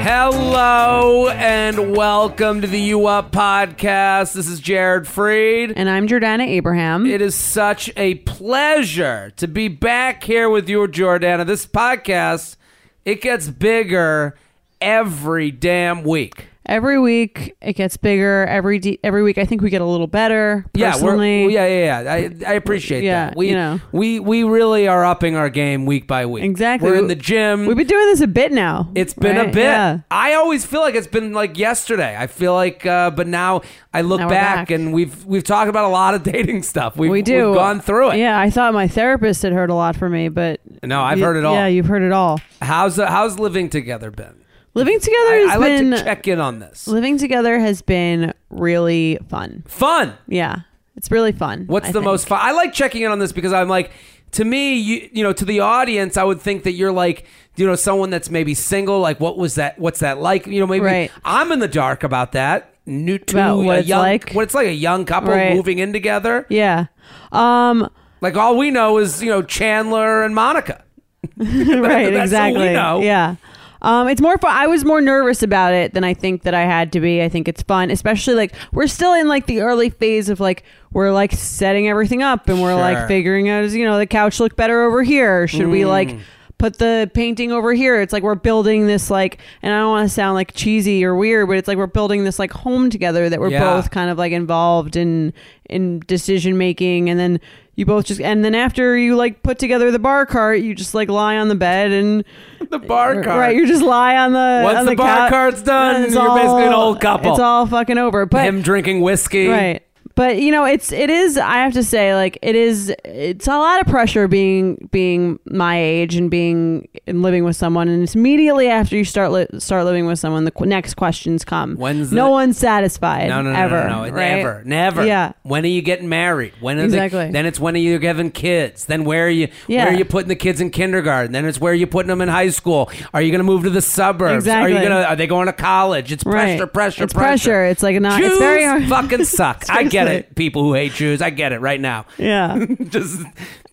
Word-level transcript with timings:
Hello 0.00 1.28
and 1.28 1.94
welcome 1.94 2.62
to 2.62 2.66
the 2.66 2.80
U 2.80 3.06
Up 3.06 3.30
podcast. 3.30 4.32
This 4.32 4.48
is 4.48 4.58
Jared 4.58 5.06
Freed. 5.06 5.74
And 5.76 5.86
I'm 5.90 6.08
Jordana 6.08 6.46
Abraham. 6.46 7.04
It 7.04 7.20
is 7.20 7.34
such 7.34 7.90
a 7.98 8.14
pleasure 8.14 9.32
to 9.36 9.46
be 9.46 9.68
back 9.68 10.24
here 10.24 10.48
with 10.48 10.66
you, 10.70 10.88
Jordana. 10.88 11.46
This 11.46 11.66
podcast, 11.66 12.56
it 13.04 13.20
gets 13.20 13.50
bigger 13.50 14.34
every 14.80 15.50
damn 15.50 16.02
week. 16.02 16.46
Every 16.66 16.98
week 16.98 17.56
it 17.60 17.72
gets 17.74 17.96
bigger. 17.96 18.46
Every 18.46 18.78
de- 18.78 18.98
every 19.02 19.22
week 19.22 19.38
I 19.38 19.44
think 19.44 19.62
we 19.62 19.70
get 19.70 19.80
a 19.80 19.84
little 19.86 20.06
better. 20.06 20.66
Yeah, 20.74 21.00
we're, 21.02 21.22
yeah, 21.24 21.66
yeah, 21.66 22.00
yeah. 22.02 22.12
I, 22.12 22.50
I 22.50 22.54
appreciate 22.54 23.02
Yeah, 23.04 23.26
that. 23.26 23.36
We, 23.36 23.48
you 23.48 23.54
know. 23.54 23.80
we, 23.92 24.20
we 24.20 24.42
really 24.44 24.86
are 24.88 25.04
upping 25.04 25.36
our 25.36 25.50
game 25.50 25.86
week 25.86 26.06
by 26.06 26.26
week. 26.26 26.44
Exactly. 26.44 26.90
We're 26.90 26.96
in 26.98 27.06
the 27.08 27.14
gym. 27.14 27.66
We've 27.66 27.76
been 27.76 27.86
doing 27.86 28.06
this 28.06 28.20
a 28.20 28.26
bit 28.26 28.52
now. 28.52 28.90
It's 28.94 29.14
been 29.14 29.36
a 29.36 29.46
bit. 29.46 29.56
Yeah. 29.64 30.00
I 30.10 30.34
always 30.34 30.64
feel 30.64 30.80
like 30.80 30.94
it's 30.94 31.06
been 31.06 31.32
like 31.32 31.58
yesterday. 31.58 32.16
I 32.18 32.26
feel 32.26 32.54
like, 32.54 32.84
uh, 32.86 33.10
but 33.10 33.26
now 33.26 33.62
I 33.92 34.02
look 34.02 34.20
Now 34.20 34.28
back, 34.28 34.68
back. 34.68 34.70
and 34.70 34.92
we've 34.92 35.24
we've 35.24 35.44
talked 35.44 35.68
about 35.68 35.84
a 35.86 35.88
lot 35.92 36.14
of 36.14 36.22
dating 36.32 36.62
stuff. 36.62 36.96
We've, 36.96 37.10
we 37.10 37.22
do. 37.22 37.46
We've 37.48 37.54
gone 37.56 37.80
through 37.80 38.10
it. 38.12 38.18
Yeah, 38.18 38.38
I 38.38 38.50
thought 38.50 38.72
my 38.74 38.86
therapist 38.86 39.42
had 39.42 39.52
heard 39.52 39.70
a 39.70 39.74
lot 39.74 39.96
from 39.96 40.12
me, 40.12 40.28
but 40.28 40.60
No, 40.84 41.00
I've 41.00 41.18
you- 41.18 41.24
heard 41.24 41.36
it 41.36 41.44
all. 41.44 41.54
Yeah, 41.54 41.66
you've 41.66 41.86
heard 41.86 42.02
it 42.02 42.12
all. 42.12 42.40
How's 42.62 42.98
uh, 42.98 43.06
how's 43.08 43.38
living 43.38 43.68
together 43.70 44.10
been? 44.10 44.34
Living 44.74 45.00
together 45.00 45.18
I, 45.32 45.34
has 45.36 45.50
I 45.50 45.56
like 45.56 45.68
been 45.78 45.90
to 45.90 46.02
check 46.04 46.28
in 46.28 46.40
on 46.40 46.58
this. 46.60 46.86
living 46.86 47.18
together 47.18 47.58
has 47.58 47.82
been 47.82 48.32
really 48.50 49.18
fun. 49.28 49.64
Fun. 49.66 50.14
Yeah, 50.28 50.60
it's 50.96 51.10
really 51.10 51.32
fun. 51.32 51.64
What's 51.66 51.86
I 51.88 51.92
the 51.92 52.00
think. 52.00 52.04
most 52.04 52.28
fun? 52.28 52.38
I 52.40 52.52
like 52.52 52.72
checking 52.72 53.02
in 53.02 53.10
on 53.10 53.18
this 53.18 53.32
because 53.32 53.52
I'm 53.52 53.68
like, 53.68 53.90
to 54.32 54.44
me, 54.44 54.74
you 54.78 55.08
you 55.12 55.24
know, 55.24 55.32
to 55.32 55.44
the 55.44 55.58
audience, 55.60 56.16
I 56.16 56.22
would 56.22 56.40
think 56.40 56.62
that 56.62 56.72
you're 56.72 56.92
like, 56.92 57.26
you 57.56 57.66
know, 57.66 57.74
someone 57.74 58.10
that's 58.10 58.30
maybe 58.30 58.54
single. 58.54 59.00
Like, 59.00 59.18
what 59.18 59.36
was 59.36 59.56
that? 59.56 59.76
What's 59.78 60.00
that 60.00 60.18
like? 60.20 60.46
You 60.46 60.60
know, 60.60 60.66
maybe 60.68 60.84
Right. 60.84 61.10
I'm 61.24 61.50
in 61.50 61.58
the 61.58 61.68
dark 61.68 62.04
about 62.04 62.32
that. 62.32 62.72
New 62.86 63.18
to 63.18 63.36
About 63.36 63.56
what 63.58 63.76
a 63.76 63.78
it's 63.80 63.88
young, 63.88 63.98
like? 64.00 64.32
what 64.32 64.42
it's 64.42 64.54
like 64.54 64.66
a 64.68 64.72
young 64.72 65.04
couple 65.04 65.30
Right. 65.30 65.54
moving 65.54 65.78
in 65.80 65.92
together. 65.92 66.46
Yeah. 66.48 66.86
Um. 67.32 67.88
Like 68.20 68.36
all 68.36 68.56
we 68.56 68.70
know 68.70 68.98
is 68.98 69.20
you 69.22 69.30
know 69.30 69.42
Chandler 69.42 70.22
and 70.22 70.34
Monica. 70.34 70.84
right. 71.36 71.46
That's 71.46 72.16
all 72.16 72.22
exactly. 72.22 72.68
we 72.68 72.72
know. 72.72 73.00
Yeah. 73.02 73.36
Um, 73.82 74.08
it's 74.08 74.20
more 74.20 74.36
fun. 74.38 74.50
I 74.54 74.66
was 74.66 74.84
more 74.84 75.00
nervous 75.00 75.42
about 75.42 75.72
it 75.72 75.94
than 75.94 76.04
I 76.04 76.12
think 76.14 76.42
that 76.42 76.54
I 76.54 76.62
had 76.62 76.92
to 76.92 77.00
be. 77.00 77.22
I 77.22 77.28
think 77.28 77.48
it's 77.48 77.62
fun, 77.62 77.90
especially 77.90 78.34
like 78.34 78.52
we're 78.72 78.86
still 78.86 79.14
in 79.14 79.26
like 79.28 79.46
the 79.46 79.60
early 79.62 79.90
phase 79.90 80.28
of 80.28 80.38
like 80.40 80.64
we're 80.92 81.12
like 81.12 81.32
setting 81.32 81.88
everything 81.88 82.22
up 82.22 82.48
and 82.48 82.60
we're 82.60 82.72
Sure. 82.72 82.80
like 82.80 83.08
figuring 83.08 83.48
out, 83.48 83.64
is 83.64 83.74
you 83.74 83.84
know, 83.84 83.96
the 83.98 84.06
couch 84.06 84.38
look 84.40 84.56
better 84.56 84.82
over 84.82 85.02
here? 85.02 85.46
Should 85.48 85.68
we 85.68 85.84
like 85.86 86.08
Mm. 86.08 86.20
put 86.58 86.78
the 86.78 87.10
painting 87.14 87.52
over 87.52 87.72
here? 87.72 88.00
It's 88.02 88.12
like 88.12 88.22
we're 88.22 88.34
building 88.34 88.86
this 88.86 89.10
like, 89.10 89.38
and 89.62 89.72
I 89.72 89.78
don't 89.78 89.90
want 89.90 90.06
to 90.08 90.14
sound 90.14 90.34
like 90.34 90.52
cheesy 90.52 91.02
or 91.04 91.14
weird, 91.16 91.48
but 91.48 91.56
it's 91.56 91.66
like 91.68 91.78
we're 91.78 91.86
building 91.86 92.24
this 92.24 92.38
like 92.38 92.52
home 92.52 92.90
together 92.90 93.30
that 93.30 93.40
we're 93.40 93.48
Yeah. 93.50 93.60
both 93.64 93.90
kind 93.90 94.10
of 94.10 94.18
like 94.18 94.32
involved 94.32 94.94
in 94.96 95.32
in 95.70 96.00
decision 96.06 96.58
making, 96.58 97.08
and 97.08 97.18
then 97.18 97.40
you 97.80 97.86
both 97.86 98.04
just 98.04 98.20
and 98.20 98.44
then 98.44 98.54
after 98.54 98.96
you 98.96 99.16
like 99.16 99.42
put 99.42 99.58
together 99.58 99.90
the 99.90 99.98
bar 99.98 100.26
cart, 100.26 100.60
you 100.60 100.74
just 100.74 100.94
like 100.94 101.08
lie 101.08 101.36
on 101.36 101.48
the 101.48 101.54
bed 101.56 101.90
and 101.90 102.24
The 102.70 102.78
bar 102.78 103.14
cart. 103.22 103.40
Right, 103.40 103.56
you 103.56 103.66
just 103.66 103.82
lie 103.82 104.16
on 104.16 104.32
the 104.32 104.60
Once 104.62 104.78
on 104.78 104.86
the 104.86 104.94
bar 104.94 105.16
couch, 105.16 105.30
cart's 105.30 105.62
done, 105.62 106.12
you're 106.12 106.34
basically 106.36 106.66
an 106.66 106.72
old 106.72 107.00
couple. 107.00 107.32
It's 107.32 107.40
all 107.40 107.66
fucking 107.66 107.98
over. 107.98 108.26
But 108.26 108.44
him 108.44 108.62
drinking 108.62 109.00
whiskey. 109.00 109.48
right. 109.48 109.82
But 110.14 110.40
you 110.42 110.50
know, 110.52 110.64
it's 110.64 110.92
it 110.92 111.08
is. 111.08 111.38
I 111.38 111.54
have 111.58 111.72
to 111.74 111.82
say, 111.82 112.14
like 112.14 112.38
it 112.42 112.54
is. 112.54 112.92
It's 113.04 113.46
a 113.46 113.56
lot 113.56 113.80
of 113.80 113.86
pressure 113.86 114.28
being 114.28 114.88
being 114.90 115.38
my 115.46 115.78
age 115.80 116.14
and 116.16 116.30
being 116.30 116.88
and 117.06 117.22
living 117.22 117.44
with 117.44 117.56
someone, 117.56 117.88
and 117.88 118.02
it's 118.02 118.14
immediately 118.14 118.68
after 118.68 118.96
you 118.96 119.04
start 119.04 119.30
li- 119.32 119.46
start 119.58 119.84
living 119.84 120.06
with 120.06 120.18
someone, 120.18 120.44
the 120.44 120.50
qu- 120.50 120.66
next 120.66 120.94
questions 120.94 121.44
come. 121.44 121.76
When's 121.76 122.12
no 122.12 122.24
the- 122.26 122.30
one's 122.30 122.58
satisfied. 122.58 123.28
No, 123.28 123.40
no, 123.40 123.52
no, 123.52 123.58
ever, 123.58 123.88
no, 123.88 124.04
no, 124.04 124.10
right? 124.10 124.12
never, 124.36 124.62
never. 124.64 125.06
Yeah. 125.06 125.32
When 125.42 125.64
are 125.64 125.68
you 125.68 125.80
getting 125.82 126.08
married? 126.08 126.52
When 126.60 126.78
are 126.78 126.84
Exactly. 126.84 127.26
They, 127.26 127.30
then 127.32 127.46
it's 127.46 127.58
when 127.60 127.74
are 127.74 127.78
you 127.78 127.98
having 128.00 128.30
kids? 128.30 128.84
Then 128.86 129.04
where 129.04 129.26
are 129.26 129.30
you? 129.30 129.48
Yeah. 129.68 129.84
Where 129.84 129.94
are 129.94 129.96
you 129.96 130.04
putting 130.04 130.28
the 130.28 130.36
kids 130.36 130.60
in 130.60 130.70
kindergarten? 130.70 131.32
Then 131.32 131.46
it's 131.46 131.60
where 131.60 131.72
are 131.72 131.76
you 131.76 131.86
putting 131.86 132.08
them 132.08 132.20
in 132.20 132.28
high 132.28 132.50
school? 132.50 132.90
Are 133.14 133.22
you 133.22 133.30
going 133.30 133.38
to 133.40 133.44
move 133.44 133.62
to 133.64 133.70
the 133.70 133.80
suburbs? 133.82 134.44
exactly. 134.44 134.72
Are 134.72 134.76
you 134.82 134.88
gonna? 134.88 135.02
Are 135.02 135.16
they 135.16 135.26
going 135.26 135.46
to 135.46 135.52
college? 135.52 136.12
It's 136.12 136.24
Right. 136.26 136.58
pressure, 136.58 136.66
pressure, 136.66 137.04
It's 137.04 137.12
pressure. 137.14 137.64
It's 137.64 137.82
like 137.82 137.98
not. 138.00 138.20
Jews 138.20 138.32
it's 138.32 138.38
very 138.40 138.64
hard. 138.64 138.84
fucking 138.86 139.24
suck. 139.24 139.64
I 139.70 139.84
get 139.84 139.99
Seriously. 140.06 140.28
it. 140.30 140.34
People 140.40 140.62
who 140.62 140.74
hate 140.74 140.92
Jews, 140.92 141.22
I 141.22 141.30
get 141.30 141.52
it 141.52 141.60
right 141.60 141.80
now. 141.80 142.06
Yeah. 142.18 142.64
just 142.88 143.22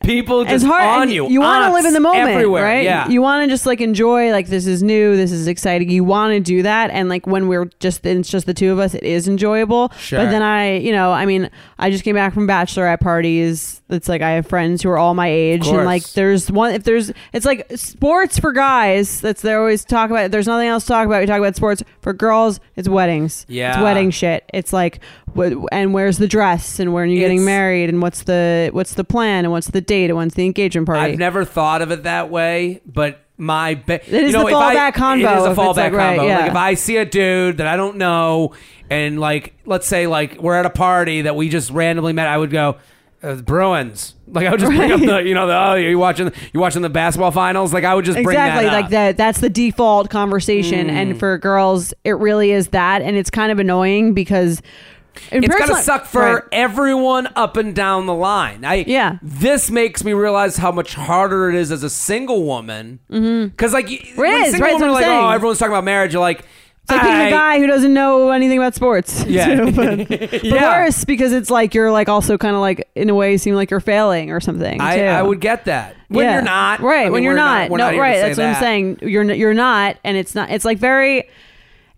people 0.03 0.43
just 0.43 0.55
it's 0.55 0.63
hard 0.63 1.01
on 1.01 1.09
you. 1.09 1.27
You 1.29 1.41
want 1.41 1.65
to 1.65 1.73
live 1.73 1.85
in 1.85 1.93
the 1.93 1.99
moment, 1.99 2.29
everywhere. 2.29 2.63
right? 2.63 2.83
Yeah. 2.83 3.07
You 3.09 3.21
want 3.21 3.43
to 3.43 3.49
just 3.49 3.65
like 3.65 3.81
enjoy 3.81 4.31
like 4.31 4.47
this 4.47 4.65
is 4.65 4.81
new, 4.83 5.15
this 5.15 5.31
is 5.31 5.47
exciting. 5.47 5.89
You 5.89 6.03
want 6.03 6.33
to 6.33 6.39
do 6.39 6.63
that, 6.63 6.91
and 6.91 7.09
like 7.09 7.27
when 7.27 7.47
we're 7.47 7.65
just 7.79 8.05
it's 8.05 8.29
just 8.29 8.45
the 8.45 8.53
two 8.53 8.71
of 8.71 8.79
us, 8.79 8.93
it 8.93 9.03
is 9.03 9.27
enjoyable. 9.27 9.91
Sure. 9.97 10.19
But 10.19 10.31
then 10.31 10.41
I, 10.41 10.77
you 10.77 10.91
know, 10.91 11.11
I 11.11 11.25
mean, 11.25 11.49
I 11.77 11.91
just 11.91 12.03
came 12.03 12.15
back 12.15 12.33
from 12.33 12.47
bachelorette 12.47 12.99
parties. 12.99 13.81
It's 13.89 14.09
like 14.09 14.21
I 14.21 14.31
have 14.31 14.47
friends 14.47 14.81
who 14.81 14.89
are 14.89 14.97
all 14.97 15.13
my 15.13 15.27
age, 15.27 15.67
and 15.67 15.85
like 15.85 16.03
there's 16.11 16.51
one 16.51 16.73
if 16.73 16.83
there's 16.83 17.11
it's 17.33 17.45
like 17.45 17.67
sports 17.75 18.39
for 18.39 18.51
guys. 18.51 19.21
That's 19.21 19.41
they 19.41 19.53
always 19.53 19.83
talk 19.83 20.09
about. 20.09 20.31
There's 20.31 20.47
nothing 20.47 20.67
else 20.67 20.83
to 20.83 20.89
talk 20.89 21.05
about. 21.05 21.21
We 21.21 21.25
talk 21.25 21.39
about 21.39 21.55
sports 21.55 21.83
for 22.01 22.13
girls. 22.13 22.59
It's 22.75 22.87
weddings. 22.87 23.45
Yeah. 23.47 23.73
It's 23.73 23.81
wedding 23.83 24.11
shit. 24.11 24.43
It's 24.53 24.73
like, 24.73 24.99
what, 25.37 25.53
and 25.71 25.93
where's 25.93 26.17
the 26.17 26.27
dress, 26.27 26.79
and 26.79 26.93
when 26.93 27.03
are 27.03 27.05
you 27.07 27.19
getting 27.19 27.37
It's- 27.37 27.45
married, 27.45 27.89
and 27.89 28.01
what's 28.01 28.23
the 28.23 28.69
what's 28.73 28.93
the 28.95 29.03
plan, 29.03 29.45
and 29.45 29.51
what's 29.51 29.67
the 29.69 29.81
date, 29.81 30.09
and 30.09 30.17
when's 30.17 30.33
the 30.33 30.45
engagement 30.45 30.87
party. 30.87 31.13
I've 31.13 31.19
never 31.19 31.45
thought 31.45 31.81
of 31.81 31.91
it 31.91 32.03
that 32.03 32.29
way, 32.29 32.81
but 32.85 33.19
my 33.37 33.75
be- 33.75 33.93
It 33.93 34.07
is 34.09 34.31
you 34.31 34.37
know, 34.37 34.43
the 34.43 34.49
if 34.49 34.55
I- 34.55 34.75
fallback 34.75 34.93
convo, 34.95 35.17
It 35.35 35.39
is 35.39 35.45
a 35.45 35.49
it's 35.51 35.59
fallback 35.59 35.75
like, 35.77 35.93
right, 35.93 36.17
combo. 36.17 36.27
yeah. 36.27 36.39
Like 36.39 36.49
if 36.51 36.55
I 36.57 36.73
see 36.73 36.97
a 36.97 37.05
dude 37.05 37.57
that 37.57 37.67
I 37.67 37.77
don't 37.77 37.97
know, 37.97 38.53
and 38.89 39.19
like 39.19 39.53
let's 39.65 39.85
say 39.87 40.07
like 40.07 40.41
we're 40.41 40.55
at 40.55 40.65
a 40.65 40.69
party 40.71 41.21
that 41.21 41.35
we 41.35 41.47
just 41.49 41.69
randomly 41.71 42.13
met, 42.13 42.27
I 42.27 42.37
would 42.37 42.51
go. 42.51 42.77
Uh, 43.23 43.33
Bruins, 43.33 44.13
like 44.27 44.45
I 44.45 44.51
would 44.51 44.59
just 44.59 44.71
bring 44.71 44.91
up 44.91 44.99
Right. 44.99 45.07
the, 45.23 45.23
you 45.27 45.33
know, 45.33 45.47
the 45.47 45.57
oh, 45.59 45.73
you 45.73 45.97
watching, 45.97 46.31
you 46.53 46.59
watching 46.59 46.83
the 46.83 46.89
basketball 46.89 47.31
finals, 47.31 47.73
like 47.73 47.83
I 47.83 47.95
would 47.95 48.05
just 48.05 48.13
bring 48.21 48.27
exactly 48.37 48.65
that 48.65 48.71
like 48.73 48.85
up. 48.85 48.91
that 48.91 49.17
that's 49.17 49.39
the 49.39 49.49
default 49.49 50.11
conversation 50.11 50.87
Mm. 50.87 50.91
and 50.91 51.19
for 51.19 51.35
girls 51.39 51.95
it 52.03 52.11
really 52.11 52.51
is 52.51 52.67
that 52.69 53.01
and 53.01 53.17
it's 53.17 53.31
kind 53.31 53.51
of 53.51 53.57
annoying 53.57 54.13
because 54.13 54.61
It's 55.31 55.47
gonna 55.47 55.81
suck 55.83 56.05
for 56.05 56.21
Right. 56.21 56.43
everyone 56.51 57.27
up 57.35 57.57
and 57.57 57.75
down 57.75 58.05
the 58.05 58.13
line. 58.13 58.63
I 58.65 58.83
Yeah. 58.87 59.17
This 59.21 59.69
makes 59.71 60.03
me 60.03 60.13
realize 60.13 60.57
how 60.57 60.71
much 60.71 60.95
harder 60.95 61.49
it 61.49 61.55
is 61.55 61.71
as 61.71 61.83
a 61.83 61.89
single 61.89 62.43
woman. 62.43 62.99
Mm-hmm. 63.11 63.47
Because 63.47 63.73
like, 63.73 63.89
you- 63.89 63.99
when 64.15 64.31
is, 64.45 64.51
single 64.51 64.67
right, 64.67 64.73
women 64.75 64.89
are 64.89 64.93
like, 64.93 65.05
I'm 65.05 65.25
oh, 65.25 65.29
everyone's 65.29 65.59
talking 65.59 65.73
about 65.73 65.83
marriage. 65.83 66.13
You're 66.13 66.21
like, 66.21 66.39
it's 66.39 66.91
like 66.93 67.01
being 67.01 67.27
a 67.27 67.29
guy 67.31 67.59
who 67.59 67.67
doesn't 67.67 67.93
know 67.93 68.31
anything 68.31 68.57
about 68.57 68.73
sports 68.73 69.25
Yeah. 69.27 69.55
too, 69.55 69.71
but, 69.73 70.07
but 70.07 70.43
Yeah. 70.43 70.83
worse 70.85 71.03
because 71.03 71.33
it's 71.33 71.49
like 71.51 71.73
you're 71.73 71.91
like 71.91 72.07
also 72.07 72.37
kind 72.37 72.55
of 72.55 72.61
like 72.61 72.87
in 72.95 73.09
a 73.09 73.15
way 73.15 73.35
seem 73.35 73.55
like 73.55 73.69
you're 73.71 73.81
failing 73.81 74.31
or 74.31 74.39
something 74.39 74.79
I, 74.79 74.95
too. 74.95 75.03
I 75.03 75.21
would 75.21 75.41
get 75.41 75.65
that 75.65 75.95
when 76.07 76.23
Yeah. 76.25 76.33
you're 76.35 76.41
not 76.43 76.79
right 76.79 77.01
I 77.01 77.03
mean, 77.05 77.11
when 77.11 77.23
you're 77.23 77.35
not, 77.35 77.69
we're 77.69 77.77
no 77.79 77.97
right 77.97 78.21
that's 78.21 78.37
what 78.37 78.45
i'm 78.47 78.55
saying 78.61 78.99
you're 79.01 79.23
you're 79.33 79.53
not 79.53 79.97
and 80.05 80.15
it's 80.15 80.33
not 80.33 80.49
it's 80.49 80.63
like 80.63 80.77
very 80.77 81.27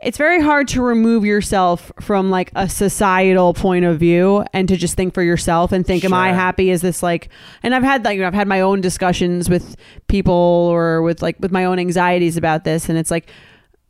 it's 0.01 0.17
very 0.17 0.41
hard 0.41 0.67
to 0.69 0.81
remove 0.81 1.25
yourself 1.25 1.91
from 1.99 2.29
like 2.29 2.51
a 2.55 2.69
societal 2.69 3.53
point 3.53 3.83
of 3.85 3.99
view 3.99 4.45
and 4.53 4.67
to 4.69 4.77
just 4.77 4.95
think 4.95 5.13
for 5.13 5.21
yourself 5.23 5.71
and 5.71 5.85
think 5.85 6.03
am 6.05 6.13
i 6.13 6.31
happy 6.31 6.69
is 6.69 6.81
this 6.81 7.03
like 7.03 7.29
and 7.63 7.75
i've 7.75 7.83
had 7.83 8.05
like 8.05 8.15
you 8.15 8.21
know, 8.21 8.27
i've 8.27 8.33
had 8.33 8.47
my 8.47 8.61
own 8.61 8.81
discussions 8.81 9.49
with 9.49 9.75
people 10.07 10.33
or 10.33 11.01
with 11.01 11.21
like 11.21 11.35
with 11.39 11.51
my 11.51 11.65
own 11.65 11.79
anxieties 11.79 12.37
about 12.37 12.63
this 12.63 12.87
and 12.89 12.97
it's 12.97 13.11
like 13.11 13.29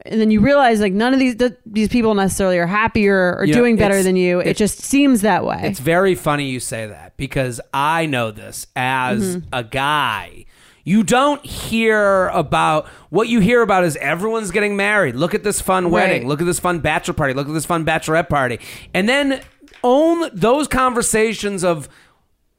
and 0.06 0.20
then 0.22 0.32
you 0.32 0.40
realize 0.40 0.80
like 0.80 0.94
none 0.94 1.14
of 1.14 1.20
these 1.20 1.36
th- 1.36 1.58
these 1.66 1.90
people 1.90 2.14
necessarily 2.16 2.58
are 2.58 2.66
happier 2.66 3.36
or 3.38 3.44
You 3.46 3.54
know, 3.54 3.60
doing 3.60 3.76
better 3.76 4.02
than 4.02 4.16
you 4.16 4.40
it 4.40 4.56
just 4.58 4.80
seems 4.80 5.22
that 5.22 5.44
way 5.46 5.60
It's 5.64 5.80
very 5.80 6.16
funny 6.16 6.50
you 6.50 6.60
say 6.62 6.88
that 6.88 7.18
because 7.18 7.60
I 7.74 8.06
know 8.06 8.32
this 8.32 8.66
as 8.76 9.38
Mm-hmm. 9.38 9.48
a 9.54 9.64
guy. 9.64 10.46
You 10.89 11.03
don't 11.03 11.45
hear 11.45 12.30
about 12.30 12.88
what 13.12 13.27
you 13.27 13.41
hear 13.41 13.62
about 13.62 13.83
is 13.83 13.95
everyone's 13.97 14.50
getting 14.50 14.75
married. 14.75 15.13
Look 15.13 15.36
at 15.36 15.44
this 15.44 15.62
fun 15.62 15.91
wedding. 15.91 16.24
Right. 16.24 16.27
Look 16.27 16.41
at 16.41 16.47
this 16.47 16.59
fun 16.59 16.80
bachelor 16.80 17.13
party. 17.13 17.36
Look 17.36 17.47
at 17.47 17.53
this 17.53 17.68
fun 17.68 17.86
bachelorette 17.86 18.27
party. 18.27 18.59
And 18.91 19.07
then 19.07 19.44
own 19.83 20.31
those 20.33 20.68
conversations 20.68 21.63
of 21.63 21.89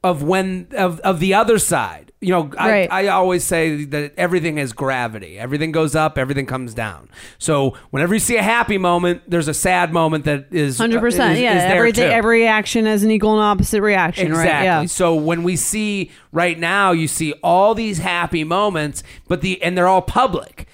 of 0.03 0.23
when 0.23 0.67
of, 0.77 0.99
of 1.01 1.19
the 1.19 1.33
other 1.33 1.59
side. 1.59 2.07
You 2.23 2.29
know, 2.29 2.51
I, 2.55 2.69
Right. 2.71 2.91
I 2.91 3.07
always 3.07 3.43
say 3.43 3.83
that 3.85 4.13
everything 4.15 4.59
is 4.59 4.73
gravity. 4.73 5.39
Everything 5.39 5.71
goes 5.71 5.95
up, 5.95 6.19
everything 6.19 6.45
comes 6.45 6.75
down. 6.75 7.09
So 7.39 7.75
whenever 7.89 8.13
you 8.13 8.19
see 8.19 8.37
a 8.37 8.43
happy 8.43 8.77
moment, 8.77 9.23
there's 9.27 9.47
a 9.47 9.55
sad 9.55 9.91
moment 9.91 10.25
that 10.25 10.45
is 10.51 10.77
Hundred 10.77 11.01
percent, 11.01 11.33
is- 11.33 11.39
yeah. 11.41 11.55
is 11.57 11.63
there 11.63 11.77
Everything, 11.77 12.09
too. 12.09 12.11
every 12.13 12.45
action 12.45 12.85
has 12.85 13.03
an 13.03 13.09
equal 13.09 13.31
and 13.33 13.41
opposite 13.41 13.81
reaction, 13.81 14.27
Exactly. 14.27 14.51
right? 14.51 14.63
Yeah. 14.63 14.85
So 14.85 15.15
when 15.15 15.41
we 15.41 15.55
see 15.55 16.11
right 16.31 16.59
now, 16.59 16.91
you 16.91 17.07
see 17.07 17.33
all 17.43 17.73
these 17.73 17.97
happy 17.97 18.43
moments, 18.43 19.01
but 19.27 19.41
the 19.41 19.59
and 19.63 19.75
they're 19.75 19.87
all 19.87 20.03
public. 20.03 20.67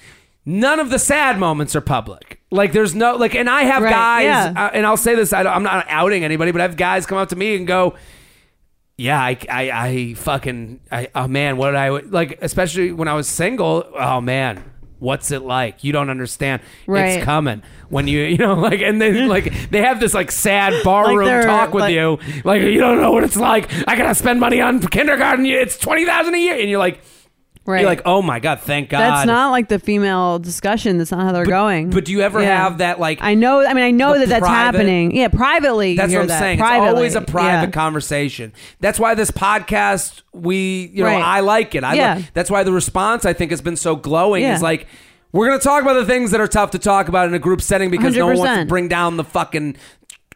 None 0.44 0.80
of 0.80 0.90
the 0.90 0.98
sad 0.98 1.38
moments 1.38 1.74
are 1.76 1.80
public. 1.82 2.40
Like 2.50 2.72
there's 2.72 2.94
no 2.94 3.16
like, 3.16 3.34
and 3.34 3.48
I 3.48 3.62
have 3.62 3.82
Right, 3.82 3.90
guys, 3.90 4.24
yeah. 4.24 4.64
uh, 4.66 4.70
and 4.74 4.84
I'll 4.86 4.96
say 4.98 5.14
this: 5.14 5.32
I 5.32 5.42
don't, 5.42 5.52
I'm 5.54 5.62
not 5.62 5.86
outing 5.88 6.24
anybody, 6.24 6.52
but 6.52 6.60
I 6.60 6.64
have 6.64 6.76
guys 6.76 7.06
come 7.06 7.18
up 7.18 7.28
to 7.30 7.36
me 7.36 7.54
and 7.56 7.66
go, 7.66 7.94
"Yeah, 8.98 9.18
I, 9.18 9.38
I, 9.48 9.70
I 9.70 10.14
fucking, 10.14 10.80
I, 10.92 11.08
oh 11.14 11.26
man, 11.28 11.56
what 11.56 11.70
did 11.70 11.76
I 11.76 11.88
like?" 11.88 12.38
Especially 12.42 12.92
when 12.92 13.08
I 13.08 13.14
was 13.14 13.26
single. 13.28 13.90
Oh 13.98 14.20
man. 14.20 14.62
What's 15.00 15.30
it 15.30 15.42
like? 15.42 15.84
You 15.84 15.92
don't 15.92 16.10
understand. 16.10 16.60
Right. 16.88 17.18
It's 17.18 17.24
coming 17.24 17.62
when 17.88 18.08
you, 18.08 18.22
you 18.24 18.36
know, 18.36 18.54
like, 18.54 18.80
and 18.80 19.00
then 19.00 19.28
like 19.28 19.70
they 19.70 19.80
have 19.80 20.00
this 20.00 20.12
like 20.12 20.32
sad 20.32 20.74
barroom 20.84 21.24
they're, 21.24 21.44
talk 21.44 21.72
with 21.72 21.82
like- 21.82 21.94
you, 21.94 22.18
like 22.42 22.62
you 22.62 22.80
don't 22.80 23.00
know 23.00 23.12
what 23.12 23.22
it's 23.22 23.36
like. 23.36 23.72
I 23.86 23.94
gotta 23.96 24.16
spend 24.16 24.40
money 24.40 24.60
on 24.60 24.80
kindergarten. 24.80 25.46
It's 25.46 25.78
twenty 25.78 26.04
thousand 26.04 26.34
a 26.34 26.38
year, 26.38 26.58
and 26.58 26.68
you're 26.68 26.80
like, 26.80 27.00
Right. 27.68 27.80
you're 27.82 27.90
like, 27.90 28.02
oh 28.06 28.22
my 28.22 28.40
god, 28.40 28.60
thank 28.60 28.88
God. 28.88 29.00
That's 29.00 29.26
not 29.26 29.50
like 29.50 29.68
the 29.68 29.78
female 29.78 30.38
discussion. 30.38 30.96
That's 30.96 31.10
not 31.12 31.20
how 31.20 31.32
they're 31.32 31.44
going. 31.44 31.90
But 31.90 32.06
do 32.06 32.12
you 32.12 32.22
ever 32.22 32.40
Yeah. 32.40 32.56
have 32.62 32.78
that 32.78 32.98
like? 32.98 33.18
I 33.20 33.34
know. 33.34 33.64
I 33.64 33.74
mean, 33.74 33.84
I 33.84 33.90
know 33.90 34.14
The 34.14 34.20
that 34.20 34.28
that's 34.30 34.40
private- 34.40 34.78
happening. 34.78 35.14
Yeah, 35.14 35.28
privately. 35.28 35.90
you 35.90 35.96
that's 35.98 36.10
hear 36.10 36.20
what 36.20 36.24
I'm 36.24 36.28
that. 36.28 36.38
saying. 36.40 36.58
Privately. 36.58 36.88
It's 36.88 36.96
always 36.96 37.14
a 37.14 37.20
private 37.20 37.66
Yeah. 37.66 37.70
conversation. 37.72 38.52
That's 38.80 38.98
why 38.98 39.14
this 39.14 39.30
podcast, 39.30 40.22
we, 40.32 40.90
you 40.94 41.02
know, 41.02 41.10
Right. 41.10 41.22
I 41.22 41.40
like 41.40 41.74
it. 41.74 41.84
I 41.84 41.94
Yeah. 41.94 42.22
that's 42.34 42.50
why 42.50 42.62
the 42.62 42.72
response 42.72 43.24
I 43.26 43.32
think 43.34 43.50
has 43.50 43.60
been 43.60 43.76
so 43.76 43.96
glowing. 43.96 44.42
Yeah. 44.42 44.54
Is 44.54 44.62
like. 44.62 44.86
We're 45.30 45.46
gonna 45.46 45.60
talk 45.60 45.82
about 45.82 45.92
the 45.92 46.06
things 46.06 46.30
that 46.30 46.40
are 46.40 46.48
tough 46.48 46.70
to 46.70 46.78
talk 46.78 47.06
about 47.06 47.28
in 47.28 47.34
a 47.34 47.38
group 47.38 47.60
setting 47.60 47.90
because 47.90 48.16
no 48.16 48.28
one 48.28 48.38
wants 48.38 48.50
to 48.54 48.60
100%. 48.64 48.68
bring 48.70 48.88
down 48.88 49.18
the 49.18 49.24
fucking 49.24 49.76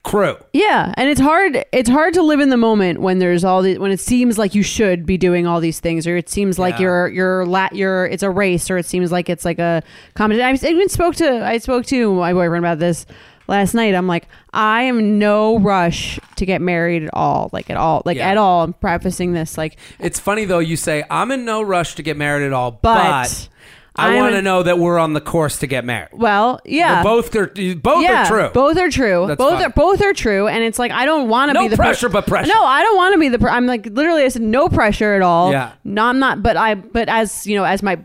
crew. 0.04 0.36
Yeah, 0.52 0.92
and 0.96 1.08
it's 1.08 1.20
hard. 1.20 1.64
It's 1.72 1.88
hard 1.88 2.14
to 2.14 2.22
live 2.22 2.40
in 2.40 2.48
the 2.48 2.56
moment 2.56 3.00
when 3.00 3.18
there's 3.20 3.44
all 3.44 3.62
the 3.62 3.78
when 3.78 3.90
it 3.92 4.00
seems 4.00 4.38
like 4.38 4.54
you 4.54 4.62
should 4.62 5.06
be 5.06 5.16
doing 5.16 5.46
all 5.46 5.60
these 5.60 5.78
things, 5.80 6.06
or 6.06 6.16
it 6.16 6.28
seems 6.28 6.58
like 6.58 6.74
Yeah. 6.74 6.80
you're 6.80 7.08
you're 7.08 7.46
la- 7.46 7.68
you're 7.72 8.06
it's 8.06 8.22
a 8.22 8.30
race, 8.30 8.70
or 8.70 8.78
it 8.78 8.86
seems 8.86 9.12
like 9.12 9.28
it's 9.28 9.44
like 9.44 9.58
a 9.58 9.82
competition. 10.14 10.66
I 10.66 10.70
even 10.70 10.88
spoke 10.88 11.14
to 11.16 11.44
I 11.44 11.58
spoke 11.58 11.86
to 11.86 12.14
my 12.14 12.32
boyfriend 12.32 12.64
about 12.64 12.78
this 12.80 13.06
last 13.48 13.74
night. 13.74 13.94
I'm 13.94 14.06
like, 14.06 14.26
I 14.52 14.82
am 14.82 14.98
in 14.98 15.18
no 15.18 15.58
rush 15.58 16.18
to 16.36 16.46
get 16.46 16.60
married 16.60 17.02
at 17.04 17.10
all, 17.12 17.50
like 17.52 17.70
at 17.70 17.76
all, 17.76 18.02
like 18.04 18.16
Yeah. 18.16 18.30
at 18.30 18.36
all. 18.38 18.64
I'm 18.64 18.72
prefacing 18.72 19.32
this 19.34 19.56
like, 19.58 19.76
It's 20.00 20.18
funny 20.18 20.44
though. 20.44 20.58
You 20.60 20.76
say 20.76 21.04
I'm 21.10 21.30
in 21.30 21.44
no 21.44 21.62
rush 21.62 21.94
to 21.96 22.02
get 22.02 22.16
married 22.16 22.44
at 22.46 22.52
all, 22.52 22.70
but, 22.70 22.94
but 23.22 23.48
I 23.94 24.08
I'm 24.08 24.16
want 24.16 24.34
to 24.34 24.42
know 24.42 24.62
that 24.62 24.78
we're 24.78 24.98
on 24.98 25.12
the 25.12 25.20
course 25.20 25.58
to 25.58 25.66
get 25.66 25.84
married. 25.84 26.08
well, 26.12 26.60
yeah, 26.64 27.02
both 27.02 27.34
are 27.36 27.46
both 27.48 28.02
yeah, 28.02 28.24
are 28.24 28.26
true. 28.26 28.48
Both 28.54 28.78
are 28.78 28.88
true. 28.90 29.26
That's 29.26 29.38
both 29.38 29.54
fine. 29.54 29.64
are 29.64 29.70
both 29.70 30.00
are 30.00 30.12
true, 30.14 30.48
and 30.48 30.64
it's 30.64 30.78
like 30.78 30.90
I 30.92 31.04
don't 31.04 31.28
want 31.28 31.50
to 31.50 31.52
No 31.54 31.62
be 31.62 31.68
the 31.68 31.76
per- 31.76 31.82
pressure, 31.82 32.08
but 32.08 32.26
pressure. 32.26 32.48
No, 32.52 32.64
I 32.64 32.82
don't 32.82 32.96
want 32.96 33.12
to 33.14 33.20
be 33.20 33.28
the. 33.28 33.38
Per- 33.38 33.48
I'm 33.50 33.66
like 33.66 33.84
literally, 33.86 34.22
I 34.24 34.28
said 34.28 34.42
no 34.42 34.68
pressure 34.68 35.14
at 35.14 35.22
all. 35.22 35.52
Yeah. 35.52 35.72
No, 35.84 36.04
I'm 36.06 36.18
not. 36.18 36.42
But 36.42 36.56
I. 36.56 36.74
But 36.74 37.08
as 37.10 37.46
you 37.46 37.54
know, 37.56 37.64
as 37.64 37.82
my 37.82 37.98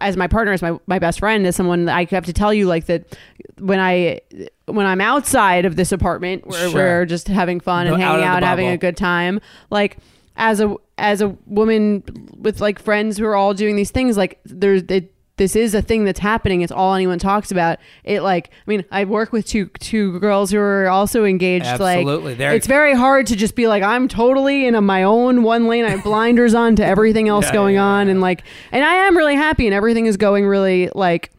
as 0.00 0.16
my 0.16 0.26
partner, 0.28 0.52
as 0.52 0.62
my 0.62 0.78
my 0.86 0.98
best 0.98 1.18
friend, 1.18 1.46
as 1.46 1.54
someone 1.56 1.84
that 1.84 1.94
I 1.96 2.06
have 2.10 2.24
to 2.26 2.32
tell 2.32 2.54
you 2.54 2.66
like 2.66 2.86
that 2.86 3.16
when 3.58 3.78
I 3.80 4.20
when 4.64 4.86
I'm 4.86 5.02
outside 5.02 5.66
of 5.66 5.76
this 5.76 5.92
apartment 5.92 6.46
where 6.46 6.70
Sure. 6.70 6.72
we're 7.00 7.04
just 7.06 7.28
having 7.28 7.60
fun 7.60 7.86
and 7.86 7.96
Out 7.96 8.00
of 8.00 8.00
hanging 8.00 8.20
the 8.22 8.26
out, 8.26 8.42
having 8.42 8.64
bubble. 8.68 8.74
a 8.74 8.78
good 8.78 8.96
time, 8.96 9.40
like. 9.70 9.98
As 10.36 10.58
a 10.58 10.74
as 10.98 11.20
a 11.20 11.28
woman 11.46 12.02
with 12.36 12.60
like 12.60 12.80
friends 12.80 13.18
who 13.18 13.24
are 13.24 13.36
all 13.36 13.54
doing 13.54 13.76
these 13.76 13.92
things, 13.92 14.16
like 14.16 14.40
there's 14.44 14.82
it, 14.88 15.13
this 15.36 15.56
is 15.56 15.74
a 15.74 15.82
thing 15.82 16.04
that's 16.04 16.20
happening. 16.20 16.60
It's 16.62 16.70
all 16.70 16.94
anyone 16.94 17.18
talks 17.18 17.50
about. 17.50 17.78
It 18.04 18.20
like 18.22 18.50
I 18.50 18.70
mean, 18.70 18.84
I 18.92 19.04
work 19.04 19.32
with 19.32 19.46
two 19.46 19.66
two 19.80 20.18
girls 20.20 20.50
who 20.52 20.58
are 20.58 20.88
also 20.88 21.24
engaged. 21.24 21.64
Absolutely. 21.66 22.30
Like 22.32 22.38
They're- 22.38 22.52
it's 22.52 22.66
very 22.68 22.94
hard 22.94 23.26
to 23.28 23.36
just 23.36 23.56
be 23.56 23.66
like 23.66 23.82
I'm 23.82 24.06
totally 24.08 24.66
in 24.66 24.74
a, 24.74 24.80
my 24.80 25.02
own 25.02 25.42
one 25.42 25.66
lane. 25.66 25.84
I 25.84 25.90
have 25.90 26.04
blinders 26.04 26.54
on 26.54 26.76
to 26.76 26.84
everything 26.86 27.28
else 27.28 27.46
Yeah, 27.48 27.52
going 27.52 27.74
yeah, 27.74 27.84
on, 27.84 28.08
and 28.08 28.20
like, 28.20 28.44
and 28.70 28.84
I 28.84 28.94
am 28.94 29.16
really 29.16 29.34
happy, 29.34 29.66
and 29.66 29.74
everything 29.74 30.06
is 30.06 30.16
going 30.16 30.46
really 30.46 30.88
like. 30.94 31.30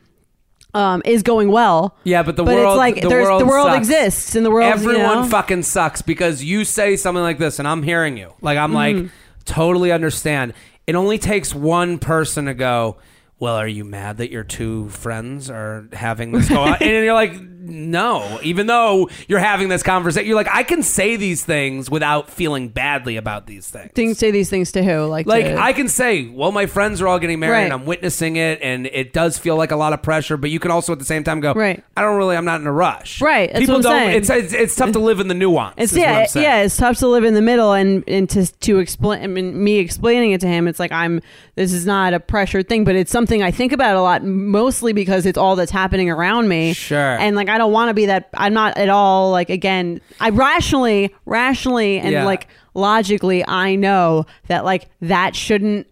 Um, 0.74 1.02
is 1.06 1.24
going 1.24 1.50
well. 1.52 1.96
Yeah, 2.04 2.22
but 2.24 2.36
the 2.36 2.44
but 2.44 2.54
world- 2.56 2.74
it's 2.74 2.78
like 2.78 3.02
the 3.02 3.08
there's 3.08 3.26
world 3.26 3.40
the 3.42 3.46
world 3.46 3.74
exists, 3.78 4.36
and 4.36 4.46
the 4.46 4.52
world 4.52 4.74
Everyone 4.74 4.96
you 4.98 5.22
know? 5.22 5.24
fucking 5.30 5.64
sucks 5.64 6.02
because 6.02 6.44
you 6.44 6.66
say 6.66 6.98
something 6.98 7.24
like 7.24 7.38
this, 7.38 7.60
and 7.60 7.66
I'm 7.68 7.82
hearing 7.82 8.18
you. 8.18 8.34
Like 8.42 8.58
I'm 8.58 8.74
Mm-hmm. 8.74 9.04
like 9.04 9.12
totally 9.46 9.94
understand. 9.94 10.54
It 10.86 10.96
only 10.96 11.18
takes 11.18 11.56
one 11.56 11.98
person 11.98 12.48
to 12.48 12.54
go. 12.54 12.98
Well, 13.40 13.56
are 13.56 13.68
you 13.68 13.84
mad 13.84 14.18
that 14.18 14.32
your 14.32 14.44
two 14.44 14.90
friends 14.90 15.50
are 15.50 15.88
having 15.92 16.32
this 16.32 16.48
go 16.50 16.62
on? 16.64 16.78
and 16.82 16.90
you're 16.90 17.14
like, 17.14 17.34
no. 17.70 18.40
Even 18.44 18.68
though 18.68 19.10
you're 19.28 19.40
having 19.40 19.70
this 19.70 19.84
conversation, 19.84 20.28
you're 20.28 20.36
like, 20.36 20.50
I 20.52 20.64
can 20.64 20.84
say 20.84 21.16
these 21.16 21.44
things 21.44 21.90
without 21.90 22.30
feeling 22.30 22.70
badly 22.70 23.18
about 23.18 23.48
these 23.48 23.70
things. 23.70 23.92
things 23.94 24.18
say 24.18 24.32
these 24.32 24.50
things 24.50 24.72
to 24.74 24.84
who 24.84 25.06
like 25.06 25.26
Like 25.28 25.46
to- 25.46 25.58
I 25.60 25.74
can 25.74 25.88
say, 25.88 26.28
well, 26.28 26.52
my 26.52 26.66
friends 26.66 27.02
are 27.02 27.08
all 27.08 27.20
getting 27.20 27.40
married, 27.40 27.54
Right. 27.54 27.64
and 27.64 27.74
I'm 27.74 27.86
witnessing 27.86 28.36
it, 28.36 28.60
and 28.62 28.86
it 28.88 29.14
does 29.14 29.38
feel 29.38 29.56
like 29.56 29.72
a 29.72 29.76
lot 29.76 29.94
of 29.94 30.02
pressure. 30.02 30.38
But 30.38 30.50
you 30.50 30.60
can 30.60 30.72
also 30.72 30.94
at 30.94 31.00
the 31.00 31.06
same 31.06 31.24
time 31.24 31.40
go, 31.40 31.54
Right. 31.54 31.84
I 31.98 32.02
don't 32.02 32.18
really, 32.18 32.36
I'm 32.38 32.46
not 32.46 32.62
in 32.62 32.68
a 32.68 32.72
rush. 32.72 33.22
Right, 33.22 33.50
that's 33.52 33.60
People 33.60 33.76
what 33.78 33.86
I'm 33.88 33.92
don't. 33.92 34.00
saying. 34.08 34.18
It's, 34.18 34.30
it's 34.30 34.54
it's 34.54 34.76
tough 34.76 34.92
to 34.94 35.00
live 35.00 35.20
in 35.20 35.28
the 35.28 35.34
nuance. 35.34 35.76
It's 35.78 35.92
is 35.94 35.98
what 36.00 36.04
yeah, 36.08 36.18
I'm 36.20 36.28
saying. 36.28 36.44
yeah. 36.44 36.62
It's 36.64 36.78
tough 36.78 36.98
to 37.00 37.08
live 37.08 37.24
in 37.24 37.34
the 37.34 37.42
middle, 37.42 37.74
and 37.74 38.04
and 38.08 38.30
to 38.32 38.46
to 38.62 38.80
explain. 38.80 39.24
I 39.24 39.28
mean, 39.28 39.64
me 39.64 39.78
explaining 39.80 40.32
it 40.32 40.42
to 40.42 40.48
him, 40.48 40.68
it's 40.68 40.80
like 40.80 40.92
I'm. 40.92 41.22
This 41.56 41.72
is 41.72 41.86
not 41.86 42.14
a 42.14 42.20
pressured 42.20 42.68
thing, 42.68 42.84
but 42.84 42.96
it's 42.96 43.12
something 43.12 43.42
I 43.42 43.50
think 43.50 43.72
about 43.72 43.96
a 43.96 44.02
lot, 44.02 44.24
mostly 44.26 44.92
because 44.92 45.26
it's 45.26 45.38
all 45.38 45.56
that's 45.56 45.72
happening 45.72 46.10
around 46.10 46.50
me. 46.50 46.74
Sure. 46.74 46.98
And 47.18 47.34
like, 47.38 47.48
I 47.48 47.55
don't 47.58 47.72
want 47.72 47.90
to 47.90 47.94
be 47.94 48.06
that. 48.08 48.30
I'm 48.34 48.54
not 48.54 48.78
at 48.78 48.90
all 48.90 49.32
like. 49.32 49.50
Again, 49.50 50.02
I 50.20 50.30
rationally, 50.30 51.14
rationally, 51.26 52.00
and 52.00 52.12
Yeah. 52.12 52.26
like 52.26 52.48
logically, 52.74 53.48
I 53.48 53.76
know 53.76 54.26
that 54.48 54.66
like 54.66 54.90
that 55.02 55.36
shouldn't 55.36 55.88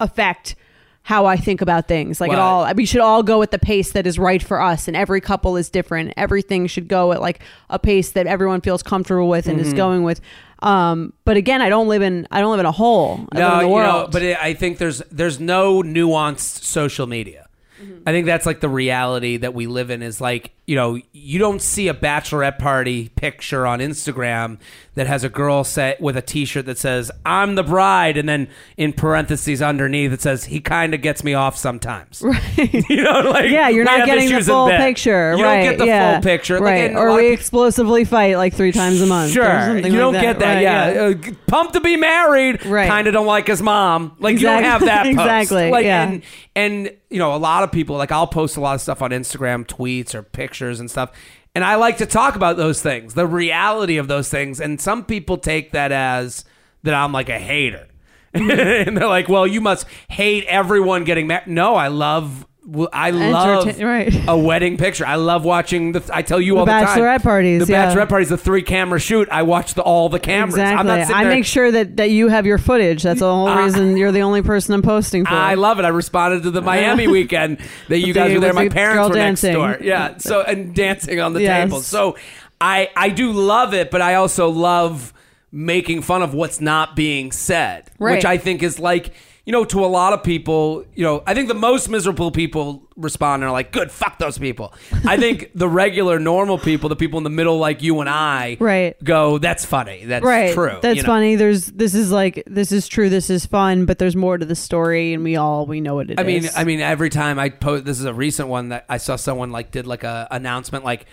affect 0.00 0.54
how 1.02 1.24
I 1.24 1.36
think 1.36 1.62
about 1.62 1.88
things. 1.88 2.20
Like 2.20 2.30
at 2.32 2.36
Well- 2.36 2.46
all, 2.66 2.74
we 2.74 2.84
should 2.84 3.00
all 3.00 3.22
go 3.22 3.40
at 3.42 3.50
the 3.50 3.58
pace 3.58 3.92
that 3.92 4.06
is 4.06 4.18
right 4.18 4.42
for 4.42 4.60
us, 4.60 4.88
and 4.88 4.96
every 4.96 5.20
couple 5.22 5.56
is 5.56 5.70
different. 5.70 6.12
Everything 6.18 6.66
should 6.66 6.86
go 6.86 7.12
at 7.12 7.20
like 7.22 7.40
a 7.70 7.78
pace 7.78 8.10
that 8.10 8.26
everyone 8.26 8.60
feels 8.60 8.82
comfortable 8.82 9.28
with 9.28 9.46
and 9.46 9.58
Mm-hmm. 9.58 9.66
is 9.68 9.72
going 9.74 10.02
with. 10.02 10.20
Um, 10.60 11.12
but 11.24 11.36
again, 11.36 11.62
I 11.62 11.68
don't 11.70 11.88
live 11.88 12.02
in 12.02 12.26
I 12.30 12.40
don't 12.40 12.50
live 12.50 12.60
in 12.60 12.66
a 12.66 12.72
hole. 12.72 13.26
I 13.32 13.38
live 13.38 13.52
in 13.52 13.58
the 13.60 13.64
you 13.64 13.70
world. 13.70 14.06
know, 14.06 14.08
but 14.12 14.22
it, 14.22 14.36
I 14.42 14.52
think 14.54 14.78
there's 14.78 15.00
there's 15.10 15.40
no 15.40 15.82
nuanced 15.82 16.64
social 16.64 17.06
media. 17.06 17.47
Mm-hmm. 17.82 18.02
I 18.06 18.12
think 18.12 18.26
that's 18.26 18.46
like 18.46 18.60
the 18.60 18.68
reality 18.68 19.36
that 19.38 19.54
we 19.54 19.66
live 19.66 19.90
in 19.90 20.02
is 20.02 20.20
like, 20.20 20.52
you 20.66 20.76
know, 20.76 21.00
you 21.12 21.38
don't 21.38 21.62
see 21.62 21.88
a 21.88 21.94
bachelorette 21.94 22.58
party 22.58 23.08
picture 23.10 23.66
on 23.66 23.80
Instagram 23.80 24.58
that 24.98 25.06
has 25.06 25.22
a 25.22 25.28
girl 25.28 25.62
set 25.62 26.00
with 26.00 26.16
a 26.16 26.20
t-shirt 26.20 26.66
that 26.66 26.76
says 26.76 27.08
I'm 27.24 27.54
the 27.54 27.62
bride 27.62 28.16
and 28.16 28.28
then 28.28 28.48
in 28.76 28.92
parentheses 28.92 29.62
underneath 29.62 30.10
it 30.12 30.20
says 30.20 30.46
he 30.46 30.58
kind 30.58 30.92
of 30.92 31.02
gets 31.02 31.22
me 31.22 31.34
off 31.34 31.56
sometimes. 31.56 32.20
Right. 32.20 32.84
you 32.90 33.04
know, 33.04 33.20
like 33.20 33.48
yeah, 33.48 33.68
you're 33.68 33.84
not 33.84 34.06
getting 34.06 34.28
the 34.28 34.42
full 34.42 34.66
picture. 34.66 35.36
You 35.36 35.44
right? 35.44 35.62
don't 35.62 35.70
get 35.70 35.78
the 35.78 35.86
yeah. 35.86 36.14
full 36.14 36.22
picture. 36.24 36.54
Like, 36.54 36.62
right? 36.62 36.90
a 36.90 36.98
or 36.98 37.14
we 37.14 37.28
explosively 37.28 38.04
fight 38.04 38.38
like 38.38 38.54
three 38.54 38.72
times 38.72 39.00
a 39.00 39.06
month. 39.06 39.30
Sure, 39.30 39.76
you 39.78 39.92
don't 39.92 40.14
get 40.14 40.40
that. 40.40 40.54
Right, 40.54 40.62
yeah, 40.62 41.30
Uh, 41.30 41.32
pumped 41.46 41.74
to 41.74 41.80
be 41.80 41.96
married. 41.96 42.66
Right. 42.66 42.88
Kind 42.88 43.06
of 43.06 43.12
don't 43.12 43.26
like 43.26 43.46
his 43.46 43.62
mom. 43.62 44.16
Like 44.18 44.34
you 44.34 44.40
don't 44.40 44.64
have 44.64 44.80
that. 44.80 45.06
Exactly, 45.18 45.70
Like 45.70 45.84
yeah. 45.84 46.08
and 46.08 46.22
and 46.56 46.90
you 47.08 47.18
know 47.20 47.34
a 47.34 47.38
lot 47.38 47.62
of 47.62 47.70
people 47.70 47.96
like 47.96 48.10
I'll 48.10 48.26
post 48.26 48.56
a 48.56 48.60
lot 48.60 48.74
of 48.74 48.80
stuff 48.80 49.00
on 49.00 49.10
Instagram, 49.10 49.64
tweets 49.64 50.12
or 50.12 50.24
pictures 50.24 50.80
and 50.80 50.90
stuff. 50.90 51.12
And 51.58 51.64
I 51.64 51.74
like 51.74 51.96
to 51.96 52.06
talk 52.06 52.36
about 52.36 52.56
those 52.56 52.80
things, 52.80 53.14
the 53.14 53.26
reality 53.26 53.96
of 53.96 54.06
those 54.06 54.28
things. 54.28 54.60
And 54.60 54.80
some 54.80 55.04
people 55.04 55.38
take 55.38 55.72
that 55.72 55.90
as 55.90 56.44
that 56.84 56.94
I'm 56.94 57.10
like 57.10 57.28
a 57.28 57.38
hater. 57.40 57.88
Mm-hmm. 58.34 58.88
and 58.88 58.96
they're 58.96 59.08
like, 59.08 59.28
well, 59.28 59.44
you 59.44 59.60
must 59.60 59.86
hate 60.08 60.44
everyone 60.44 61.02
getting 61.02 61.26
married. 61.26 61.48
No, 61.48 61.74
I 61.74 61.88
love 61.88 62.46
well, 62.70 62.88
I 62.92 63.10
love 63.10 63.66
Entertain- 63.66 63.86
right. 63.86 64.24
a 64.28 64.36
wedding 64.36 64.76
picture. 64.76 65.06
I 65.06 65.14
love 65.14 65.42
watching 65.42 65.92
the. 65.92 66.02
I 66.12 66.20
tell 66.20 66.38
you 66.38 66.58
all 66.58 66.66
the 66.66 66.70
time. 66.72 66.84
bachelorette 66.86 67.22
parties, 67.22 67.66
The 67.66 67.72
yeah. 67.72 67.86
bachelorette 67.94 68.08
parties, 68.10 68.28
the 68.28 68.36
three 68.36 68.60
camera 68.60 69.00
shoot. 69.00 69.26
I 69.32 69.42
watch 69.44 69.72
the, 69.72 69.80
all 69.82 70.10
the 70.10 70.20
cameras. 70.20 70.54
Exactly. 70.56 70.78
I'm 70.78 70.86
not 70.86 71.00
sitting 71.06 71.16
I 71.16 71.24
there- 71.24 71.32
make 71.32 71.46
sure 71.46 71.70
that, 71.70 71.96
that 71.96 72.10
you 72.10 72.28
have 72.28 72.44
your 72.44 72.58
footage. 72.58 73.02
That's 73.04 73.20
the 73.20 73.26
whole 73.32 73.48
Uh, 73.48 73.64
reason 73.64 73.96
you're 73.96 74.12
the 74.12 74.20
only 74.20 74.42
person 74.42 74.74
I'm 74.74 74.82
posting 74.82 75.24
for. 75.24 75.32
I 75.32 75.54
love 75.54 75.78
it. 75.78 75.86
I 75.86 75.88
responded 75.88 76.42
to 76.42 76.50
the 76.50 76.60
Miami 76.60 77.08
weekend 77.18 77.56
that 77.88 78.00
you 78.00 78.12
guys 78.12 78.28
the- 78.28 78.34
were 78.34 78.40
there. 78.40 78.50
with 78.50 78.56
My 78.56 78.64
the 78.68 78.74
parents 78.74 78.96
girl 78.98 79.08
were 79.08 79.14
dancing. 79.14 79.52
next 79.54 79.78
door. 79.78 79.86
Yeah. 79.86 80.16
So 80.18 80.42
and 80.42 80.74
dancing 80.74 81.20
on 81.20 81.32
the 81.32 81.40
Yes. 81.42 81.64
table. 81.64 81.80
So 81.80 82.16
I 82.60 82.90
I 82.94 83.08
do 83.08 83.32
love 83.32 83.72
it, 83.72 83.90
but 83.90 84.02
I 84.02 84.16
also 84.16 84.50
love 84.50 85.14
making 85.50 86.02
fun 86.02 86.20
of 86.20 86.34
what's 86.34 86.60
not 86.60 86.94
being 86.94 87.32
said, 87.32 87.90
Right. 87.98 88.16
which 88.16 88.26
I 88.26 88.36
think 88.36 88.62
is 88.62 88.78
like. 88.78 89.12
You 89.48 89.52
know, 89.52 89.64
to 89.64 89.82
a 89.82 89.86
lot 89.88 90.12
of 90.12 90.22
people, 90.22 90.84
you 90.94 91.02
know, 91.02 91.22
I 91.26 91.32
think 91.32 91.48
the 91.48 91.54
most 91.54 91.88
miserable 91.88 92.30
people 92.30 92.82
respond 92.96 93.42
and 93.42 93.48
are 93.48 93.50
like, 93.50 93.72
"Good, 93.72 93.90
fuck 93.90 94.18
those 94.18 94.36
people." 94.36 94.74
I 95.06 95.16
think 95.16 95.52
the 95.54 95.66
regular, 95.66 96.18
normal 96.18 96.58
people, 96.58 96.90
the 96.90 96.96
people 96.96 97.16
in 97.16 97.24
the 97.24 97.30
middle, 97.30 97.56
like 97.58 97.82
you 97.82 97.98
and 98.00 98.10
I, 98.10 98.58
Right. 98.60 98.94
go, 99.02 99.38
"That's 99.38 99.64
funny. 99.64 100.04
That's 100.04 100.22
right. 100.22 100.52
true." 100.52 100.76
That's 100.82 100.96
you 100.96 101.02
know? 101.02 101.06
funny. 101.06 101.34
There's 101.36 101.64
this 101.68 101.94
is 101.94 102.12
like 102.12 102.42
this 102.46 102.72
is 102.72 102.88
true. 102.88 103.08
This 103.08 103.30
is 103.30 103.46
fun, 103.46 103.86
but 103.86 103.98
there's 103.98 104.14
more 104.14 104.36
to 104.36 104.44
the 104.44 104.54
story, 104.54 105.14
and 105.14 105.24
we 105.24 105.36
all 105.36 105.64
we 105.64 105.80
know 105.80 105.94
what 105.94 106.10
it 106.10 106.18
is. 106.20 106.22
I 106.22 106.24
mean, 106.24 106.46
I 106.54 106.64
mean, 106.64 106.80
every 106.82 107.08
time 107.08 107.38
I 107.38 107.48
post, 107.48 107.86
this 107.86 107.98
is 107.98 108.04
a 108.04 108.12
recent 108.12 108.50
one 108.50 108.68
that 108.68 108.84
I 108.90 108.98
saw 108.98 109.16
someone 109.16 109.50
like 109.50 109.70
did 109.70 109.86
like 109.86 110.04
a 110.04 110.28
announcement 110.30 110.84
like, 110.84 111.06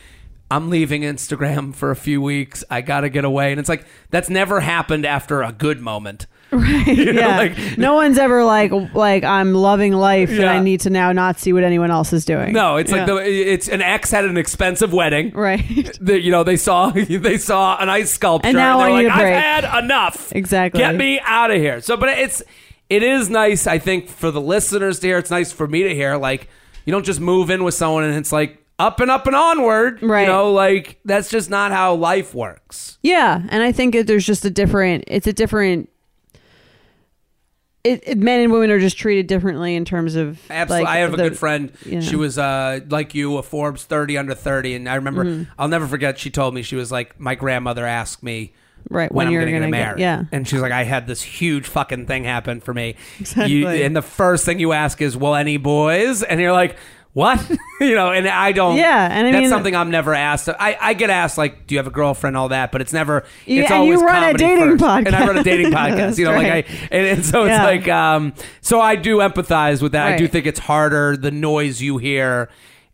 "I'm 0.52 0.70
leaving 0.70 1.04
Instagram 1.04 1.74
for 1.74 1.90
a 1.90 1.96
few 1.96 2.22
weeks. 2.22 2.66
I 2.70 2.82
got 2.82 3.02
to 3.02 3.10
get 3.10 3.24
away," 3.24 3.52
and 3.52 3.62
it's 3.62 3.70
like 3.70 3.86
that's 4.10 4.30
never 4.30 4.60
happened 4.60 5.06
after 5.06 5.42
a 5.42 5.54
good 5.54 5.80
moment. 5.80 6.28
right? 6.52 6.88
know, 6.88 7.12
yeah. 7.12 7.38
like- 7.38 7.78
no 7.78 7.96
one's 7.96 8.18
ever 8.18 8.44
like 8.44 8.72
like 8.94 9.24
I'm 9.24 9.54
loving 9.54 9.94
life, 9.94 10.30
and 10.30 10.46
I 10.46 10.60
need 10.60 10.82
to 10.82 10.90
now 10.90 11.12
not 11.12 11.40
see 11.40 11.54
what 11.54 11.64
anyone 11.64 11.92
else 11.92 12.14
is 12.14 12.26
doing. 12.26 12.54
No, 12.54 12.78
it's 12.78 12.92
like 12.92 13.06
the 13.08 13.18
it's 13.18 13.68
an 13.68 13.82
ex 13.82 14.12
had 14.12 14.26
an 14.26 14.38
expensive 14.38 14.94
wedding. 14.94 15.32
right. 15.32 15.64
The, 16.00 16.20
you 16.22 16.32
know, 16.32 16.44
they 16.44 16.58
saw 16.58 16.90
they 16.92 17.38
saw 17.38 17.78
an 17.80 17.90
ice 17.90 18.12
sculpture, 18.12 18.48
And 18.48 18.58
now 18.58 18.78
they're 18.80 18.88
I 18.88 18.92
like 18.92 19.08
I've 19.08 19.34
had 19.34 19.84
enough. 19.84 20.32
Exactly. 20.34 20.80
Get 20.80 20.96
me 20.96 21.20
out 21.24 21.52
of 21.52 21.58
here." 21.58 21.82
So, 21.82 21.98
but 21.98 22.10
it's 22.10 22.44
it 22.90 23.02
is 23.02 23.30
nice. 23.30 23.66
I 23.66 23.80
think 23.80 24.08
for 24.08 24.30
the 24.32 24.42
listeners 24.42 25.00
to 25.00 25.08
hear, 25.08 25.18
it's 25.18 25.32
nice 25.32 25.52
for 25.52 25.68
me 25.68 25.84
to 25.84 25.94
hear. 25.96 26.18
Like, 26.18 26.50
you 26.86 26.92
don't 26.92 27.06
just 27.06 27.20
move 27.20 27.50
in 27.50 27.64
with 27.64 27.74
someone 27.74 28.04
and 28.04 28.16
it's 28.16 28.32
like 28.32 28.64
up 28.78 29.00
and 29.00 29.10
up 29.10 29.26
and 29.28 29.36
onward. 29.36 30.02
Right. 30.04 30.22
You 30.22 30.28
know, 30.28 30.52
like 30.52 31.00
that's 31.06 31.30
just 31.30 31.50
not 31.50 31.72
how 31.72 31.96
life 31.96 32.34
works. 32.36 32.98
Yeah, 33.02 33.42
and 33.50 33.64
I 33.64 33.72
think 33.72 33.94
that 33.96 34.08
there's 34.08 34.26
just 34.26 34.46
a 34.46 34.50
different. 34.50 35.06
It's 35.08 35.28
a 35.28 35.34
different. 35.34 35.90
It, 37.86 38.04
it, 38.08 38.18
men 38.18 38.42
and 38.42 38.52
women 38.52 38.72
are 38.72 38.80
just 38.80 38.98
treated 38.98 39.28
differently 39.28 39.76
in 39.76 39.86
terms 39.86 40.16
of. 40.16 40.40
Absolutely. 40.50 40.86
like, 40.86 40.94
I 40.96 40.98
have 41.00 41.14
a 41.14 41.18
the- 41.18 41.24
good 41.30 41.38
friend. 41.38 41.72
you 41.86 42.02
She 42.02 42.16
was 42.16 42.38
uh, 42.38 42.80
like 42.90 43.14
you, 43.16 43.38
a 43.38 43.44
Forbes 43.44 43.84
30 43.84 44.18
under 44.18 44.34
30. 44.36 44.76
And 44.76 44.90
I 44.90 44.96
remember, 44.96 45.24
Mm-hmm. 45.24 45.52
I'll 45.60 45.68
never 45.68 45.88
forget, 45.88 46.18
she 46.20 46.30
told 46.32 46.54
me, 46.54 46.64
she 46.64 46.76
was 46.76 46.92
like, 46.92 47.20
my 47.20 47.36
grandmother 47.36 47.86
asked 47.86 48.24
me 48.24 48.54
Right, 48.90 49.12
when, 49.12 49.18
when 49.18 49.28
I'm 49.28 49.34
you're 49.34 49.42
going 49.44 49.62
to 49.62 49.68
get- 49.68 49.72
married. 49.72 50.00
yeah. 50.00 50.24
And 50.32 50.48
she's 50.48 50.62
like, 50.62 50.72
I 50.72 50.84
had 50.84 51.08
this 51.08 51.22
huge 51.22 51.68
fucking 51.68 52.06
thing 52.08 52.24
happen 52.24 52.60
for 52.62 52.74
me. 52.74 52.96
Exactly. 53.20 53.54
You, 53.56 53.68
and 53.68 53.96
the 53.96 54.02
first 54.02 54.46
thing 54.46 54.60
you 54.60 54.74
ask 54.74 55.02
is, 55.02 55.16
well, 55.18 55.34
any 55.36 55.58
boys? 55.58 56.22
And 56.24 56.40
you're 56.42 56.52
like, 56.54 56.78
what? 57.16 57.50
you 57.80 57.96
know, 57.96 58.12
and 58.12 58.28
I 58.28 58.52
don't. 58.52 58.76
Yeah, 58.76 59.08
and 59.10 59.26
I 59.26 59.32
that's 59.32 59.42
mean- 59.44 59.50
something 59.50 59.74
I'm 59.74 59.90
never 59.90 60.14
asked. 60.14 60.50
I, 60.50 60.78
I 60.80 60.94
get 60.94 61.10
asked 61.10 61.38
like, 61.38 61.66
do 61.66 61.74
you 61.74 61.80
have 61.80 61.88
a 61.88 61.92
girlfriend, 61.92 62.36
all 62.36 62.50
that, 62.50 62.74
but 62.74 62.82
it's 62.82 62.92
never. 62.92 63.24
You- 63.46 63.62
it's 63.62 63.72
and 63.72 63.86
you 63.86 63.94
always 63.94 64.06
run 64.06 64.36
a 64.36 64.38
dating 64.38 64.78
first. 64.78 65.08
and 65.08 65.16
I 65.16 65.26
run 65.26 65.38
a 65.38 65.44
dating 65.44 65.72
podcast. 65.72 66.18
You 66.18 66.26
know, 66.26 66.34
right. 66.34 66.66
like 66.68 66.70
I, 66.70 66.88
and, 66.92 67.06
and 67.08 67.26
so 67.26 67.44
it's 67.46 67.52
Yeah. 67.52 67.64
like, 67.64 67.88
um, 67.88 68.34
so 68.60 68.82
I 68.82 68.98
do 68.98 69.20
empathize 69.20 69.82
with 69.82 69.94
that. 69.94 70.08
I 70.08 70.18
do 70.18 70.28
think 70.28 70.46
it's 70.46 70.60
harder 70.60 71.16
the 71.16 71.32
noise 71.32 71.82
you 71.82 71.98
hear. 71.98 72.50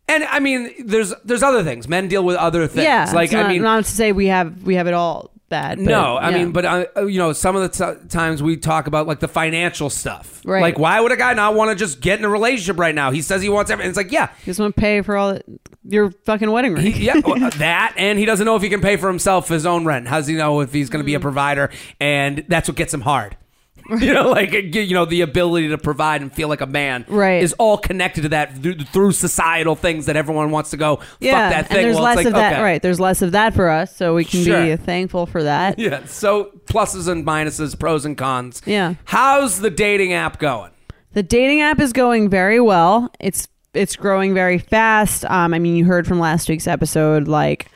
And 0.08 0.24
I 0.26 0.40
mean, 0.40 0.72
there's 0.86 1.14
there's 1.26 1.42
other 1.42 1.64
things. 1.64 1.88
Men 1.88 2.08
deal 2.08 2.24
with 2.24 2.36
other 2.36 2.68
things. 2.68 2.84
Yeah, 2.84 3.10
like 3.16 3.26
it's 3.30 3.34
I 3.34 3.42
not, 3.42 3.50
mean, 3.50 3.62
not 3.64 3.86
to 3.86 3.90
say 3.90 4.12
we 4.12 4.28
have 4.28 4.62
we 4.64 4.76
have 4.76 4.86
it 4.86 4.94
all 4.94 5.31
bad. 5.52 5.78
but, 5.78 5.86
no, 5.86 6.16
I 6.16 6.30
yeah. 6.32 6.38
mean, 6.38 6.52
but 6.52 6.66
uh, 6.66 6.86
you 7.06 7.20
know, 7.20 7.32
some 7.34 7.56
of 7.56 7.62
the 7.72 7.96
t- 8.02 8.08
times 8.08 8.42
we 8.42 8.58
talk 8.58 8.88
about 8.88 9.06
like 9.06 9.20
the 9.20 9.28
financial 9.28 9.92
stuff. 9.92 10.42
Right. 10.44 10.62
Like, 10.62 10.80
why 10.80 11.00
would 11.00 11.12
a 11.12 11.18
guy 11.18 11.36
not 11.36 11.54
want 11.54 11.70
to 11.70 11.76
just 11.76 12.02
get 12.02 12.18
in 12.18 12.26
a 12.26 12.30
relationship 12.30 12.80
right 12.80 12.96
now? 12.96 13.12
He 13.12 13.22
says 13.22 13.44
he 13.44 13.50
wants 13.50 13.70
everything. 13.70 13.90
It's 13.90 13.98
like, 13.98 14.12
yeah, 14.12 14.30
you 14.40 14.46
just 14.46 14.60
want 14.60 14.76
to 14.76 14.82
pay 14.82 15.02
for 15.04 15.16
all 15.16 15.34
the, 15.36 15.44
your 15.84 16.10
fucking 16.26 16.50
wedding 16.50 16.74
ring. 16.74 16.92
he, 16.92 17.06
yeah, 17.06 17.20
well, 17.24 17.38
that, 17.58 17.94
and 17.98 18.18
he 18.18 18.26
doesn't 18.26 18.46
know 18.46 18.56
if 18.56 18.62
he 18.64 18.70
can 18.70 18.82
pay 18.82 18.98
for 18.98 19.08
himself 19.08 19.48
his 19.50 19.66
own 19.68 19.86
rent. 19.86 20.08
How 20.08 20.18
does 20.18 20.28
he 20.28 20.34
know 20.36 20.62
if 20.62 20.74
he's 20.74 20.90
going 20.90 21.04
to 21.04 21.06
be 21.06 21.14
a 21.16 21.20
Mm. 21.20 21.24
provider? 21.24 21.70
And 22.00 22.44
that's 22.48 22.68
what 22.68 22.76
gets 22.78 22.94
him 22.94 23.02
hard. 23.02 23.38
You 24.02 24.14
know, 24.14 24.30
like 24.32 24.52
you 24.54 24.94
know, 24.94 25.06
the 25.06 25.22
ability 25.22 25.70
to 25.70 25.78
provide 25.78 26.22
and 26.22 26.32
feel 26.32 26.48
like 26.48 26.62
a 26.62 26.66
man, 26.66 27.06
Right. 27.08 27.44
is 27.44 27.54
all 27.54 27.78
connected 27.78 28.22
to 28.24 28.30
that 28.30 28.56
through, 28.58 28.76
through 28.80 29.12
societal 29.12 29.76
things 29.76 30.06
that 30.08 30.16
everyone 30.16 30.52
wants 30.52 30.70
to 30.72 30.78
go. 30.78 31.00
yeah, 31.20 31.50
fuck 31.50 31.52
that 31.54 31.68
thing. 31.68 31.78
and 31.78 31.86
there's 31.86 31.96
well, 31.96 32.04
less 32.06 32.18
it's 32.18 32.26
like, 32.26 32.28
of 32.28 32.34
that. 32.34 32.54
okay. 32.54 32.62
Right, 32.62 32.82
there's 32.82 33.00
less 33.00 33.22
of 33.22 33.32
that 33.34 33.54
for 33.54 33.70
us, 33.70 33.96
so 33.96 34.16
we 34.16 34.24
can 34.26 34.44
Sure. 34.44 34.66
be 34.66 34.76
thankful 34.78 35.26
for 35.26 35.44
that. 35.44 35.78
Yeah. 35.80 36.06
So 36.06 36.52
pluses 36.66 37.08
and 37.08 37.26
minuses, 37.26 37.78
pros 37.78 38.06
and 38.06 38.18
cons. 38.18 38.62
Yeah. 38.66 38.96
How's 39.06 39.60
the 39.60 39.70
dating 39.70 40.14
app 40.14 40.40
going? 40.40 40.72
The 41.14 41.24
dating 41.24 41.62
app 41.62 41.80
is 41.80 41.92
going 41.94 42.30
very 42.30 42.60
well. 42.62 43.12
It's 43.20 43.48
it's 43.74 43.96
growing 43.96 44.34
very 44.34 44.58
fast. 44.58 45.24
Um, 45.26 45.54
I 45.54 45.60
mean, 45.60 45.76
you 45.76 45.86
heard 45.86 46.06
from 46.08 46.20
last 46.20 46.48
week's 46.50 46.68
episode, 46.68 47.28
like 47.28 47.68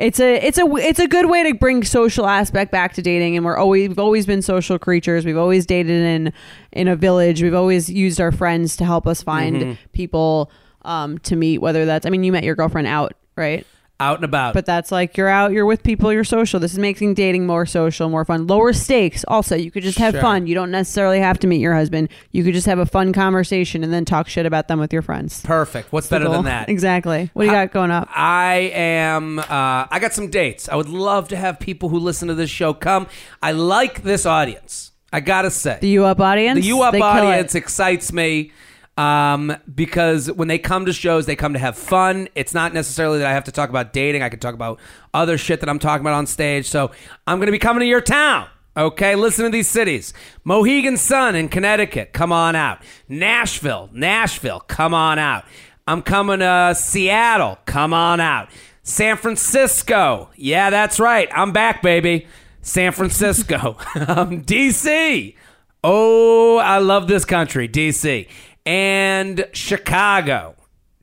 it's 0.00 0.18
a 0.20 0.34
it's 0.46 0.58
a 0.58 0.64
it's 0.76 0.98
a 0.98 1.06
good 1.06 1.26
way 1.28 1.42
to 1.44 1.54
bring 1.54 1.84
social 1.84 2.26
aspect 2.26 2.72
back 2.72 2.94
to 2.94 3.02
dating. 3.02 3.36
And 3.36 3.44
we're 3.44 3.56
always 3.56 3.88
we've 3.88 3.98
always 3.98 4.26
been 4.26 4.42
social 4.42 4.78
creatures. 4.78 5.24
We've 5.24 5.36
always 5.36 5.66
dated 5.66 6.02
in 6.02 6.32
in 6.72 6.88
a 6.88 6.96
village. 6.96 7.42
We've 7.42 7.54
always 7.54 7.88
used 7.90 8.20
our 8.20 8.32
friends 8.32 8.76
to 8.76 8.84
help 8.84 9.06
us 9.06 9.22
find 9.22 9.56
Mm-hmm. 9.56 9.72
people 9.92 10.50
um, 10.82 11.18
to 11.18 11.36
meet. 11.36 11.58
Whether 11.58 11.84
that's 11.84 12.06
I 12.06 12.10
mean, 12.10 12.24
you 12.24 12.32
met 12.32 12.44
your 12.44 12.54
girlfriend 12.54 12.86
out, 12.86 13.12
right? 13.36 13.66
Out 14.00 14.16
and 14.16 14.24
about. 14.24 14.54
But 14.54 14.64
that's 14.66 14.90
like 14.90 15.16
you're 15.16 15.28
out, 15.28 15.52
you're 15.52 15.66
with 15.66 15.82
people, 15.82 16.12
you're 16.12 16.24
social. 16.24 16.58
This 16.58 16.72
is 16.72 16.78
making 16.78 17.14
dating 17.14 17.46
more 17.46 17.66
social, 17.66 18.08
more 18.08 18.24
fun. 18.24 18.46
Lower 18.46 18.72
stakes. 18.72 19.24
Also, 19.28 19.54
you 19.54 19.70
could 19.70 19.82
just 19.82 19.98
have 19.98 20.14
Sure. 20.14 20.22
fun. 20.22 20.46
You 20.46 20.54
don't 20.54 20.70
necessarily 20.70 21.20
have 21.20 21.38
to 21.40 21.46
meet 21.46 21.60
your 21.60 21.74
husband. 21.74 22.08
You 22.32 22.42
could 22.42 22.54
just 22.54 22.66
have 22.66 22.78
a 22.78 22.86
fun 22.86 23.12
conversation 23.12 23.84
and 23.84 23.92
then 23.92 24.04
talk 24.06 24.26
shit 24.28 24.46
about 24.46 24.68
them 24.68 24.80
with 24.80 24.92
your 24.92 25.02
friends. 25.02 25.42
Perfect. 25.44 25.92
What's 25.92 26.08
better 26.08 26.24
Cool. 26.24 26.34
than 26.34 26.44
that? 26.46 26.68
Exactly. 26.80 27.30
What 27.34 27.42
do 27.42 27.46
you 27.48 27.52
got 27.54 27.72
going 27.72 27.90
up? 27.90 28.08
I 28.16 28.72
am. 28.74 29.38
Uh, 29.38 29.44
I 29.90 29.98
got 30.00 30.14
some 30.14 30.28
dates. 30.30 30.68
I 30.68 30.76
would 30.76 30.88
love 30.88 31.28
to 31.28 31.36
have 31.36 31.60
people 31.60 31.90
who 31.90 31.98
listen 31.98 32.28
to 32.28 32.34
this 32.34 32.48
show 32.50 32.72
come. 32.72 33.06
I 33.42 33.52
like 33.52 34.02
this 34.02 34.24
audience. 34.24 34.92
I 35.12 35.20
gotta 35.20 35.50
say, 35.50 35.76
The 35.80 35.88
U 35.88 36.04
Up 36.04 36.20
audience. 36.20 36.60
the 36.60 36.66
U 36.68 36.82
Up 36.82 36.92
They 36.92 36.98
kill 36.98 37.06
audience 37.06 37.54
excites 37.54 38.12
me 38.12 38.52
um, 38.96 39.56
because 39.74 40.30
when 40.30 40.48
they 40.48 40.58
come 40.58 40.86
to 40.86 40.92
shows, 40.92 41.26
they 41.26 41.36
come 41.36 41.52
to 41.54 41.58
have 41.58 41.76
fun. 41.76 42.28
It's 42.34 42.52
not 42.52 42.74
necessarily 42.74 43.18
that 43.18 43.26
I 43.26 43.32
have 43.32 43.44
to 43.44 43.52
talk 43.52 43.70
about 43.70 43.92
dating. 43.92 44.22
I 44.22 44.28
can 44.28 44.40
talk 44.40 44.54
about 44.54 44.78
other 45.14 45.38
shit 45.38 45.60
that 45.60 45.68
I'm 45.68 45.78
talking 45.78 46.02
about 46.02 46.14
on 46.14 46.26
stage. 46.26 46.66
So 46.66 46.90
I'm 47.26 47.38
going 47.38 47.46
to 47.46 47.52
be 47.52 47.58
coming 47.58 47.80
to 47.80 47.86
your 47.86 48.00
town. 48.00 48.48
Okay, 48.76 49.16
listen 49.16 49.44
to 49.44 49.50
these 49.50 49.68
cities. 49.68 50.14
Mohegan 50.44 50.96
Sun 50.96 51.34
in 51.34 51.48
Connecticut, 51.48 52.12
come 52.12 52.30
on 52.30 52.54
out. 52.54 52.80
Nashville, 53.08 53.90
Nashville, 53.92 54.60
come 54.60 54.94
on 54.94 55.18
out. 55.18 55.44
I'm 55.88 56.02
coming 56.02 56.38
to 56.38 56.74
Seattle, 56.76 57.58
come 57.66 57.92
on 57.92 58.20
out. 58.20 58.48
San 58.84 59.16
Francisco, 59.16 60.30
yeah, 60.36 60.70
that's 60.70 61.00
right. 61.00 61.28
I'm 61.32 61.52
back, 61.52 61.82
baby. 61.82 62.28
San 62.62 62.92
Francisco, 62.92 63.76
um, 64.06 64.44
DC. 64.44 65.34
Oh, 65.82 66.58
I 66.58 66.78
love 66.78 67.08
this 67.08 67.24
country, 67.24 67.68
DC. 67.68 68.28
And 68.66 69.46
Chicago, 69.52 70.54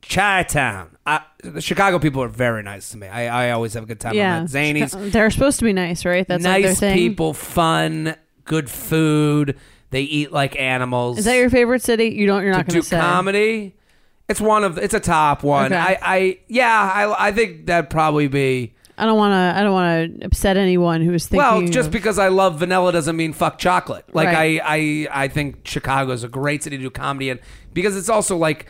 Chi-Town. 0.08 0.96
I, 1.06 1.22
the 1.42 1.60
Chicago 1.60 1.98
people 1.98 2.22
are 2.22 2.28
very 2.28 2.62
nice 2.62 2.90
to 2.90 2.96
me. 2.96 3.06
I, 3.06 3.48
I 3.48 3.50
always 3.52 3.74
have 3.74 3.82
a 3.82 3.86
good 3.86 4.00
time. 4.00 4.14
Yeah. 4.14 4.44
Zanies, 4.44 5.10
They're 5.12 5.30
supposed 5.30 5.58
to 5.60 5.64
be 5.64 5.72
nice, 5.72 6.04
right? 6.04 6.26
That's 6.26 6.44
like 6.44 6.64
nice 6.64 6.80
thing. 6.80 6.94
people, 6.94 7.34
fun, 7.34 8.14
good 8.44 8.70
food. 8.70 9.58
They 9.90 10.02
eat 10.02 10.32
like 10.32 10.58
animals. 10.58 11.18
Is 11.18 11.24
that 11.24 11.36
your 11.36 11.50
favorite 11.50 11.82
city? 11.82 12.06
You 12.06 12.26
don't. 12.26 12.42
You're 12.42 12.52
not 12.52 12.66
to 12.66 12.72
going 12.72 12.74
do 12.74 12.82
to 12.82 12.88
say. 12.88 13.00
comedy? 13.00 13.74
It's 14.28 14.40
one 14.40 14.62
of 14.64 14.76
it's 14.76 14.92
a 14.92 15.00
top 15.00 15.42
one. 15.42 15.72
Okay. 15.72 15.76
I, 15.76 15.98
I 16.02 16.38
yeah, 16.48 16.92
I, 16.94 17.28
I 17.28 17.32
think 17.32 17.64
that'd 17.66 17.88
probably 17.88 18.28
be 18.28 18.74
I 18.98 19.04
don't 19.06 19.16
want 19.16 19.32
to. 19.32 19.58
I 19.58 19.62
don't 19.62 19.72
want 19.72 20.20
to 20.20 20.26
upset 20.26 20.56
anyone 20.56 21.00
who's 21.02 21.26
thinking. 21.26 21.38
well, 21.46 21.66
just 21.68 21.86
of- 21.86 21.92
because 21.92 22.18
I 22.18 22.28
love 22.28 22.58
vanilla 22.58 22.92
doesn't 22.92 23.16
mean 23.16 23.32
fuck 23.32 23.58
chocolate. 23.58 24.04
Like 24.14 24.26
Right. 24.28 24.60
I, 24.62 25.08
I 25.10 25.24
I 25.24 25.28
think 25.28 25.66
Chicago's 25.66 26.24
a 26.24 26.28
great 26.28 26.62
city 26.62 26.76
to 26.76 26.82
do 26.82 26.90
comedy 26.90 27.30
in 27.30 27.38
because 27.72 27.96
it's 27.96 28.08
also 28.08 28.36
like 28.36 28.66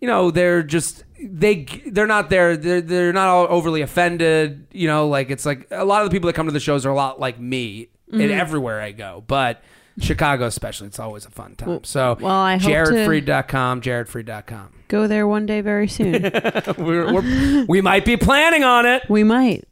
you 0.00 0.08
know 0.08 0.30
they're 0.30 0.62
just 0.62 1.04
they 1.22 1.66
they're 1.86 2.06
not 2.06 2.30
there 2.30 2.56
they're 2.56 2.80
they're 2.80 3.12
not 3.12 3.28
all 3.28 3.46
overly 3.50 3.82
offended 3.82 4.66
you 4.72 4.88
know 4.88 5.06
like 5.06 5.28
it's 5.30 5.44
like 5.44 5.66
a 5.70 5.84
lot 5.84 6.02
of 6.02 6.08
the 6.08 6.14
people 6.14 6.26
that 6.26 6.32
come 6.32 6.46
to 6.46 6.52
the 6.52 6.58
shows 6.60 6.86
are 6.86 6.90
a 6.90 6.94
lot 6.94 7.20
like 7.20 7.38
me 7.38 7.88
Mm-hmm. 8.10 8.22
and 8.22 8.32
everywhere 8.32 8.80
I 8.80 8.90
go 8.90 9.22
but 9.28 9.62
Chicago 10.00 10.46
especially 10.46 10.88
it's 10.88 10.98
always 10.98 11.26
a 11.26 11.30
fun 11.30 11.54
time 11.54 11.84
so 11.84 12.16
well, 12.18 12.34
I 12.34 12.56
jaredfreed.com 12.58 13.82
jaredfreed.com 13.82 14.72
go 14.90 15.06
there 15.06 15.26
one 15.26 15.46
day 15.46 15.62
very 15.62 15.88
soon. 15.88 16.22
we're, 16.78 17.12
we're, 17.14 17.64
we 17.66 17.80
might 17.80 18.04
be 18.04 18.16
planning 18.16 18.64
on 18.64 18.84
it 18.84 19.08
we 19.08 19.24
might. 19.24 19.64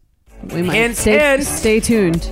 We 0.44 0.62
might. 0.62 0.74
Hint, 0.74 0.96
stay, 0.96 1.18
hint. 1.18 1.44
stay 1.44 1.80
tuned. 1.80 2.30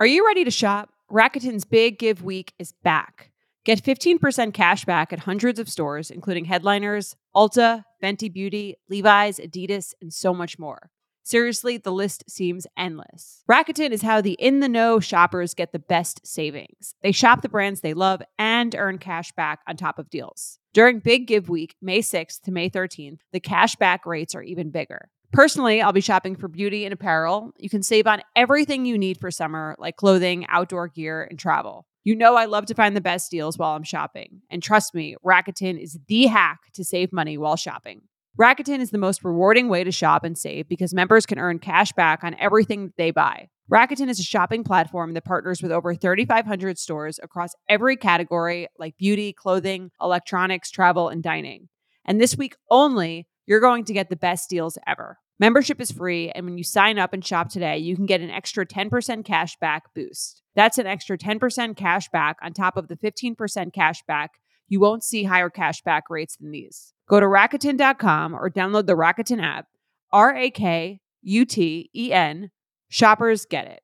Are 0.00 0.06
you 0.06 0.24
ready 0.26 0.44
to 0.44 0.50
shop? 0.50 0.90
Rakuten's 1.10 1.64
Big 1.64 1.98
Give 1.98 2.22
Week 2.22 2.54
is 2.58 2.72
back. 2.82 3.30
Get 3.64 3.82
15% 3.82 4.54
cash 4.54 4.84
back 4.84 5.12
at 5.12 5.20
hundreds 5.20 5.58
of 5.58 5.68
stores, 5.68 6.10
including 6.10 6.44
Headliners, 6.44 7.16
Ulta, 7.34 7.84
Fenty 8.02 8.32
Beauty, 8.32 8.76
Levi's, 8.88 9.38
Adidas, 9.38 9.94
and 10.00 10.12
so 10.12 10.34
much 10.34 10.58
more. 10.58 10.90
Seriously, 11.22 11.78
the 11.78 11.90
list 11.90 12.24
seems 12.28 12.66
endless. 12.76 13.42
Rakuten 13.50 13.90
is 13.90 14.02
how 14.02 14.20
the 14.20 14.32
in 14.32 14.60
the 14.60 14.68
know 14.68 15.00
shoppers 15.00 15.54
get 15.54 15.72
the 15.72 15.78
best 15.78 16.26
savings. 16.26 16.94
They 17.02 17.12
shop 17.12 17.40
the 17.40 17.48
brands 17.48 17.80
they 17.80 17.94
love 17.94 18.20
and 18.38 18.74
earn 18.74 18.98
cash 18.98 19.32
back 19.32 19.60
on 19.66 19.76
top 19.76 19.98
of 19.98 20.10
deals. 20.10 20.58
During 20.74 20.98
Big 20.98 21.28
Give 21.28 21.48
Week, 21.48 21.76
May 21.80 22.00
6th 22.00 22.40
to 22.42 22.50
May 22.50 22.68
13th, 22.68 23.20
the 23.32 23.38
cash 23.38 23.76
back 23.76 24.04
rates 24.04 24.34
are 24.34 24.42
even 24.42 24.70
bigger. 24.70 25.08
Personally, 25.32 25.80
I'll 25.80 25.92
be 25.92 26.00
shopping 26.00 26.34
for 26.34 26.48
beauty 26.48 26.84
and 26.84 26.92
apparel. 26.92 27.52
You 27.58 27.70
can 27.70 27.84
save 27.84 28.08
on 28.08 28.22
everything 28.34 28.84
you 28.84 28.98
need 28.98 29.20
for 29.20 29.30
summer, 29.30 29.76
like 29.78 29.94
clothing, 29.94 30.46
outdoor 30.48 30.88
gear, 30.88 31.28
and 31.30 31.38
travel. 31.38 31.86
You 32.02 32.16
know 32.16 32.34
I 32.34 32.46
love 32.46 32.66
to 32.66 32.74
find 32.74 32.96
the 32.96 33.00
best 33.00 33.30
deals 33.30 33.56
while 33.56 33.76
I'm 33.76 33.84
shopping. 33.84 34.42
And 34.50 34.60
trust 34.60 34.96
me, 34.96 35.14
Rakuten 35.24 35.80
is 35.80 36.00
the 36.08 36.26
hack 36.26 36.58
to 36.72 36.82
save 36.82 37.12
money 37.12 37.38
while 37.38 37.54
shopping. 37.54 38.02
Rakuten 38.36 38.80
is 38.80 38.90
the 38.90 38.98
most 38.98 39.22
rewarding 39.22 39.68
way 39.68 39.84
to 39.84 39.92
shop 39.92 40.24
and 40.24 40.36
save 40.36 40.68
because 40.68 40.92
members 40.92 41.24
can 41.24 41.38
earn 41.38 41.60
cash 41.60 41.92
back 41.92 42.24
on 42.24 42.34
everything 42.40 42.92
they 42.96 43.12
buy. 43.12 43.48
Rakuten 43.72 44.10
is 44.10 44.20
a 44.20 44.24
shopping 44.24 44.62
platform 44.62 45.14
that 45.14 45.24
partners 45.24 45.62
with 45.62 45.72
over 45.72 45.94
3,500 45.94 46.78
stores 46.78 47.18
across 47.22 47.54
every 47.66 47.96
category 47.96 48.68
like 48.78 48.96
beauty, 48.98 49.32
clothing, 49.32 49.90
electronics, 50.02 50.70
travel, 50.70 51.08
and 51.08 51.22
dining. 51.22 51.68
And 52.04 52.20
this 52.20 52.36
week 52.36 52.56
only, 52.70 53.26
you're 53.46 53.60
going 53.60 53.84
to 53.86 53.94
get 53.94 54.10
the 54.10 54.16
best 54.16 54.50
deals 54.50 54.76
ever. 54.86 55.18
Membership 55.40 55.80
is 55.80 55.90
free, 55.90 56.30
and 56.30 56.44
when 56.44 56.58
you 56.58 56.62
sign 56.62 56.98
up 56.98 57.14
and 57.14 57.24
shop 57.24 57.48
today, 57.48 57.78
you 57.78 57.96
can 57.96 58.06
get 58.06 58.20
an 58.20 58.30
extra 58.30 58.66
10% 58.66 59.24
cash 59.24 59.56
back 59.56 59.84
boost. 59.94 60.42
That's 60.54 60.78
an 60.78 60.86
extra 60.86 61.16
10% 61.16 61.76
cash 61.76 62.08
back 62.10 62.36
on 62.42 62.52
top 62.52 62.76
of 62.76 62.88
the 62.88 62.96
15% 62.96 63.72
cash 63.72 64.02
back. 64.06 64.32
You 64.68 64.78
won't 64.78 65.02
see 65.02 65.24
higher 65.24 65.50
cash 65.50 65.82
back 65.82 66.10
rates 66.10 66.36
than 66.36 66.50
these. 66.52 66.92
Go 67.08 67.18
to 67.18 67.26
Rakuten.com 67.26 68.34
or 68.34 68.50
download 68.50 68.86
the 68.86 68.94
Rakuten 68.94 69.42
app. 69.42 69.66
R 70.12 70.36
A 70.36 70.50
K 70.50 71.00
U 71.22 71.44
T 71.44 71.90
E 71.94 72.12
N. 72.12 72.50
Shoppers 72.88 73.46
get 73.46 73.66
it. 73.66 73.83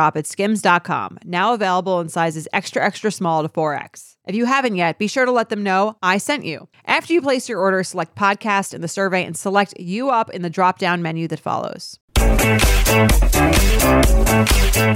at 0.09 0.27
skims.com, 0.27 1.19
now 1.25 1.53
available 1.53 1.99
in 1.99 2.09
sizes 2.09 2.47
extra, 2.53 2.83
extra 2.83 3.11
small 3.11 3.41
to 3.41 3.49
4X. 3.49 4.15
If 4.27 4.35
you 4.35 4.45
haven't 4.45 4.75
yet, 4.75 4.99
be 4.99 5.07
sure 5.07 5.25
to 5.25 5.31
let 5.31 5.49
them 5.49 5.63
know 5.63 5.97
I 6.03 6.17
sent 6.17 6.45
you. 6.45 6.67
After 6.85 7.13
you 7.13 7.21
place 7.21 7.49
your 7.49 7.59
order, 7.59 7.83
select 7.83 8.15
podcast 8.15 8.73
in 8.73 8.81
the 8.81 8.87
survey 8.87 9.23
and 9.25 9.35
select 9.35 9.79
U 9.79 10.09
Up 10.09 10.29
in 10.29 10.41
the 10.41 10.49
drop 10.49 10.77
down 10.77 11.01
menu 11.01 11.27
that 11.27 11.39
follows. 11.39 11.99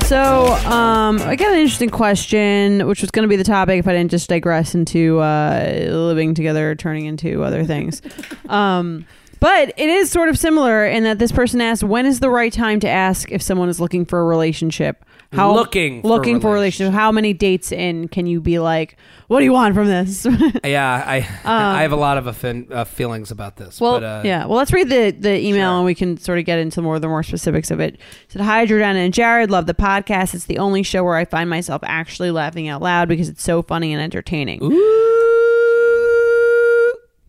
So, 0.07 0.53
um, 0.67 1.19
I 1.21 1.35
got 1.35 1.53
an 1.53 1.59
interesting 1.59 1.89
question, 1.89 2.87
which 2.87 3.01
was 3.01 3.11
going 3.11 3.23
to 3.23 3.27
be 3.27 3.35
the 3.35 3.43
topic 3.43 3.79
if 3.79 3.87
I 3.87 3.93
didn't 3.93 4.11
just 4.11 4.29
digress 4.29 4.75
into 4.75 5.19
uh, 5.19 5.87
living 5.89 6.33
together, 6.35 6.75
turning 6.75 7.05
into 7.05 7.43
other 7.43 7.63
things. 7.63 8.01
Um, 8.49 9.07
but 9.45 9.75
it 9.77 9.89
is 9.89 10.09
sort 10.09 10.27
of 10.27 10.39
similar 10.39 10.87
in 10.87 11.03
that 11.03 11.19
this 11.19 11.31
person 11.31 11.61
asked, 11.61 11.83
"When 11.83 12.07
is 12.07 12.19
the 12.19 12.31
right 12.31 12.51
time 12.51 12.79
to 12.79 12.89
ask 12.89 13.31
if 13.31 13.43
someone 13.43 13.69
is 13.69 13.79
looking 13.79 14.03
for 14.03 14.19
a 14.19 14.23
relationship?" 14.23 15.05
How 15.33 15.53
Looking 15.53 16.01
for 16.01 16.07
a 16.07 16.09
looking 16.09 16.39
for 16.39 16.49
a 16.49 16.53
relationship. 16.53 16.95
How 16.95 17.11
many 17.11 17.31
dates 17.31 17.71
in 17.71 18.07
can 18.07 18.25
you 18.25 18.41
be 18.41 18.57
like, 18.57 18.97
"What 19.27 19.39
do 19.39 19.45
you 19.45 19.53
want 19.53 19.75
from 19.75 19.85
this?" 19.85 20.25
Yeah, 20.63 21.03
I 21.05 21.17
I 21.45 21.83
have 21.83 21.91
a 21.91 21.95
lot 21.95 22.17
of 22.17 22.25
offend, 22.25 22.73
uh, 22.73 22.85
feelings 22.85 23.29
about 23.29 23.57
this. 23.57 23.79
Well, 23.79 23.99
but, 23.99 24.03
uh, 24.03 24.21
yeah. 24.25 24.47
Well, 24.47 24.57
let's 24.57 24.73
read 24.73 24.89
the, 24.89 25.11
the 25.11 25.39
email 25.39 25.75
and 25.75 25.85
we 25.85 25.93
can 25.93 26.17
sort 26.17 26.39
of 26.39 26.45
get 26.45 26.57
into 26.57 26.81
more 26.81 26.95
of 26.95 27.03
the 27.03 27.07
more 27.07 27.21
specifics 27.21 27.69
of 27.69 27.79
it. 27.79 27.93
It 27.93 27.99
said, 28.29 28.41
Hi, 28.41 28.65
Jordana 28.65 29.05
and 29.05 29.13
Jared. 29.13 29.51
Love 29.51 29.67
the 29.67 29.75
podcast. 29.75 30.33
It's 30.33 30.45
the 30.45 30.57
only 30.57 30.81
show 30.81 31.03
where 31.03 31.17
I 31.17 31.25
find 31.25 31.51
myself 31.51 31.83
actually 31.85 32.31
laughing 32.31 32.67
out 32.67 32.81
loud 32.81 33.07
because 33.07 33.29
it's 33.29 33.43
so 33.43 33.61
funny 33.61 33.93
and 33.93 34.01
entertaining. 34.01 34.59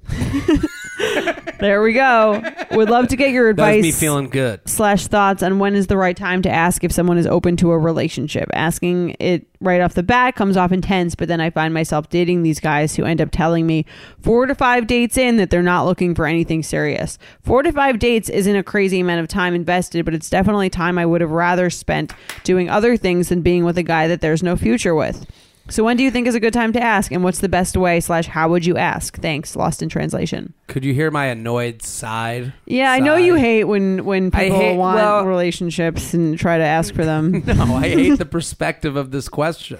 There 1.58 1.82
we 1.82 1.92
go. 1.92 2.42
Would 2.72 2.90
love 2.90 3.08
to 3.08 3.16
get 3.16 3.30
your 3.30 3.48
advice 3.48 3.82
me 3.82 3.92
feeling 3.92 4.28
good. 4.28 4.60
slash 4.68 5.06
thoughts 5.06 5.42
on 5.42 5.58
when 5.58 5.74
is 5.74 5.86
the 5.86 5.96
right 5.96 6.16
time 6.16 6.42
to 6.42 6.50
ask 6.50 6.84
if 6.84 6.92
someone 6.92 7.18
is 7.18 7.26
open 7.26 7.56
to 7.58 7.70
a 7.70 7.78
relationship. 7.78 8.48
Asking 8.52 9.16
it 9.18 9.46
right 9.60 9.80
off 9.80 9.94
the 9.94 10.02
bat 10.02 10.36
comes 10.36 10.56
off 10.56 10.72
intense, 10.72 11.14
but 11.14 11.28
then 11.28 11.40
I 11.40 11.50
find 11.50 11.72
myself 11.72 12.10
dating 12.10 12.42
these 12.42 12.60
guys 12.60 12.94
who 12.94 13.04
end 13.04 13.20
up 13.20 13.30
telling 13.30 13.66
me 13.66 13.86
four 14.20 14.46
to 14.46 14.54
five 14.54 14.86
dates 14.86 15.16
in 15.16 15.38
that 15.38 15.50
they're 15.50 15.62
not 15.62 15.86
looking 15.86 16.14
for 16.14 16.26
anything 16.26 16.62
serious. 16.62 17.18
Four 17.42 17.62
to 17.62 17.72
five 17.72 17.98
dates 17.98 18.28
isn't 18.28 18.56
a 18.56 18.62
crazy 18.62 19.00
amount 19.00 19.20
of 19.20 19.28
time 19.28 19.54
invested, 19.54 20.04
but 20.04 20.14
it's 20.14 20.28
definitely 20.28 20.68
time 20.68 20.98
I 20.98 21.06
would 21.06 21.20
have 21.22 21.30
rather 21.30 21.70
spent 21.70 22.12
doing 22.44 22.68
other 22.68 22.96
things 22.96 23.30
than 23.30 23.40
being 23.40 23.64
with 23.64 23.78
a 23.78 23.82
guy 23.82 24.08
that 24.08 24.20
there's 24.20 24.42
no 24.42 24.56
future 24.56 24.94
with. 24.94 25.26
So 25.68 25.83
when 25.83 25.96
do 25.96 26.05
you 26.05 26.11
think 26.12 26.26
is 26.29 26.35
a 26.37 26.40
good 26.40 26.52
time 26.52 26.72
to 26.74 26.81
ask, 26.83 27.11
and 27.11 27.24
what's 27.24 27.40
the 27.40 27.48
best 27.48 27.76
way 27.76 27.98
slash 28.00 28.26
how 28.26 28.48
would 28.50 28.64
you 28.64 28.76
ask? 28.76 29.16
Thanks. 29.20 29.57
Lost 29.57 29.83
in 29.83 29.88
translation. 29.88 30.55
Could 30.68 30.85
you 30.85 30.94
hear 30.94 31.11
my 31.11 31.26
annoyed 31.26 31.83
side? 31.83 32.52
Yeah, 32.66 32.92
I 32.92 33.00
know 33.00 33.16
you 33.16 33.35
hate 33.35 33.64
when 33.64 34.05
when 34.05 34.31
I 34.33 34.44
people 34.44 34.59
hate- 34.61 34.76
want 34.76 34.96
well- 34.96 35.26
relationships 35.26 36.14
and 36.14 36.38
try 36.38 36.57
to 36.59 36.64
ask 36.64 36.94
for 36.94 37.05
them. 37.05 37.42
No, 37.46 37.74
I 37.76 37.88
hate 37.88 38.18
the 38.18 38.26
perspective 38.26 38.94
of 38.96 39.11
this 39.11 39.29
question. 39.29 39.79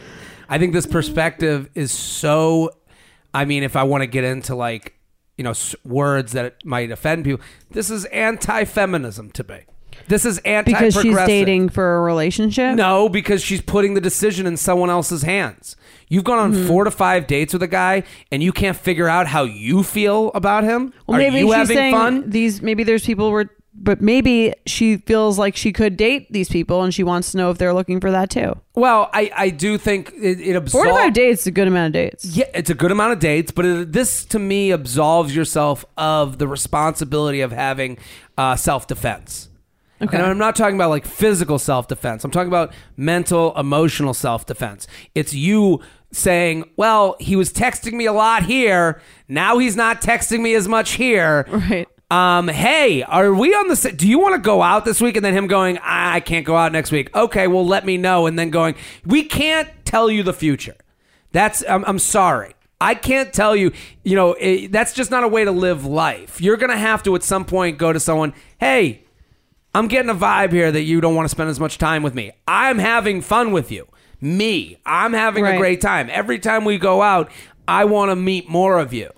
I 0.49 0.59
think 0.59 0.73
this 0.73 0.87
perspective 0.87 1.69
is 1.75 1.93
so. 1.93 2.71
I 3.35 3.45
mean, 3.45 3.63
if 3.63 3.77
I 3.77 3.83
want 3.83 4.03
to 4.03 4.07
get 4.07 4.25
into 4.25 4.55
like, 4.55 4.95
you 5.37 5.45
know, 5.45 5.51
s- 5.51 5.75
words 5.85 6.33
that 6.33 6.57
might 6.65 6.91
offend 6.91 7.25
people, 7.25 7.45
this 7.71 7.91
is 7.91 8.07
anti-feminism 8.07 9.31
to 9.33 9.45
me. 9.45 9.61
This 10.09 10.25
is 10.25 10.39
anti-progressive. 10.39 11.03
she's 11.03 11.17
dating 11.27 11.69
for 11.71 11.97
a 11.97 12.01
relationship. 12.03 12.75
No, 12.77 13.09
because 13.09 13.43
she's 13.43 13.61
putting 13.61 13.95
the 13.95 14.01
decision 14.01 14.47
in 14.47 14.57
someone 14.57 14.91
else's 14.91 15.23
hands. 15.23 15.77
You've 16.09 16.25
gone 16.25 16.39
on 16.39 16.53
Mm-hmm. 16.53 16.67
four 16.69 16.85
to 16.85 16.91
five 16.91 17.27
dates 17.27 17.53
with 17.53 17.63
a 17.63 17.69
guy, 17.69 18.05
and 18.31 18.43
you 18.43 18.53
can't 18.53 18.77
figure 18.77 19.09
out 19.09 19.27
how 19.27 19.43
you 19.43 19.83
feel 19.83 20.31
about 20.35 20.63
him. 20.65 20.93
Well, 21.07 21.17
Are 21.17 21.19
maybe 21.19 21.39
you 21.39 21.51
having 21.53 21.91
fun? 21.93 22.31
these. 22.31 22.63
Maybe 22.63 22.85
there's 22.85 23.05
people 23.05 23.33
where, 23.33 23.51
but 23.75 24.01
maybe 24.01 24.55
she 24.67 24.99
feels 24.99 25.37
like 25.39 25.57
she 25.57 25.73
could 25.73 25.97
date 25.97 26.33
these 26.33 26.49
people, 26.49 26.83
and 26.85 26.95
she 26.95 27.03
wants 27.03 27.33
to 27.33 27.39
know 27.39 27.51
if 27.51 27.59
they're 27.59 27.75
looking 27.75 27.99
for 28.01 28.13
that 28.13 28.31
too. 28.31 28.57
Well, 28.77 29.11
I, 29.13 29.33
I 29.37 29.51
do 29.51 29.77
think 29.79 30.13
it, 30.17 30.41
it 30.41 30.55
absolves. 30.55 30.73
Four 30.73 30.85
to 30.87 30.93
five 30.93 31.13
dates 31.13 31.41
is 31.43 31.47
a 31.49 31.51
good 31.51 31.67
amount 31.67 31.89
of 31.89 31.93
dates. 31.95 32.25
Yeah, 32.25 32.45
it's 32.55 32.71
a 32.71 32.75
good 32.75 32.93
amount 32.93 33.13
of 33.15 33.19
dates, 33.19 33.51
but 33.51 33.65
it, 33.67 33.93
this 33.93 34.25
to 34.27 34.39
me 34.39 34.71
absolves 34.73 35.35
yourself 35.35 35.85
of 35.99 36.39
the 36.39 36.47
responsibility 36.47 37.41
of 37.41 37.51
having 37.51 37.99
uh, 38.39 38.55
self 38.55 38.87
defense. 38.87 39.49
Okay. 40.03 40.17
And 40.17 40.27
I'm 40.27 40.39
not 40.39 40.57
talking 40.57 40.75
about 40.77 40.91
like 40.91 41.07
physical 41.07 41.59
self 41.59 41.89
defense. 41.89 42.25
I'm 42.25 42.31
talking 42.31 42.49
about 42.49 42.73
mental, 42.97 43.57
emotional 43.59 44.13
self 44.15 44.45
defense. 44.47 44.87
It's 45.15 45.33
you 45.35 45.81
saying, 46.13 46.69
well, 46.77 47.17
he 47.19 47.35
was 47.37 47.53
texting 47.53 47.93
me 47.95 48.07
a 48.07 48.13
lot 48.13 48.43
here. 48.45 49.01
Now 49.29 49.59
he's 49.59 49.75
not 49.77 50.01
texting 50.03 50.41
me 50.43 50.55
as 50.55 50.69
much 50.69 50.93
here. 50.93 51.47
Right. 51.49 51.89
Um, 52.11 52.47
hey, 52.49 53.03
are 53.03 53.35
we 53.35 53.53
on 53.55 53.67
the? 53.69 53.75
sa- 53.77 53.91
Do 53.91 54.07
you 54.07 54.19
want 54.21 54.35
to 54.37 54.41
go 54.41 54.63
out 54.63 54.85
this 54.85 55.01
week? 55.01 55.17
And 55.17 55.25
then 55.25 55.35
him 55.35 55.47
going, 55.49 55.79
I 55.83 56.21
can't 56.21 56.47
go 56.47 56.57
out 56.57 56.71
next 56.73 56.93
week. 56.93 57.15
Okay, 57.17 57.49
well, 57.49 57.67
let 57.67 57.85
me 57.85 57.97
know. 57.97 58.27
And 58.27 58.39
then 58.39 58.51
going, 58.51 58.77
we 59.05 59.25
can't 59.25 59.69
tell 59.85 60.09
you 60.11 60.23
the 60.23 60.33
future. 60.33 60.77
That's. 61.33 61.65
I'm, 61.69 61.85
I'm 61.85 61.99
sorry. 61.99 62.55
I 62.81 62.95
can't 62.95 63.33
tell 63.33 63.57
you. 63.57 63.73
You 64.05 64.15
know, 64.15 64.35
it, 64.35 64.71
that's 64.71 64.93
just 64.93 65.11
not 65.11 65.25
a 65.25 65.29
way 65.29 65.45
to 65.45 65.51
live 65.51 65.85
life. 65.85 66.41
You're 66.41 66.57
gonna 66.59 66.77
have 66.79 67.03
to 67.05 67.17
at 67.17 67.23
some 67.25 67.45
point 67.45 67.77
go 67.79 67.93
to 67.93 67.99
someone. 67.99 68.35
Hey, 68.59 69.03
I'm 69.77 69.89
getting 69.89 70.09
a 70.09 70.15
vibe 70.15 70.53
here 70.53 70.73
that 70.73 70.85
you 70.85 71.03
don't 71.03 71.15
want 71.15 71.27
to 71.27 71.29
spend 71.29 71.51
as 71.51 71.61
much 71.61 71.77
time 71.77 72.03
with 72.03 72.15
me. 72.15 72.33
I'm 72.49 72.79
having 72.79 73.21
fun 73.21 73.53
with 73.53 73.71
you. 73.71 73.87
Me, 74.23 74.79
I'm 74.87 75.13
having 75.13 75.45
a 75.45 75.59
great 75.59 75.83
time. 75.83 76.09
Every 76.11 76.39
time 76.39 76.65
we 76.65 76.79
go 76.79 77.03
out, 77.03 77.31
I 77.69 77.85
want 77.85 78.11
to 78.11 78.17
meet 78.17 78.49
more 78.49 78.79
of 78.79 78.95
you. 78.95 79.11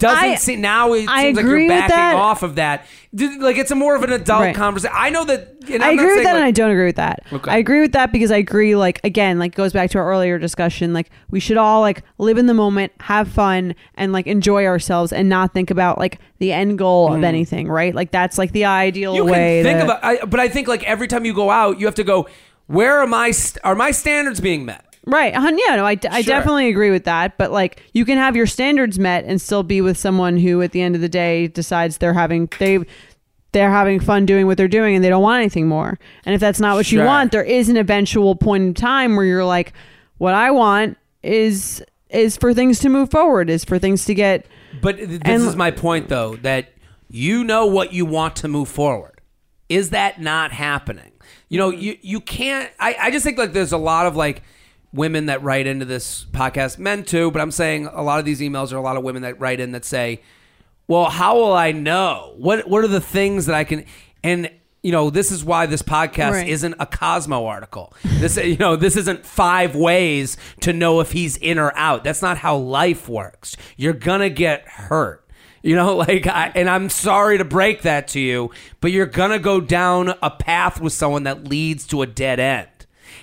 Doesn't 0.00 0.24
I- 0.24 0.34
seem 0.36 0.60
now 0.60 0.92
it 0.94 1.08
I 1.08 1.22
seems 1.24 1.36
like 1.36 1.44
agree 1.44 1.64
you're 1.66 1.72
with 1.74 1.80
backing 1.82 1.96
that. 1.96 2.14
off 2.16 2.42
of 2.42 2.56
that. 2.56 2.86
Like 3.12 3.56
it's 3.58 3.70
a 3.70 3.74
more 3.74 3.96
of 3.96 4.02
an 4.04 4.12
adult 4.12 4.40
Right. 4.40 4.54
conversation. 4.54 4.94
I 4.96 5.10
know 5.10 5.24
that. 5.24 5.54
And 5.70 5.82
I 5.82 5.90
I'm 5.90 5.96
not 5.96 6.02
agree 6.02 6.06
with 6.06 6.14
saying, 6.14 6.24
that, 6.24 6.32
like- 6.32 6.36
and 6.36 6.44
I 6.44 6.50
don't 6.52 6.70
agree 6.70 6.86
with 6.86 6.96
that. 6.96 7.22
Okay. 7.32 7.50
I 7.50 7.56
agree 7.56 7.80
with 7.80 7.92
that 7.92 8.12
because 8.12 8.30
I 8.30 8.36
agree, 8.36 8.76
like 8.76 9.00
again, 9.04 9.38
like 9.38 9.54
goes 9.54 9.72
back 9.72 9.90
to 9.90 9.98
our 9.98 10.08
earlier 10.10 10.38
discussion. 10.38 10.92
Like 10.92 11.10
we 11.30 11.40
should 11.40 11.56
all 11.56 11.80
like 11.80 12.02
live 12.18 12.38
in 12.38 12.46
the 12.46 12.54
moment, 12.54 12.92
have 13.00 13.28
fun, 13.28 13.74
and 13.96 14.12
like 14.12 14.26
enjoy 14.26 14.64
ourselves, 14.66 15.12
and 15.12 15.28
not 15.28 15.52
think 15.52 15.70
about 15.70 15.98
like 15.98 16.18
the 16.38 16.52
end 16.52 16.78
goal 16.78 17.12
of 17.12 17.22
anything. 17.24 17.68
Right? 17.68 17.94
Like 17.94 18.10
that's 18.10 18.38
like 18.38 18.52
the 18.52 18.64
ideal 18.64 19.12
Mm. 19.14 19.16
you 19.16 19.24
way. 19.24 19.62
can 19.62 19.64
think 19.64 19.78
to- 19.80 19.84
about 19.84 20.04
I, 20.04 20.24
but 20.24 20.40
i 20.40 20.48
think 20.48 20.68
like 20.68 20.82
every 20.84 21.06
time 21.08 21.24
you 21.24 21.34
go 21.34 21.50
out 21.50 21.78
you 21.80 21.86
have 21.86 21.94
to 21.96 22.04
go 22.04 22.28
where 22.66 22.98
are 22.98 23.06
my 23.06 23.30
st- 23.32 23.62
are 23.64 23.74
my 23.74 23.90
standards 23.90 24.40
being 24.40 24.64
met 24.64 24.84
Right. 25.06 25.32
Yeah, 25.32 25.76
no, 25.76 25.84
I, 25.86 25.98
I 26.10 26.22
Sure. 26.22 26.34
definitely 26.34 26.68
agree 26.68 26.90
with 26.90 27.04
that. 27.04 27.38
But 27.38 27.50
like, 27.52 27.82
you 27.94 28.04
can 28.04 28.18
have 28.18 28.36
your 28.36 28.46
standards 28.46 28.98
met 28.98 29.24
and 29.24 29.40
still 29.40 29.62
be 29.62 29.80
with 29.80 29.96
someone 29.96 30.36
who, 30.36 30.60
at 30.62 30.72
the 30.72 30.82
end 30.82 30.94
of 30.94 31.00
the 31.00 31.08
day, 31.08 31.46
decides 31.48 31.98
they're 31.98 32.12
having 32.14 32.48
they 32.58 32.78
they're 33.52 33.70
having 33.70 33.98
fun 33.98 34.26
doing 34.26 34.46
what 34.46 34.56
they're 34.56 34.68
doing 34.68 34.94
and 34.94 35.02
they 35.04 35.08
don't 35.08 35.22
want 35.22 35.40
anything 35.40 35.66
more. 35.66 35.98
And 36.24 36.34
if 36.34 36.40
that's 36.40 36.60
not 36.60 36.76
what 36.76 36.92
you 36.92 37.02
want, 37.02 37.32
there 37.32 37.42
is 37.42 37.68
an 37.68 37.76
eventual 37.76 38.36
point 38.36 38.62
in 38.62 38.74
time 38.74 39.16
where 39.16 39.24
you're 39.24 39.44
like, 39.44 39.72
what 40.18 40.34
I 40.34 40.50
want 40.50 40.96
is 41.22 41.82
is 42.10 42.36
for 42.36 42.52
things 42.52 42.78
to 42.80 42.88
move 42.88 43.10
forward, 43.10 43.48
is 43.50 43.64
for 43.64 43.78
things 43.78 44.04
to 44.04 44.14
get 44.14 44.46
but 44.82 44.98
this 44.98 45.18
And- 45.24 45.42
is 45.42 45.56
my 45.56 45.70
point 45.72 46.08
though 46.08 46.36
that 46.42 46.72
you 47.08 47.42
know 47.42 47.66
what 47.66 47.92
you 47.92 48.04
want 48.06 48.36
to 48.36 48.48
move 48.48 48.68
forward 48.68 49.20
is 49.68 49.90
that 49.90 50.20
not 50.20 50.52
happening 50.52 51.10
you 51.48 51.58
know 51.58 51.70
you 51.70 51.96
you 52.02 52.20
can't 52.20 52.70
i, 52.78 52.94
I 53.00 53.10
just 53.10 53.24
think 53.24 53.36
like 53.36 53.52
there's 53.52 53.72
a 53.72 53.76
lot 53.78 54.06
of 54.06 54.14
like 54.14 54.42
women 54.92 55.26
that 55.26 55.42
write 55.42 55.66
into 55.66 55.84
this 55.84 56.26
podcast 56.32 56.78
men 56.78 57.04
too 57.04 57.30
but 57.30 57.40
i'm 57.40 57.50
saying 57.50 57.86
a 57.92 58.02
lot 58.02 58.18
of 58.18 58.24
these 58.24 58.40
emails 58.40 58.72
are 58.72 58.76
a 58.76 58.82
lot 58.82 58.96
of 58.96 59.02
women 59.04 59.22
that 59.22 59.38
write 59.40 59.60
in 59.60 59.72
that 59.72 59.84
say 59.84 60.20
well 60.88 61.06
how 61.06 61.36
will 61.36 61.52
i 61.52 61.70
know? 61.72 62.34
What 62.38 62.68
what 62.68 62.82
are 62.82 62.88
the 62.88 63.00
things 63.00 63.46
that 63.46 63.54
i 63.54 63.62
can 63.64 63.84
and 64.24 64.50
you 64.82 64.92
know 64.92 65.10
this 65.10 65.30
is 65.30 65.44
why 65.44 65.66
this 65.66 65.82
podcast 65.82 66.32
Right. 66.32 66.48
isn't 66.48 66.74
a 66.80 66.86
cosmo 66.86 67.44
article. 67.46 67.92
This 68.02 68.36
you 68.42 68.56
know 68.56 68.76
this 68.76 68.96
isn't 68.96 69.24
five 69.26 69.76
ways 69.76 70.36
to 70.62 70.72
know 70.72 71.00
if 71.00 71.12
he's 71.12 71.36
in 71.36 71.58
or 71.58 71.70
out. 71.76 72.02
That's 72.02 72.22
not 72.22 72.38
how 72.38 72.56
life 72.56 73.06
works. 73.08 73.56
You're 73.76 73.92
gonna 73.92 74.30
get 74.30 74.66
hurt. 74.66 75.22
You 75.62 75.76
know 75.76 75.96
like 76.08 76.26
I, 76.26 76.50
and 76.54 76.70
i'm 76.70 76.88
sorry 76.88 77.36
to 77.36 77.44
break 77.44 77.82
that 77.82 78.08
to 78.08 78.20
you 78.20 78.50
but 78.80 78.90
you're 78.90 79.04
gonna 79.04 79.38
go 79.38 79.60
down 79.60 80.14
a 80.22 80.30
path 80.30 80.80
with 80.80 80.94
someone 80.94 81.24
that 81.24 81.44
leads 81.44 81.86
to 81.88 82.00
a 82.00 82.06
dead 82.06 82.40
end 82.40 82.79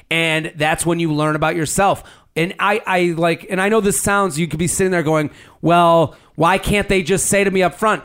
and 0.09 0.53
that's 0.55 0.85
when 0.85 0.99
you 0.99 1.13
learn 1.13 1.35
about 1.35 1.55
yourself 1.55 2.03
and 2.35 2.53
I, 2.59 2.81
I 2.85 3.01
like 3.17 3.45
and 3.49 3.59
i 3.61 3.69
know 3.69 3.81
this 3.81 3.99
sounds 3.99 4.39
you 4.39 4.47
could 4.47 4.59
be 4.59 4.67
sitting 4.67 4.91
there 4.91 5.03
going 5.03 5.29
well 5.61 6.15
why 6.35 6.57
can't 6.57 6.87
they 6.87 7.03
just 7.03 7.25
say 7.27 7.43
to 7.43 7.51
me 7.51 7.61
up 7.63 7.73
front 7.75 8.03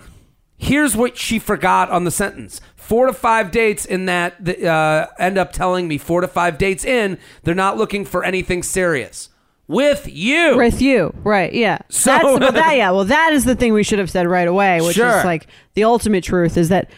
here's 0.57 0.97
what 0.97 1.17
she 1.17 1.38
forgot 1.38 1.91
on 1.91 2.05
the 2.05 2.11
sentence 2.11 2.61
four 2.77 3.07
to 3.07 3.12
five 3.12 3.51
dates 3.51 3.85
in 3.85 4.07
that 4.07 4.49
uh, 4.65 5.07
end 5.19 5.38
up 5.38 5.53
telling 5.53 5.87
me 5.88 5.99
four 5.99 6.21
to 6.21 6.29
five 6.29 6.59
dates 6.59 6.85
in 6.85 7.19
they're 7.45 7.55
not 7.55 7.77
looking 7.77 8.05
for 8.05 8.25
anything 8.25 8.62
serious 8.62 9.29
with 9.69 10.07
you 10.12 10.57
with 10.57 10.83
you. 10.83 11.15
Right. 11.23 11.53
Yeah. 11.55 11.79
So- 11.88 12.11
That's 12.11 12.25
well, 12.25 12.38
that. 12.53 12.73
Yeah. 12.77 12.91
Well, 12.91 13.05
that 13.05 13.33
is 13.33 13.45
the 13.47 13.55
thing 13.55 13.73
we 13.73 13.85
should 13.85 14.01
have 14.01 14.11
said 14.11 14.27
right 14.27 14.47
away, 14.49 14.81
which 14.83 14.97
Sure. 14.97 15.19
is 15.21 15.25
like 15.25 15.47
the 15.75 15.85
ultimate 15.85 16.25
truth 16.25 16.59
is 16.59 16.69
that 16.69 16.91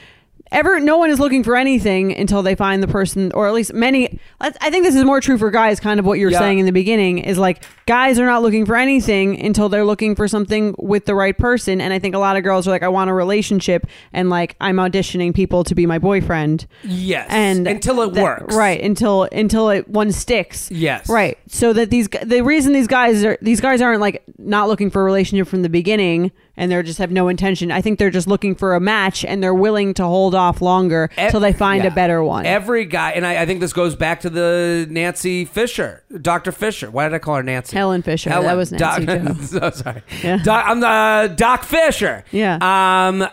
ever 0.52 0.78
no 0.78 0.98
one 0.98 1.10
is 1.10 1.18
looking 1.18 1.42
for 1.42 1.56
anything 1.56 2.16
until 2.16 2.42
they 2.42 2.54
find 2.54 2.82
the 2.82 2.86
person, 2.88 3.32
or 3.34 3.46
at 3.48 3.54
least 3.54 3.72
many. 3.74 4.18
I 4.40 4.70
think 4.70 4.84
this 4.84 4.94
is 4.94 5.04
more 5.04 5.20
true 5.20 5.38
for 5.38 5.50
guys. 5.50 5.80
Kind 5.80 5.98
of 5.98 6.06
what 6.06 6.18
you're 6.18 6.30
Yeah. 6.30 6.38
saying 6.38 6.58
in 6.58 6.66
the 6.66 6.72
beginning 6.72 7.18
is 7.18 7.38
like 7.38 7.64
guys 7.86 8.18
are 8.18 8.26
not 8.26 8.42
looking 8.42 8.64
for 8.66 8.76
anything 8.76 9.40
until 9.44 9.68
they're 9.68 9.84
looking 9.84 10.14
for 10.14 10.28
something 10.28 10.74
with 10.78 11.06
the 11.06 11.14
right 11.14 11.36
person. 11.36 11.80
And 11.80 11.92
I 11.92 11.98
think 11.98 12.14
a 12.14 12.18
lot 12.18 12.36
of 12.36 12.44
girls 12.44 12.66
are 12.68 12.70
like, 12.70 12.82
I 12.82 12.88
want 12.88 13.10
a 13.10 13.14
relationship, 13.14 13.86
and 14.12 14.30
like 14.30 14.54
I'm 14.60 14.76
auditioning 14.76 15.34
people 15.34 15.64
to 15.64 15.74
be 15.74 15.86
my 15.86 15.98
boyfriend. 15.98 16.66
yes 16.84 17.26
And 17.30 17.66
until 17.66 18.00
it 18.02 18.14
that- 18.14 18.22
works 18.22 18.54
right? 18.54 18.80
Until 18.80 19.24
until 19.32 19.70
it 19.70 19.88
one 19.88 20.12
sticks. 20.12 20.70
Yes. 20.70 21.08
right. 21.08 21.36
So 21.48 21.72
that 21.72 21.90
these 21.90 22.08
the 22.22 22.42
reason 22.42 22.72
these 22.72 22.86
guys 22.86 23.24
are 23.24 23.36
these 23.42 23.60
guys 23.60 23.80
aren't 23.80 24.00
like 24.00 24.22
not 24.38 24.68
looking 24.68 24.90
for 24.90 25.00
a 25.02 25.04
relationship 25.04 25.48
from 25.48 25.62
the 25.62 25.68
beginning, 25.68 26.30
and 26.56 26.70
they're 26.70 26.82
just 26.82 26.98
have 26.98 27.10
no 27.10 27.28
intention. 27.28 27.70
I 27.70 27.80
think 27.80 27.98
they're 27.98 28.10
just 28.10 28.26
looking 28.26 28.54
for 28.54 28.74
a 28.74 28.80
match, 28.80 29.24
and 29.24 29.42
they're 29.42 29.54
willing 29.54 29.94
to 29.94 30.04
hold 30.04 30.34
off 30.34 30.60
longer 30.60 31.10
till 31.30 31.40
they 31.40 31.52
find 31.52 31.84
yeah. 31.84 31.90
a 31.90 31.94
better 31.94 32.22
one. 32.22 32.46
Every 32.46 32.84
guy, 32.84 33.12
and 33.12 33.26
I, 33.26 33.42
I 33.42 33.46
think 33.46 33.60
this 33.60 33.72
goes 33.72 33.96
back 33.96 34.20
to 34.20 34.30
the 34.30 34.86
Nancy 34.90 35.44
Fisher, 35.44 36.04
Dr. 36.20 36.52
Fisher. 36.52 36.90
Why 36.90 37.08
did 37.08 37.14
I 37.14 37.18
call 37.18 37.36
her 37.36 37.42
Nancy? 37.42 37.76
Helen 37.76 38.02
Fisher. 38.02 38.30
That 38.30 38.56
was 38.56 38.72
Nancy, 38.72 39.06
Doc, 39.06 39.36
so 39.42 39.70
sorry. 39.70 40.02
Yeah. 40.22 40.38
Doc, 40.42 40.64
I'm 40.66 40.82
uh, 40.82 41.28
Doc 41.28 41.64
Fisher. 41.64 42.24
Yeah. 42.30 42.58
Um, 42.60 43.28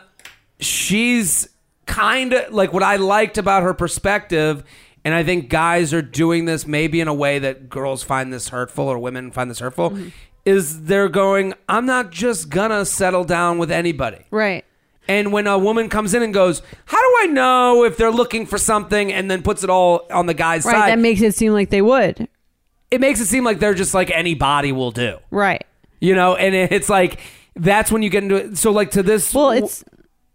she's 0.59 1.47
kind 1.85 2.33
of 2.33 2.53
like 2.53 2.73
what 2.73 2.83
I 2.83 2.95
liked 2.95 3.37
about 3.37 3.63
her 3.63 3.73
perspective. 3.73 4.63
And 5.03 5.15
I 5.15 5.23
think 5.23 5.49
guys 5.49 5.93
are 5.93 6.01
doing 6.01 6.45
this 6.45 6.67
maybe 6.67 7.01
in 7.01 7.07
a 7.07 7.13
way 7.13 7.39
that 7.39 7.69
girls 7.69 8.03
find 8.03 8.31
this 8.31 8.49
hurtful 8.49 8.85
or 8.85 8.99
women 8.99 9.31
find 9.31 9.49
this 9.49 9.59
hurtful. 9.59 9.91
Mm-hmm. 9.91 10.09
Is 10.43 10.83
they're 10.85 11.09
going, 11.09 11.53
I'm 11.69 11.85
not 11.85 12.09
just 12.11 12.49
gonna 12.49 12.83
settle 12.85 13.23
down 13.23 13.57
with 13.59 13.71
anybody. 13.71 14.25
right. 14.31 14.65
And 15.07 15.33
when 15.33 15.45
a 15.47 15.57
woman 15.57 15.89
comes 15.89 16.13
in 16.13 16.21
and 16.23 16.33
goes, 16.33 16.61
How 16.85 16.97
do 16.97 17.15
I 17.21 17.25
know 17.33 17.83
if 17.83 17.97
they're 17.97 18.11
looking 18.11 18.45
for 18.45 18.57
something 18.57 19.11
and 19.11 19.29
then 19.29 19.41
puts 19.41 19.63
it 19.63 19.69
all 19.69 20.05
on 20.11 20.25
the 20.27 20.33
guy's 20.33 20.63
Right. 20.63 20.73
side? 20.75 20.89
That 20.91 20.99
makes 20.99 21.21
it 21.21 21.33
seem 21.35 21.53
like 21.53 21.69
they 21.69 21.81
would. 21.81 22.27
it 22.91 22.99
makes 23.01 23.19
it 23.19 23.25
seem 23.27 23.43
like 23.43 23.59
they're 23.59 23.73
just 23.73 23.93
like 23.93 24.09
anybody 24.11 24.71
will 24.71 24.91
do. 24.91 25.17
Right. 25.31 25.65
You 25.99 26.13
know, 26.15 26.35
and 26.35 26.53
it- 26.55 26.71
it's 26.71 26.89
like 26.89 27.19
that's 27.55 27.91
when 27.91 28.01
you 28.03 28.09
get 28.09 28.23
into 28.23 28.35
it. 28.35 28.57
So 28.57 28.71
like 28.71 28.91
to 28.91 29.03
this 29.03 29.33
Well, 29.33 29.49
it's 29.51 29.83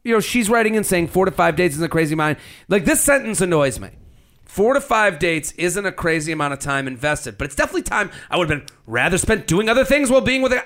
you 0.05 0.13
know, 0.13 0.21
she's 0.21 0.49
writing 0.51 0.77
and 0.77 0.85
saying 0.87 1.09
four 1.09 1.25
to 1.27 1.31
five 1.33 1.57
dates 1.57 1.75
is 1.77 1.83
a 1.83 1.89
crazy 1.89 2.15
mind. 2.15 2.37
Like 2.69 2.85
this 2.85 3.01
sentence 3.01 3.41
annoys 3.41 3.81
me. 3.81 3.89
Four 4.57 4.73
to 4.73 4.81
five 4.81 5.19
dates 5.19 5.53
isn't 5.59 5.85
a 5.85 5.93
crazy 5.93 6.33
amount 6.33 6.55
of 6.55 6.61
time 6.61 6.87
invested, 6.89 7.37
but 7.37 7.45
it's 7.45 7.55
definitely 7.55 7.83
time 7.83 8.11
I 8.31 8.39
would 8.39 8.49
have 8.49 8.59
been 8.67 8.67
rather 8.87 9.19
spent 9.19 9.47
doing 9.47 9.69
other 9.69 9.85
things 9.85 10.11
while 10.11 10.23
being 10.23 10.41
with 10.41 10.51
a 10.55 10.65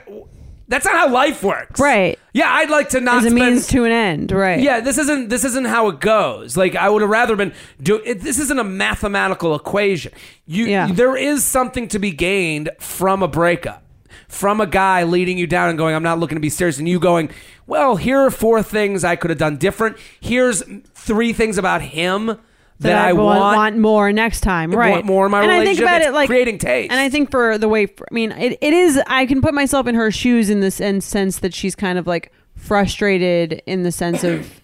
that's 0.68 0.85
not 0.85 0.94
how 0.94 1.11
life 1.11 1.42
works. 1.42 1.81
Right. 1.81 2.16
Yeah, 2.33 2.48
I'd 2.48 2.70
like 2.70 2.90
to 2.90 3.00
not 3.00 3.16
as 3.16 3.24
a 3.24 3.31
spend 3.31 3.44
means 3.55 3.66
to 3.66 3.83
an 3.83 3.90
end. 3.90 4.31
Right. 4.31 4.61
yeah, 4.61 4.79
this 4.79 4.96
isn't 4.96 5.29
this 5.29 5.44
isn't 5.44 5.64
how 5.64 5.88
it 5.88 5.98
goes. 5.98 6.57
Like 6.57 6.76
I 6.76 6.88
would 6.88 7.03
have 7.03 7.11
rather 7.11 7.35
been 7.35 7.53
do 7.83 7.96
it, 7.96 8.20
this 8.20 8.38
isn't 8.38 8.61
a 8.61 8.62
mathematical 8.62 9.57
equation. 9.57 10.12
You 10.46 10.66
Yeah. 10.66 10.87
there 10.92 11.16
is 11.16 11.44
something 11.44 11.88
to 11.88 11.98
be 11.98 12.12
gained 12.12 12.70
from 12.79 13.24
a 13.24 13.29
breakup. 13.29 13.83
From 14.29 14.61
a 14.61 14.66
guy 14.68 15.03
leading 15.03 15.37
you 15.37 15.48
down 15.48 15.68
and 15.68 15.76
going, 15.76 15.96
I'm 15.96 16.05
not 16.05 16.20
looking 16.20 16.37
to 16.37 16.40
be 16.40 16.50
serious, 16.50 16.79
and 16.79 16.88
you 16.88 17.00
going, 17.00 17.31
Well, 17.66 17.96
here 17.96 18.20
are 18.20 18.31
four 18.31 18.62
things 18.62 19.03
I 19.03 19.16
could 19.16 19.31
have 19.31 19.38
done 19.40 19.57
different. 19.57 19.96
Here's 20.20 20.62
three 20.94 21.33
things 21.33 21.59
about 21.59 21.83
him 21.83 22.38
that, 22.81 23.05
I 23.09 23.12
wa- 23.12 23.25
want. 23.55 23.79
more 23.79 24.12
next 24.12 24.40
time, 24.40 24.73
right? 24.73 24.90
want 24.93 25.05
more 25.07 25.27
in 25.27 25.33
my 25.33 25.43
and 25.43 25.51
I 25.51 25.57
think 25.64 25.79
relationship. 25.79 25.88
about 25.88 26.03
it 26.03 26.12
like 26.14 26.29
creating 26.29 26.59
taste. 26.59 26.90
And 26.90 27.01
I 27.01 27.09
think 27.09 27.31
for 27.31 27.59
the 27.59 27.69
way, 27.69 27.85
I 27.85 28.14
mean, 28.14 28.33
it, 28.33 28.59
it 28.61 28.73
is. 28.73 29.01
I 29.07 29.27
can 29.27 29.40
put 29.40 29.55
myself 29.55 29.87
in 29.87 29.95
her 29.95 30.11
shoes 30.11 30.51
in 30.51 30.61
this 30.61 30.81
in 30.81 31.01
sense 31.01 31.38
that 31.40 31.55
she's 31.55 31.75
kind 31.75 31.99
of 31.99 32.07
like 32.07 32.33
frustrated 32.57 33.62
in 33.66 33.83
the 33.83 33.93
sense 33.93 34.25
of. 34.25 34.51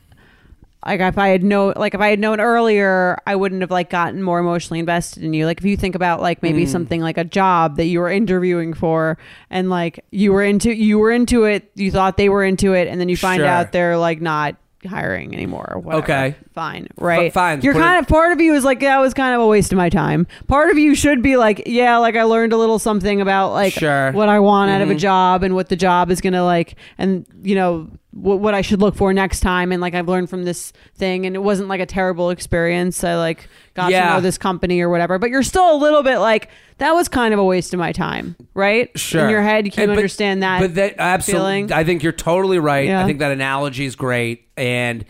Like 0.85 1.01
if 1.01 1.19
I 1.19 1.29
had 1.31 1.43
know, 1.43 1.73
like 1.77 1.95
if 1.95 2.01
I 2.01 2.11
had 2.11 2.21
known 2.21 2.39
earlier, 2.39 3.19
I 3.27 3.35
wouldn't 3.35 3.61
have 3.63 3.73
like 3.73 3.91
gotten 3.91 4.23
more 4.23 4.39
emotionally 4.39 4.79
invested 4.79 5.25
in 5.25 5.35
you. 5.35 5.45
Like 5.45 5.59
if 5.59 5.65
you 5.65 5.77
think 5.77 5.97
about 5.97 6.21
like 6.23 6.45
maybe 6.45 6.63
Mm. 6.65 6.69
something 6.69 7.01
like 7.01 7.19
a 7.19 7.25
job 7.25 7.77
that 7.79 7.87
you 7.87 7.99
were 7.99 8.09
interviewing 8.09 8.73
for, 8.73 9.19
and 9.51 9.69
like 9.69 10.05
you 10.13 10.33
were 10.33 10.45
into 10.45 10.73
you 10.73 11.01
were 11.01 11.11
into 11.11 11.43
it, 11.43 11.73
you 11.75 11.91
thought 11.91 12.17
they 12.17 12.29
were 12.29 12.45
into 12.45 12.73
it, 12.73 12.87
and 12.87 13.01
then 13.01 13.09
you 13.09 13.17
find 13.17 13.41
Sure. 13.41 13.49
out 13.49 13.73
they're 13.73 13.99
like 13.99 14.21
not 14.21 14.55
hiring 14.87 15.35
anymore. 15.35 15.71
Or 15.75 15.81
whatever. 15.81 16.03
Okay. 16.05 16.35
fine, 16.55 16.87
right? 16.99 17.33
fine. 17.33 17.61
You're 17.61 17.75
Put 17.75 17.83
kind 17.83 17.97
it- 17.99 18.01
of 18.03 18.09
part 18.09 18.33
of 18.33 18.41
you 18.41 18.55
is 18.55 18.65
like 18.65 18.81
that 18.81 18.99
was 18.99 19.13
kind 19.15 19.35
of 19.35 19.41
a 19.41 19.47
waste 19.47 19.73
of 19.73 19.77
my 19.77 19.89
time. 19.91 20.27
Part 20.49 20.71
of 20.71 20.79
you 20.79 20.95
should 20.95 21.23
be 21.23 21.37
like, 21.37 21.63
yeah, 21.67 21.99
like 21.99 22.17
I 22.17 22.23
learned 22.23 22.53
a 22.53 22.57
little 22.57 22.79
something 22.79 23.21
about 23.21 23.53
like 23.53 23.73
Sure. 23.75 24.13
what 24.13 24.29
I 24.29 24.41
want 24.41 24.71
out 24.71 24.81
of 24.81 24.91
a 24.91 24.95
Mhm. 24.95 24.99
job 24.99 25.43
and 25.43 25.55
what 25.55 25.69
the 25.69 25.77
job 25.77 26.11
is 26.11 26.21
gonna 26.21 26.45
like, 26.45 26.77
and 26.99 27.27
you 27.43 27.55
know 27.55 27.89
what, 28.17 28.41
what 28.41 28.55
I 28.55 28.61
should 28.63 28.81
look 28.81 28.95
for 28.97 29.13
next 29.13 29.41
time. 29.41 29.73
And 29.73 29.81
like 29.81 29.95
I've 29.95 30.09
learned 30.09 30.31
from 30.31 30.45
this 30.45 30.73
thing, 30.97 31.27
and 31.27 31.37
it 31.37 31.41
wasn't 31.41 31.69
like 31.69 31.81
a 31.81 31.87
terrible 31.87 32.31
experience. 32.31 33.05
I 33.05 33.17
like 33.17 33.49
got 33.75 33.91
Yeah. 33.91 34.09
to 34.09 34.15
know 34.15 34.21
this 34.21 34.39
company 34.39 34.81
or 34.81 34.89
whatever. 34.89 35.19
But 35.19 35.31
you're 35.31 35.43
still 35.43 35.75
a 35.75 35.79
little 35.79 36.03
bit 36.03 36.19
like 36.19 36.49
that 36.79 36.93
was 36.93 37.09
kind 37.09 37.33
of 37.35 37.41
a 37.41 37.45
waste 37.45 37.73
of 37.75 37.79
my 37.81 37.93
time, 37.93 38.37
right? 38.55 38.91
Sure. 38.99 39.25
In 39.25 39.31
your 39.31 39.43
head, 39.43 39.67
you 39.67 39.73
can 39.73 39.85
And- 39.85 39.91
but- 39.93 39.99
understand 39.99 40.43
that. 40.43 40.61
But 40.61 40.75
that 40.77 40.95
absolutely, 40.99 41.45
feeling. 41.67 41.73
I 41.73 41.85
think 41.85 42.03
you're 42.03 42.13
totally 42.13 42.59
right. 42.59 42.87
Yeah. 42.89 43.03
I 43.03 43.07
think 43.07 43.19
that 43.21 43.33
analogy 43.33 43.85
is 43.85 43.97
great, 43.97 44.47
and 44.57 45.05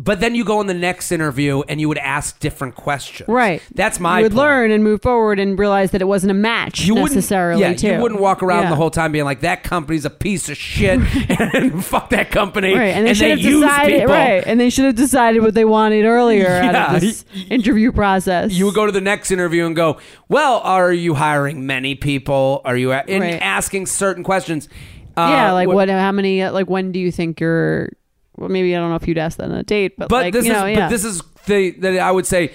but 0.00 0.20
then 0.20 0.36
you 0.36 0.44
go 0.44 0.60
in 0.60 0.68
the 0.68 0.74
next 0.74 1.10
interview 1.10 1.62
and 1.68 1.80
you 1.80 1.88
would 1.88 1.98
ask 1.98 2.38
different 2.38 2.76
questions. 2.76 3.28
Right. 3.28 3.60
That's 3.74 3.98
my 3.98 4.18
You 4.20 4.22
would 4.26 4.32
point. 4.32 4.38
learn 4.46 4.70
and 4.70 4.84
move 4.84 5.02
forward 5.02 5.40
and 5.40 5.58
realize 5.58 5.90
that 5.90 6.00
it 6.00 6.04
wasn't 6.04 6.30
a 6.30 6.34
match 6.34 6.82
You 6.84 6.94
wouldn't 6.94 7.14
necessarily. 7.16 7.62
Yeah, 7.62 7.74
too. 7.74 7.88
you 7.88 8.00
wouldn't 8.00 8.20
walk 8.20 8.40
around 8.40 8.62
Yeah. 8.62 8.70
the 8.70 8.76
whole 8.76 8.90
time 8.92 9.10
being 9.10 9.24
like 9.24 9.40
that 9.40 9.64
company's 9.64 10.04
a 10.04 10.10
piece 10.10 10.48
of 10.48 10.56
shit 10.56 11.00
and 11.28 11.84
fuck 11.84 12.10
that 12.10 12.30
company 12.30 12.74
Right, 12.74 12.94
and 12.94 13.06
they 13.08 13.14
should 13.14 13.30
have 13.30 13.40
use 13.40 13.60
decided. 13.60 13.98
people. 14.00 14.14
Right, 14.14 14.44
and 14.46 14.60
they 14.60 14.70
should 14.70 14.84
have 14.84 14.94
decided 14.94 15.42
what 15.42 15.54
they 15.54 15.64
wanted 15.64 16.04
earlier 16.04 16.46
out 16.48 16.94
of 16.94 17.00
this 17.00 17.24
interview 17.50 17.90
process. 17.90 18.52
You 18.52 18.66
would 18.66 18.74
go 18.76 18.86
to 18.86 18.92
the 18.92 19.00
next 19.00 19.32
interview 19.32 19.66
and 19.66 19.74
go, 19.74 19.98
"Well, 20.28 20.58
are 20.62 20.92
you 20.92 21.14
hiring 21.14 21.66
many 21.66 21.96
people? 21.96 22.60
Are 22.64 22.76
you?" 22.76 22.92
A-? 22.92 23.02
And 23.08 23.24
Right. 23.24 23.42
asking 23.42 23.86
certain 23.86 24.22
questions. 24.22 24.68
Uh, 25.16 25.26
yeah, 25.30 25.52
like 25.52 25.66
wh- 25.68 25.74
what? 25.74 25.88
How 25.88 26.12
many? 26.12 26.48
Like 26.48 26.70
when 26.70 26.92
do 26.92 27.00
you 27.00 27.10
think 27.10 27.40
you're? 27.40 27.90
Well, 28.38 28.48
maybe 28.48 28.74
I 28.74 28.78
don't 28.78 28.90
know 28.90 28.96
if 28.96 29.08
you'd 29.08 29.18
ask 29.18 29.38
that 29.38 29.50
on 29.50 29.56
a 29.56 29.62
date, 29.62 29.94
but, 29.98 30.08
But 30.08 30.24
like 30.24 30.32
this 30.32 30.46
you 30.46 30.52
is 30.52 30.56
yeah. 30.56 30.86
but 30.86 30.88
this 30.90 31.04
is 31.04 31.22
the 31.46 31.70
that 31.80 31.98
I 31.98 32.10
would 32.10 32.26
say, 32.26 32.52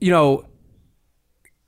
you 0.00 0.10
know, 0.10 0.44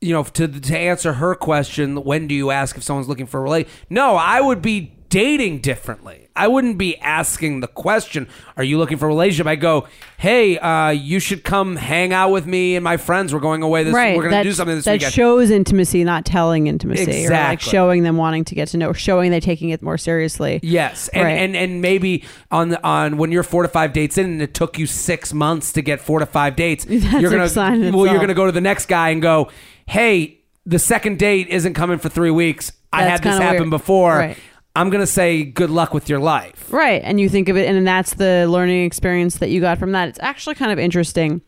you 0.00 0.12
know, 0.12 0.24
to 0.24 0.46
to 0.46 0.78
answer 0.78 1.14
her 1.14 1.34
question, 1.34 2.04
when 2.04 2.26
do 2.28 2.34
you 2.34 2.50
ask 2.50 2.76
if 2.76 2.82
someone's 2.82 3.08
looking 3.08 3.26
for 3.26 3.40
a 3.40 3.42
relate? 3.42 3.68
No, 3.88 4.16
I 4.16 4.40
would 4.40 4.60
be 4.60 4.92
dating 5.08 5.60
differently. 5.60 6.25
I 6.36 6.48
wouldn't 6.48 6.78
be 6.78 6.96
asking 6.98 7.60
the 7.60 7.66
question, 7.66 8.28
"Are 8.56 8.62
you 8.64 8.78
looking 8.78 8.98
for 8.98 9.06
a 9.06 9.08
relationship?" 9.08 9.46
I 9.46 9.56
go, 9.56 9.88
"Hey, 10.18 10.58
uh, 10.58 10.90
you 10.90 11.18
should 11.18 11.42
come 11.44 11.76
hang 11.76 12.12
out 12.12 12.30
with 12.30 12.46
me 12.46 12.76
and 12.76 12.84
my 12.84 12.96
friends. 12.96 13.32
We're 13.34 13.40
going 13.40 13.62
away 13.62 13.84
this. 13.84 13.94
right. 13.94 14.16
We're 14.16 14.28
going 14.28 14.42
to 14.42 14.48
do 14.48 14.52
something 14.52 14.76
this 14.76 14.84
that 14.84 14.92
weekend." 14.92 15.12
shows 15.12 15.50
intimacy, 15.50 16.04
not 16.04 16.24
telling 16.24 16.66
intimacy, 16.66 17.02
or 17.02 17.06
like 17.06 17.14
Exactly. 17.54 17.70
showing 17.70 18.02
them 18.02 18.16
wanting 18.16 18.44
to 18.44 18.54
get 18.54 18.68
to 18.68 18.76
know, 18.76 18.92
showing 18.92 19.30
they're 19.30 19.40
taking 19.40 19.70
it 19.70 19.82
more 19.82 19.98
seriously. 19.98 20.60
Yes, 20.62 21.08
and, 21.08 21.24
Right. 21.24 21.30
and 21.32 21.56
and 21.56 21.80
maybe 21.82 22.24
on 22.50 22.68
the, 22.68 22.84
on 22.86 23.16
when 23.16 23.32
you're 23.32 23.42
four 23.42 23.62
to 23.62 23.68
five 23.68 23.92
dates 23.92 24.18
in, 24.18 24.26
and 24.26 24.42
it 24.42 24.54
took 24.54 24.78
you 24.78 24.86
six 24.86 25.32
months 25.32 25.72
to 25.72 25.82
get 25.82 26.00
four 26.00 26.18
to 26.20 26.26
five 26.26 26.56
dates, 26.56 26.84
That's 26.88 27.02
you're 27.20 27.30
gonna 27.30 27.44
a 27.44 27.48
sign 27.48 27.82
in 27.82 27.94
well, 27.96 28.06
you're 28.06 28.20
gonna 28.20 28.34
go 28.34 28.46
to 28.46 28.52
the 28.52 28.60
next 28.60 28.86
guy 28.86 29.10
and 29.10 29.22
go, 29.22 29.48
"Hey, 29.86 30.38
the 30.64 30.78
second 30.78 31.18
date 31.18 31.48
isn't 31.48 31.74
coming 31.74 31.98
for 31.98 32.08
three 32.08 32.30
weeks. 32.30 32.72
I 32.92 33.02
had 33.02 33.22
this 33.22 33.38
happen 33.38 33.62
weird. 33.64 33.70
before. 33.70 34.16
Right. 34.18 34.38
I'm 34.76 34.90
gonna 34.90 35.06
say 35.06 35.44
good 35.44 35.70
luck 35.70 35.92
with 35.94 36.08
your 36.08 36.18
life." 36.20 36.72
Right. 36.72 37.02
And 37.04 37.18
you 37.18 37.28
think 37.28 37.48
of 37.48 37.56
it, 37.56 37.68
and 37.68 37.86
that's 37.86 38.14
the 38.14 38.46
learning 38.48 38.84
experience 38.84 39.38
that 39.38 39.50
you 39.50 39.60
got 39.60 39.78
from 39.78 39.92
that. 39.92 40.08
It's 40.08 40.18
actually 40.20 40.54
kind 40.54 40.70
of 40.72 40.78
interesting. 40.78 41.40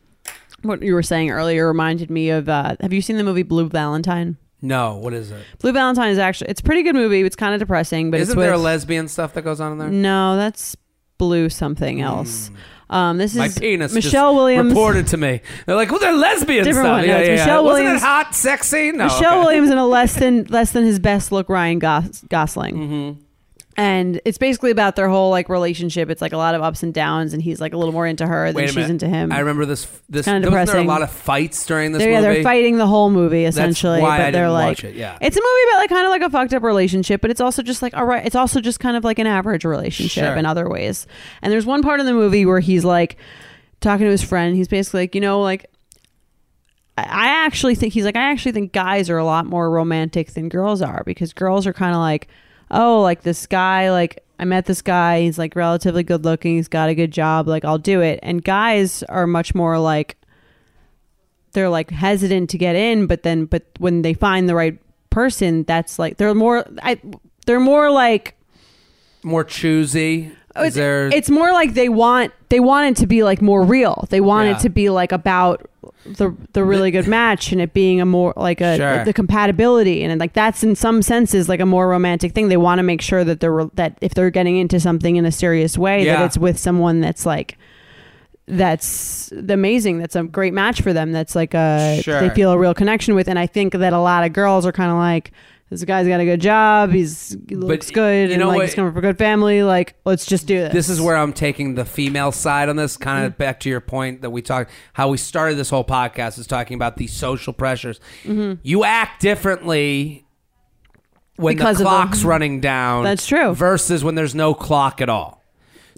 What 0.63 0.83
you 0.83 0.95
were 0.95 1.05
saying 1.05 1.31
earlier 1.31 1.69
reminded 1.69 2.11
me 2.11 2.31
of 2.31 2.49
uh, 2.49 2.75
have 2.81 2.93
you 2.93 3.01
seen 3.01 3.17
the 3.17 3.25
movie 3.25 3.45
Blue 3.45 3.69
Valentine? 3.69 4.37
No, 4.61 4.97
what 4.97 5.15
is 5.15 5.31
it? 5.31 5.45
Blue 5.61 5.73
Valentine 5.73 6.11
is 6.11 6.19
actually 6.19 6.51
it's 6.51 6.61
a 6.61 6.65
pretty 6.65 6.83
good 6.83 6.95
movie. 6.97 7.21
It's 7.21 7.37
kind 7.37 7.55
of 7.55 7.61
depressing, 7.61 8.11
but 8.11 8.21
Isn't 8.21 8.33
it's 8.37 8.41
there 8.41 8.55
a 8.55 8.59
lesbian 8.59 9.07
stuff 9.07 9.35
that 9.35 9.43
goes 9.43 9.61
on 9.61 9.73
in 9.73 9.79
there? 9.79 9.89
No, 9.89 10.37
that's 10.37 10.77
blue 11.17 11.49
something 11.49 12.01
else. 12.01 12.51
Um, 12.91 13.19
this 13.19 13.33
Hmm. 13.35 13.39
My 13.41 13.47
is 13.47 13.59
penis 13.59 13.93
Michelle 13.93 14.35
Williams. 14.35 14.71
reported 14.71 15.07
to 15.09 15.17
me. 15.19 15.41
They're 15.67 15.77
like, 15.77 15.91
"Well, 15.91 16.01
they're 16.01 16.13
lesbians. 16.15 16.67
Different 16.67 16.87
stuff." 16.87 16.99
one. 17.01 17.09
Yeah, 17.09 17.19
it's 17.19 17.29
yeah, 17.29 17.35
Michelle 17.35 17.47
yeah. 17.47 17.61
Wasn't 17.61 17.85
Williams- 17.85 18.03
it 18.03 18.07
hot, 18.07 18.35
sexy? 18.35 18.93
No, 18.93 19.05
Michelle 19.05 19.33
okay. 19.35 19.39
Williams 19.41 19.71
in 19.71 19.79
a 19.79 19.87
less 19.87 20.15
than 20.15 20.45
less 20.49 20.73
than 20.73 20.85
his 20.85 20.99
best 20.99 21.31
look 21.31 21.49
Ryan 21.51 21.79
Gos- 21.79 22.23
Gosling. 22.31 22.77
Mm-hmm. 22.77 23.21
And 23.79 24.21
it's 24.25 24.39
basically 24.39 24.73
about 24.73 24.97
their 24.97 25.09
whole 25.09 25.31
like 25.31 25.49
relationship. 25.49 26.11
It's 26.11 26.21
like 26.21 26.33
a 26.33 26.37
lot 26.37 26.57
of 26.57 26.63
ups 26.63 26.83
and 26.83 26.93
downs, 26.93 27.33
and 27.33 27.41
he's 27.41 27.61
like 27.61 27.73
a 27.73 27.77
little 27.77 27.93
more 27.93 28.09
into 28.09 28.27
her 28.27 28.47
than 28.49 28.57
Wait 28.57 28.65
a 28.65 28.67
she's 28.69 28.75
minute. 28.75 28.91
into 28.91 29.09
him. 29.09 29.31
I 29.31 29.39
remember 29.39 29.65
this. 29.67 29.87
This 30.09 30.25
kinda 30.27 30.51
wasn't 30.51 30.71
there 30.73 30.81
a 30.81 30.85
lot 30.85 31.03
of 31.03 31.13
fights 31.13 31.65
during 31.65 31.93
this 31.93 32.03
they're, 32.03 32.11
yeah, 32.11 32.21
movie. 32.21 32.35
they're 32.35 32.43
fighting 32.43 32.77
the 32.79 32.89
whole 32.89 33.09
movie 33.09 33.45
essentially, 33.45 34.01
why 34.03 34.19
but 34.19 34.27
I 34.27 34.31
they're 34.33 34.43
didn't 34.47 34.53
like, 34.55 34.67
watch 34.67 34.85
it, 34.85 34.97
yeah. 34.97 35.17
it's 35.21 35.37
a 35.37 35.41
movie 35.41 35.71
about 35.71 35.79
like 35.79 35.91
kind 35.91 36.05
of 36.07 36.11
like 36.11 36.23
a 36.23 36.29
fucked 36.31 36.55
up 36.55 36.65
relationship, 36.65 37.21
but 37.21 37.31
it's 37.31 37.41
also 37.41 37.63
just 37.63 37.81
like 37.81 37.95
all 37.97 38.05
right, 38.05 38.27
it's 38.27 38.35
also 38.35 38.61
just 38.61 38.81
kind 38.81 38.97
of 38.97 39.05
like 39.05 39.21
an 39.21 39.29
average 39.29 39.65
relationship 39.65 40.25
Sure. 40.25 40.35
in 40.37 40.45
other 40.45 40.69
ways. 40.69 41.07
And 41.41 41.53
there's 41.53 41.65
one 41.65 41.83
part 41.83 42.01
in 42.01 42.07
the 42.07 42.13
movie 42.15 42.45
where 42.45 42.59
he's 42.61 42.85
like 42.85 43.17
talking 43.81 44.07
to 44.07 44.11
his 44.11 44.25
friend. 44.25 44.57
He's 44.57 44.67
basically 44.67 45.03
like, 45.03 45.15
you 45.15 45.21
know, 45.21 45.41
like 45.41 45.67
I 46.97 47.29
actually 47.47 47.77
think 47.77 47.93
he's 47.93 48.05
like, 48.05 48.17
I 48.17 48.33
actually 48.33 48.51
think 48.53 48.73
guys 48.73 49.09
are 49.09 49.19
a 49.19 49.25
lot 49.25 49.47
more 49.47 49.71
romantic 49.71 50.33
than 50.33 50.49
girls 50.49 50.83
are 50.83 51.05
because 51.07 51.33
girls 51.33 51.65
are 51.65 51.73
kind 51.73 51.93
of 51.95 52.01
like, 52.01 52.27
oh, 52.71 53.01
like 53.03 53.23
this 53.23 53.47
guy, 53.47 53.91
like 53.91 54.23
I 54.39 54.45
met 54.45 54.67
this 54.67 54.83
guy, 54.83 55.23
he's 55.23 55.39
like 55.39 55.57
relatively 55.57 56.03
good 56.03 56.25
looking, 56.25 56.57
he's 56.57 56.69
got 56.69 56.89
a 56.89 56.95
good 56.95 57.11
job, 57.13 57.49
like 57.49 57.65
I'll 57.65 57.79
do 57.79 58.01
it. 58.01 58.21
And 58.23 58.43
guys 58.45 59.03
are 59.05 59.27
much 59.27 59.55
more 59.55 59.79
like, 59.79 60.17
they're 61.53 61.69
like 61.69 61.91
hesitant 61.91 62.51
to 62.51 62.59
get 62.59 62.77
in, 62.77 63.07
but 63.07 63.23
then, 63.23 63.47
but 63.47 63.65
when 63.79 64.03
they 64.03 64.15
find 64.15 64.49
the 64.49 64.55
right 64.55 64.79
person, 65.11 65.65
that's 65.65 65.99
like, 65.99 66.17
they're 66.19 66.35
more, 66.35 66.65
I, 66.83 67.01
they're 67.47 67.59
more 67.61 67.91
like, 67.91 68.37
more 69.23 69.45
choosy. 69.45 70.31
Oh, 70.55 70.63
Is 70.63 70.69
it's, 70.69 70.77
there? 70.77 71.09
it's 71.09 71.31
more 71.31 71.53
like 71.53 71.75
they 71.75 71.89
want 71.89 72.33
they 72.49 72.59
want 72.61 72.91
it 72.91 73.01
to 73.01 73.07
be 73.07 73.23
like 73.23 73.41
more 73.43 73.63
real. 73.63 74.07
They 74.11 74.21
want 74.21 74.49
Yeah. 74.49 74.57
it 74.57 74.61
to 74.61 74.69
be 74.71 74.91
like 74.91 75.13
about 75.13 75.69
the 76.07 76.35
the 76.53 76.65
really 76.65 76.91
good 76.91 77.07
match 77.07 77.53
and 77.53 77.61
it 77.61 77.75
being 77.75 78.01
a 78.01 78.07
more 78.07 78.33
like 78.37 78.61
a 78.61 78.77
Sure. 78.77 79.05
the 79.05 79.13
compatibility 79.13 80.03
and 80.05 80.19
like 80.21 80.33
that's 80.33 80.63
in 80.65 80.75
some 80.75 81.03
senses 81.03 81.49
like 81.49 81.61
a 81.61 81.67
more 81.67 81.89
romantic 81.89 82.33
thing. 82.33 82.49
They 82.49 82.57
want 82.57 82.79
to 82.79 82.83
make 82.83 83.01
sure 83.03 83.25
that 83.25 83.41
they're 83.41 83.67
that 83.75 83.99
if 84.01 84.15
they're 84.15 84.31
getting 84.31 84.57
into 84.57 84.81
something 84.81 85.17
in 85.17 85.27
a 85.27 85.33
serious 85.33 85.77
way 85.77 86.05
Yeah. 86.07 86.17
that 86.17 86.25
it's 86.27 86.39
with 86.39 86.59
someone 86.59 87.01
that's 87.01 87.27
like 87.27 87.59
that's 88.47 89.31
amazing. 89.49 89.99
That's 89.99 90.17
a 90.17 90.23
great 90.25 90.55
match 90.55 90.81
for 90.81 90.93
them. 90.93 91.13
That's 91.13 91.35
like 91.35 91.55
a 91.55 92.01
Sure. 92.03 92.21
they 92.21 92.31
feel 92.31 92.51
a 92.53 92.59
real 92.59 92.75
connection 92.75 93.15
with. 93.15 93.29
And 93.29 93.39
I 93.39 93.47
think 93.47 93.75
that 93.75 93.93
a 93.93 94.01
lot 94.01 94.25
of 94.25 94.33
girls 94.33 94.65
are 94.65 94.73
kind 94.73 94.91
of 94.91 94.97
like, 94.97 95.33
this 95.71 95.85
guy's 95.85 96.09
got 96.09 96.21
a 96.21 96.25
good 96.25 96.41
job. 96.41 96.91
He's 96.93 97.37
he 97.49 97.55
looks 97.55 97.91
good, 97.91 98.29
you 98.31 98.35
and 98.35 98.41
know 98.41 98.49
like 98.49 98.57
what? 98.57 98.67
he's 98.67 98.75
coming 98.75 98.91
from 98.93 98.99
a 98.99 99.03
good 99.03 99.19
family. 99.19 99.63
Like, 99.63 99.97
let's 100.05 100.25
just 100.25 100.47
do 100.47 100.59
this. 100.59 100.73
this 100.73 100.89
is 100.89 101.01
where 101.01 101.17
I'm 101.17 101.33
taking 101.33 101.75
the 101.75 101.85
female 101.85 102.33
side 102.33 102.69
on 102.69 102.77
this. 102.77 102.97
Kind 102.97 103.19
Mm-hmm. 103.19 103.27
of 103.33 103.39
back 103.39 103.61
to 103.61 103.69
your 103.69 103.81
point 103.81 104.23
that 104.23 104.31
we 104.31 104.41
talked, 104.43 104.71
how 104.95 105.09
we 105.09 105.19
started 105.19 105.57
this 105.59 105.71
whole 105.71 105.85
podcast 105.85 106.39
is 106.39 106.47
talking 106.47 106.75
about 106.75 106.97
these 106.97 107.13
social 107.13 107.53
pressures. 107.53 108.01
Mm-hmm. 108.25 108.61
You 108.63 108.85
act 108.85 109.21
differently 109.21 110.25
when 111.37 111.57
Because 111.57 111.79
the 111.79 111.85
of 111.85 111.91
the- 111.91 111.97
clock's 111.97 112.25
running 112.25 112.61
down. 112.61 113.05
That's 113.05 113.27
true. 113.27 113.55
Versus 113.55 114.03
when 114.03 114.15
there's 114.15 114.35
no 114.35 114.55
clock 114.55 115.01
at 115.01 115.09
all. 115.09 115.43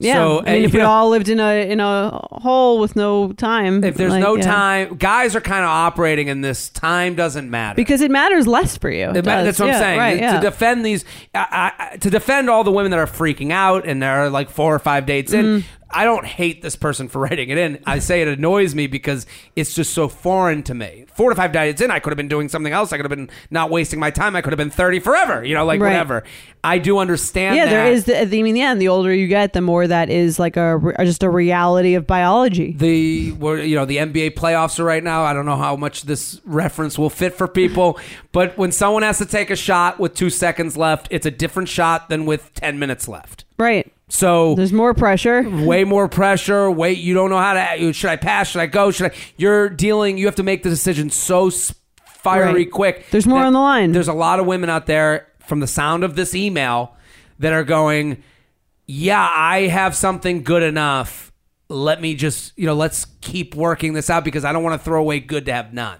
Yeah, 0.00 0.14
So, 0.14 0.38
I 0.38 0.42
eh, 0.44 0.52
mean, 0.54 0.64
if 0.64 0.72
we 0.72 0.78
know, 0.78 0.88
all 0.88 1.10
lived 1.10 1.28
in 1.28 1.38
a 1.38 1.70
in 1.70 1.78
a 1.78 2.10
hole 2.32 2.80
with 2.80 2.96
no 2.96 3.32
time, 3.32 3.84
if 3.84 3.96
there's 3.96 4.12
like, 4.12 4.22
no 4.22 4.36
yeah. 4.36 4.42
time, 4.42 4.96
guys 4.96 5.36
are 5.36 5.42
kind 5.42 5.62
of 5.62 5.68
operating 5.68 6.28
in 6.28 6.40
this. 6.40 6.70
Time 6.70 7.14
doesn't 7.14 7.50
matter. 7.50 7.76
because 7.76 8.00
it 8.00 8.10
matters 8.10 8.46
less 8.46 8.78
for 8.78 8.90
you. 8.90 9.10
It 9.10 9.14
ma- 9.26 9.42
does. 9.42 9.44
That's 9.44 9.58
what 9.60 9.68
I'm 9.68 9.78
saying. 9.78 9.98
Right, 9.98 10.14
to 10.14 10.20
yeah. 10.20 10.40
defend 10.40 10.86
these, 10.86 11.04
I, 11.34 11.72
I, 11.92 11.96
to 11.98 12.08
defend 12.08 12.48
all 12.48 12.64
the 12.64 12.72
women 12.72 12.90
that 12.92 12.98
are 12.98 13.06
freaking 13.06 13.52
out 13.52 13.86
and 13.86 14.02
they're 14.02 14.30
like 14.30 14.48
four 14.48 14.74
or 14.74 14.78
five 14.78 15.04
dates 15.04 15.32
in. 15.34 15.44
Mm-hmm. 15.44 15.66
I 15.92 16.04
don't 16.04 16.24
hate 16.26 16.62
this 16.62 16.76
person 16.76 17.08
for 17.08 17.18
writing 17.22 17.50
it 17.50 17.58
in. 17.58 17.82
I 17.86 17.98
say 17.98 18.22
it 18.22 18.28
annoys 18.28 18.74
me 18.74 18.86
because 18.86 19.26
it's 19.56 19.74
just 19.74 19.92
so 19.92 20.08
foreign 20.08 20.62
to 20.64 20.74
me. 20.74 21.06
Four 21.14 21.30
to 21.30 21.36
five 21.36 21.52
diets 21.52 21.80
in, 21.80 21.90
I 21.90 21.98
could 21.98 22.10
have 22.10 22.16
been 22.16 22.28
doing 22.28 22.48
something 22.48 22.72
else. 22.72 22.92
I 22.92 22.96
could 22.96 23.04
have 23.04 23.10
been 23.16 23.28
not 23.50 23.70
wasting 23.70 23.98
my 24.00 24.10
time. 24.10 24.36
I 24.36 24.40
could 24.40 24.52
have 24.52 24.58
been 24.58 24.70
30 24.70 25.00
forever, 25.00 25.44
you 25.44 25.54
know, 25.54 25.64
like 25.64 25.80
Right. 25.80 25.88
whatever. 25.90 26.22
I 26.62 26.78
do 26.78 26.98
understand 26.98 27.56
yeah, 27.56 27.64
that. 27.64 27.70
there 27.70 27.92
is. 27.92 28.04
The, 28.04 28.20
I 28.22 28.24
mean, 28.26 28.54
yeah, 28.56 28.70
and 28.72 28.80
the 28.80 28.88
older 28.88 29.12
you 29.14 29.26
get, 29.28 29.52
the 29.54 29.60
more 29.62 29.86
that 29.86 30.10
is 30.10 30.38
like 30.38 30.56
a 30.56 30.76
re- 30.76 30.94
uh, 30.98 31.04
just 31.04 31.22
a 31.22 31.30
reality 31.30 31.94
of 31.94 32.06
biology. 32.06 32.72
the 32.72 33.34
you 33.38 33.74
know 33.74 33.86
the 33.86 33.96
NBA 33.96 34.32
playoffs 34.34 34.78
are 34.78 34.84
right 34.84 35.02
now. 35.02 35.24
I 35.24 35.32
don't 35.32 35.46
know 35.46 35.56
how 35.56 35.74
much 35.76 36.02
this 36.02 36.40
reference 36.44 36.98
will 36.98 37.08
fit 37.10 37.34
for 37.34 37.48
people, 37.48 37.98
but 38.32 38.56
when 38.58 38.72
someone 38.72 39.02
has 39.02 39.18
to 39.18 39.26
take 39.26 39.50
a 39.50 39.56
shot 39.56 39.98
with 39.98 40.14
two 40.14 40.28
seconds 40.30 40.76
left, 40.76 41.08
it's 41.10 41.24
a 41.26 41.30
different 41.30 41.68
shot 41.70 42.08
than 42.10 42.26
with 42.26 42.52
ten 42.54 42.78
minutes 42.78 43.08
left. 43.08 43.44
Right. 43.58 43.90
So 44.12 44.54
There's 44.56 44.72
more 44.72 44.92
pressure. 44.92 45.42
way 45.64 45.84
more 45.84 46.08
pressure. 46.08 46.70
Wait, 46.70 46.98
you 46.98 47.14
don't 47.14 47.30
know 47.30 47.38
how 47.38 47.54
to. 47.54 47.92
Should 47.92 48.10
I 48.10 48.16
pass? 48.16 48.48
Should 48.50 48.60
I 48.60 48.66
go? 48.66 48.90
Should 48.90 49.12
I? 49.12 49.14
You're 49.36 49.68
dealing. 49.70 50.18
You 50.18 50.26
have 50.26 50.34
to 50.34 50.42
make 50.42 50.62
the 50.64 50.68
decision 50.68 51.10
so 51.10 51.50
fiery 52.06 52.52
Right. 52.64 52.70
quick. 52.70 53.06
There's 53.10 53.26
more 53.26 53.42
on 53.44 53.52
the 53.52 53.60
line. 53.60 53.92
There's 53.92 54.08
a 54.08 54.12
lot 54.12 54.40
of 54.40 54.46
women 54.46 54.68
out 54.68 54.86
there 54.86 55.28
from 55.38 55.60
the 55.60 55.66
sound 55.66 56.04
of 56.04 56.16
this 56.16 56.34
email 56.34 56.94
that 57.38 57.52
are 57.52 57.64
going, 57.64 58.22
"Yeah, 58.86 59.26
I 59.32 59.68
have 59.68 59.94
something 59.94 60.42
good 60.42 60.62
enough. 60.64 61.32
Let 61.68 62.00
me 62.02 62.14
just, 62.14 62.52
you 62.58 62.66
know, 62.66 62.74
let's 62.74 63.06
keep 63.20 63.54
working 63.54 63.92
this 63.92 64.10
out 64.10 64.24
because 64.24 64.44
I 64.44 64.52
don't 64.52 64.64
want 64.64 64.78
to 64.80 64.84
throw 64.84 65.00
away 65.00 65.20
good 65.20 65.46
to 65.46 65.52
have 65.52 65.72
none." 65.72 65.98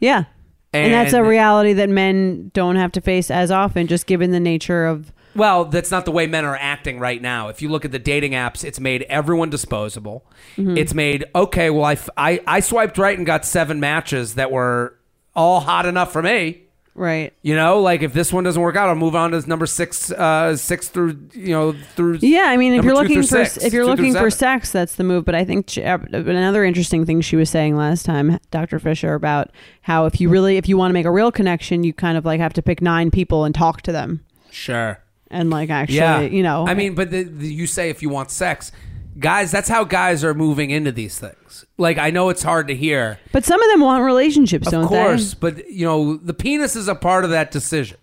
Yeah. 0.00 0.24
And, 0.72 0.92
that's 0.92 1.14
a 1.14 1.22
reality 1.24 1.72
that 1.74 1.88
men 1.88 2.50
don't 2.52 2.76
have 2.76 2.92
to 2.92 3.00
face 3.00 3.30
as 3.30 3.50
often, 3.50 3.86
just 3.86 4.06
given 4.06 4.32
the 4.32 4.40
nature 4.40 4.84
of. 4.84 5.12
Well, 5.36 5.66
that's 5.66 5.90
not 5.90 6.04
the 6.04 6.10
way 6.10 6.26
men 6.26 6.44
are 6.44 6.56
acting 6.56 6.98
right 6.98 7.20
now. 7.20 7.48
If 7.48 7.62
you 7.62 7.68
look 7.68 7.84
at 7.84 7.92
the 7.92 7.98
dating 7.98 8.32
apps, 8.32 8.64
it's 8.64 8.80
made 8.80 9.02
everyone 9.02 9.50
disposable. 9.50 10.24
Mm-hmm. 10.56 10.76
It's 10.76 10.94
made 10.94 11.24
okay. 11.34 11.70
Well, 11.70 11.84
I, 11.84 11.92
f- 11.92 12.10
I 12.16 12.40
I 12.46 12.60
swiped 12.60 12.98
right 12.98 13.16
and 13.16 13.26
got 13.26 13.44
seven 13.44 13.80
matches 13.80 14.34
that 14.34 14.50
were 14.50 14.98
all 15.34 15.60
hot 15.60 15.86
enough 15.86 16.12
for 16.12 16.22
me. 16.22 16.62
Right. 16.94 17.34
You 17.42 17.54
know, 17.54 17.82
like 17.82 18.00
if 18.00 18.14
this 18.14 18.32
one 18.32 18.44
doesn't 18.44 18.60
work 18.60 18.74
out, 18.74 18.88
I'll 18.88 18.94
move 18.94 19.14
on 19.14 19.32
to 19.32 19.46
number 19.46 19.66
six, 19.66 20.10
uh, 20.10 20.56
six 20.56 20.88
through 20.88 21.28
you 21.34 21.52
know 21.52 21.74
through. 21.94 22.20
Yeah, 22.22 22.46
I 22.46 22.56
mean, 22.56 22.72
if 22.72 22.84
you're 22.84 22.94
looking 22.94 23.16
for 23.16 23.22
six, 23.22 23.58
if 23.58 23.74
you're 23.74 23.84
looking 23.84 24.14
for 24.14 24.30
sex, 24.30 24.72
that's 24.72 24.96
the 24.96 25.04
move. 25.04 25.26
But 25.26 25.34
I 25.34 25.44
think 25.44 25.68
she, 25.68 25.84
uh, 25.84 25.98
another 25.98 26.64
interesting 26.64 27.04
thing 27.04 27.20
she 27.20 27.36
was 27.36 27.50
saying 27.50 27.76
last 27.76 28.06
time, 28.06 28.38
Dr. 28.50 28.78
Fisher, 28.78 29.12
about 29.12 29.50
how 29.82 30.06
if 30.06 30.20
you 30.20 30.30
really 30.30 30.56
if 30.56 30.68
you 30.68 30.78
want 30.78 30.88
to 30.90 30.94
make 30.94 31.04
a 31.04 31.10
real 31.10 31.30
connection, 31.30 31.84
you 31.84 31.92
kind 31.92 32.16
of 32.16 32.24
like 32.24 32.40
have 32.40 32.54
to 32.54 32.62
pick 32.62 32.80
nine 32.80 33.10
people 33.10 33.44
and 33.44 33.54
talk 33.54 33.82
to 33.82 33.92
them 33.92 34.24
sure. 34.56 34.98
And 35.30 35.50
like 35.50 35.70
actually, 35.70 35.96
Yeah, 35.96 36.20
you 36.20 36.42
know, 36.42 36.66
I 36.66 36.74
mean, 36.74 36.94
but 36.94 37.10
the, 37.10 37.22
the, 37.24 37.46
you 37.52 37.66
say 37.66 37.90
if 37.90 38.02
you 38.02 38.08
want 38.08 38.30
sex, 38.30 38.72
guys, 39.18 39.50
that's 39.50 39.68
how 39.68 39.84
guys 39.84 40.24
are 40.24 40.34
moving 40.34 40.70
into 40.70 40.92
these 40.92 41.18
things. 41.18 41.64
Like 41.78 41.98
I 41.98 42.10
know 42.10 42.28
it's 42.28 42.42
hard 42.42 42.68
to 42.68 42.74
hear, 42.74 43.18
But 43.32 43.44
some 43.44 43.62
of 43.62 43.70
them 43.70 43.80
want 43.80 44.04
relationships, 44.04 44.70
don't 44.70 44.84
of 44.84 44.90
they? 44.90 44.96
course, 44.96 45.34
but 45.34 45.70
you 45.70 45.84
know 45.86 46.16
the 46.16 46.34
penis 46.34 46.76
is 46.76 46.88
a 46.88 46.94
part 46.94 47.24
of 47.24 47.30
that 47.30 47.50
decision. 47.50 47.98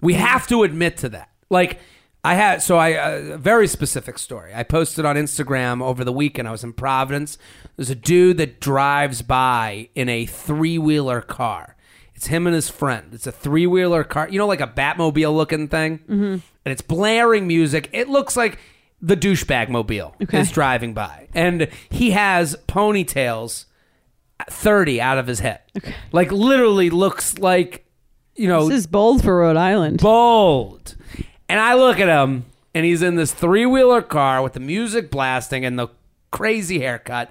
We 0.00 0.14
have 0.14 0.46
to 0.48 0.62
admit 0.62 0.96
to 0.98 1.08
that. 1.10 1.28
Like 1.50 1.78
I 2.22 2.34
had, 2.34 2.62
so 2.62 2.76
I 2.76 2.94
uh, 2.94 3.16
a 3.34 3.38
very 3.38 3.66
specific 3.66 4.18
story. 4.18 4.52
I 4.54 4.62
posted 4.62 5.04
on 5.06 5.16
Instagram 5.16 5.82
over 5.82 6.04
the 6.04 6.12
weekend. 6.12 6.46
I 6.48 6.50
was 6.52 6.62
in 6.62 6.72
Providence. 6.74 7.38
There's 7.76 7.88
a 7.90 7.94
dude 7.94 8.36
that 8.38 8.60
drives 8.60 9.22
by 9.22 9.88
in 9.94 10.08
a 10.10 10.26
three 10.26 10.76
wheeler 10.78 11.22
car. 11.22 11.76
It's 12.20 12.26
him 12.26 12.46
and 12.46 12.54
his 12.54 12.68
friend. 12.68 13.14
It's 13.14 13.26
a 13.26 13.32
three 13.32 13.66
wheeler 13.66 14.04
car, 14.04 14.28
you 14.28 14.36
know, 14.38 14.46
like 14.46 14.60
a 14.60 14.66
Batmobile 14.66 15.34
looking 15.34 15.68
thing, 15.68 16.00
mm-hmm. 16.00 16.32
and 16.34 16.42
it's 16.66 16.82
blaring 16.82 17.46
music. 17.46 17.88
It 17.94 18.10
looks 18.10 18.36
like 18.36 18.58
the 19.00 19.16
douchebag 19.16 19.70
mobile 19.70 20.14
Okay. 20.22 20.38
is 20.40 20.50
driving 20.50 20.92
by, 20.92 21.28
and 21.32 21.68
he 21.88 22.10
has 22.10 22.56
ponytails 22.68 23.64
30 24.50 25.00
out 25.00 25.16
of 25.16 25.28
his 25.28 25.40
head. 25.40 25.60
Like 26.12 26.30
literally 26.30 26.90
looks 26.90 27.38
like 27.38 27.86
you 28.36 28.48
know 28.48 28.68
This 28.68 28.80
is 28.80 28.86
bold 28.86 29.24
for 29.24 29.38
Rhode 29.38 29.56
Island. 29.56 30.02
bold. 30.02 30.96
And 31.48 31.58
I 31.58 31.72
look 31.72 31.98
at 32.00 32.08
him 32.08 32.44
and 32.74 32.84
he's 32.84 33.00
in 33.00 33.14
this 33.16 33.32
three-wheeler 33.32 34.02
car 34.02 34.42
with 34.42 34.52
the 34.52 34.60
music 34.60 35.10
blasting 35.10 35.64
and 35.64 35.78
the 35.78 35.88
crazy 36.30 36.80
haircut. 36.80 37.30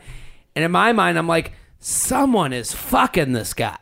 And 0.56 0.66
in 0.66 0.72
my 0.72 0.94
mind 0.94 1.20
I'm 1.20 1.28
like 1.28 1.52
someone 1.78 2.54
is 2.54 2.74
fucking 2.74 3.34
this 3.34 3.54
guy. 3.54 3.78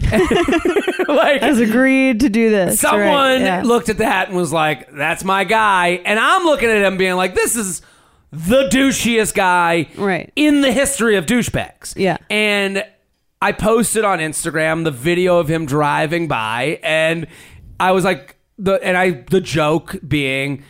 like 1.08 1.40
Has 1.40 1.60
agreed 1.60 2.20
to 2.20 2.28
do 2.28 2.50
this. 2.50 2.80
someone 2.80 3.00
Right, 3.04 3.40
yeah. 3.40 3.62
looked 3.64 3.88
at 3.88 3.98
that 3.98 4.28
and 4.28 4.36
was 4.36 4.52
like, 4.52 4.90
"That's 4.92 5.24
my 5.24 5.44
guy," 5.44 6.00
and 6.04 6.18
I'm 6.18 6.44
looking 6.44 6.68
at 6.68 6.82
him 6.82 6.96
being 6.96 7.14
like, 7.14 7.34
"This 7.34 7.56
is 7.56 7.82
the 8.32 8.68
douchiest 8.68 9.34
guy 9.34 9.88
Right. 9.96 10.32
in 10.36 10.60
the 10.60 10.72
history 10.72 11.16
of 11.16 11.26
douchebags." 11.26 11.94
Yeah. 11.96 12.16
and 12.30 12.84
I 13.42 13.52
posted 13.52 14.04
on 14.04 14.20
Instagram 14.20 14.84
the 14.84 14.90
video 14.90 15.38
of 15.38 15.48
him 15.48 15.66
driving 15.66 16.28
by, 16.28 16.80
and 16.82 17.26
I 17.78 17.92
was 17.92 18.02
like, 18.04 18.36
the 18.58 18.74
and 18.82 18.96
I 18.96 19.10
the 19.30 19.40
joke 19.40 19.96
being. 20.06 20.64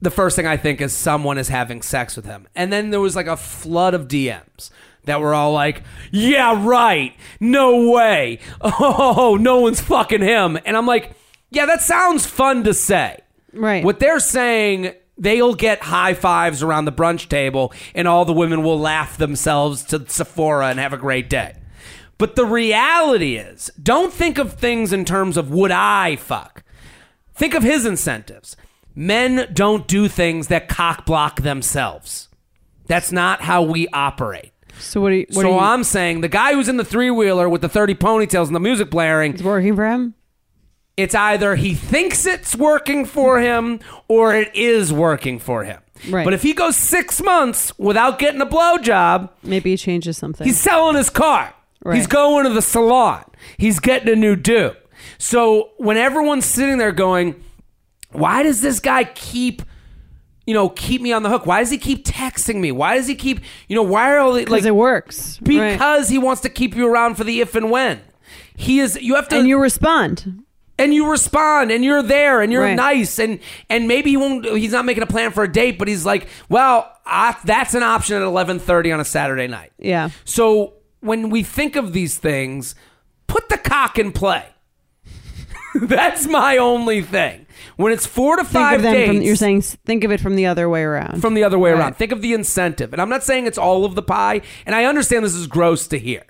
The 0.00 0.12
first 0.12 0.36
thing 0.36 0.46
I 0.46 0.56
think 0.56 0.80
is 0.80 0.92
someone 0.92 1.38
is 1.38 1.48
having 1.48 1.82
sex 1.82 2.14
with 2.14 2.24
him. 2.24 2.46
And 2.54 2.72
then 2.72 2.90
there 2.90 3.00
was 3.00 3.16
like 3.16 3.26
a 3.26 3.36
flood 3.36 3.94
of 3.94 4.06
DMs 4.06 4.70
that 5.08 5.20
were 5.20 5.34
all 5.34 5.52
like, 5.52 5.82
yeah, 6.12 6.64
right. 6.64 7.14
No 7.40 7.90
way. 7.90 8.38
Oh, 8.62 9.36
no 9.40 9.60
one's 9.60 9.80
fucking 9.80 10.22
him. 10.22 10.58
And 10.64 10.76
I'm 10.76 10.86
like, 10.86 11.12
yeah, 11.50 11.66
that 11.66 11.82
sounds 11.82 12.26
fun 12.26 12.64
to 12.64 12.72
say. 12.72 13.18
Right. 13.52 13.84
What 13.84 13.98
they're 13.98 14.20
saying, 14.20 14.92
they'll 15.16 15.54
get 15.54 15.82
high 15.82 16.14
fives 16.14 16.62
around 16.62 16.84
the 16.84 16.92
brunch 16.92 17.28
table 17.28 17.72
and 17.94 18.06
all 18.06 18.24
the 18.24 18.32
women 18.32 18.62
will 18.62 18.78
laugh 18.78 19.16
themselves 19.16 19.82
to 19.84 20.06
Sephora 20.08 20.68
and 20.68 20.78
have 20.78 20.92
a 20.92 20.98
great 20.98 21.28
day. 21.28 21.56
But 22.18 22.36
the 22.36 22.46
reality 22.46 23.36
is, 23.36 23.70
don't 23.80 24.12
think 24.12 24.38
of 24.38 24.54
things 24.54 24.92
in 24.92 25.04
terms 25.04 25.36
of 25.36 25.50
would 25.50 25.70
I 25.70 26.16
fuck. 26.16 26.62
Think 27.34 27.54
of 27.54 27.62
his 27.62 27.86
incentives. 27.86 28.56
Men 28.94 29.48
don't 29.52 29.86
do 29.86 30.08
things 30.08 30.48
that 30.48 30.68
cock 30.68 31.06
block 31.06 31.42
themselves. 31.42 32.28
That's 32.86 33.12
not 33.12 33.42
how 33.42 33.62
we 33.62 33.86
operate. 33.88 34.52
So 34.78 35.00
what 35.00 35.10
do 35.10 35.16
you? 35.16 35.26
What 35.30 35.42
so 35.42 35.48
do 35.48 35.48
you, 35.48 35.58
I'm 35.58 35.84
saying 35.84 36.20
the 36.20 36.28
guy 36.28 36.52
who's 36.54 36.68
in 36.68 36.76
the 36.76 36.84
three 36.84 37.10
wheeler 37.10 37.48
with 37.48 37.60
the 37.62 37.68
30 37.68 37.94
ponytails 37.94 38.46
and 38.46 38.54
the 38.56 38.60
music 38.60 38.90
blaring, 38.90 39.34
It's 39.34 39.42
working 39.42 39.74
for 39.76 39.86
him. 39.86 40.14
it's 40.96 41.14
either 41.14 41.56
he 41.56 41.74
thinks 41.74 42.26
it's 42.26 42.54
working 42.54 43.04
for 43.04 43.40
him 43.40 43.80
or 44.08 44.34
it 44.34 44.54
is 44.54 44.92
working 44.92 45.38
for 45.38 45.64
him. 45.64 45.80
Right. 46.08 46.24
But 46.24 46.32
if 46.34 46.42
he 46.42 46.52
goes 46.54 46.76
six 46.76 47.20
months 47.22 47.76
without 47.78 48.18
getting 48.18 48.40
a 48.40 48.46
blowjob, 48.46 49.30
Maybe 49.42 49.70
he 49.70 49.76
changes 49.76 50.16
something. 50.16 50.46
he's 50.46 50.58
selling 50.60 50.96
his 50.96 51.10
car. 51.10 51.54
Right. 51.84 51.96
He's 51.96 52.06
going 52.06 52.44
to 52.44 52.50
the 52.50 52.62
salon. 52.62 53.24
He's 53.56 53.78
getting 53.80 54.12
a 54.12 54.16
new 54.16 54.36
do. 54.36 54.72
So 55.18 55.70
when 55.78 55.96
everyone's 55.96 56.44
sitting 56.44 56.78
there 56.78 56.92
going, 56.92 57.42
why 58.10 58.42
does 58.44 58.60
this 58.60 58.78
guy 58.80 59.04
keep, 59.04 59.62
you 60.48 60.54
know, 60.54 60.70
keep 60.70 61.02
me 61.02 61.12
on 61.12 61.22
the 61.22 61.28
hook? 61.28 61.44
Why 61.44 61.58
does 61.60 61.68
he 61.68 61.76
keep 61.76 62.06
texting 62.06 62.58
me? 62.58 62.72
Why 62.72 62.96
does 62.96 63.06
he 63.06 63.14
keep, 63.14 63.40
you 63.68 63.76
know, 63.76 63.82
why 63.82 64.10
are 64.10 64.18
all 64.18 64.32
the, 64.32 64.40
because 64.40 64.52
like 64.52 64.64
it 64.64 64.74
works. 64.74 65.38
right. 65.42 65.72
because 65.72 66.08
he 66.08 66.16
wants 66.16 66.40
to 66.40 66.48
keep 66.48 66.74
you 66.74 66.88
around 66.90 67.16
for 67.16 67.24
the 67.24 67.42
if 67.42 67.54
and 67.54 67.70
when. 67.70 68.00
He 68.56 68.80
is. 68.80 68.98
You 69.00 69.16
have 69.16 69.28
to 69.28 69.36
and 69.38 69.46
you 69.46 69.60
respond. 69.60 70.44
and 70.78 70.94
you 70.94 71.10
respond 71.10 71.70
and 71.70 71.84
you're 71.84 72.02
there 72.02 72.40
and 72.40 72.50
you're 72.50 72.62
Right. 72.62 72.74
nice 72.74 73.18
and 73.18 73.40
and 73.68 73.86
maybe 73.86 74.08
he 74.08 74.16
won't 74.16 74.46
he's 74.46 74.72
not 74.72 74.86
making 74.86 75.02
a 75.02 75.06
plan 75.06 75.32
for 75.32 75.44
a 75.44 75.52
date 75.52 75.78
but 75.78 75.86
he's 75.86 76.06
like 76.06 76.28
well 76.48 76.90
I, 77.04 77.36
that's 77.44 77.74
an 77.74 77.82
option 77.82 78.16
at 78.16 78.22
11:30 78.22 78.94
on 78.94 79.00
a 79.00 79.04
Saturday 79.04 79.48
night. 79.48 79.72
Yeah. 79.78 80.08
So 80.24 80.72
when 81.00 81.28
we 81.28 81.42
think 81.42 81.76
of 81.76 81.92
these 81.92 82.16
things 82.16 82.74
put 83.26 83.50
the 83.50 83.58
cock 83.58 83.98
in 83.98 84.12
play. 84.12 84.46
that's 85.74 86.26
my 86.26 86.56
only 86.56 87.02
thing. 87.02 87.44
When 87.78 87.92
it's 87.92 88.04
4 88.06 88.36
to 88.36 88.42
Think 88.42 88.52
5 88.52 88.76
of 88.76 88.82
them 88.82 88.92
days 88.92 89.06
from. 89.08 89.22
You're 89.22 89.36
saying 89.36 89.62
think 89.62 90.04
of 90.04 90.10
it 90.12 90.20
from 90.20 90.34
the 90.36 90.46
other 90.46 90.68
way 90.68 90.82
around. 90.82 91.20
from 91.22 91.34
the 91.34 91.44
other 91.44 91.58
way 91.58 91.70
Right. 91.72 91.78
around. 91.80 91.96
Think 91.96 92.12
of 92.12 92.20
the 92.22 92.32
incentive. 92.34 92.92
And 92.92 93.00
I'm 93.00 93.08
not 93.08 93.22
saying 93.24 93.46
it's 93.46 93.56
all 93.56 93.84
of 93.84 93.94
the 93.94 94.02
pie 94.02 94.40
and 94.66 94.74
I 94.74 94.84
understand 94.84 95.24
this 95.24 95.34
is 95.34 95.46
gross 95.46 95.86
to 95.88 95.98
hear. 95.98 96.22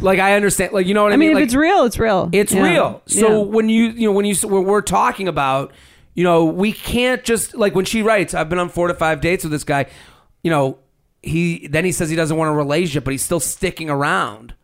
Like 0.00 0.18
I 0.18 0.34
understand 0.34 0.72
like 0.72 0.86
you 0.86 0.92
know 0.94 1.02
what 1.04 1.12
I, 1.12 1.16
mean? 1.16 1.30
I 1.30 1.34
mean, 1.34 1.36
if 1.38 1.40
like, 1.42 1.44
it's 1.44 1.54
real, 1.54 1.84
it's 1.84 1.98
real. 1.98 2.28
it's 2.32 2.52
Yeah. 2.52 2.62
real. 2.72 3.02
So 3.06 3.28
Yeah. 3.44 3.48
when 3.50 3.68
you 3.68 3.84
you 3.86 4.06
know 4.08 4.12
when 4.12 4.24
you 4.26 4.34
when 4.48 4.64
we're 4.64 4.82
talking 4.82 5.28
about 5.28 5.72
you 6.14 6.22
know 6.24 6.44
we 6.44 6.72
can't 6.72 7.22
just 7.24 7.54
like 7.56 7.74
when 7.74 7.84
she 7.84 8.02
writes 8.02 8.34
I've 8.34 8.48
been 8.48 8.58
on 8.58 8.68
four 8.68 8.88
to 8.88 8.94
five 8.94 9.20
dates 9.20 9.42
with 9.44 9.52
this 9.52 9.64
guy, 9.64 9.86
you 10.42 10.50
know 10.50 10.78
he 11.22 11.66
then 11.68 11.84
he 11.84 11.92
says 11.92 12.10
he 12.10 12.16
doesn't 12.16 12.36
want 12.36 12.50
a 12.50 12.54
relationship 12.54 13.04
but 13.04 13.12
he's 13.12 13.22
still 13.22 13.40
sticking 13.40 13.88
around. 13.88 14.54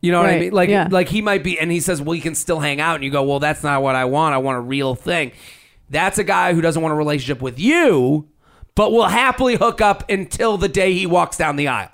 You 0.00 0.12
know 0.12 0.20
what 0.20 0.30
I 0.30 0.32
Right, 0.32 0.40
mean? 0.42 0.52
Like 0.52 0.68
yeah. 0.68 0.88
like 0.90 1.08
he 1.08 1.22
might 1.22 1.42
be 1.42 1.58
and 1.58 1.70
he 1.72 1.80
says 1.80 2.00
well 2.00 2.12
he 2.12 2.20
can 2.20 2.34
still 2.34 2.60
hang 2.60 2.80
out 2.80 2.96
and 2.96 3.04
you 3.04 3.10
go 3.10 3.22
well 3.24 3.40
that's 3.40 3.62
not 3.62 3.82
what 3.82 3.94
I 3.96 4.04
want. 4.04 4.34
I 4.34 4.38
want 4.38 4.58
a 4.58 4.60
real 4.60 4.94
thing. 4.94 5.32
That's 5.90 6.18
a 6.18 6.24
guy 6.24 6.52
who 6.54 6.60
doesn't 6.60 6.80
want 6.82 6.92
a 6.92 6.96
relationship 6.96 7.40
with 7.42 7.58
you 7.58 8.28
but 8.74 8.92
will 8.92 9.08
happily 9.08 9.56
hook 9.56 9.80
up 9.80 10.08
until 10.08 10.56
the 10.56 10.68
day 10.68 10.92
he 10.92 11.04
walks 11.06 11.36
down 11.36 11.56
the 11.56 11.66
aisle 11.68 11.90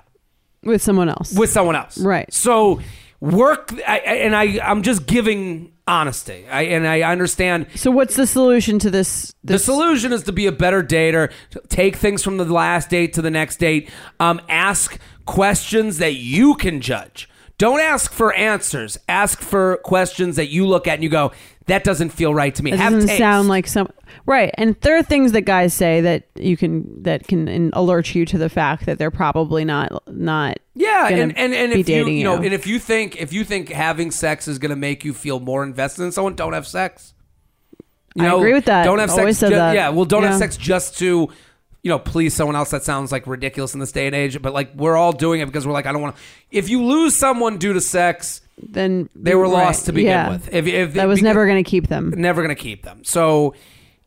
with 0.63 0.81
someone 0.83 1.09
else. 1.09 1.33
with 1.35 1.49
someone 1.49 1.75
else. 1.75 1.97
Right. 1.97 2.31
So 2.31 2.79
work, 3.19 3.71
I, 3.87 3.97
I- 4.05 4.13
and 4.17 4.35
I, 4.35 4.59
I'm 4.63 4.83
just 4.83 5.07
giving 5.07 5.71
honesty. 5.87 6.45
I, 6.47 6.61
and 6.63 6.87
I 6.87 7.01
understand 7.01 7.67
so 7.75 7.89
what's 7.89 8.15
the 8.15 8.27
solution 8.27 8.77
to 8.79 8.91
this? 8.91 9.33
the 9.43 9.53
this 9.53 9.65
solution 9.65 10.13
is 10.13 10.21
to 10.23 10.31
be 10.31 10.45
a 10.45 10.51
better 10.51 10.83
dater, 10.83 11.31
take 11.69 11.95
things 11.95 12.21
from 12.23 12.37
the 12.37 12.45
last 12.45 12.89
date 12.91 13.13
to 13.13 13.21
the 13.23 13.31
next 13.31 13.57
date, 13.57 13.89
um, 14.19 14.39
ask 14.49 14.99
questions 15.25 15.97
that 15.99 16.15
you 16.15 16.53
can 16.55 16.81
judge. 16.81 17.27
Don't 17.57 17.79
ask 17.79 18.11
for 18.11 18.33
answers. 18.33 18.97
Ask 19.07 19.39
for 19.39 19.77
questions 19.77 20.35
that 20.35 20.47
you 20.47 20.67
look 20.67 20.87
at 20.87 20.95
and 20.95 21.03
you 21.03 21.09
go, 21.09 21.31
that 21.67 21.83
doesn't 21.83 22.09
feel 22.09 22.33
right 22.33 22.53
to 22.53 22.63
me. 22.63 22.73
It 22.73 22.77
doesn't 22.77 23.07
sound 23.07 23.47
like 23.47 23.65
some 23.67 23.89
right. 24.25 24.53
And 24.55 24.75
there 24.81 24.97
are 24.97 25.03
things 25.03 25.31
that 25.31 25.41
guys 25.41 25.73
say 25.73 26.01
that 26.01 26.27
you 26.35 26.57
can 26.57 27.03
that 27.03 27.27
can 27.27 27.71
alert 27.73 28.13
you 28.13 28.25
to 28.25 28.37
the 28.37 28.49
fact 28.49 28.85
that 28.85 28.97
they're 28.97 29.09
probably 29.11 29.65
not 29.65 30.03
not. 30.13 30.59
Yeah, 30.75 31.07
and, 31.07 31.35
and, 31.37 31.53
and 31.53 31.71
if 31.71 31.87
you, 31.87 32.07
you 32.07 32.23
know, 32.23 32.35
you. 32.35 32.43
and 32.43 32.53
if 32.53 32.67
you 32.67 32.77
think 32.77 33.15
if 33.19 33.31
you 33.33 33.43
think 33.43 33.69
having 33.69 34.11
sex 34.11 34.47
is 34.47 34.59
going 34.59 34.69
to 34.71 34.75
make 34.75 35.05
you 35.05 35.13
feel 35.13 35.39
more 35.39 35.63
invested 35.63 36.03
in 36.03 36.11
someone, 36.11 36.35
don't 36.35 36.53
have 36.53 36.67
sex. 36.67 37.13
You 38.15 38.25
I 38.25 38.35
agree 38.35 38.53
with 38.53 38.65
that. 38.65 38.83
Don't 38.83 38.99
have 38.99 39.09
Always 39.09 39.37
sex. 39.37 39.39
said 39.39 39.49
ju- 39.49 39.55
that. 39.55 39.75
Yeah, 39.75 39.89
well, 39.89 40.05
don't 40.05 40.23
have 40.23 40.37
sex 40.37 40.55
just 40.55 40.97
to, 40.99 41.29
you 41.85 41.89
know, 41.89 41.99
please 41.99 42.33
someone 42.33 42.55
else. 42.55 42.71
That 42.71 42.81
sounds 42.83 43.11
like 43.11 43.27
ridiculous 43.27 43.75
in 43.75 43.79
this 43.79 43.91
day 43.91 44.07
and 44.07 44.15
age. 44.15 44.41
But 44.41 44.53
like, 44.53 44.73
we're 44.73 44.97
all 44.97 45.11
doing 45.11 45.39
it 45.41 45.45
because 45.45 45.67
we're 45.67 45.73
like, 45.73 45.85
I 45.85 45.91
don't 45.91 46.01
want 46.01 46.15
to. 46.15 46.21
If 46.49 46.67
you 46.67 46.83
lose 46.83 47.15
someone 47.15 47.59
due 47.59 47.73
to 47.73 47.79
sex, 47.79 48.41
Then 48.57 49.07
they 49.13 49.35
were 49.35 49.43
right, 49.43 49.51
lost 49.51 49.85
to 49.85 49.93
begin 49.93 50.09
yeah. 50.09 50.29
with. 50.29 50.51
If, 50.51 50.65
if 50.65 50.95
that 50.95 51.07
was 51.07 51.21
never 51.21 51.45
going 51.45 51.63
to 51.63 51.69
keep 51.69 51.87
them. 51.87 52.11
never 52.17 52.41
going 52.41 52.55
to 52.55 52.59
keep 52.59 52.81
them. 52.81 53.03
So, 53.03 53.53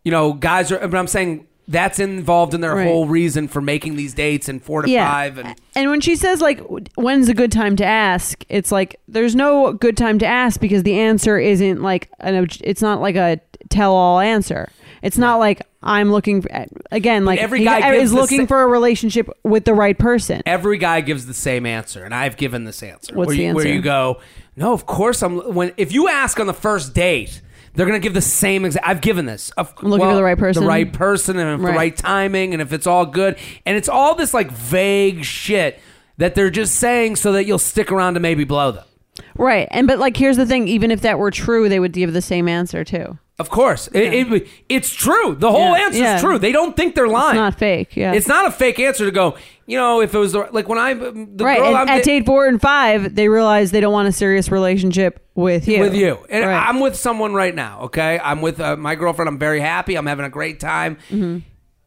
you 0.02 0.10
know, 0.10 0.32
guys 0.32 0.72
are. 0.72 0.88
But 0.88 0.96
I'm 0.96 1.06
saying 1.06 1.46
that's 1.68 2.00
involved 2.00 2.52
in 2.52 2.62
their 2.62 2.74
Right. 2.74 2.88
whole 2.88 3.06
reason 3.06 3.46
for 3.46 3.60
making 3.60 3.94
these 3.94 4.12
dates 4.12 4.48
and 4.48 4.60
four 4.60 4.82
to 4.82 4.88
five 4.96 5.38
and. 5.38 5.54
and 5.76 5.88
when 5.88 6.00
she 6.00 6.16
says 6.16 6.40
like 6.40 6.58
when's 6.96 7.28
a 7.28 7.34
good 7.34 7.52
time 7.52 7.76
to 7.76 7.84
ask 7.84 8.42
it's 8.48 8.72
like 8.72 8.98
there's 9.06 9.36
no 9.36 9.74
good 9.74 9.94
time 9.94 10.18
to 10.18 10.24
ask 10.26 10.60
because 10.60 10.82
the 10.82 10.98
answer 10.98 11.38
isn't 11.38 11.82
like 11.82 12.10
an 12.20 12.48
it's 12.62 12.80
not 12.80 13.02
like 13.02 13.16
a 13.16 13.38
tell 13.68 13.92
all 13.92 14.18
answer 14.18 14.70
it's 15.02 15.18
not 15.18 15.36
like 15.36 15.62
i'm 15.82 16.10
looking 16.10 16.42
for, 16.42 16.48
again 16.90 17.24
like 17.24 17.38
every 17.38 17.62
guy 17.64 17.94
is 17.94 18.12
looking 18.12 18.40
sa- 18.42 18.46
for 18.46 18.62
a 18.62 18.66
relationship 18.66 19.28
with 19.44 19.64
the 19.64 19.74
right 19.74 19.98
person 19.98 20.42
every 20.46 20.78
guy 20.78 21.00
gives 21.00 21.26
the 21.26 21.34
same 21.34 21.66
answer, 21.66 22.04
and 22.04 22.14
I've 22.14 22.36
given 22.36 22.64
this 22.64 22.82
answer. 22.82 23.14
What's 23.14 23.28
where 23.28 23.36
the 23.36 23.42
you, 23.42 23.54
Where 23.54 23.66
you 23.68 23.80
go, 23.80 24.20
no, 24.56 24.72
of 24.72 24.86
course 24.86 25.22
I'm. 25.22 25.54
When 25.54 25.72
if 25.76 25.92
you 25.92 26.08
ask 26.08 26.40
on 26.40 26.46
the 26.46 26.52
first 26.54 26.94
date, 26.94 27.40
they're 27.74 27.86
gonna 27.86 27.98
give 27.98 28.14
the 28.14 28.20
same 28.20 28.64
exact. 28.64 28.86
I've 28.86 29.00
given 29.00 29.26
this. 29.26 29.50
Of, 29.50 29.72
I'm 29.78 29.88
looking 29.88 30.08
for 30.08 30.14
the 30.14 30.22
right 30.24 30.38
person. 30.38 30.62
the 30.62 30.68
right 30.68 30.92
person, 30.92 31.38
and 31.38 31.50
if 31.54 31.60
the 31.60 31.66
Right. 31.68 31.76
right 31.76 31.96
timing, 31.96 32.52
and 32.54 32.60
if 32.62 32.72
it's 32.72 32.86
all 32.86 33.06
good, 33.06 33.36
and 33.66 33.76
it's 33.76 33.88
all 33.88 34.14
this 34.14 34.34
like 34.34 34.50
vague 34.50 35.24
shit 35.24 35.78
that 36.16 36.34
they're 36.34 36.50
just 36.50 36.74
saying 36.76 37.16
so 37.16 37.32
that 37.32 37.44
you'll 37.44 37.58
stick 37.58 37.92
around 37.92 38.14
to 38.14 38.20
maybe 38.20 38.44
blow 38.44 38.72
them. 38.72 38.84
right 39.36 39.68
and 39.70 39.86
but 39.86 39.98
like 39.98 40.16
here's 40.16 40.36
the 40.36 40.46
thing 40.46 40.66
even 40.68 40.90
if 40.90 41.00
that 41.02 41.18
were 41.18 41.30
true 41.30 41.68
they 41.68 41.78
would 41.80 41.92
give 41.92 42.12
the 42.12 42.22
same 42.22 42.48
answer 42.48 42.84
too 42.84 43.18
Of 43.38 43.50
course, 43.50 43.86
it, 43.92 44.12
it, 44.32 44.48
it's 44.68 44.92
true. 44.92 45.36
The 45.38 45.50
whole 45.52 45.60
Yeah, 45.76 45.84
answer's 45.84 46.00
yeah. 46.00 46.20
true. 46.20 46.38
They 46.40 46.50
don't 46.50 46.74
think 46.76 46.96
they're 46.96 47.06
lying. 47.06 47.36
It's 47.36 47.36
not 47.36 47.58
fake. 47.58 47.96
Yeah. 47.96 48.12
It's 48.12 48.26
not 48.26 48.46
a 48.46 48.50
fake 48.50 48.80
answer 48.80 49.04
to 49.04 49.12
go. 49.12 49.36
You 49.64 49.76
know, 49.78 50.00
if 50.00 50.12
it 50.12 50.18
was 50.18 50.32
the, 50.32 50.48
like 50.50 50.68
when 50.68 50.78
I 50.78 50.94
the 50.94 51.44
right. 51.44 51.58
girl 51.58 51.68
And 51.68 51.76
I'm 51.76 51.88
at 51.88 51.98
da- 51.98 52.18
date 52.18 52.26
four 52.26 52.46
and 52.46 52.60
five, 52.60 53.14
they 53.14 53.28
realize 53.28 53.70
they 53.70 53.80
don't 53.80 53.92
want 53.92 54.08
a 54.08 54.12
serious 54.12 54.50
relationship 54.50 55.24
with 55.36 55.68
you. 55.68 55.78
with 55.78 55.94
you, 55.94 56.18
and 56.28 56.44
Right. 56.44 56.68
I'm 56.68 56.80
with 56.80 56.96
someone 56.96 57.32
right 57.32 57.54
now. 57.54 57.82
Okay, 57.82 58.18
I'm 58.18 58.40
with 58.40 58.58
uh, 58.60 58.76
my 58.76 58.96
girlfriend. 58.96 59.28
I'm 59.28 59.38
very 59.38 59.60
happy. 59.60 59.94
I'm 59.94 60.06
having 60.06 60.24
a 60.24 60.30
great 60.30 60.58
time. 60.58 60.96
Mm-hmm. 61.10 61.38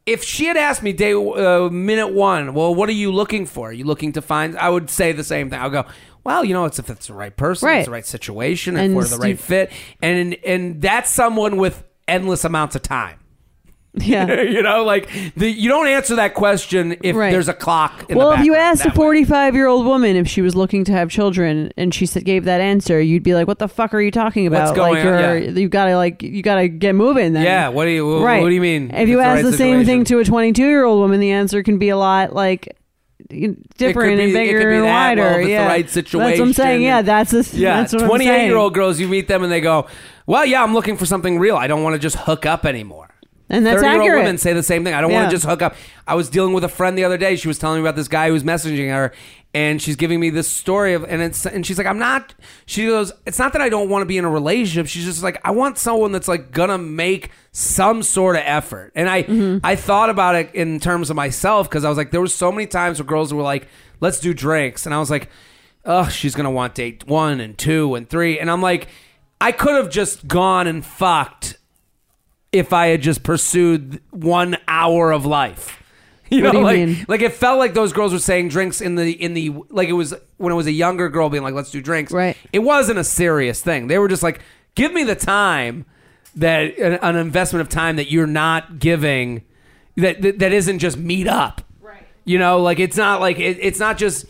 If 0.06 0.24
she 0.24 0.46
had 0.46 0.58
asked 0.58 0.82
me 0.82 0.94
day 0.94 1.14
uh, 1.14 1.70
minute 1.70 2.14
one, 2.14 2.54
well, 2.54 2.74
what 2.74 2.88
are 2.90 2.94
you 2.94 3.12
looking 3.12 3.46
for? 3.46 3.70
Are 3.70 3.74
you 3.74 3.84
looking 3.84 4.14
to 4.14 4.22
find? 4.22 4.58
I 4.58 4.70
would 4.70 4.90
say 4.90 5.12
the 5.12 5.24
same 5.24 5.50
thing. 5.50 5.60
I'll 5.60 5.70
go. 5.70 5.86
Well, 6.24 6.46
you 6.46 6.54
know, 6.54 6.66
it's 6.66 6.80
if 6.80 6.90
it's 6.90 7.08
the 7.08 7.14
right 7.14 7.36
person, 7.36 7.68
Right. 7.68 7.78
it's 7.80 7.86
the 7.88 7.92
right 7.92 8.06
situation, 8.06 8.76
if 8.76 8.82
And 8.82 8.96
we're 8.96 9.06
the 9.06 9.18
right 9.18 9.40
fit, 9.40 9.72
and 10.02 10.36
and 10.46 10.82
that's 10.82 11.10
someone 11.10 11.58
with 11.58 11.84
endless 12.08 12.44
amounts 12.46 12.76
of 12.76 12.84
time. 12.84 13.18
yeah. 13.96 14.42
you 14.44 14.62
know, 14.62 14.86
like 14.86 15.10
the, 15.36 15.50
you 15.50 15.68
don't 15.68 15.88
answer 15.88 16.16
that 16.16 16.34
question 16.34 16.96
if 17.04 17.14
Right. 17.14 17.32
there's 17.32 17.50
a 17.50 17.54
clock. 17.54 18.06
In 18.10 18.18
well, 18.18 18.32
if 18.32 18.46
you 18.46 18.56
asked 18.56 18.82
a 18.82 18.84
that 18.86 18.94
way. 18.94 19.04
45 19.04 19.54
year 19.56 19.68
old 19.68 19.86
woman 19.86 20.16
if 20.16 20.30
she 20.30 20.42
was 20.42 20.56
looking 20.56 20.86
to 20.86 20.94
have 20.94 21.10
children 21.10 21.74
and 21.76 21.94
she 21.94 22.06
said, 22.06 22.24
gave 22.24 22.46
that 22.46 22.62
answer, 22.62 23.02
you'd 23.02 23.24
be 23.24 23.34
like, 23.34 23.48
"What 23.48 23.60
the 23.60 23.68
fuck 23.68 23.94
are 23.94 24.00
you 24.00 24.12
talking 24.12 24.48
about? 24.48 24.68
What's 24.68 24.78
going 24.78 24.94
like, 24.94 25.06
on? 25.06 25.06
you're 25.06 25.38
Yeah. 25.40 25.50
you 25.60 25.68
gotta 25.68 25.98
like 25.98 26.24
you 26.24 26.42
gotta 26.42 26.70
get 26.70 26.96
moving." 26.96 27.34
Then, 27.34 27.44
yeah, 27.44 27.68
what 27.68 27.84
do 27.84 27.92
you 27.92 28.24
right? 28.24 28.42
what 28.42 28.48
do 28.48 28.56
you 28.56 28.62
mean? 28.62 28.92
If 28.94 29.10
you 29.10 29.20
ask 29.20 29.44
right 29.44 29.52
the 29.52 29.58
same 29.58 29.84
thing 29.84 30.06
to 30.06 30.20
a 30.20 30.24
22 30.24 30.64
year 30.64 30.86
old 30.86 31.00
woman, 31.00 31.20
the 31.20 31.32
answer 31.32 31.62
can 31.62 31.78
be 31.78 31.90
a 31.90 31.98
lot 31.98 32.34
like 32.34 32.78
different 33.30 34.18
be- 34.18 34.24
and 34.24 34.34
bigger 34.34 34.72
and 34.72 34.86
wider. 34.86 35.22
well, 35.22 35.32
if 35.34 35.38
it's 35.40 35.46
the 35.46 35.52
yeah, 35.52 35.68
right 35.68 35.88
That's 35.88 36.14
what 36.14 36.48
I'm 36.48 36.54
saying. 36.54 36.82
Yeah, 36.82 37.02
that's 37.02 37.34
a, 37.34 37.44
Yeah, 37.58 37.78
That's 37.78 37.94
what 37.94 38.04
I'm 38.04 38.08
28 38.10 38.28
saying. 38.28 38.48
year 38.48 38.58
old 38.58 38.74
girls, 38.74 39.00
you 39.00 39.08
meet 39.08 39.28
them 39.28 39.44
and 39.44 39.52
they 39.52 39.62
go, 39.62 39.88
"Well, 40.26 40.46
yeah, 40.46 40.64
I'm 40.64 40.74
looking 40.74 40.98
for 40.98 41.06
something 41.06 41.40
real. 41.40 41.56
I 41.56 41.68
don't 41.68 41.84
want 41.84 41.94
to 41.94 42.00
just 42.00 42.16
hook 42.18 42.46
up 42.46 42.66
anymore." 42.66 43.11
And 43.52 43.66
that's 43.66 43.82
30 43.82 44.04
year 44.04 44.16
old 44.16 44.24
women 44.24 44.38
say 44.40 44.54
the 44.54 44.64
same 44.64 44.84
thing. 44.84 44.94
I 44.94 45.02
don't 45.02 45.12
want 45.12 45.24
Yeah. 45.26 45.30
to 45.30 45.36
just 45.36 45.46
hook 45.46 45.62
up. 45.62 45.76
I 46.08 46.16
was 46.16 46.30
dealing 46.30 46.54
with 46.54 46.64
a 46.64 46.70
friend 46.70 46.98
the 46.98 47.04
other 47.04 47.18
day. 47.18 47.36
She 47.36 47.48
was 47.48 47.60
telling 47.60 47.78
me 47.82 47.88
about 47.88 47.96
this 47.96 48.08
guy 48.08 48.28
who 48.28 48.34
was 48.34 48.44
messaging 48.44 48.90
her, 48.92 49.12
and 49.54 49.82
she's 49.82 49.96
giving 49.96 50.20
me 50.20 50.30
this 50.30 50.48
story 50.48 50.94
of, 50.94 51.04
and 51.04 51.22
it's, 51.22 51.46
and 51.46 51.66
she's 51.66 51.78
like, 51.78 51.86
I'm 51.88 52.00
not. 52.00 52.34
She 52.66 52.86
goes, 52.88 53.12
it's 53.26 53.38
not 53.38 53.54
that 53.54 53.62
I 53.62 53.70
don't 53.70 53.90
want 53.90 54.02
to 54.02 54.06
be 54.08 54.18
in 54.18 54.26
a 54.26 54.30
relationship. 54.30 54.88
She's 54.88 55.06
just 55.06 55.22
like, 55.24 55.40
I 55.46 55.52
want 55.52 55.78
someone 55.78 56.12
that's 56.12 56.28
like 56.28 56.52
gonna 56.52 56.78
make 56.78 57.30
some 57.52 58.02
sort 58.02 58.36
of 58.38 58.42
effort. 58.46 58.92
And 58.96 59.10
I, 59.10 59.24
Mm-hmm. 59.24 59.66
I 59.66 59.76
thought 59.76 60.10
about 60.10 60.36
it 60.36 60.56
in 60.56 60.80
terms 60.80 61.10
of 61.10 61.16
myself 61.16 61.70
because 61.70 61.84
I 61.86 61.90
was 61.90 61.98
like, 61.98 62.12
there 62.12 62.22
was 62.22 62.34
so 62.34 62.52
many 62.52 62.66
times 62.68 63.00
where 63.00 63.06
girls 63.06 63.34
were 63.34 63.44
like, 63.44 63.68
let's 64.00 64.20
do 64.20 64.34
drinks, 64.34 64.86
and 64.86 64.96
I 64.96 65.00
was 65.00 65.12
like, 65.12 65.30
oh, 65.86 66.08
she's 66.10 66.34
gonna 66.36 66.52
want 66.52 66.76
date 66.76 67.06
one 67.08 67.40
and 67.42 67.58
two 67.58 67.96
and 67.96 68.10
three, 68.10 68.40
and 68.40 68.50
I'm 68.50 68.62
like, 68.62 68.88
I 69.40 69.52
could 69.52 69.76
have 69.76 69.90
just 69.90 70.28
gone 70.28 70.68
and 70.68 70.86
fucked 70.86 71.58
if 72.52 72.74
I 72.74 72.88
had 72.88 73.02
just 73.02 73.24
pursued 73.24 74.02
one 74.12 74.58
hour 74.68 75.12
of 75.12 75.26
life. 75.26 75.78
You 76.34 76.46
What 76.46 76.54
know, 76.54 76.54
do 76.54 76.58
you 76.60 76.64
like 76.64 76.78
mean? 76.78 77.06
like 77.10 77.22
it 77.22 77.34
felt 77.34 77.60
like 77.60 77.74
those 77.74 77.92
girls 77.92 78.14
were 78.14 78.20
saying 78.20 78.48
drinks 78.48 78.80
in 78.80 78.96
the 78.96 79.12
in 79.12 79.34
the 79.34 79.50
like 79.70 79.90
it 79.90 79.94
was 79.94 80.14
when 80.38 80.54
it 80.54 80.56
was 80.56 80.66
a 80.66 80.72
younger 80.72 81.10
girl 81.10 81.30
being 81.30 81.44
like, 81.44 81.54
let's 81.54 81.72
do 81.72 81.82
drinks. 81.82 82.14
Right. 82.14 82.38
It 82.54 82.60
wasn't 82.60 83.00
a 83.00 83.04
serious 83.04 83.62
thing. 83.62 83.88
They 83.88 83.98
were 84.00 84.08
just 84.08 84.24
like, 84.24 84.40
give 84.74 84.94
me 84.94 85.04
the 85.04 85.14
time 85.16 85.86
that 86.38 86.78
an, 86.80 86.94
an 87.02 87.18
investment 87.18 87.60
of 87.60 87.68
time 87.68 87.98
that 87.98 88.10
you're 88.10 88.28
not 88.28 88.80
giving 88.80 89.42
that 89.98 90.22
that, 90.22 90.40
that 90.40 90.54
isn't 90.54 90.80
just 90.80 90.96
meet 90.98 91.28
up. 91.28 91.64
Right. 91.82 92.08
You 92.24 92.40
know, 92.40 92.60
like 92.62 92.80
it's 92.80 92.96
not 92.96 93.20
like 93.20 93.38
it, 93.38 93.58
it's 93.60 93.80
not 93.80 93.98
just 93.98 94.26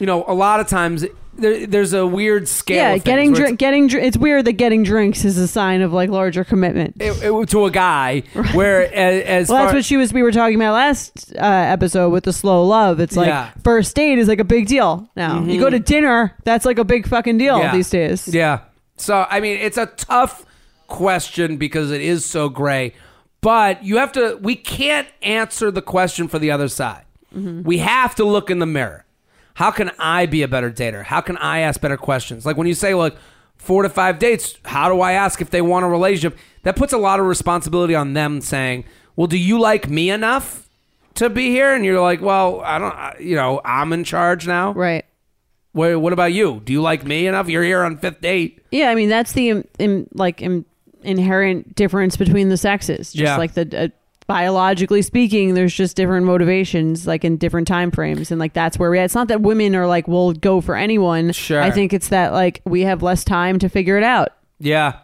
you 0.00 0.06
know 0.06 0.24
a 0.26 0.34
lot 0.34 0.58
of 0.58 0.66
times 0.66 1.04
there, 1.38 1.66
there's 1.66 1.92
a 1.92 2.06
weird 2.06 2.48
scale. 2.48 2.76
yeah, 2.76 2.98
getting 2.98 3.32
drink, 3.32 3.58
getting 3.58 3.86
dr- 3.86 4.02
it's 4.02 4.16
weird 4.16 4.44
that 4.46 4.54
getting 4.54 4.82
drinks 4.82 5.24
is 5.24 5.38
a 5.38 5.46
sign 5.48 5.82
of 5.82 5.92
like 5.92 6.10
larger 6.10 6.44
commitment. 6.44 6.96
it, 7.00 7.22
it- 7.22 7.48
to 7.50 7.64
a 7.66 7.70
guy 7.70 8.20
where 8.54 8.82
as, 8.94 9.22
as 9.24 9.48
well, 9.48 9.58
far, 9.58 9.66
that's 9.66 9.74
what 9.74 9.84
she 9.84 9.96
was. 9.96 10.12
We 10.12 10.22
were 10.22 10.32
talking 10.32 10.56
about 10.56 10.72
last 10.74 11.32
uh, 11.36 11.40
episode 11.44 12.10
with 12.10 12.24
the 12.24 12.32
slow 12.32 12.64
love. 12.64 13.00
It's 13.00 13.16
like 13.16 13.28
Yeah. 13.28 13.48
Mm-hmm. 13.50 13.60
first 13.60 13.94
date 13.96 14.18
is 14.18 14.28
like 14.28 14.40
a 14.40 14.44
big 14.44 14.66
deal 14.66 15.08
now. 15.16 15.42
You 15.44 15.60
go 15.60 15.70
to 15.70 15.78
dinner, 15.78 16.34
that's 16.44 16.64
like 16.64 16.78
a 16.78 16.84
big 16.84 17.06
fucking 17.06 17.38
deal 17.38 17.58
Yeah. 17.58 17.72
these 17.72 17.90
days. 17.90 18.26
Yeah. 18.28 18.60
So 18.96 19.26
I 19.30 19.40
mean, 19.40 19.58
it's 19.58 19.78
a 19.78 19.86
tough 19.86 20.44
question 20.86 21.56
because 21.56 21.90
it 21.90 22.00
is 22.00 22.24
so 22.24 22.48
gray, 22.48 22.94
but 23.40 23.84
you 23.84 23.96
have 23.98 24.12
to. 24.12 24.38
We 24.40 24.56
can't 24.56 25.08
answer 25.22 25.70
the 25.70 25.82
question 25.82 26.28
for 26.28 26.38
the 26.38 26.50
other 26.50 26.68
side. 26.68 27.04
Mm-hmm. 27.34 27.62
We 27.64 27.78
have 27.78 28.14
to 28.16 28.24
look 28.24 28.50
in 28.50 28.58
the 28.60 28.66
mirror. 28.66 29.04
How 29.56 29.70
can 29.70 29.90
I 29.98 30.26
be 30.26 30.42
a 30.42 30.48
better 30.48 30.70
dater? 30.70 31.02
How 31.02 31.20
can 31.22 31.36
I 31.38 31.60
ask 31.60 31.80
better 31.80 31.96
questions? 31.96 32.44
Like 32.44 32.56
when 32.58 32.66
you 32.66 32.74
say 32.74 32.92
like 32.94 33.16
four 33.56 33.82
to 33.82 33.88
five 33.88 34.18
dates, 34.18 34.54
how 34.66 34.90
do 34.92 35.00
I 35.00 35.12
ask 35.12 35.40
if 35.40 35.48
they 35.50 35.62
want 35.62 35.84
a 35.86 35.88
relationship? 35.88 36.38
That 36.62 36.76
puts 36.76 36.92
a 36.92 36.98
lot 36.98 37.20
of 37.20 37.26
responsibility 37.26 37.94
on 37.94 38.12
them 38.12 38.40
saying, 38.42 38.84
"Well, 39.16 39.26
do 39.26 39.38
you 39.38 39.58
like 39.58 39.88
me 39.88 40.10
enough 40.10 40.68
to 41.14 41.30
be 41.30 41.48
here?" 41.50 41.72
And 41.74 41.84
you're 41.86 42.00
like, 42.02 42.20
"Well, 42.20 42.60
I 42.60 42.78
don't. 42.78 42.94
I- 42.94 43.16
You 43.18 43.34
know, 43.36 43.60
I'm 43.64 43.92
in 43.94 44.04
charge 44.04 44.46
now. 44.46 44.72
Right. 44.72 45.04
What, 45.72 46.00
what 46.02 46.12
about 46.12 46.32
you? 46.34 46.60
Do 46.64 46.72
you 46.74 46.82
like 46.82 47.04
me 47.06 47.26
enough? 47.26 47.48
You're 47.48 47.62
here 47.64 47.82
on 47.82 47.96
fifth 47.98 48.20
date." 48.20 48.60
Yeah, 48.70 48.90
I 48.90 48.94
mean 48.94 49.08
that's 49.08 49.32
the 49.32 49.64
im, 49.78 50.06
like 50.12 50.42
im, 50.42 50.66
inherent 51.02 51.74
difference 51.74 52.16
between 52.18 52.50
the 52.50 52.56
sexes. 52.58 53.12
Just 53.12 53.16
Yeah. 53.22 53.36
like 53.38 53.54
the 53.54 53.84
uh, 53.84 53.88
biologically 54.26 55.02
speaking, 55.02 55.54
there's 55.54 55.74
just 55.74 55.96
different 55.96 56.26
motivations, 56.26 57.06
like 57.06 57.24
in 57.24 57.36
different 57.36 57.68
time 57.68 57.90
frames, 57.90 58.30
and 58.30 58.38
like 58.38 58.52
that's 58.52 58.78
where 58.78 58.90
we. 58.90 58.98
It's 58.98 59.14
not 59.14 59.28
that 59.28 59.40
women 59.40 59.74
are 59.76 59.86
like 59.86 60.08
we'll 60.08 60.32
go 60.32 60.60
for 60.60 60.76
anyone. 60.76 61.32
Sure. 61.32 61.62
I 61.62 61.70
think 61.70 61.92
it's 61.92 62.08
that 62.08 62.32
like 62.32 62.62
we 62.64 62.82
have 62.82 63.02
less 63.02 63.24
time 63.24 63.58
to 63.60 63.68
figure 63.68 63.96
it 63.96 64.04
out. 64.04 64.30
Yeah. 64.58 64.98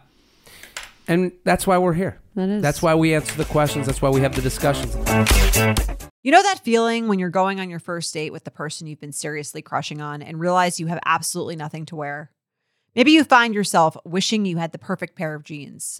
And 1.07 1.31
that's 1.43 1.67
why 1.67 1.77
we're 1.77 1.93
here. 1.93 2.19
That 2.35 2.49
is. 2.49 2.61
That's 2.61 2.81
why 2.81 2.95
we 2.95 3.13
answer 3.13 3.35
the 3.35 3.45
questions. 3.45 3.85
That's 3.85 4.01
why 4.01 4.09
we 4.09 4.21
have 4.21 4.35
the 4.35 4.41
discussions. 4.41 4.95
You 6.23 6.31
know 6.31 6.41
that 6.41 6.61
feeling 6.63 7.09
when 7.09 7.19
you're 7.19 7.29
going 7.29 7.59
on 7.59 7.69
your 7.69 7.79
first 7.79 8.13
date 8.13 8.31
with 8.31 8.45
the 8.45 8.51
person 8.51 8.87
you've 8.87 9.01
been 9.01 9.11
seriously 9.11 9.61
crushing 9.61 9.99
on 9.99 10.21
and 10.21 10.39
realize 10.39 10.79
you 10.79 10.87
have 10.87 10.99
absolutely 11.05 11.57
nothing 11.57 11.85
to 11.87 11.97
wear? 11.97 12.31
Maybe 12.95 13.11
you 13.11 13.23
find 13.23 13.53
yourself 13.53 13.97
wishing 14.05 14.45
you 14.45 14.57
had 14.57 14.71
the 14.71 14.77
perfect 14.77 15.15
pair 15.15 15.35
of 15.35 15.43
jeans, 15.43 15.99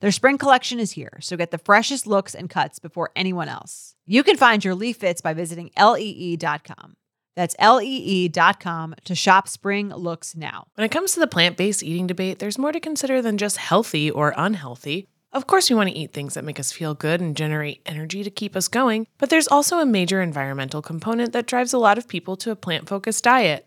Their 0.00 0.12
spring 0.12 0.38
collection 0.38 0.80
is 0.80 0.92
here, 0.92 1.18
so 1.20 1.36
get 1.36 1.50
the 1.50 1.58
freshest 1.58 2.06
looks 2.06 2.34
and 2.34 2.48
cuts 2.48 2.78
before 2.78 3.10
anyone 3.14 3.48
else. 3.48 3.94
You 4.06 4.22
can 4.22 4.36
find 4.36 4.64
your 4.64 4.74
Lee 4.74 4.94
fits 4.94 5.20
by 5.20 5.34
visiting 5.34 5.70
lee.com. 5.78 6.96
That's 7.36 7.54
lee.com 7.60 8.94
to 9.04 9.14
shop 9.14 9.46
spring 9.46 9.90
looks 9.90 10.34
now. 10.34 10.66
When 10.74 10.86
it 10.86 10.90
comes 10.90 11.12
to 11.14 11.20
the 11.20 11.26
plant 11.26 11.58
based 11.58 11.82
eating 11.82 12.06
debate, 12.06 12.38
there's 12.38 12.58
more 12.58 12.72
to 12.72 12.80
consider 12.80 13.20
than 13.20 13.36
just 13.36 13.58
healthy 13.58 14.10
or 14.10 14.32
unhealthy. 14.36 15.06
Of 15.32 15.46
course, 15.46 15.70
we 15.70 15.76
want 15.76 15.90
to 15.90 15.96
eat 15.96 16.12
things 16.12 16.34
that 16.34 16.44
make 16.44 16.58
us 16.58 16.72
feel 16.72 16.94
good 16.94 17.20
and 17.20 17.36
generate 17.36 17.82
energy 17.86 18.24
to 18.24 18.30
keep 18.30 18.56
us 18.56 18.68
going, 18.68 19.06
but 19.18 19.30
there's 19.30 19.46
also 19.46 19.78
a 19.78 19.86
major 19.86 20.20
environmental 20.22 20.82
component 20.82 21.32
that 21.34 21.46
drives 21.46 21.72
a 21.72 21.78
lot 21.78 21.98
of 21.98 22.08
people 22.08 22.36
to 22.38 22.50
a 22.50 22.56
plant 22.56 22.88
focused 22.88 23.22
diet. 23.22 23.66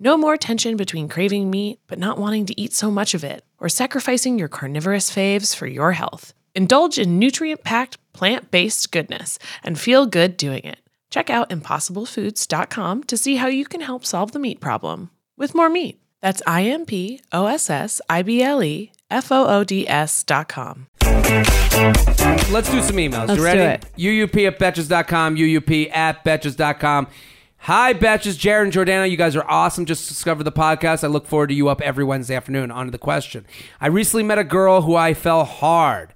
No 0.00 0.16
more 0.16 0.36
tension 0.36 0.76
between 0.76 1.08
craving 1.08 1.50
meat 1.50 1.80
but 1.88 1.98
not 1.98 2.18
wanting 2.18 2.46
to 2.46 2.60
eat 2.60 2.72
so 2.72 2.88
much 2.88 3.14
of 3.14 3.24
it, 3.24 3.44
or 3.58 3.68
sacrificing 3.68 4.38
your 4.38 4.46
carnivorous 4.46 5.10
faves 5.10 5.56
for 5.56 5.66
your 5.66 5.92
health. 5.92 6.34
Indulge 6.54 6.98
in 7.00 7.18
nutrient 7.18 7.64
packed, 7.64 7.98
plant 8.12 8.52
based 8.52 8.92
goodness 8.92 9.40
and 9.64 9.76
feel 9.78 10.06
good 10.06 10.36
doing 10.36 10.62
it. 10.62 10.78
Check 11.10 11.30
out 11.30 11.50
impossiblefoods.com 11.50 13.04
to 13.04 13.16
see 13.16 13.36
how 13.36 13.48
you 13.48 13.64
can 13.64 13.80
help 13.80 14.04
solve 14.04 14.30
the 14.30 14.38
meat 14.38 14.60
problem 14.60 15.10
with 15.36 15.54
more 15.54 15.68
meat. 15.68 16.00
That's 16.20 16.42
I 16.46 16.62
M 16.62 16.86
P 16.86 17.20
O 17.32 17.46
S 17.46 17.68
S 17.68 18.00
I 18.08 18.22
B 18.22 18.40
L 18.40 18.62
E 18.62 18.92
F 19.10 19.32
O 19.32 19.46
O 19.46 19.64
D 19.64 19.88
S 19.88 20.22
dot 20.22 20.48
com. 20.48 20.86
Let's 21.02 22.70
do 22.70 22.82
some 22.82 22.96
emails. 22.96 23.28
Let's 23.28 23.38
you 23.38 23.44
ready? 23.44 23.58
do 23.58 23.64
it. 23.66 24.30
UUP 24.32 24.46
at 24.46 24.58
Betches.com, 24.60 25.36
UUP 25.36 25.90
at 25.92 26.24
Betches.com. 26.24 27.08
Hi, 27.62 27.92
Betches, 27.92 28.38
Jared 28.38 28.66
and 28.66 28.72
Jordana. 28.72 29.10
You 29.10 29.16
guys 29.16 29.34
are 29.36 29.44
awesome. 29.48 29.84
Just 29.84 30.08
discovered 30.08 30.44
the 30.44 30.52
podcast. 30.52 31.02
I 31.02 31.08
look 31.08 31.26
forward 31.26 31.48
to 31.48 31.54
U 31.54 31.68
Up 31.68 31.80
every 31.80 32.04
Wednesday 32.04 32.34
afternoon. 32.34 32.70
On 32.70 32.86
to 32.86 32.90
the 32.90 32.98
question. 32.98 33.44
I 33.80 33.88
recently 33.88 34.22
met 34.22 34.38
a 34.38 34.44
girl 34.44 34.82
who 34.82 34.94
I 34.94 35.12
fell 35.12 35.44
hard. 35.44 36.14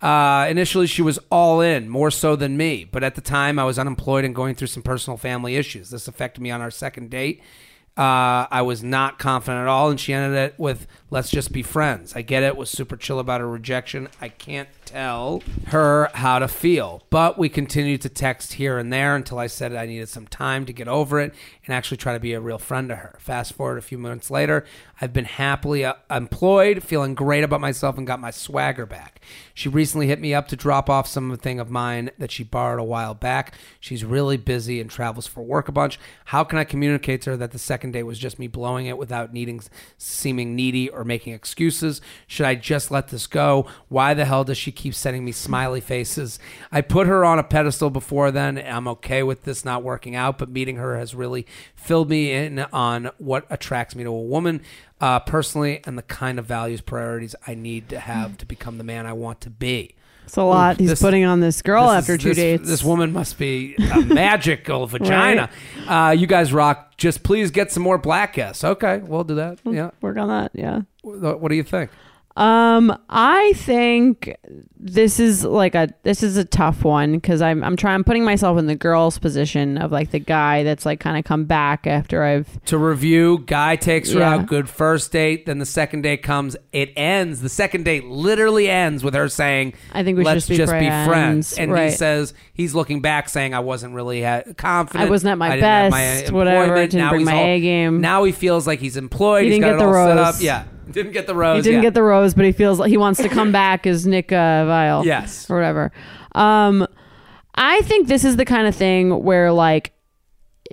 Uh, 0.00 0.46
initially, 0.48 0.86
she 0.86 1.02
was 1.02 1.18
all 1.30 1.60
in, 1.60 1.88
more 1.88 2.10
so 2.10 2.36
than 2.36 2.56
me. 2.56 2.84
But 2.84 3.02
at 3.02 3.16
the 3.16 3.20
time, 3.20 3.58
I 3.58 3.64
was 3.64 3.78
unemployed 3.78 4.24
and 4.24 4.34
going 4.34 4.54
through 4.54 4.68
some 4.68 4.82
personal 4.82 5.16
family 5.16 5.56
issues. 5.56 5.90
This 5.90 6.08
affected 6.08 6.40
me 6.40 6.50
on 6.50 6.60
our 6.60 6.70
second 6.70 7.10
date. 7.10 7.42
Uh, 7.96 8.46
I 8.50 8.62
was 8.62 8.82
not 8.82 9.18
confident 9.18 9.62
at 9.62 9.68
all, 9.68 9.90
and 9.90 10.00
she 10.00 10.12
ended 10.12 10.38
it 10.38 10.54
with, 10.58 10.86
let's 11.14 11.30
just 11.30 11.52
be 11.52 11.62
friends. 11.62 12.16
I 12.16 12.22
get 12.22 12.42
it, 12.42 12.56
was 12.56 12.68
super 12.68 12.96
chill 12.96 13.20
about 13.20 13.40
her 13.40 13.48
rejection. 13.48 14.08
I 14.20 14.28
can't 14.28 14.68
tell 14.84 15.44
her 15.68 16.10
how 16.12 16.40
to 16.40 16.48
feel. 16.48 17.04
But 17.08 17.38
we 17.38 17.48
continued 17.48 18.02
to 18.02 18.08
text 18.08 18.54
here 18.54 18.78
and 18.78 18.92
there 18.92 19.14
until 19.14 19.38
I 19.38 19.46
said 19.46 19.72
I 19.76 19.86
needed 19.86 20.08
some 20.08 20.26
time 20.26 20.66
to 20.66 20.72
get 20.72 20.88
over 20.88 21.20
it 21.20 21.32
and 21.64 21.72
actually 21.72 21.98
try 21.98 22.14
to 22.14 22.20
be 22.20 22.32
a 22.32 22.40
real 22.40 22.58
friend 22.58 22.88
to 22.88 22.96
her. 22.96 23.16
Fast 23.20 23.52
forward 23.52 23.78
a 23.78 23.82
few 23.82 23.96
months 23.96 24.28
later, 24.28 24.64
I've 25.00 25.12
been 25.12 25.24
happily 25.24 25.84
uh, 25.84 25.94
employed, 26.10 26.82
feeling 26.82 27.14
great 27.14 27.44
about 27.44 27.60
myself, 27.60 27.96
and 27.96 28.06
got 28.06 28.20
my 28.20 28.30
swagger 28.32 28.86
back. 28.86 29.20
She 29.54 29.68
recently 29.68 30.08
hit 30.08 30.20
me 30.20 30.34
up 30.34 30.48
to 30.48 30.56
drop 30.56 30.90
off 30.90 31.06
something 31.06 31.60
of 31.60 31.70
mine 31.70 32.10
that 32.18 32.32
she 32.32 32.42
borrowed 32.42 32.80
a 32.80 32.84
while 32.84 33.14
back. 33.14 33.54
She's 33.78 34.04
really 34.04 34.36
busy 34.36 34.80
and 34.80 34.90
travels 34.90 35.26
for 35.26 35.42
work 35.42 35.68
a 35.68 35.72
bunch. 35.72 35.98
How 36.26 36.42
can 36.42 36.58
I 36.58 36.64
communicate 36.64 37.22
to 37.22 37.30
her 37.30 37.36
that 37.36 37.52
the 37.52 37.58
second 37.58 37.92
date 37.92 38.02
was 38.02 38.18
just 38.18 38.38
me 38.38 38.48
blowing 38.48 38.86
it 38.86 38.98
without 38.98 39.32
needing 39.32 39.60
seeming 39.96 40.56
needy 40.56 40.88
or 40.88 41.03
making 41.04 41.32
excuses? 41.34 42.00
Should 42.26 42.46
I 42.46 42.54
just 42.54 42.90
let 42.90 43.08
this 43.08 43.26
go? 43.26 43.66
Why 43.88 44.14
the 44.14 44.24
hell 44.24 44.44
does 44.44 44.58
she 44.58 44.72
keep 44.72 44.94
sending 44.94 45.24
me 45.24 45.32
smiley 45.32 45.80
faces? 45.80 46.38
I 46.72 46.80
put 46.80 47.06
her 47.06 47.24
on 47.24 47.38
a 47.38 47.44
pedestal 47.44 47.90
before 47.90 48.30
then. 48.30 48.58
I'm 48.58 48.88
okay 48.88 49.22
with 49.22 49.44
this 49.44 49.64
not 49.64 49.82
working 49.82 50.16
out, 50.16 50.38
but 50.38 50.48
meeting 50.48 50.76
her 50.76 50.98
has 50.98 51.14
really 51.14 51.46
filled 51.74 52.10
me 52.10 52.32
in 52.32 52.58
on 52.72 53.10
what 53.18 53.46
attracts 53.50 53.94
me 53.94 54.04
to 54.04 54.10
a 54.10 54.22
woman 54.22 54.62
uh, 55.00 55.20
personally 55.20 55.80
and 55.84 55.96
the 55.98 56.02
kind 56.02 56.38
of 56.38 56.46
values 56.46 56.80
priorities 56.80 57.34
I 57.46 57.54
need 57.54 57.88
to 57.90 57.98
have 58.00 58.38
to 58.38 58.46
become 58.46 58.78
the 58.78 58.84
man 58.84 59.06
I 59.06 59.12
want 59.12 59.40
to 59.42 59.50
be. 59.50 59.94
It's 60.26 60.38
a 60.38 60.42
lot 60.42 60.78
he's 60.80 60.88
this- 60.88 61.02
putting 61.02 61.26
on 61.26 61.40
this 61.40 61.60
girl 61.60 61.88
This 61.88 61.98
after 61.98 62.14
is- 62.14 62.22
two 62.22 62.28
this, 62.30 62.36
dates. 62.38 62.66
This 62.66 62.82
woman 62.82 63.12
must 63.12 63.36
be 63.38 63.74
a 63.92 64.00
magical 64.06 64.86
vagina. 64.86 65.50
Uh, 65.86 66.14
you 66.16 66.26
guys 66.26 66.50
rock. 66.50 66.96
Just 66.96 67.22
please 67.22 67.50
get 67.50 67.70
some 67.70 67.82
more 67.82 67.98
black 67.98 68.32
guests. 68.32 68.64
Okay, 68.64 68.98
we'll 69.04 69.24
do 69.24 69.34
that. 69.34 69.58
Yeah. 69.66 69.90
Work 70.00 70.16
on 70.16 70.28
that. 70.28 70.52
Yeah. 70.54 70.80
What 71.04 71.48
do 71.48 71.54
you 71.54 71.62
think? 71.62 71.90
Um, 72.36 72.98
I 73.08 73.52
think 73.54 74.34
this 74.76 75.20
is 75.20 75.44
like 75.44 75.76
a 75.76 75.90
this 76.02 76.20
is 76.24 76.36
a 76.36 76.44
tough 76.44 76.82
one 76.82 77.12
because 77.12 77.40
I'm 77.40 77.62
I'm 77.62 77.76
trying 77.76 77.94
I'm 77.94 78.02
putting 78.02 78.24
myself 78.24 78.58
in 78.58 78.66
the 78.66 78.74
girl's 78.74 79.20
position 79.20 79.78
of 79.78 79.92
like 79.92 80.10
the 80.10 80.18
guy 80.18 80.64
that's 80.64 80.84
like 80.84 80.98
kind 80.98 81.16
of 81.16 81.22
come 81.24 81.44
back 81.44 81.86
after 81.86 82.24
I've 82.24 82.60
To 82.64 82.76
review, 82.76 83.44
guy 83.46 83.76
takes 83.76 84.10
her 84.10 84.18
Yeah. 84.18 84.34
out, 84.34 84.46
good 84.46 84.68
first 84.68 85.12
date. 85.12 85.46
Then 85.46 85.60
the 85.60 85.64
second 85.64 86.02
date 86.02 86.24
comes. 86.24 86.56
It 86.72 86.90
ends. 86.96 87.40
The 87.40 87.48
second 87.48 87.84
date 87.84 88.06
literally 88.06 88.68
ends 88.68 89.04
with 89.04 89.14
her 89.14 89.28
saying, 89.28 89.74
I 89.92 90.02
think 90.02 90.18
we 90.18 90.24
"Let's 90.24 90.48
just 90.48 90.72
be 90.72 90.88
friends." 90.88 91.08
friends. 91.08 91.52
And 91.56 91.70
Right. 91.70 91.90
he 91.90 91.96
says 91.96 92.34
he's 92.52 92.74
looking 92.74 93.00
back, 93.00 93.28
saying, 93.28 93.54
"I 93.54 93.60
wasn't 93.60 93.94
really 93.94 94.24
ha- 94.24 94.42
confident. 94.56 95.06
I 95.06 95.08
wasn't 95.08 95.30
at 95.30 95.38
my 95.38 95.52
I 95.52 95.60
best, 95.60 95.92
my 95.92 96.36
whatever, 96.36 96.62
employment." 96.64 96.90
didn't 96.90 97.04
Now 97.04 97.10
bring 97.10 97.24
my 97.26 97.32
all- 97.36 97.44
A 97.44 97.60
game. 97.60 98.00
Now 98.00 98.24
he 98.24 98.32
feels 98.32 98.66
like 98.66 98.80
he's 98.80 98.96
employed. 98.96 99.44
He 99.44 99.50
He's 99.50 99.60
didn't 99.60 99.70
got 99.70 99.78
get 99.78 99.86
it 99.86 99.92
the 99.92 99.96
all 99.98 100.06
set 100.08 100.16
rose. 100.16 100.26
up. 100.26 100.34
Yeah, 100.40 100.64
didn't 100.90 101.12
get 101.12 101.26
the 101.26 101.34
rose. 101.34 101.64
he 101.64 101.70
didn't 101.70 101.82
yeah. 101.82 101.88
get 101.88 101.94
the 101.94 102.02
rose, 102.02 102.34
but 102.34 102.44
he 102.44 102.52
feels 102.52 102.78
like 102.78 102.90
he 102.90 102.96
wants 102.96 103.20
to 103.22 103.28
come 103.28 103.52
back 103.64 103.86
as 103.86 104.06
Nick 104.06 104.32
uh, 104.32 104.64
Viall. 104.64 105.04
Yes. 105.04 105.48
or 105.50 105.56
whatever. 105.56 105.92
Um, 106.34 106.86
I 107.54 107.80
think 107.82 108.08
this 108.08 108.24
is 108.24 108.36
the 108.36 108.44
kind 108.44 108.66
of 108.66 108.74
thing 108.74 109.22
where 109.22 109.52
like 109.52 109.92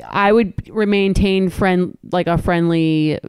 I 0.10 0.32
would 0.32 0.54
maintain 0.74 1.50
friend 1.50 1.98
like 2.12 2.28
a 2.28 2.38
friendly 2.38 3.20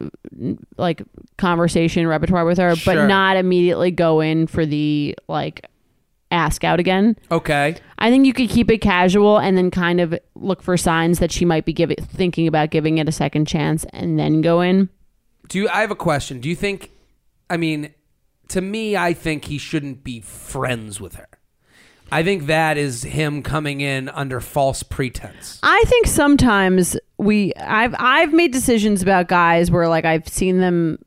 like 0.77 1.03
conversation 1.37 2.07
repertoire 2.07 2.45
with 2.45 2.57
her, 2.57 2.75
Sure. 2.75 2.95
but 2.95 3.07
not 3.07 3.37
immediately 3.37 3.91
go 3.91 4.21
in 4.21 4.47
for 4.47 4.65
the 4.65 5.15
like 5.27 5.65
ask 6.31 6.63
out 6.63 6.79
again. 6.79 7.15
Okay. 7.31 7.75
I 7.99 8.09
think 8.09 8.25
you 8.25 8.33
could 8.33 8.49
keep 8.49 8.71
it 8.71 8.79
casual 8.79 9.37
and 9.37 9.55
then 9.57 9.69
kind 9.69 10.01
of 10.01 10.17
look 10.35 10.63
for 10.63 10.75
signs 10.77 11.19
that 11.19 11.31
she 11.31 11.45
might 11.45 11.63
be 11.65 11.73
giving 11.73 11.97
thinking 11.97 12.47
about 12.47 12.71
giving 12.71 12.97
it 12.97 13.07
a 13.07 13.11
second 13.11 13.45
chance 13.45 13.85
and 13.93 14.17
then 14.17 14.41
go 14.41 14.61
in. 14.61 14.89
Do 15.47 15.59
you? 15.59 15.69
I 15.69 15.81
have 15.81 15.91
a 15.91 15.95
question. 15.95 16.39
Do 16.39 16.49
you 16.49 16.55
think? 16.55 16.91
I 17.49 17.57
mean, 17.57 17.93
to 18.49 18.61
me, 18.61 18.95
I 18.97 19.13
think 19.13 19.45
he 19.45 19.57
shouldn't 19.57 20.03
be 20.03 20.19
friends 20.21 20.99
with 21.01 21.15
her. 21.15 21.27
I 22.11 22.21
think 22.23 22.45
that 22.45 22.77
is 22.77 23.03
him 23.03 23.41
coming 23.41 23.81
in 23.81 24.07
under 24.09 24.39
false 24.39 24.83
pretense. 24.83 25.59
I 25.63 25.83
think 25.87 26.05
sometimes 26.07 26.95
we 27.17 27.53
I've 27.55 27.95
I've 27.97 28.33
made 28.33 28.51
decisions 28.51 29.01
about 29.01 29.27
guys 29.27 29.71
where 29.71 29.87
like 29.87 30.05
I've 30.05 30.27
seen 30.27 30.59
them 30.59 30.99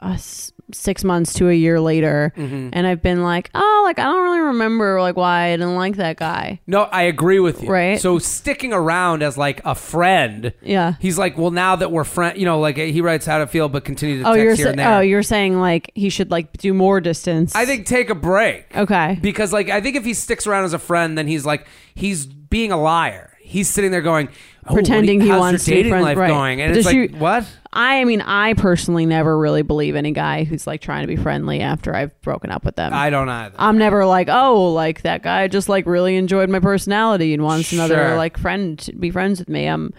uh, 0.00 0.10
s- 0.14 0.51
six 0.74 1.04
months 1.04 1.32
to 1.34 1.48
a 1.48 1.54
year 1.54 1.80
later, 1.80 2.32
Mm-hmm. 2.36 2.70
and 2.72 2.86
I've 2.86 3.02
been 3.02 3.22
like, 3.22 3.50
oh, 3.54 3.82
like 3.84 3.98
I 3.98 4.04
don't 4.04 4.22
really 4.22 4.40
remember 4.40 5.00
like 5.00 5.16
why 5.16 5.46
I 5.48 5.50
didn't 5.56 5.76
like 5.76 5.96
that 5.96 6.16
guy. 6.16 6.60
No, 6.66 6.82
I 6.84 7.02
agree 7.02 7.40
with 7.40 7.62
you. 7.62 7.68
Right. 7.70 8.00
So 8.00 8.18
sticking 8.18 8.72
around 8.72 9.22
as 9.22 9.36
like 9.38 9.60
a 9.64 9.74
friend. 9.74 10.52
Yeah. 10.62 10.94
He's 11.00 11.18
like, 11.18 11.36
well, 11.38 11.50
now 11.50 11.76
that 11.76 11.90
we're 11.90 12.04
friend, 12.04 12.38
you 12.38 12.44
know, 12.44 12.58
like 12.60 12.76
he 12.76 13.00
writes 13.00 13.26
how 13.26 13.38
to 13.38 13.46
feel, 13.46 13.68
but 13.68 13.84
continue 13.84 14.22
to 14.22 14.28
Oh, 14.28 14.34
text 14.34 14.56
here 14.58 14.66
sa- 14.66 14.70
and 14.70 14.78
there. 14.78 14.94
oh, 14.96 15.00
you're 15.00 15.22
saying 15.22 15.58
like 15.60 15.90
he 15.94 16.08
should 16.10 16.30
like 16.30 16.52
do 16.58 16.72
more 16.74 17.00
distance. 17.00 17.54
I 17.54 17.66
think 17.66 17.86
take 17.86 18.10
a 18.10 18.14
break. 18.14 18.76
okay. 18.76 19.18
Because 19.20 19.52
like 19.52 19.68
I 19.68 19.80
think 19.80 19.96
if 19.96 20.04
he 20.04 20.14
sticks 20.14 20.46
around 20.46 20.64
as 20.64 20.72
a 20.72 20.78
friend, 20.78 21.16
then 21.18 21.26
he's 21.26 21.44
like 21.46 21.66
he's 21.94 22.26
being 22.26 22.72
a 22.72 22.80
liar. 22.80 23.28
He's 23.40 23.68
sitting 23.68 23.90
there 23.90 24.00
going, 24.02 24.28
oh, 24.66 24.74
Pretending 24.74 25.20
you- 25.20 25.32
he 25.32 25.38
wants 25.38 25.64
to 25.64 25.70
be 25.70 25.88
friends- 25.88 26.04
life 26.04 26.16
right. 26.16 26.28
going, 26.28 26.60
and 26.60 26.76
it's 26.76 26.86
like 26.86 27.10
she- 27.10 27.16
what? 27.16 27.44
I 27.74 28.04
mean, 28.04 28.20
I 28.20 28.52
personally 28.54 29.06
never 29.06 29.38
really 29.38 29.62
believe 29.62 29.96
any 29.96 30.10
guy 30.12 30.44
who's 30.44 30.66
like 30.66 30.82
trying 30.82 31.02
to 31.02 31.06
be 31.06 31.16
friendly 31.16 31.60
after 31.60 31.94
I've 31.96 32.18
broken 32.20 32.50
up 32.50 32.64
with 32.66 32.76
them. 32.76 32.92
I 32.92 33.08
don't 33.08 33.30
either. 33.30 33.54
I'm 33.58 33.78
never 33.78 34.04
like, 34.04 34.28
oh, 34.30 34.72
like 34.72 35.02
that 35.02 35.22
guy 35.22 35.48
just 35.48 35.70
like 35.70 35.86
really 35.86 36.16
enjoyed 36.16 36.50
my 36.50 36.60
personality 36.60 37.32
and 37.32 37.42
wants 37.42 37.72
another 37.72 38.16
like 38.16 38.36
friend 38.36 38.78
to 38.80 38.92
be 38.94 39.10
friends 39.10 39.38
with 39.38 39.48
me. 39.48 39.68
Um, 39.68 39.94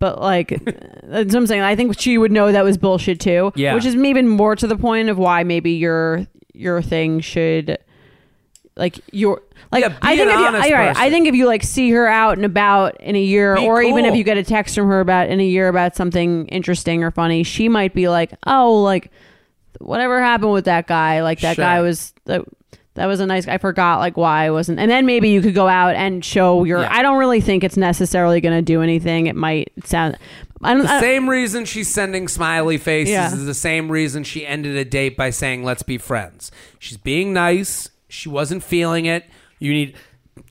but 0.00 0.20
like 0.20 0.48
that's 1.04 1.32
what 1.32 1.34
I'm 1.34 1.46
saying. 1.46 1.62
I 1.62 1.74
think 1.74 1.98
she 1.98 2.18
would 2.18 2.30
know 2.30 2.52
that 2.52 2.62
was 2.64 2.76
bullshit 2.76 3.20
too. 3.20 3.52
Yeah. 3.54 3.74
Which 3.74 3.86
is 3.86 3.96
even 3.96 4.28
more 4.28 4.54
to 4.56 4.66
the 4.66 4.76
point 4.76 5.08
of 5.08 5.16
why 5.16 5.44
maybe 5.44 5.70
your 5.72 6.26
your 6.52 6.82
thing 6.82 7.20
should 7.20 7.78
like 8.76 8.98
your 9.12 9.42
like 9.70 9.82
Yeah, 9.82 9.96
I 10.02 10.16
think 10.16 10.30
if 10.30 10.38
you, 10.38 10.46
I, 10.46 10.70
right. 10.72 10.96
I 10.96 11.10
think 11.10 11.28
if 11.28 11.34
you 11.34 11.46
like 11.46 11.62
see 11.62 11.90
her 11.90 12.06
out 12.06 12.36
and 12.36 12.44
about 12.44 13.00
in 13.00 13.14
a 13.16 13.20
year, 13.22 13.54
Be 13.56 13.66
or 13.66 13.82
even 13.82 14.04
if 14.04 14.14
you 14.16 14.24
get 14.24 14.36
a 14.36 14.42
text 14.42 14.74
from 14.74 14.88
her 14.88 15.00
about 15.00 15.28
in 15.28 15.40
a 15.40 15.44
year 15.44 15.68
about 15.68 15.94
something 15.96 16.46
interesting 16.48 17.04
or 17.04 17.10
funny, 17.10 17.42
she 17.44 17.68
might 17.68 17.94
be 17.94 18.08
like, 18.08 18.32
oh, 18.46 18.82
like 18.82 19.10
whatever 19.78 20.20
happened 20.20 20.52
with 20.52 20.64
that 20.66 20.86
guy, 20.86 21.22
like 21.22 21.40
that 21.40 21.56
Sure. 21.56 21.64
guy 21.64 21.80
was 21.80 22.12
that, 22.24 22.42
that 22.94 23.06
was 23.06 23.20
a 23.20 23.26
nice. 23.26 23.46
I 23.48 23.58
forgot 23.58 23.98
like 23.98 24.16
why 24.16 24.44
I 24.46 24.50
wasn't, 24.50 24.78
and 24.78 24.90
then 24.90 25.04
maybe 25.06 25.28
you 25.30 25.40
could 25.40 25.54
go 25.54 25.66
out 25.68 25.96
and 25.96 26.24
show 26.24 26.64
your. 26.64 26.80
Yeah. 26.80 26.88
I 26.92 27.02
don't 27.02 27.18
really 27.18 27.40
think 27.40 27.64
it's 27.64 27.76
necessarily 27.76 28.40
going 28.40 28.54
to 28.56 28.62
do 28.62 28.82
anything. 28.82 29.26
It 29.26 29.34
might 29.36 29.72
sound. 29.84 30.16
I 30.62 30.74
don't. 30.74 30.84
The 30.84 30.92
I, 30.92 31.00
same 31.00 31.28
reason 31.28 31.64
she's 31.64 31.92
sending 31.92 32.28
smiley 32.28 32.78
faces 32.78 33.12
Yeah. 33.12 33.32
is 33.32 33.44
the 33.46 33.52
same 33.54 33.90
reason 33.90 34.22
she 34.24 34.46
ended 34.46 34.76
a 34.76 34.84
date 34.84 35.16
by 35.16 35.30
saying, 35.30 35.64
let's 35.64 35.82
be 35.82 35.98
friends. 35.98 36.52
She's 36.78 36.96
being 36.96 37.32
nice. 37.32 37.90
She 38.14 38.28
wasn't 38.28 38.62
feeling 38.62 39.06
it. 39.06 39.24
You 39.58 39.72
need 39.72 39.96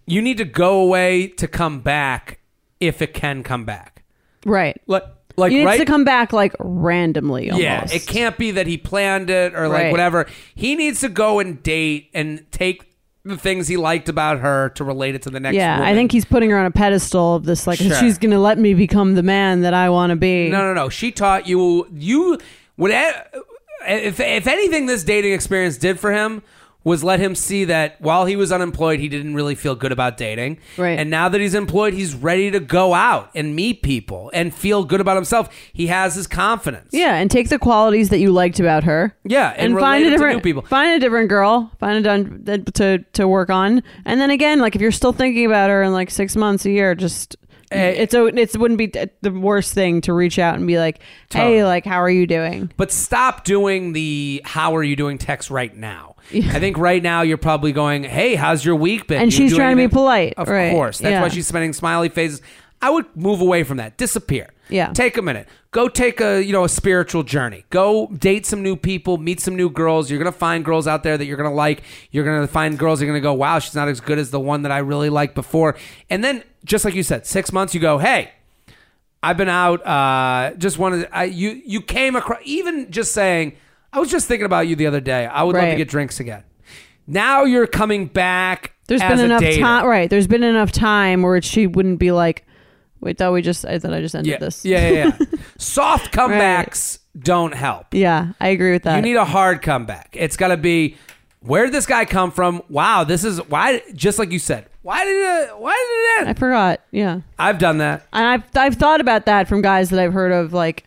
you 0.05 0.21
need 0.21 0.37
to 0.37 0.45
go 0.45 0.81
away 0.81 1.27
to 1.27 1.47
come 1.47 1.79
back 1.81 2.39
if 2.79 3.01
it 3.01 3.13
can 3.13 3.43
come 3.43 3.65
back. 3.65 4.03
right. 4.45 4.79
Like 4.87 5.03
like 5.35 5.51
He 5.51 5.57
needs 5.59 5.65
right 5.67 5.77
to 5.79 5.85
come 5.85 6.03
back 6.03 6.31
like 6.33 6.53
randomly. 6.59 7.49
Almost. 7.49 7.63
Yeah, 7.63 7.87
it 7.91 8.05
can't 8.05 8.37
be 8.37 8.51
that 8.51 8.67
he 8.67 8.77
planned 8.77 9.29
it 9.29 9.55
or 9.55 9.67
like 9.67 9.83
Right. 9.83 9.91
whatever. 9.91 10.27
He 10.55 10.75
needs 10.75 10.99
to 11.01 11.09
go 11.09 11.39
and 11.39 11.61
date 11.63 12.09
and 12.13 12.45
take 12.51 12.85
the 13.25 13.37
things 13.37 13.67
he 13.69 13.77
liked 13.77 14.09
about 14.09 14.39
her 14.39 14.69
to 14.75 14.83
relate 14.83 15.15
it 15.15 15.21
to 15.23 15.29
the 15.29 15.39
next 15.39 15.55
Yeah, 15.55 15.81
I 15.81 15.93
think 15.93 16.11
he's 16.11 16.25
putting 16.25 16.49
her 16.49 16.57
on 16.59 16.65
a 16.65 16.71
pedestal 16.71 17.35
of 17.35 17.45
this, 17.45 17.65
like 17.65 17.79
Sure. 17.79 17.95
she's 17.95 18.17
gonna 18.17 18.37
let 18.39 18.59
me 18.59 18.73
become 18.73 19.15
the 19.15 19.23
man 19.23 19.61
that 19.61 19.73
I 19.73 19.89
want 19.89 20.09
to 20.11 20.15
be. 20.17 20.49
No, 20.49 20.61
no, 20.61 20.73
no. 20.73 20.89
She 20.89 21.11
taught 21.11 21.47
you 21.47 21.87
you 21.93 22.37
would 22.77 22.91
if 22.91 24.19
if 24.19 24.47
anything 24.47 24.85
this 24.85 25.03
dating 25.03 25.33
experience 25.33 25.77
did 25.77 25.99
for 25.99 26.11
him 26.11 26.43
was 26.83 27.03
let 27.03 27.19
him 27.19 27.35
see 27.35 27.65
that 27.65 27.99
while 28.01 28.25
he 28.25 28.35
was 28.35 28.51
unemployed, 28.51 28.99
he 28.99 29.07
didn't 29.07 29.35
really 29.35 29.55
feel 29.55 29.75
good 29.75 29.91
about 29.91 30.17
dating. 30.17 30.59
Right. 30.77 30.99
And 30.99 31.09
now 31.09 31.29
that 31.29 31.39
he's 31.39 31.53
employed, 31.53 31.93
he's 31.93 32.13
ready 32.13 32.51
to 32.51 32.59
go 32.59 32.93
out 32.93 33.31
and 33.35 33.55
meet 33.55 33.81
people 33.81 34.29
and 34.33 34.53
feel 34.53 34.83
good 34.83 35.01
about 35.01 35.15
himself. 35.15 35.49
He 35.71 35.87
has 35.87 36.15
his 36.15 36.27
confidence. 36.27 36.89
Yeah, 36.91 37.15
and 37.15 37.31
take 37.31 37.49
the 37.49 37.59
qualities 37.59 38.09
that 38.09 38.19
you 38.19 38.31
liked 38.31 38.59
about 38.59 38.83
her. 38.83 39.15
Yeah, 39.23 39.53
and 39.57 39.73
and, 39.73 39.79
find 39.79 40.05
a 40.05 40.09
different 40.09 40.37
new 40.37 40.41
people. 40.41 40.63
Find 40.63 40.91
a 40.91 40.99
different 40.99 41.29
girl. 41.29 41.71
Find 41.79 41.97
a 41.97 42.01
done 42.01 42.63
to 42.73 42.99
to 42.99 43.27
work 43.27 43.49
on. 43.49 43.83
And 44.05 44.19
then 44.19 44.29
again, 44.29 44.59
like 44.59 44.75
if 44.75 44.81
you're 44.81 44.91
still 44.91 45.13
thinking 45.13 45.45
about 45.45 45.69
her 45.69 45.83
in 45.83 45.93
like 45.93 46.11
six 46.11 46.35
months, 46.35 46.65
a 46.65 46.71
year, 46.71 46.95
just 46.95 47.35
Eh, 47.73 47.89
it's 47.97 48.13
a 48.13 48.25
it 48.25 48.57
wouldn't 48.57 48.77
be 48.77 48.93
eh, 48.95 49.07
the 49.21 49.31
worst 49.31 49.73
thing 49.73 50.01
to 50.01 50.13
reach 50.13 50.39
out 50.39 50.55
and 50.55 50.65
be 50.67 50.77
like, 50.77 50.99
Totally. 51.29 51.57
hey, 51.57 51.63
like 51.63 51.85
how 51.85 52.01
are 52.01 52.09
you 52.09 52.27
doing? 52.27 52.71
But 52.77 52.91
stop 52.91 53.43
doing 53.43 53.93
the 53.93 54.41
how 54.45 54.75
are 54.75 54.83
you 54.83 54.95
doing 54.95 55.17
text 55.17 55.49
right 55.49 55.75
now. 55.75 56.15
I 56.33 56.59
think 56.59 56.77
right 56.77 57.03
now 57.03 57.21
you're 57.21 57.37
probably 57.37 57.73
going, 57.73 58.03
hey, 58.03 58.35
how's 58.35 58.63
your 58.63 58.75
week 58.75 59.07
been? 59.07 59.21
And 59.21 59.31
you 59.31 59.37
she's 59.37 59.51
do 59.51 59.57
trying 59.57 59.71
to 59.71 59.75
be 59.75 59.81
anything?" 59.83 59.93
polite, 59.95 60.33
Of 60.37 60.47
right, 60.47 60.71
course. 60.71 60.99
That's 60.99 61.11
yeah. 61.11 61.21
why 61.21 61.27
she's 61.27 61.47
spending 61.47 61.73
smiley 61.73 62.09
faces. 62.09 62.41
I 62.83 62.89
would 62.89 63.05
move 63.15 63.39
away 63.39 63.63
from 63.63 63.77
that. 63.77 63.97
Disappear. 63.97 64.49
Yeah. 64.67 64.91
Take 64.91 65.15
a 65.15 65.21
minute. 65.21 65.47
Go 65.71 65.87
take 65.87 66.19
a, 66.19 66.43
you 66.43 66.51
know, 66.51 66.65
a 66.65 66.69
spiritual 66.69 67.23
journey. 67.23 67.63
Go 67.69 68.07
date 68.07 68.45
some 68.45 68.61
new 68.61 68.75
people, 68.75 69.17
meet 69.17 69.39
some 69.39 69.55
new 69.55 69.69
girls. 69.69 70.11
You're 70.11 70.19
going 70.19 70.31
to 70.31 70.37
find 70.37 70.65
girls 70.65 70.85
out 70.85 71.01
there 71.01 71.17
that 71.17 71.23
you're 71.25 71.37
going 71.37 71.49
to 71.49 71.55
like. 71.55 71.83
You're 72.11 72.25
going 72.25 72.41
to 72.41 72.47
find 72.47 72.77
girls 72.77 72.99
you're 73.01 73.09
going 73.09 73.21
to 73.21 73.23
go, 73.23 73.33
"Wow, 73.33 73.59
she's 73.59 73.73
not 73.73 73.87
as 73.87 74.01
good 74.01 74.19
as 74.19 74.31
the 74.31 74.39
one 74.39 74.63
that 74.63 74.71
I 74.73 74.79
really 74.79 75.09
liked 75.09 75.33
before." 75.33 75.77
And 76.09 76.21
then 76.23 76.43
just 76.65 76.83
like 76.83 76.93
you 76.93 77.03
said, 77.03 77.25
6 77.25 77.53
months 77.53 77.73
you 77.73 77.79
go, 77.79 77.99
"Hey, 77.99 78.31
I've 79.23 79.37
been 79.37 79.49
out. 79.49 79.85
Uh, 79.87 80.53
just 80.57 80.77
wanted. 80.77 81.07
I, 81.13 81.23
you 81.23 81.61
you 81.65 81.81
came 81.81 82.17
across. 82.17 82.41
Even 82.43 82.91
just 82.91 83.13
saying, 83.13 83.55
I 83.93 83.99
was 83.99 84.11
just 84.11 84.27
thinking 84.27 84.45
about 84.45 84.67
you 84.67 84.75
the 84.75 84.87
other 84.87 84.99
day. 84.99 85.25
I 85.25 85.43
would 85.43 85.55
love 85.55 85.69
to 85.69 85.77
get 85.77 85.87
drinks 85.87 86.19
again. 86.19 86.43
Now 87.07 87.45
you're 87.45 87.67
coming 87.67 88.07
back. 88.07 88.73
There's 88.87 89.01
been 89.01 89.19
enough 89.19 89.41
time, 89.57 89.85
right? 89.85 90.09
There's 90.09 90.27
been 90.27 90.43
enough 90.43 90.73
time 90.73 91.21
where 91.21 91.41
she 91.41 91.67
wouldn't 91.67 91.99
be 91.99 92.11
like, 92.11 92.45
wait, 93.03 93.17
thought 93.17 93.33
we 93.33 93.41
just 93.41 93.65
I 93.65 93.77
thought 93.79 93.93
I 93.93 94.01
just 94.01 94.15
ended 94.15 94.31
Yeah, 94.31 94.37
this. 94.39 94.65
yeah, 94.65 94.89
yeah. 94.89 95.17
yeah. 95.19 95.25
Soft 95.57 96.11
comebacks 96.13 96.99
don't 97.19 97.53
help. 97.53 97.87
yeah, 97.93 98.33
I 98.39 98.47
agree 98.49 98.71
with 98.71 98.83
that. 98.83 98.95
You 98.95 99.01
need 99.01 99.15
a 99.17 99.25
hard 99.25 99.61
comeback. 99.61 100.09
It's 100.13 100.37
got 100.37 100.47
to 100.49 100.57
be. 100.57 100.97
Where 101.41 101.65
did 101.65 101.73
this 101.73 101.85
guy 101.85 102.05
come 102.05 102.31
from? 102.31 102.63
Wow, 102.69 103.03
this 103.03 103.23
is 103.25 103.37
why. 103.49 103.81
Just 103.93 104.17
like 104.17 104.31
you 104.31 104.39
said, 104.39 104.65
why 104.81 105.03
did 105.03 105.11
it? 105.49 105.57
Why 105.59 105.71
did 105.73 106.21
it 106.21 106.21
end? 106.21 106.29
I 106.29 106.39
forgot. 106.39 106.79
Yeah. 106.91 107.19
I've 107.37 107.59
done 107.59 107.79
that. 107.79 108.07
And 108.13 108.25
I've 108.25 108.43
I've 108.55 108.75
thought 108.75 109.01
about 109.01 109.25
that 109.25 109.47
from 109.49 109.61
guys 109.61 109.89
that 109.89 109.99
I've 109.99 110.13
heard 110.13 110.31
of 110.31 110.53
like 110.53 110.85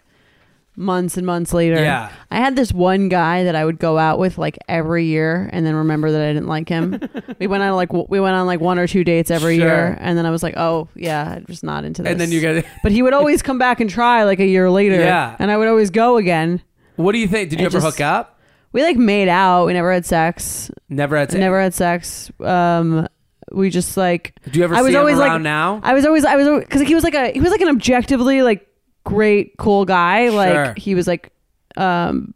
months 0.77 1.17
and 1.17 1.27
months 1.27 1.53
later. 1.55 1.77
Yeah. 1.77 2.11
I 2.31 2.37
had 2.37 2.55
this 2.57 2.73
one 2.73 3.09
guy 3.09 3.45
that 3.45 3.55
I 3.57 3.65
would 3.65 3.79
go 3.79 3.99
out 3.99 4.19
with 4.19 4.37
like 4.39 4.59
every 4.69 5.07
year 5.07 5.49
and 5.53 5.65
then 5.65 5.75
remember 5.75 6.13
that 6.13 6.21
I 6.21 6.33
didn't 6.33 6.49
like 6.49 6.69
him. 6.69 7.01
we 7.39 7.47
went 7.47 7.63
on 7.63 7.75
like 7.75 7.89
w- 7.89 8.07
we 8.09 8.21
went 8.21 8.37
on 8.37 8.47
like 8.47 8.61
one 8.61 8.79
or 8.79 8.87
two 8.87 9.03
dates 9.05 9.31
every 9.31 9.57
Sure. 9.57 9.67
year 9.67 9.97
and 10.01 10.17
then 10.19 10.27
I 10.27 10.31
was 10.31 10.43
like, 10.43 10.55
"Oh, 10.57 10.89
yeah, 10.95 11.35
I'm 11.37 11.47
just 11.47 11.65
not 11.65 11.85
into 11.85 12.03
this." 12.03 12.11
And 12.13 12.21
then 12.21 12.31
you 12.31 12.41
get. 12.41 12.67
But 12.83 12.93
he 12.93 13.03
would 13.03 13.15
always 13.15 13.43
come 13.43 13.59
back 13.59 13.81
and 13.81 13.89
try 13.89 14.25
like 14.25 14.39
a 14.41 14.47
year 14.47 14.71
later. 14.71 14.97
Yeah. 14.97 15.35
And 15.39 15.51
I 15.51 15.57
would 15.57 15.69
always 15.69 15.91
go 15.91 16.17
again. 16.19 16.61
What 16.97 17.13
do 17.13 17.19
you 17.19 17.29
think? 17.29 17.51
Did 17.51 17.61
you 17.61 17.65
It 17.65 17.69
ever 17.75 17.81
just- 17.81 17.99
hook 17.99 18.01
up? 18.05 18.39
We 18.73 18.83
like 18.83 18.97
made 18.99 19.29
out. 19.29 19.65
We 19.67 19.73
never 19.73 19.91
had 19.91 20.05
sex. 20.05 20.71
Never 20.91 21.17
had. 21.17 21.31
Sex. 21.31 21.41
Never 21.41 21.61
had 21.61 21.73
sex. 21.75 22.31
Um 22.41 23.09
we 23.53 23.71
just 23.71 23.97
like 23.97 24.35
Do 24.51 24.59
you 24.59 24.65
ever 24.65 24.75
I 24.75 24.83
was 24.83 24.91
see 24.93 24.97
always 24.97 25.15
him 25.15 25.21
like 25.21 25.41
now? 25.41 25.81
I 25.83 25.95
was 25.95 26.05
always 26.05 26.25
I 26.25 26.37
was 26.37 26.65
because 26.65 26.83
he 26.83 26.95
was 26.95 27.05
like 27.05 27.15
a 27.15 27.31
he 27.33 27.41
was 27.41 27.51
like 27.53 27.61
an 27.61 27.69
objectively 27.69 28.43
like 28.43 28.67
great 29.07 29.57
cool 29.57 29.85
guy. 29.85 30.27
Sure. 30.29 30.37
Like 30.37 30.79
he 30.79 30.95
was 30.95 31.07
like 31.07 31.33
um 31.77 32.35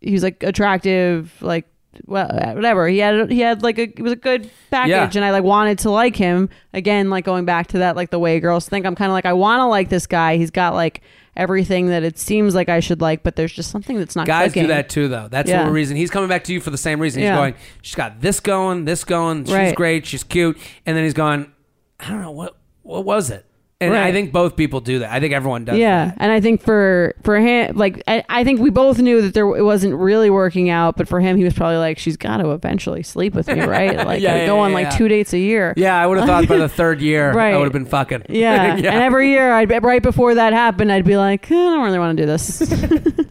he 0.00 0.12
was 0.12 0.22
like 0.22 0.42
attractive 0.42 1.32
like 1.40 1.66
well 2.06 2.28
whatever 2.54 2.86
he 2.88 2.98
had 2.98 3.30
he 3.30 3.40
had 3.40 3.62
like 3.62 3.78
a 3.78 3.82
it 3.84 4.00
was 4.02 4.12
a 4.12 4.16
good 4.16 4.50
package 4.70 4.90
Yeah. 4.90 5.10
and 5.14 5.24
I 5.24 5.30
like 5.30 5.44
wanted 5.44 5.78
to 5.80 5.90
like 5.90 6.14
him 6.14 6.48
again 6.74 7.08
like 7.10 7.24
going 7.24 7.44
back 7.46 7.68
to 7.68 7.78
that 7.78 7.96
like 7.96 8.10
the 8.10 8.18
way 8.18 8.38
girls 8.38 8.68
think 8.68 8.84
I'm 8.84 8.94
kind 8.94 9.10
of 9.10 9.14
like 9.14 9.24
I 9.24 9.32
want 9.32 9.60
to 9.60 9.66
like 9.66 9.88
this 9.88 10.06
guy 10.06 10.36
he's 10.36 10.50
got 10.50 10.74
like 10.74 11.00
everything 11.36 11.86
that 11.88 12.02
it 12.02 12.18
seems 12.18 12.54
like 12.54 12.68
I 12.68 12.80
should 12.80 13.00
like 13.00 13.22
but 13.22 13.34
there's 13.36 13.52
just 13.52 13.70
something 13.70 13.98
that's 13.98 14.14
not 14.14 14.26
Guys 14.26 14.50
do 14.50 14.60
clicking. 14.60 14.68
that 14.68 14.88
too, 14.90 15.08
though. 15.08 15.28
That's 15.28 15.48
Yeah. 15.50 15.64
the 15.64 15.70
reason 15.70 15.96
he's 15.96 16.10
coming 16.10 16.28
back 16.28 16.44
to 16.44 16.52
you 16.52 16.60
for 16.60 16.70
the 16.70 16.78
same 16.78 17.00
reason. 17.00 17.22
He's 17.22 17.28
Yeah. 17.28 17.36
going, 17.36 17.54
she's 17.82 17.94
got 17.94 18.20
this 18.20 18.40
going, 18.40 18.84
this 18.84 19.02
going. 19.04 19.44
She's 19.46 19.54
Right. 19.54 19.74
great. 19.74 20.04
She's 20.06 20.22
cute. 20.22 20.56
And 20.84 20.96
then 20.96 21.02
he's 21.04 21.14
going, 21.14 21.50
I 21.98 22.10
don't 22.10 22.20
know 22.22 22.30
what 22.30 22.56
what 22.82 23.04
was 23.06 23.30
it. 23.30 23.45
And 23.78 23.94
I 23.94 24.10
think 24.10 24.32
both 24.32 24.56
people 24.56 24.80
do 24.80 25.00
that. 25.00 25.12
I 25.12 25.20
think 25.20 25.34
everyone 25.34 25.66
does. 25.66 25.76
yeah 25.76 26.06
that. 26.06 26.16
and 26.18 26.32
i 26.32 26.40
think 26.40 26.62
for 26.62 27.14
for 27.22 27.38
him 27.38 27.76
like 27.76 28.02
I, 28.08 28.24
I 28.28 28.42
think 28.42 28.58
we 28.60 28.70
both 28.70 28.98
knew 28.98 29.20
that 29.20 29.34
there 29.34 29.44
it 29.54 29.62
wasn't 29.64 29.96
really 29.96 30.30
working 30.30 30.70
out 30.70 30.96
but 30.96 31.06
for 31.08 31.20
him 31.20 31.36
he 31.36 31.44
was 31.44 31.52
probably 31.52 31.76
like 31.76 31.98
she's 31.98 32.16
got 32.16 32.38
to 32.38 32.52
eventually 32.52 33.02
sleep 33.02 33.34
with 33.34 33.48
me 33.48 33.60
right 33.60 33.94
like 34.06 34.22
Yeah, 34.22 34.32
I 34.32 34.36
yeah, 34.38 34.46
go 34.46 34.60
on 34.60 34.70
yeah, 34.70 34.74
like 34.76 34.96
two 34.96 35.08
dates 35.08 35.34
a 35.34 35.38
year 35.38 35.74
Yeah, 35.76 35.94
I 35.94 36.06
would 36.06 36.16
have 36.16 36.26
thought 36.26 36.48
by 36.48 36.56
the 36.56 36.70
third 36.70 37.02
year, 37.02 37.32
Right. 37.34 37.52
I 37.52 37.58
would 37.58 37.64
have 37.64 37.72
been 37.74 37.84
fucking. 37.84 38.22
yeah. 38.30 38.76
and 38.76 38.86
every 38.86 39.28
year 39.30 39.52
i'd 39.52 39.70
right 39.84 40.02
before 40.02 40.34
that 40.36 40.54
happened 40.54 40.90
i'd 40.90 41.04
be 41.04 41.18
like 41.18 41.50
"Eh, 41.50 41.54
i 41.54 41.58
don't 41.74 41.84
really 41.84 41.98
want 41.98 42.16
to 42.16 42.22
do 42.22 42.26
this 42.26 42.62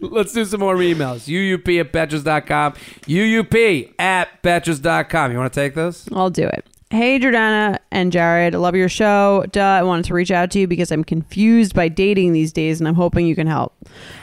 Let's 0.00 0.32
do 0.32 0.44
some 0.44 0.60
more 0.60 0.76
emails. 0.76 1.26
UUP 1.28 1.80
at 1.80 1.92
Betches.com. 1.92 2.72
UUP 3.06 3.94
at 3.98 4.42
Betches.com. 4.42 5.32
You 5.32 5.38
want 5.38 5.52
to 5.52 5.60
take 5.60 5.74
this? 5.74 6.06
i'll 6.12 6.30
do 6.30 6.46
it 6.46 6.64
Hey 6.90 7.18
Jordana 7.18 7.80
and 7.90 8.12
Jared, 8.12 8.54
I 8.54 8.58
love 8.58 8.76
your 8.76 8.88
show. 8.88 9.44
Duh, 9.50 9.60
I 9.60 9.82
wanted 9.82 10.04
to 10.04 10.14
reach 10.14 10.30
out 10.30 10.52
to 10.52 10.60
you 10.60 10.68
because 10.68 10.92
I'm 10.92 11.02
confused 11.02 11.74
by 11.74 11.88
dating 11.88 12.32
these 12.32 12.52
days 12.52 12.80
and 12.80 12.86
I'm 12.86 12.94
hoping 12.94 13.26
you 13.26 13.34
can 13.34 13.48
help. 13.48 13.74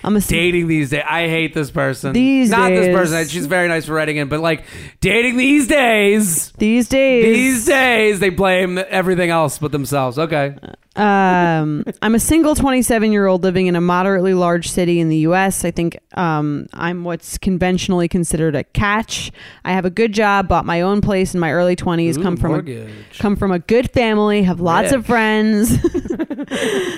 I'm 0.01 0.15
a 0.15 0.21
Dating 0.21 0.67
these 0.69 0.91
days. 0.91 1.03
I 1.05 1.27
hate 1.27 1.53
this 1.53 1.69
person. 1.69 2.13
These 2.13 2.51
Not 2.51 2.69
this 2.69 2.95
person. 2.95 3.27
She's 3.27 3.47
very 3.47 3.67
nice 3.67 3.85
for 3.87 3.93
writing 3.93 4.15
in, 4.15 4.29
but 4.29 4.39
like 4.39 4.63
dating 5.01 5.35
these 5.35 5.67
days. 5.67 6.53
these 6.53 6.87
days 6.87 7.25
These 7.25 7.65
days, 7.65 8.19
they 8.21 8.29
blame 8.29 8.77
everything 8.77 9.29
else 9.29 9.59
but 9.59 9.73
themselves. 9.73 10.17
Okay. 10.17 10.55
Um, 10.95 11.83
I'm 12.03 12.13
a 12.13 12.19
single 12.19 12.53
27 12.53 13.11
year 13.11 13.25
old 13.25 13.41
living 13.41 13.65
in 13.67 13.75
a 13.75 13.81
moderately 13.81 14.35
large 14.35 14.69
city 14.69 14.99
in 14.99 15.09
the 15.09 15.17
U.S. 15.17 15.65
I 15.65 15.71
think 15.71 15.97
um, 16.15 16.67
I'm 16.73 17.03
what's 17.03 17.39
conventionally 17.39 18.07
considered 18.07 18.55
a 18.55 18.63
catch. 18.63 19.31
I 19.65 19.71
have 19.71 19.85
a 19.85 19.89
good 19.89 20.13
job, 20.13 20.47
bought 20.47 20.65
my 20.65 20.81
own 20.81 21.01
place 21.01 21.33
in 21.33 21.39
my 21.39 21.51
early 21.51 21.75
20s, 21.75 22.21
come 22.21 22.35
Ooh, 22.35 22.37
from 22.37 22.67
a, 22.67 22.89
come 23.17 23.35
from 23.35 23.51
a 23.51 23.59
good 23.59 23.89
family, 23.91 24.43
have 24.43 24.59
lots 24.59 24.91
of 24.91 25.05
friends, 25.05 25.71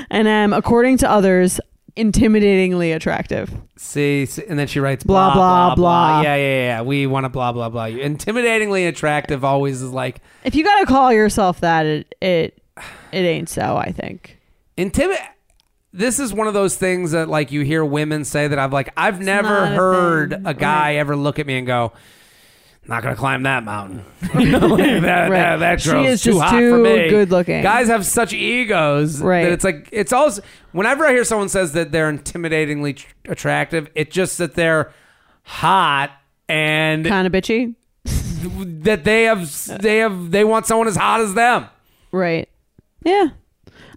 and 0.09 0.27
am, 0.27 0.51
according 0.51 0.97
to 0.97 1.09
others, 1.09 1.61
intimidatingly 1.95 2.93
attractive. 2.93 3.49
See, 3.77 4.25
see, 4.25 4.43
and 4.47 4.59
then 4.59 4.67
she 4.67 4.81
writes 4.81 5.05
Blah, 5.05 5.33
blah 5.33 5.67
blah, 5.67 5.75
blah. 5.75 6.21
Yeah, 6.21 6.35
yeah, 6.35 6.65
yeah. 6.65 6.81
We 6.81 7.07
want 7.07 7.23
to 7.23 7.29
blah 7.29 7.53
blah 7.53 7.69
blah. 7.69 7.85
You 7.85 7.99
intimidatingly 7.99 8.87
attractive 8.89 9.45
always 9.45 9.81
is 9.81 9.91
like 9.91 10.19
If 10.43 10.55
you 10.55 10.65
gotta 10.65 10.85
call 10.85 11.13
yourself 11.13 11.61
that, 11.61 11.85
it 11.85 12.15
it 12.21 12.61
it 13.11 13.19
ain't 13.19 13.49
so. 13.49 13.77
I 13.77 13.91
think. 13.91 14.37
intimid. 14.77 15.17
This 15.93 16.19
is 16.19 16.33
one 16.33 16.47
of 16.47 16.53
those 16.53 16.75
things 16.75 17.11
that 17.11 17.29
like 17.29 17.51
you 17.53 17.61
hear 17.61 17.85
women 17.85 18.25
say 18.25 18.47
that 18.49 18.59
I've 18.59 18.73
like 18.73 18.91
I've 18.97 19.21
never 19.21 19.47
not 19.47 19.71
a 19.71 19.75
heard 19.75 20.29
thing. 20.31 20.45
a 20.45 20.53
guy 20.53 20.87
Right. 20.89 20.97
ever 20.97 21.15
look 21.15 21.39
at 21.39 21.47
me 21.47 21.57
and 21.57 21.65
go, 21.65 21.93
"Not 22.85 23.01
gonna 23.01 23.15
climb 23.15 23.43
that 23.43 23.63
mountain." 23.63 24.03
Like 24.33 24.51
that, 24.51 25.01
that, 25.03 25.29
Right. 25.29 25.57
that 25.57 25.79
She 25.81 25.91
girl's 25.91 26.07
is 26.07 26.21
too 26.23 26.31
just 26.31 26.41
hot 26.43 26.51
too 26.59 26.71
for 26.71 26.77
me. 26.79 27.09
good 27.09 27.31
looking. 27.31 27.61
Guys 27.63 27.87
have 27.87 28.05
such 28.05 28.33
egos 28.33 29.21
Right. 29.21 29.43
that 29.43 29.53
it's 29.53 29.63
like 29.63 29.87
it's 29.93 30.11
also 30.11 30.41
whenever 30.73 31.05
I 31.05 31.11
hear 31.13 31.23
someone 31.23 31.47
says 31.47 31.71
that 31.71 31.93
they're 31.93 32.11
intimidatingly 32.11 32.97
tr- 32.97 33.07
attractive, 33.29 33.89
it's 33.95 34.13
just 34.13 34.37
that 34.39 34.55
they're 34.55 34.91
hot 35.43 36.11
and 36.49 37.05
Kind 37.05 37.25
of 37.25 37.31
bitchy. 37.31 37.73
that 38.83 39.05
they 39.05 39.23
have 39.23 39.49
they 39.81 39.99
have 39.99 40.31
they 40.31 40.43
want 40.43 40.65
someone 40.65 40.89
as 40.89 40.97
hot 40.97 41.21
as 41.21 41.33
them. 41.35 41.67
Right. 42.11 42.49
Yeah. 43.05 43.27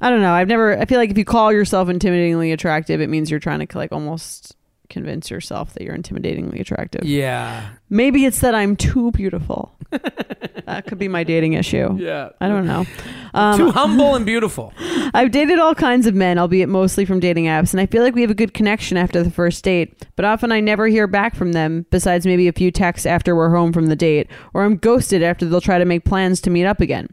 I 0.01 0.11
don't 0.11 0.21
know. 0.21 0.33
I've 0.33 0.47
never. 0.49 0.79
I 0.79 0.85
feel 0.85 0.99
like 0.99 1.11
if 1.11 1.19
you 1.19 1.25
call 1.25 1.53
yourself 1.53 1.89
intimidatingly 1.89 2.53
attractive, 2.53 3.01
it 3.01 3.09
means 3.09 3.31
you're 3.31 3.41
trying 3.41 3.67
to 3.67 3.79
like 3.79 3.91
almost 3.91 4.55
convince 4.89 5.31
yourself 5.31 5.75
that 5.75 5.83
you're 5.83 5.97
intimidatingly 5.97 6.61
attractive. 6.61 7.05
Yeah. 7.05 7.71
Maybe 7.91 8.25
it's 8.25 8.41
that 8.41 8.55
I'm 8.55 8.77
too 8.77 9.11
beautiful. 9.13 9.75
that 9.91 10.85
could 10.87 10.99
be 10.99 11.09
my 11.09 11.25
dating 11.25 11.55
issue. 11.55 11.97
Yeah. 11.99 12.31
I 12.41 12.49
don't 12.49 12.67
know. 12.67 12.87
Um, 13.35 13.59
Too 13.59 13.71
humble 13.71 14.15
and 14.15 14.25
beautiful. 14.25 14.73
I've 15.15 15.31
dated 15.31 15.59
all 15.59 15.75
kinds 15.75 16.07
of 16.07 16.15
men, 16.15 16.39
albeit 16.39 16.69
mostly 16.69 17.05
from 17.05 17.21
dating 17.21 17.45
apps, 17.45 17.73
and 17.73 17.81
I 17.81 17.87
feel 17.87 18.03
like 18.03 18.15
we 18.15 18.23
have 18.23 18.31
a 18.31 18.35
good 18.35 18.55
connection 18.55 18.97
after 18.97 19.23
the 19.23 19.31
first 19.31 19.63
date. 19.65 20.07
But 20.17 20.25
often 20.25 20.53
I 20.53 20.61
never 20.61 20.87
hear 20.87 21.07
back 21.07 21.35
from 21.35 21.53
them, 21.53 21.87
besides 21.91 22.27
maybe 22.27 22.49
a 22.49 22.53
few 22.53 22.71
texts 22.71 23.07
after 23.07 23.35
we're 23.37 23.55
home 23.55 23.73
from 23.73 23.87
the 23.87 23.97
date, 23.97 24.29
or 24.55 24.65
I'm 24.65 24.77
ghosted 24.77 25.23
after 25.23 25.47
they'll 25.47 25.61
try 25.61 25.79
to 25.79 25.85
make 25.85 26.05
plans 26.05 26.41
to 26.43 26.51
meet 26.51 26.65
up 26.65 26.81
again. 26.81 27.09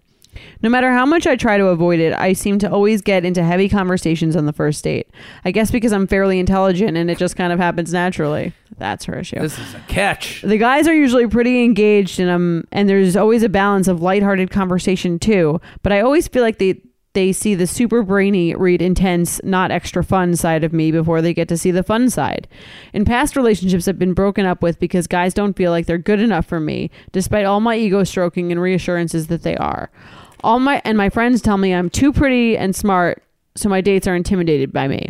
No 0.62 0.70
matter 0.70 0.92
how 0.92 1.06
much 1.06 1.28
I 1.28 1.36
try 1.36 1.58
to 1.58 1.68
avoid 1.68 2.00
it, 2.00 2.14
I 2.14 2.34
seem 2.34 2.60
to 2.60 2.72
always 2.72 3.02
get 3.02 3.26
into 3.26 3.44
heavy 3.44 3.70
conversations 3.70 4.36
on 4.36 4.46
the 4.46 4.54
first 4.54 4.84
date. 4.84 5.10
I 5.44 5.52
guess 5.52 5.72
because 5.72 5.92
I'm 5.94 6.08
fairly 6.08 6.40
intelligent 6.40 6.98
and 6.98 7.10
it 7.10 7.18
just 7.18 7.36
kind 7.36 7.54
of 7.54 7.60
happens 7.60 7.94
naturally. 7.94 8.54
That's 8.78 9.06
her 9.06 9.20
issue. 9.20 9.40
This 9.40 9.58
is 9.58 9.74
a 9.74 9.80
catch. 9.88 10.42
The 10.42 10.58
guys 10.58 10.88
are 10.88 10.94
usually 10.94 11.28
pretty 11.28 11.64
engaged 11.64 12.20
and 12.20 12.30
um 12.30 12.66
and 12.72 12.90
there's 12.90 13.16
always 13.16 13.44
a 13.44 13.50
balance 13.50 13.88
of 13.88 14.02
lighthearted 14.02 14.52
conversation 14.52 15.20
too, 15.20 15.62
but 15.82 15.92
I 15.92 16.02
always 16.02 16.28
feel 16.28 16.44
like 16.44 16.58
they 16.58 16.82
they 17.16 17.32
see 17.32 17.56
the 17.56 17.66
super 17.66 18.04
brainy, 18.04 18.54
read 18.54 18.82
intense, 18.82 19.42
not 19.44 19.72
extra 19.72 20.04
fun 20.04 20.36
side 20.36 20.64
of 20.64 20.74
me 20.74 20.92
before 20.92 21.22
they 21.22 21.34
get 21.34 21.48
to 21.48 21.58
see 21.58 21.72
the 21.72 21.82
fun 21.82 22.10
side. 22.10 22.48
In 22.94 23.06
past 23.06 23.38
relationships, 23.38 23.88
I've 23.88 23.98
been 23.98 24.14
broken 24.14 24.46
up 24.46 24.62
with 24.62 24.80
because 24.80 25.08
guys 25.08 25.34
don't 25.34 25.56
feel 25.56 25.72
like 25.72 25.86
they're 25.86 25.98
good 25.98 26.20
enough 26.20 26.46
for 26.46 26.60
me, 26.60 26.92
despite 27.14 27.46
all 27.46 27.62
my 27.62 27.78
ego 27.78 28.04
stroking 28.04 28.52
and 28.52 28.62
reassurances 28.62 29.28
that 29.28 29.44
they 29.44 29.56
are. 29.56 29.90
All 30.44 30.60
my 30.60 30.82
and 30.86 30.98
my 30.98 31.10
friends 31.10 31.42
tell 31.42 31.58
me 31.58 31.74
I'm 31.74 31.90
too 31.90 32.14
pretty 32.14 32.58
and 32.58 32.76
smart, 32.76 33.24
so 33.56 33.70
my 33.70 33.82
dates 33.82 34.08
are 34.08 34.16
intimidated 34.16 34.72
by 34.72 34.88
me. 34.88 35.10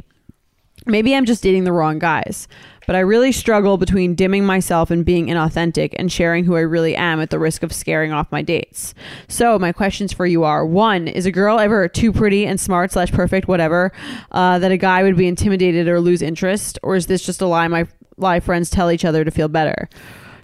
Maybe 0.87 1.15
I'm 1.15 1.25
just 1.25 1.41
dating 1.41 1.63
the 1.63 1.71
wrong 1.71 1.97
guys, 1.97 2.47
but 2.85 2.95
I 2.95 2.99
really 2.99 3.31
struggle 3.31 3.77
between 3.77 4.13
dimming 4.13 4.45
myself 4.45 4.91
and 4.91 5.03
being 5.03 5.27
inauthentic 5.27 5.95
and 5.97 6.11
sharing 6.11 6.45
who 6.45 6.55
I 6.55 6.59
really 6.59 6.95
am 6.95 7.19
at 7.19 7.31
the 7.31 7.39
risk 7.39 7.63
of 7.63 7.73
scaring 7.73 8.11
off 8.11 8.31
my 8.31 8.43
dates. 8.43 8.93
So, 9.27 9.57
my 9.57 9.71
questions 9.71 10.13
for 10.13 10.27
you 10.27 10.43
are 10.43 10.63
one, 10.63 11.07
is 11.07 11.25
a 11.25 11.31
girl 11.31 11.59
ever 11.59 11.87
too 11.87 12.13
pretty 12.13 12.45
and 12.45 12.59
smart 12.59 12.91
slash 12.91 13.11
perfect, 13.11 13.47
whatever, 13.47 13.91
uh, 14.31 14.59
that 14.59 14.71
a 14.71 14.77
guy 14.77 15.01
would 15.01 15.17
be 15.17 15.27
intimidated 15.27 15.87
or 15.87 15.99
lose 15.99 16.21
interest? 16.21 16.77
Or 16.83 16.95
is 16.95 17.07
this 17.07 17.25
just 17.25 17.41
a 17.41 17.47
lie 17.47 17.67
my 17.67 17.87
lie 18.17 18.39
friends 18.39 18.69
tell 18.69 18.91
each 18.91 19.05
other 19.05 19.23
to 19.23 19.31
feel 19.31 19.47
better? 19.47 19.89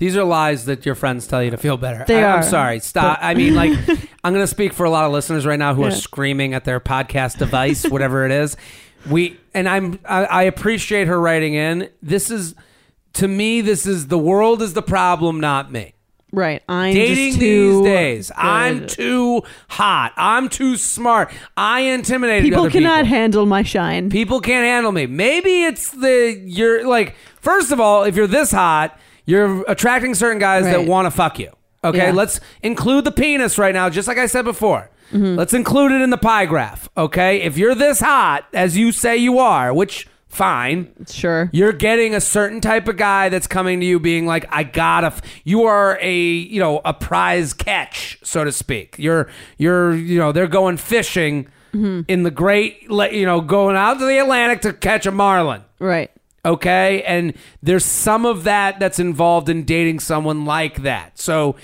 These 0.01 0.17
are 0.17 0.23
lies 0.23 0.65
that 0.65 0.83
your 0.83 0.95
friends 0.95 1.27
tell 1.27 1.43
you 1.43 1.51
to 1.51 1.57
feel 1.57 1.77
better. 1.77 2.03
They 2.07 2.23
I, 2.23 2.31
are. 2.31 2.37
I'm 2.37 2.43
sorry. 2.43 2.79
Stop. 2.79 3.19
I 3.21 3.35
mean, 3.35 3.53
like, 3.53 3.77
I'm 4.23 4.33
going 4.33 4.43
to 4.43 4.47
speak 4.47 4.73
for 4.73 4.83
a 4.83 4.89
lot 4.89 5.05
of 5.05 5.11
listeners 5.11 5.45
right 5.45 5.59
now 5.59 5.75
who 5.75 5.83
are 5.83 5.91
screaming 5.91 6.55
at 6.55 6.65
their 6.65 6.79
podcast 6.79 7.37
device, 7.37 7.85
whatever 7.87 8.25
it 8.25 8.31
is. 8.31 8.57
We 9.07 9.39
and 9.53 9.69
I'm. 9.69 9.99
I, 10.03 10.25
I 10.25 10.43
appreciate 10.45 11.05
her 11.05 11.21
writing 11.21 11.53
in. 11.53 11.87
This 12.01 12.31
is, 12.31 12.55
to 13.13 13.27
me, 13.27 13.61
this 13.61 13.85
is 13.85 14.07
the 14.07 14.17
world 14.17 14.63
is 14.63 14.73
the 14.73 14.81
problem, 14.81 15.39
not 15.39 15.71
me. 15.71 15.93
Right. 16.31 16.63
I'm 16.67 16.95
Dating 16.95 17.27
just 17.27 17.39
too 17.39 17.83
these 17.83 17.83
days, 17.83 18.27
good. 18.29 18.37
I'm 18.39 18.87
too 18.87 19.43
hot. 19.67 20.13
I'm 20.17 20.49
too 20.49 20.77
smart. 20.77 21.31
I 21.55 21.81
intimidated 21.81 22.45
People 22.45 22.61
other 22.61 22.71
cannot 22.71 23.03
people. 23.03 23.17
handle 23.17 23.45
my 23.45 23.61
shine. 23.61 24.09
People 24.09 24.41
can't 24.41 24.65
handle 24.65 24.91
me. 24.93 25.05
Maybe 25.05 25.61
it's 25.65 25.91
the 25.91 26.41
you're 26.43 26.87
like 26.87 27.13
first 27.39 27.71
of 27.71 27.79
all, 27.79 28.01
if 28.01 28.15
you're 28.15 28.25
this 28.25 28.51
hot, 28.51 28.97
you're 29.25 29.63
attracting 29.67 30.15
certain 30.15 30.39
guys 30.39 30.65
that 30.65 30.77
Right. 30.77 30.87
want 30.87 31.05
to 31.05 31.11
fuck 31.11 31.39
you. 31.39 31.49
Okay, 31.83 31.97
Yeah. 32.07 32.11
let's 32.11 32.39
include 32.61 33.05
the 33.05 33.11
penis 33.11 33.57
right 33.57 33.73
now, 33.73 33.89
just 33.89 34.07
like 34.07 34.17
I 34.17 34.27
said 34.27 34.45
before. 34.45 34.89
Mm-hmm. 35.11 35.35
Let's 35.35 35.53
include 35.53 35.91
it 35.91 36.01
in 36.01 36.09
the 36.09 36.17
pie 36.17 36.45
graph. 36.45 36.87
Okay, 36.95 37.41
if 37.41 37.57
you're 37.57 37.75
this 37.75 37.99
hot 37.99 38.45
as 38.53 38.77
you 38.77 38.91
say 38.91 39.17
you 39.17 39.39
are, 39.39 39.73
which 39.73 40.07
fine, 40.29 40.87
Sure. 41.09 41.49
you're 41.51 41.73
getting 41.73 42.15
a 42.15 42.21
certain 42.21 42.61
type 42.61 42.87
of 42.87 42.95
guy 42.95 43.27
that's 43.27 43.47
coming 43.47 43.81
to 43.81 43.85
you 43.85 43.99
being 43.99 44.25
like 44.25 44.45
i 44.49 44.63
gotta 44.63 45.07
f-. 45.07 45.21
you 45.43 45.63
are 45.65 45.97
a 46.01 46.19
you 46.23 46.57
know 46.57 46.79
a 46.85 46.93
prize 46.93 47.51
catch 47.51 48.17
so 48.23 48.45
to 48.45 48.51
speak 48.53 48.95
you're 48.97 49.27
you're 49.57 49.93
you 49.93 50.17
know 50.17 50.31
they're 50.31 50.47
going 50.47 50.77
fishing 50.77 51.47
in 51.73 52.23
the 52.23 52.31
great 52.31 52.81
you 53.11 53.25
know 53.25 53.41
going 53.41 53.75
out 53.75 53.99
to 53.99 54.05
the 54.05 54.17
atlantic 54.19 54.61
to 54.61 54.71
catch 54.71 55.05
a 55.05 55.11
marlin 55.11 55.63
Right. 55.79 56.11
Okay? 56.45 57.03
And 57.03 57.33
there's 57.61 57.85
some 57.85 58.25
of 58.25 58.43
that 58.43 58.79
that's 58.79 58.99
involved 58.99 59.49
in 59.49 59.63
dating 59.63 59.99
someone 59.99 60.45
like 60.45 60.83
that. 60.83 61.19
So 61.19 61.55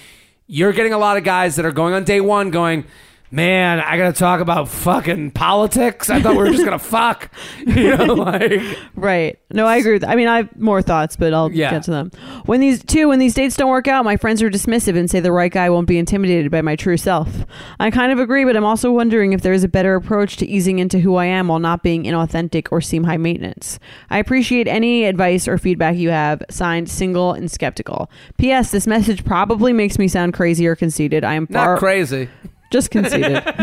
you're 0.47 0.73
getting 0.73 0.93
a 0.93 0.97
lot 0.97 1.17
of 1.17 1.23
guys 1.23 1.55
that 1.57 1.65
are 1.65 1.71
going 1.71 1.93
on 1.93 2.03
day 2.03 2.21
one 2.21 2.51
going 2.51 2.86
man 3.32 3.80
i 3.82 3.97
gotta 3.97 4.13
talk 4.13 4.39
about 4.39 4.67
fucking 4.69 5.32
politics 5.32 6.09
i 6.09 6.21
thought 6.21 6.32
we 6.34 6.43
were 6.43 6.49
just 6.51 6.63
gonna 6.63 6.80
fuck 6.97 7.30
you 7.65 7.95
know 7.97 8.05
like 8.13 8.61
Right. 8.95 9.38
No, 9.53 9.65
I 9.67 9.78
agree 9.78 9.93
with 9.93 10.03
I 10.03 10.15
mean, 10.15 10.28
I 10.28 10.38
have 10.38 10.59
more 10.59 10.82
thoughts, 10.82 11.15
but 11.15 11.34
I'll 11.34 11.51
Yeah. 11.51 11.69
get 11.71 11.84
to 11.84 11.91
them. 11.91 12.11
When 12.45 12.59
these 12.59 12.84
two, 12.84 13.07
when 13.07 13.19
these 13.19 13.34
dates 13.36 13.55
don't 13.55 13.69
work 13.69 13.88
out, 13.88 14.03
my 14.03 14.17
friends 14.17 14.41
are 14.41 14.49
dismissive 14.49 14.97
and 14.97 15.09
say 15.09 15.19
the 15.19 15.32
right 15.32 15.51
guy 15.51 15.69
won't 15.69 15.88
be 15.88 15.97
intimidated 15.99 16.51
by 16.51 16.61
my 16.63 16.75
true 16.75 16.97
self. 16.97 17.45
I 17.80 17.91
kind 17.91 18.11
of 18.11 18.19
agree, 18.19 18.43
but 18.43 18.57
I'm 18.57 18.65
also 18.65 18.91
wondering 18.91 19.34
if 19.34 19.41
there 19.43 19.53
is 19.53 19.63
a 19.63 19.67
better 19.67 19.95
approach 19.95 20.36
to 20.38 20.47
easing 20.47 20.80
into 20.80 20.99
who 20.99 21.15
I 21.15 21.25
am 21.25 21.47
while 21.47 21.59
not 21.59 21.84
being 21.84 22.03
inauthentic 22.05 22.67
or 22.71 22.82
seem 22.82 23.03
high 23.03 23.17
maintenance. 23.17 23.80
I 24.09 24.17
appreciate 24.17 24.67
any 24.67 25.05
advice 25.05 25.47
or 25.47 25.57
feedback 25.59 25.95
you 25.95 26.09
have. 26.09 26.41
Signed, 26.49 26.89
single 26.89 27.34
and 27.34 27.49
skeptical. 27.51 28.09
P.S. 28.38 28.71
This 28.71 28.88
message 28.88 29.23
probably 29.23 29.73
makes 29.73 29.99
me 29.99 30.07
sound 30.07 30.34
crazy 30.34 30.65
or 30.67 30.75
conceited. 30.75 31.23
I 31.23 31.36
am 31.36 31.45
not 31.49 31.63
far 31.63 31.78
crazy 31.78 32.30
just 32.70 32.91
conceited. 32.91 33.41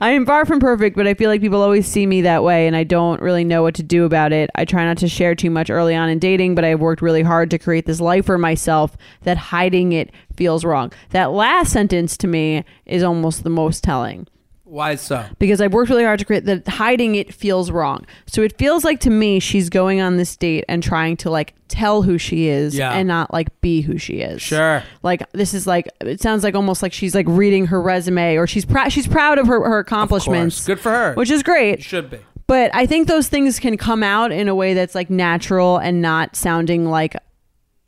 I 0.00 0.10
am 0.10 0.26
far 0.26 0.44
from 0.44 0.60
perfect, 0.60 0.96
but 0.96 1.06
I 1.06 1.14
feel 1.14 1.30
like 1.30 1.40
people 1.40 1.62
always 1.62 1.86
see 1.86 2.06
me 2.06 2.22
that 2.22 2.42
way, 2.42 2.66
and 2.66 2.76
I 2.76 2.84
don't 2.84 3.20
really 3.20 3.44
know 3.44 3.62
what 3.62 3.74
to 3.76 3.82
do 3.82 4.04
about 4.04 4.32
it. 4.32 4.50
I 4.54 4.64
try 4.64 4.84
not 4.84 4.98
to 4.98 5.08
share 5.08 5.34
too 5.34 5.50
much 5.50 5.70
early 5.70 5.94
on 5.94 6.08
in 6.08 6.18
dating, 6.18 6.54
but 6.54 6.64
I've 6.64 6.80
worked 6.80 7.02
really 7.02 7.22
hard 7.22 7.50
to 7.50 7.58
create 7.58 7.86
this 7.86 8.00
life 8.00 8.26
for 8.26 8.38
myself 8.38 8.96
that 9.22 9.36
hiding 9.36 9.92
it 9.92 10.10
feels 10.34 10.64
wrong. 10.64 10.92
That 11.10 11.32
last 11.32 11.72
sentence 11.72 12.16
to 12.18 12.26
me 12.26 12.64
is 12.84 13.02
almost 13.02 13.44
the 13.44 13.50
most 13.50 13.82
telling 13.82 14.26
Why 14.68 14.96
so? 14.96 15.24
because 15.38 15.60
I've 15.60 15.72
worked 15.72 15.90
really 15.90 16.02
hard 16.02 16.18
to 16.18 16.24
create 16.24 16.44
that 16.46 16.66
hiding 16.66 17.14
it 17.14 17.32
feels 17.32 17.70
wrong. 17.70 18.04
So 18.26 18.42
it 18.42 18.58
feels 18.58 18.84
like 18.84 18.98
to 19.00 19.10
me 19.10 19.38
she's 19.38 19.70
going 19.70 20.00
on 20.00 20.16
this 20.16 20.36
date 20.36 20.64
and 20.68 20.82
trying 20.82 21.16
to 21.18 21.30
like 21.30 21.54
tell 21.68 22.02
who 22.02 22.18
she 22.18 22.48
is 22.48 22.74
Yeah. 22.76 22.92
and 22.92 23.06
not 23.06 23.32
like 23.32 23.60
be 23.60 23.80
who 23.80 23.96
she 23.96 24.14
is. 24.14 24.42
Sure. 24.42 24.82
Like 25.04 25.22
this 25.32 25.54
is 25.54 25.66
like 25.68 25.88
it 26.00 26.20
sounds 26.20 26.42
like 26.42 26.56
almost 26.56 26.82
like 26.82 26.92
she's 26.92 27.14
like 27.14 27.26
reading 27.28 27.66
her 27.66 27.80
resume 27.80 28.34
or 28.36 28.46
she's 28.48 28.64
proud 28.64 28.92
she's 28.92 29.06
proud 29.06 29.38
of 29.38 29.46
her 29.46 29.60
her 29.64 29.78
accomplishments. 29.78 30.66
Good 30.66 30.80
for 30.80 30.90
her. 30.90 31.14
Which 31.14 31.30
is 31.30 31.44
great. 31.44 31.82
should 31.82 32.10
be. 32.10 32.18
But 32.48 32.74
I 32.74 32.86
think 32.86 33.06
those 33.08 33.28
things 33.28 33.58
can 33.60 33.76
come 33.76 34.02
out 34.02 34.32
in 34.32 34.48
a 34.48 34.54
way 34.54 34.74
that's 34.74 34.94
like 34.96 35.10
natural 35.10 35.78
and 35.78 36.02
not 36.02 36.34
sounding 36.36 36.86
like 36.86 37.16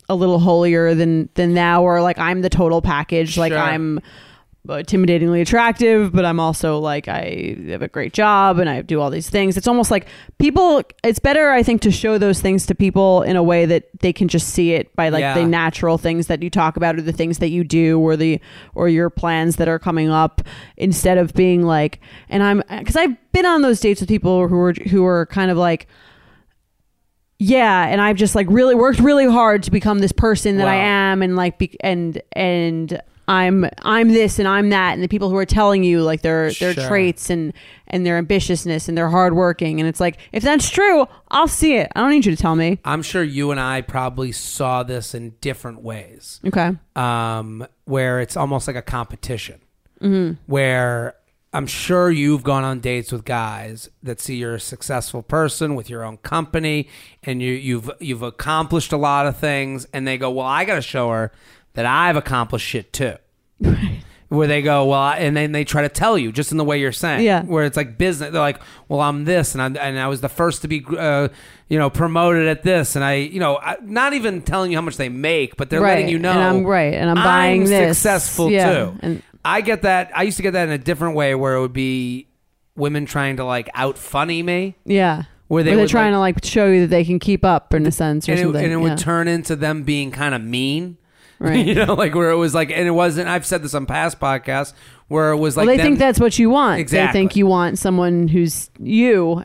a 0.08 0.14
little 0.14 0.38
holier 0.38 0.94
than 0.94 1.28
than 1.34 1.54
thou 1.54 1.82
or 1.82 2.00
like 2.02 2.18
I'm 2.18 2.40
the 2.42 2.50
total 2.50 2.80
package. 2.82 3.36
Like 3.36 3.52
Sure. 3.52 3.58
I'm 3.60 4.00
intimidatingly 4.74 5.40
attractive, 5.40 6.12
but 6.12 6.24
I'm 6.24 6.38
also 6.38 6.78
like 6.78 7.08
I 7.08 7.56
have 7.68 7.82
a 7.82 7.88
great 7.88 8.12
job 8.12 8.58
and 8.58 8.68
I 8.68 8.82
do 8.82 9.00
all 9.00 9.10
these 9.10 9.28
things. 9.30 9.56
It's 9.56 9.66
almost 9.68 9.90
like 9.90 10.06
people. 10.38 10.82
It's 11.02 11.18
better, 11.18 11.50
I 11.50 11.62
think, 11.62 11.80
to 11.82 11.90
show 11.90 12.18
those 12.18 12.40
things 12.40 12.66
to 12.66 12.74
people 12.74 13.22
in 13.22 13.36
a 13.36 13.42
way 13.42 13.66
that 13.66 13.88
they 14.00 14.12
can 14.12 14.28
just 14.28 14.48
see 14.50 14.72
it 14.72 14.94
by 14.94 15.08
like 15.08 15.20
Yeah. 15.22 15.34
the 15.34 15.44
natural 15.46 15.98
things 15.98 16.26
that 16.26 16.42
you 16.42 16.50
talk 16.50 16.76
about 16.76 16.96
or 16.96 17.02
the 17.02 17.12
things 17.12 17.38
that 17.38 17.48
you 17.48 17.64
do 17.64 17.98
or 17.98 18.16
the 18.16 18.40
or 18.74 18.88
your 18.88 19.10
plans 19.10 19.56
that 19.56 19.68
are 19.68 19.78
coming 19.78 20.10
up 20.10 20.42
instead 20.76 21.18
of 21.18 21.32
being 21.34 21.62
like. 21.62 22.00
And 22.28 22.42
I'm 22.42 22.62
because 22.78 22.96
I've 22.96 23.16
been 23.32 23.46
on 23.46 23.62
those 23.62 23.80
dates 23.80 24.00
with 24.00 24.08
people 24.08 24.46
who 24.48 24.58
are 24.60 24.72
who 24.74 25.04
are 25.04 25.26
kind 25.26 25.50
of 25.50 25.56
like. 25.56 25.86
Yeah, 27.40 27.86
and 27.86 28.00
I've 28.00 28.16
just 28.16 28.34
like 28.34 28.48
really 28.50 28.74
worked 28.74 28.98
really 28.98 29.26
hard 29.30 29.62
to 29.62 29.70
become 29.70 30.00
this 30.00 30.10
person 30.10 30.56
that 30.56 30.66
I 30.66 30.74
am, 30.74 31.22
and 31.22 31.36
like, 31.36 31.56
be- 31.58 31.76
and 31.80 32.20
and 32.32 33.00
I'm 33.28 33.66
I'm 33.82 34.08
this 34.08 34.38
and 34.38 34.48
I'm 34.48 34.70
that, 34.70 34.94
and 34.94 35.02
the 35.02 35.08
people 35.08 35.28
who 35.30 35.36
are 35.36 35.44
telling 35.46 35.84
you 35.84 36.02
like 36.02 36.22
their 36.22 36.50
their 36.50 36.72
Sure. 36.72 36.88
traits 36.88 37.28
and 37.30 37.52
and 37.86 38.04
their 38.04 38.20
ambitiousness 38.20 38.88
and 38.88 38.96
their 38.98 39.10
hardworking, 39.10 39.78
and 39.80 39.88
it's 39.88 40.00
like 40.00 40.16
if 40.32 40.42
that's 40.42 40.68
true, 40.70 41.06
I'll 41.30 41.46
see 41.46 41.74
it. 41.76 41.92
I 41.94 42.00
don't 42.00 42.10
need 42.10 42.24
you 42.26 42.34
to 42.34 42.40
tell 42.42 42.56
me. 42.56 42.80
I'm 42.84 43.02
sure 43.02 43.22
you 43.22 43.50
and 43.50 43.60
I 43.60 43.82
probably 43.82 44.32
saw 44.32 44.82
this 44.82 45.14
in 45.14 45.34
different 45.40 45.82
ways, 45.82 46.40
Okay. 46.46 46.72
um, 46.96 47.66
where 47.84 48.20
it's 48.20 48.36
almost 48.36 48.66
like 48.66 48.76
a 48.76 48.82
competition. 48.82 49.60
Mm-hmm. 50.02 50.40
Where 50.46 51.14
I'm 51.52 51.66
sure 51.66 52.10
you've 52.10 52.42
gone 52.44 52.62
on 52.64 52.80
dates 52.80 53.10
with 53.10 53.24
guys 53.24 53.88
that 54.02 54.20
see 54.20 54.36
you're 54.36 54.54
a 54.56 54.60
successful 54.60 55.22
person 55.22 55.74
with 55.74 55.88
your 55.90 56.04
own 56.04 56.18
company, 56.18 56.88
and 57.24 57.42
you, 57.42 57.52
you've 57.52 57.90
you've 58.00 58.22
accomplished 58.22 58.92
a 58.92 58.96
lot 58.98 59.26
of 59.26 59.36
things, 59.36 59.86
and 59.92 60.06
they 60.06 60.16
go, 60.18 60.30
"Well, 60.30 60.46
I 60.46 60.64
got 60.64 60.76
to 60.76 60.82
show 60.82 61.10
her 61.10 61.32
that 61.74 61.86
I've 61.86 62.16
accomplished 62.16 62.66
shit 62.66 62.92
too." 62.92 63.14
Where 64.30 64.46
they 64.46 64.60
go, 64.60 64.84
well, 64.84 65.00
I- 65.00 65.16
and 65.16 65.34
then 65.34 65.52
they 65.52 65.64
try 65.64 65.80
to 65.80 65.88
tell 65.88 66.18
you 66.18 66.32
just 66.32 66.52
in 66.52 66.58
the 66.58 66.64
way 66.64 66.78
you're 66.78 66.92
saying, 66.92 67.24
Yeah. 67.24 67.44
Where 67.44 67.64
it's 67.64 67.78
like 67.78 67.96
business, 67.96 68.30
they're 68.30 68.42
like, 68.42 68.60
well, 68.86 69.00
I'm 69.00 69.24
this, 69.24 69.54
and 69.54 69.62
I 69.78 69.82
and 69.82 69.98
I 69.98 70.06
was 70.08 70.20
the 70.20 70.28
first 70.28 70.60
to 70.62 70.68
be, 70.68 70.84
uh, 70.98 71.28
you 71.68 71.78
know, 71.78 71.88
promoted 71.88 72.46
at 72.46 72.62
this, 72.62 72.94
and 72.94 73.02
I, 73.02 73.14
you 73.14 73.40
know, 73.40 73.56
I, 73.56 73.76
not 73.82 74.12
even 74.12 74.42
telling 74.42 74.70
you 74.70 74.76
how 74.76 74.82
much 74.82 74.98
they 74.98 75.08
make, 75.08 75.56
but 75.56 75.70
they're 75.70 75.80
letting 75.80 76.04
Right, 76.04 76.12
you 76.12 76.18
know, 76.18 76.30
and 76.32 76.40
I'm- 76.40 76.64
right, 76.66 76.92
and 76.92 77.08
I'm 77.08 77.24
buying 77.24 77.64
this. 77.64 77.96
successful 77.96 78.50
Yeah, 78.50 78.70
too. 78.70 78.98
and- 79.00 79.22
I 79.46 79.62
get 79.62 79.80
that. 79.82 80.10
I 80.14 80.24
used 80.24 80.36
to 80.36 80.42
get 80.42 80.50
that 80.52 80.68
in 80.68 80.74
a 80.74 80.78
different 80.78 81.14
way, 81.16 81.34
where 81.34 81.54
it 81.54 81.60
would 81.62 81.72
be 81.72 82.26
women 82.76 83.06
trying 83.06 83.36
to 83.38 83.44
like 83.46 83.70
out 83.72 83.96
funny 83.96 84.42
me, 84.42 84.76
Yeah. 84.84 85.22
Where 85.46 85.62
they 85.62 85.74
would, 85.74 85.88
trying 85.88 86.12
to 86.12 86.18
like 86.18 86.44
show 86.44 86.66
you 86.66 86.82
that 86.82 86.88
they 86.88 87.02
can 87.04 87.18
keep 87.18 87.46
up 87.46 87.72
in 87.72 87.86
a 87.86 87.90
sense 87.90 88.28
or 88.28 88.32
and 88.32 88.40
it, 88.40 88.42
something. 88.42 88.62
and 88.62 88.72
it 88.74 88.76
yeah. 88.76 88.82
would 88.82 88.98
turn 88.98 89.26
into 89.26 89.56
them 89.56 89.84
being 89.84 90.10
kind 90.10 90.34
of 90.34 90.42
mean. 90.42 90.98
Right. 91.38 91.64
you 91.66 91.74
know, 91.74 91.94
like 91.94 92.14
where 92.14 92.30
it 92.30 92.36
was 92.36 92.54
like, 92.54 92.70
and 92.70 92.86
it 92.86 92.92
wasn't. 92.92 93.28
I've 93.28 93.46
said 93.46 93.62
this 93.62 93.74
on 93.74 93.86
past 93.86 94.18
podcasts 94.18 94.72
where 95.08 95.30
it 95.30 95.36
was 95.36 95.56
like 95.56 95.66
well, 95.66 95.76
they 95.76 95.78
them- 95.78 95.86
think 95.86 95.98
that's 95.98 96.20
what 96.20 96.38
you 96.38 96.50
want. 96.50 96.88
They 96.88 97.06
think 97.08 97.36
you 97.36 97.46
want 97.46 97.78
someone 97.78 98.28
who's 98.28 98.70
you, 98.78 99.44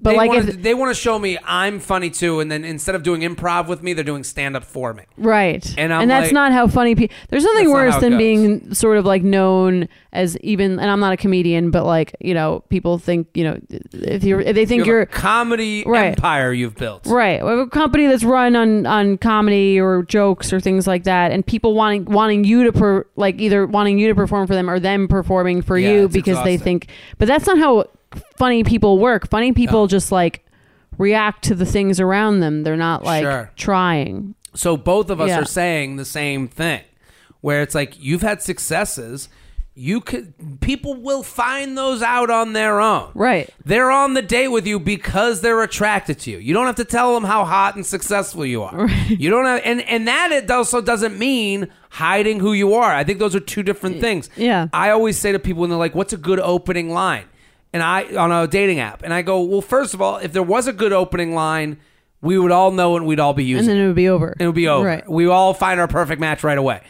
But 0.00 0.10
they 0.10 0.16
like 0.16 0.28
wanna, 0.28 0.40
if 0.46 0.62
they 0.62 0.74
want 0.74 0.94
to 0.94 1.00
show 1.00 1.18
me 1.18 1.38
I'm 1.44 1.80
funny 1.80 2.10
too, 2.10 2.40
and 2.40 2.50
then 2.50 2.64
instead 2.64 2.94
of 2.94 3.02
doing 3.02 3.22
improv 3.22 3.66
with 3.66 3.82
me, 3.82 3.92
they're 3.94 4.04
doing 4.04 4.22
stand 4.24 4.56
up 4.56 4.64
for 4.64 4.94
me. 4.94 5.02
Right. 5.16 5.74
And 5.76 5.92
I'm 5.92 6.06
that's 6.08 6.26
like- 6.28 6.32
not 6.32 6.52
how 6.52 6.68
funny 6.68 6.94
people. 6.94 7.16
There's 7.30 7.44
nothing 7.44 7.70
worse 7.72 7.96
than 7.96 8.12
goes. 8.12 8.18
being 8.18 8.74
sort 8.74 8.96
of 8.98 9.04
like 9.04 9.22
known 9.22 9.88
as 10.12 10.36
even. 10.38 10.78
And 10.78 10.88
I'm 10.90 11.00
not 11.00 11.12
a 11.12 11.16
comedian, 11.16 11.70
but 11.70 11.84
like 11.84 12.14
you 12.20 12.32
know, 12.34 12.62
people 12.68 12.98
think 12.98 13.26
you 13.34 13.44
know 13.44 13.58
if 13.92 14.22
you 14.24 14.38
if 14.38 14.54
they 14.54 14.66
think 14.66 14.86
You 14.86 14.92
are 14.94 15.00
a 15.00 15.06
comedy 15.06 15.82
Right. 15.86 16.08
empire 16.16 16.52
you've 16.52 16.76
built. 16.76 17.06
right, 17.06 17.40
a 17.42 17.66
company 17.66 18.06
that's 18.06 18.24
run 18.24 18.54
on 18.56 18.86
on 18.86 19.18
comedy 19.18 19.80
or 19.80 20.02
jokes 20.04 20.52
or 20.52 20.60
things 20.60 20.86
like 20.86 21.04
that, 21.04 21.32
and 21.32 21.44
people 21.44 21.74
wanting 21.74 22.04
wanting 22.04 22.44
you 22.44 22.64
to 22.64 22.72
per, 22.72 23.04
like 23.16 23.40
either 23.40 23.66
wanting 23.66 23.98
you 23.98 24.08
to 24.08 24.14
perform 24.14 24.46
for 24.46 24.54
them 24.54 24.70
or 24.70 24.78
them 24.78 25.08
performing 25.08 25.60
for 25.62 25.76
Yeah, 25.76 25.90
you 25.90 26.08
because 26.08 26.42
they 26.44 26.56
think. 26.56 26.86
But 27.18 27.26
that's 27.28 27.46
not 27.46 27.58
how 27.58 27.86
funny 28.36 28.64
people 28.64 28.98
work. 28.98 29.28
Funny 29.30 29.52
people 29.52 29.86
just 29.86 30.10
like 30.12 30.44
react 30.96 31.44
to 31.44 31.54
the 31.54 31.66
things 31.66 32.00
around 32.00 32.40
them. 32.40 32.62
They're 32.64 32.76
not 32.76 33.04
like 33.04 33.22
Sure. 33.22 33.50
trying. 33.56 34.34
So 34.54 34.76
both 34.76 35.10
of 35.10 35.20
us 35.20 35.28
Yeah. 35.28 35.40
are 35.40 35.44
saying 35.44 35.96
the 35.96 36.04
same 36.04 36.48
thing, 36.48 36.80
where 37.40 37.62
it's 37.62 37.74
like 37.74 37.94
you've 38.02 38.22
had 38.22 38.42
successes. 38.42 39.28
You 39.80 40.00
could 40.00 40.32
people 40.60 40.94
will 40.94 41.22
find 41.22 41.78
those 41.78 42.02
out 42.02 42.30
on 42.30 42.52
their 42.52 42.80
own. 42.80 43.10
Right. 43.14 43.48
They're 43.64 43.92
on 43.92 44.14
the 44.14 44.22
date 44.22 44.48
with 44.48 44.66
you 44.66 44.80
because 44.80 45.40
they're 45.40 45.62
attracted 45.62 46.18
to 46.20 46.32
you. 46.32 46.38
You 46.38 46.52
don't 46.52 46.66
have 46.66 46.74
to 46.76 46.84
tell 46.84 47.14
them 47.14 47.22
how 47.22 47.44
hot 47.44 47.76
and 47.76 47.86
successful 47.86 48.44
you 48.44 48.64
are. 48.64 48.88
You 49.08 49.30
don't 49.30 49.44
have, 49.44 49.60
and 49.64 49.80
and 49.82 50.08
that 50.08 50.32
it 50.32 50.50
also 50.50 50.80
doesn't 50.80 51.16
mean 51.16 51.68
hiding 51.90 52.40
who 52.40 52.54
you 52.54 52.74
are. 52.74 52.92
I 52.92 53.04
think 53.04 53.20
those 53.20 53.36
are 53.36 53.40
two 53.40 53.62
different 53.62 54.00
things. 54.00 54.28
Yeah. 54.36 54.66
I 54.72 54.90
always 54.90 55.16
say 55.16 55.30
to 55.30 55.38
people 55.38 55.60
when 55.60 55.70
they're 55.70 55.78
like, 55.78 55.94
"What's 55.94 56.12
a 56.12 56.16
good 56.16 56.40
opening 56.40 56.90
line?" 56.90 57.26
And 57.72 57.82
I 57.82 58.04
on 58.16 58.32
a 58.32 58.46
dating 58.46 58.80
app, 58.80 59.02
and 59.02 59.12
I 59.12 59.22
go, 59.22 59.42
"Well, 59.42 59.60
first 59.60 59.94
of 59.94 60.02
all, 60.02 60.16
if 60.16 60.32
there 60.32 60.42
was 60.42 60.66
a 60.66 60.72
good 60.72 60.92
opening 60.92 61.34
line, 61.34 61.78
we 62.20 62.38
would 62.38 62.50
all 62.52 62.70
know 62.70 62.96
and 62.96 63.06
we'd 63.06 63.20
all 63.20 63.34
be 63.34 63.44
using." 63.44 63.68
And 63.70 63.78
then 63.78 63.84
it. 63.84 63.86
would 63.88 63.96
be 63.96 64.08
over. 64.08 64.34
It 64.38 64.46
would 64.46 64.54
be 64.54 64.68
over. 64.68 64.86
Right. 64.86 65.08
We 65.10 65.26
all 65.26 65.54
find 65.54 65.78
our 65.80 65.88
perfect 65.88 66.20
match 66.20 66.42
right 66.44 66.58
away. 66.58 66.80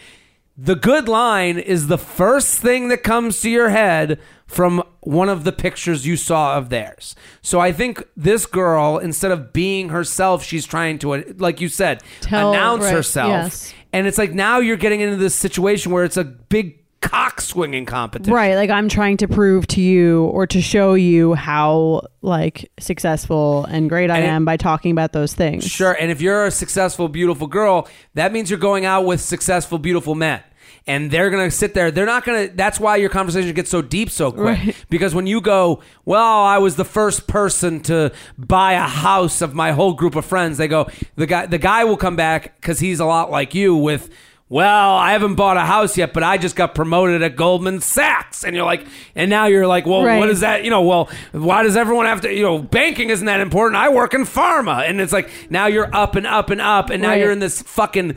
The 0.61 0.74
good 0.74 1.09
line 1.09 1.57
is 1.59 1.87
the 1.87 1.99
first 1.99 2.59
thing 2.59 2.89
that 2.89 3.05
comes 3.05 3.41
to 3.43 3.51
your 3.51 3.68
head 3.68 4.18
from 4.45 4.83
one 5.01 5.29
of 5.29 5.45
the 5.45 5.53
pictures 5.53 6.05
you 6.05 6.16
saw 6.16 6.57
of 6.57 6.68
theirs. 6.68 7.14
So 7.43 7.61
I 7.61 7.70
think 7.70 8.03
this 8.16 8.45
girl, 8.45 8.99
instead 8.99 9.31
of 9.31 9.53
being 9.53 9.91
herself, 9.91 10.43
she's 10.43 10.66
trying 10.66 10.99
to, 11.01 11.22
like 11.39 11.61
you 11.61 11.68
said, 11.68 12.03
Tell- 12.22 12.51
announce 12.51 12.85
right, 12.85 12.95
herself. 12.95 13.29
yes. 13.29 13.74
And 13.93 14.07
it's 14.09 14.18
like 14.18 14.33
now 14.33 14.59
you're 14.59 14.76
getting 14.76 15.01
into 15.01 15.16
this 15.16 15.35
situation 15.37 15.93
where 15.93 16.03
it's 16.05 16.16
a 16.16 16.24
big 16.24 16.78
cock 17.01 17.41
swinging 17.41 17.87
competition. 17.87 18.33
Right, 18.35 18.55
like 18.55 18.71
I'm 18.71 18.89
trying 18.89 19.17
to 19.19 19.29
prove 19.29 19.67
to 19.69 19.81
you 19.81 20.25
or 20.25 20.47
to 20.49 20.61
show 20.61 20.95
you 20.95 21.35
how 21.35 22.03
like 22.23 22.71
successful 22.79 23.65
and 23.67 23.89
great 23.89 24.11
I 24.11 24.17
And 24.19 24.25
it- 24.25 24.29
am 24.31 24.45
by 24.45 24.57
talking 24.57 24.91
about 24.93 25.13
those 25.13 25.33
things. 25.35 25.65
Sure. 25.65 25.93
And 25.93 26.11
if 26.11 26.21
you're 26.21 26.47
a 26.47 26.51
successful, 26.51 27.09
beautiful 27.09 27.47
girl, 27.47 27.89
that 28.15 28.33
means 28.33 28.51
you're 28.51 28.59
going 28.59 28.85
out 28.85 29.05
with 29.05 29.21
successful, 29.21 29.79
beautiful 29.79 30.15
men. 30.15 30.41
And 30.87 31.11
they're 31.11 31.29
going 31.29 31.45
to 31.49 31.55
sit 31.55 31.75
there. 31.75 31.91
They're 31.91 32.07
not 32.07 32.25
going 32.25 32.49
to. 32.49 32.57
That's 32.57 32.81
why 32.81 32.97
your 32.97 33.11
conversation 33.11 33.53
gets 33.55 33.69
so 33.69 33.83
deep 33.83 34.09
so 34.11 34.33
quick. 34.33 34.59
Right. 34.59 34.77
Because 34.91 35.15
when 35.15 35.27
you 35.27 35.43
go, 35.43 35.83
well, 36.07 36.43
I 36.43 36.57
was 36.59 36.77
the 36.77 36.85
first 36.85 37.27
person 37.27 37.81
to 37.81 38.11
buy 38.39 38.73
a 38.73 38.81
house 38.89 39.43
of 39.43 39.55
my 39.55 39.73
whole 39.73 39.93
group 39.93 40.17
of 40.17 40.25
friends, 40.25 40.57
they 40.57 40.67
go, 40.67 40.89
the 41.17 41.27
guy, 41.27 41.45
the 41.45 41.59
guy 41.59 41.85
will 41.85 41.99
come 41.99 42.17
back 42.17 42.59
because 42.59 42.81
he's 42.81 43.01
a 43.01 43.05
lot 43.05 43.31
like 43.31 43.55
you 43.55 43.77
with, 43.77 44.09
well, 44.49 44.97
I 44.97 45.13
haven't 45.13 45.35
bought 45.35 45.57
a 45.59 45.61
house 45.67 45.97
yet, 45.99 46.13
but 46.15 46.23
I 46.23 46.39
just 46.39 46.57
got 46.57 46.75
promoted 46.75 47.23
at 47.23 47.37
Goldman 47.37 47.81
Sachs. 47.81 48.45
And 48.45 48.57
you're 48.57 48.65
like, 48.65 48.87
and 49.15 49.29
now 49.29 49.47
you're 49.47 49.67
like, 49.67 49.85
well, 49.87 50.03
Right. 50.05 50.19
what 50.19 50.31
is 50.31 50.41
that? 50.41 50.65
You 50.65 50.71
know, 50.71 50.83
well, 50.83 51.11
why 51.33 51.63
does 51.63 51.77
everyone 51.77 52.07
have 52.07 52.23
to, 52.23 52.33
you 52.33 52.43
know, 52.43 52.59
banking 52.59 53.11
isn't 53.11 53.27
that 53.27 53.41
important. 53.41 53.77
I 53.77 53.91
work 53.91 54.15
in 54.15 54.23
pharma. 54.23 54.89
And 54.89 55.01
it's 55.01 55.13
like, 55.13 55.29
now 55.51 55.67
you're 55.67 55.95
up 55.95 56.17
and 56.17 56.27
up 56.27 56.49
and 56.51 56.61
up. 56.61 56.89
And 56.91 57.03
now 57.03 57.11
Right. 57.11 57.21
you're 57.21 57.31
in 57.33 57.41
this 57.41 57.61
fucking 57.63 58.17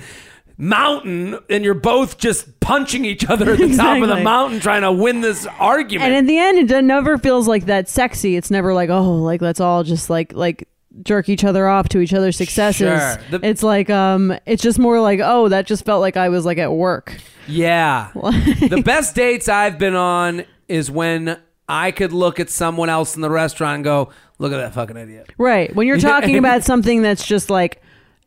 mountain 0.58 1.38
and 1.50 1.64
you're 1.64 1.74
both 1.74 2.18
just 2.18 2.60
punching 2.60 3.04
each 3.04 3.28
other 3.28 3.52
at 3.54 3.58
the 3.60 3.76
top 3.76 3.96
of 3.96 4.02
the 4.02 4.04
Exactly. 4.04 4.24
mountain 4.24 4.60
trying 4.60 4.84
to 4.84 4.92
win 4.92 5.22
this 5.22 5.48
argument. 5.60 6.08
And 6.10 6.16
in 6.18 6.26
the 6.28 6.38
end, 6.38 6.72
it 6.72 6.82
never 6.84 7.18
feels 7.18 7.48
like 7.48 7.66
that 7.66 7.90
sexy. 7.90 8.36
It's 8.36 8.52
never 8.52 8.74
like, 8.74 8.90
oh, 8.90 9.16
like 9.16 9.42
let's 9.42 9.60
all 9.60 9.84
just 9.84 10.10
like 10.10 10.34
like 10.34 10.68
jerk 11.04 11.30
each 11.30 11.44
other 11.44 11.68
off 11.68 11.90
to 11.90 12.00
each 12.00 12.14
other's 12.14 12.36
successes. 12.38 12.80
Sure. 12.80 13.18
The- 13.40 13.48
it's 13.48 13.64
like 13.64 13.90
um, 13.90 14.38
it's 14.46 14.62
just 14.62 14.80
more 14.80 15.00
like, 15.02 15.20
oh, 15.24 15.50
that 15.50 15.66
just 15.68 15.86
felt 15.86 16.02
like 16.02 16.18
I 16.18 16.30
was 16.30 16.46
like 16.46 16.58
at 16.58 16.72
work. 16.72 17.18
Yeah. 17.48 18.12
the 18.14 18.82
best 18.86 19.16
dates 19.16 19.50
I've 19.50 19.78
been 19.80 19.96
on 19.96 20.44
is 20.68 20.92
when 20.92 21.38
I 21.68 21.92
could 21.92 22.14
look 22.14 22.40
at 22.40 22.50
someone 22.50 22.90
else 22.90 23.16
in 23.16 23.22
the 23.22 23.30
restaurant 23.30 23.76
and 23.76 23.84
go, 23.84 24.10
look 24.40 24.52
at 24.54 24.58
that 24.58 24.74
fucking 24.74 24.98
idiot. 24.98 25.32
Right. 25.38 25.74
When 25.76 25.88
you're 25.88 25.98
talking 26.12 26.38
about 26.38 26.64
something 26.64 27.02
that's 27.02 27.26
just 27.26 27.50
like 27.50 27.82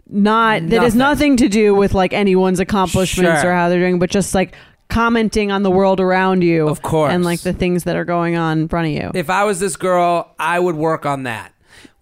not 0.06 0.60
that 0.68 0.82
has 0.82 0.94
Nothing. 0.94 0.98
nothing 1.32 1.36
to 1.38 1.48
do 1.48 1.74
with 1.74 1.94
like 1.94 2.12
anyone's 2.12 2.60
accomplishments 2.60 3.40
Sure. 3.40 3.50
or 3.50 3.54
how 3.54 3.68
they're 3.70 3.80
doing, 3.80 3.98
but 3.98 4.10
just 4.10 4.34
like 4.34 4.54
commenting 4.90 5.50
on 5.50 5.62
the 5.62 5.70
world 5.70 5.98
around 6.00 6.42
you. 6.42 6.68
Of 6.68 6.82
course. 6.82 7.10
And 7.12 7.24
like 7.24 7.40
the 7.40 7.54
things 7.54 7.84
that 7.84 7.96
are 7.96 8.04
going 8.04 8.36
on 8.36 8.60
in 8.60 8.68
front 8.68 8.88
of 8.88 8.92
you. 8.92 9.10
If 9.14 9.30
I 9.30 9.44
was 9.44 9.60
this 9.60 9.76
girl, 9.76 10.34
I 10.38 10.60
would 10.60 10.76
work 10.76 11.06
on 11.06 11.22
that. 11.22 11.53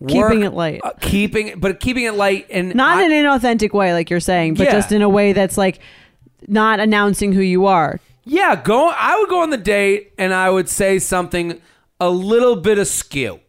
Keeping 0.08 0.42
it 0.42 0.52
light. 0.54 0.80
uh, 0.82 0.90
keeping, 1.00 1.58
but 1.58 1.80
keeping 1.80 2.04
it 2.04 2.14
light 2.14 2.46
and 2.50 2.74
not 2.74 2.98
I- 2.98 3.04
in 3.04 3.12
an 3.12 3.24
inauthentic 3.24 3.72
way, 3.72 3.92
like 3.92 4.10
you're 4.10 4.20
saying, 4.20 4.54
but 4.54 4.64
Yeah. 4.64 4.72
just 4.72 4.92
in 4.92 5.02
a 5.02 5.08
way 5.08 5.32
that's 5.32 5.56
like 5.58 5.78
not 6.48 6.80
announcing 6.80 7.32
who 7.32 7.40
you 7.42 7.66
are. 7.66 8.00
Yeah, 8.24 8.54
go. 8.56 8.88
I 8.88 9.18
would 9.18 9.28
go 9.28 9.40
on 9.42 9.50
the 9.50 9.56
date 9.56 10.12
and 10.18 10.32
I 10.32 10.48
would 10.50 10.68
say 10.68 10.98
something 10.98 11.60
a 12.00 12.08
little 12.10 12.56
bit 12.56 12.78
askew. 12.78 13.40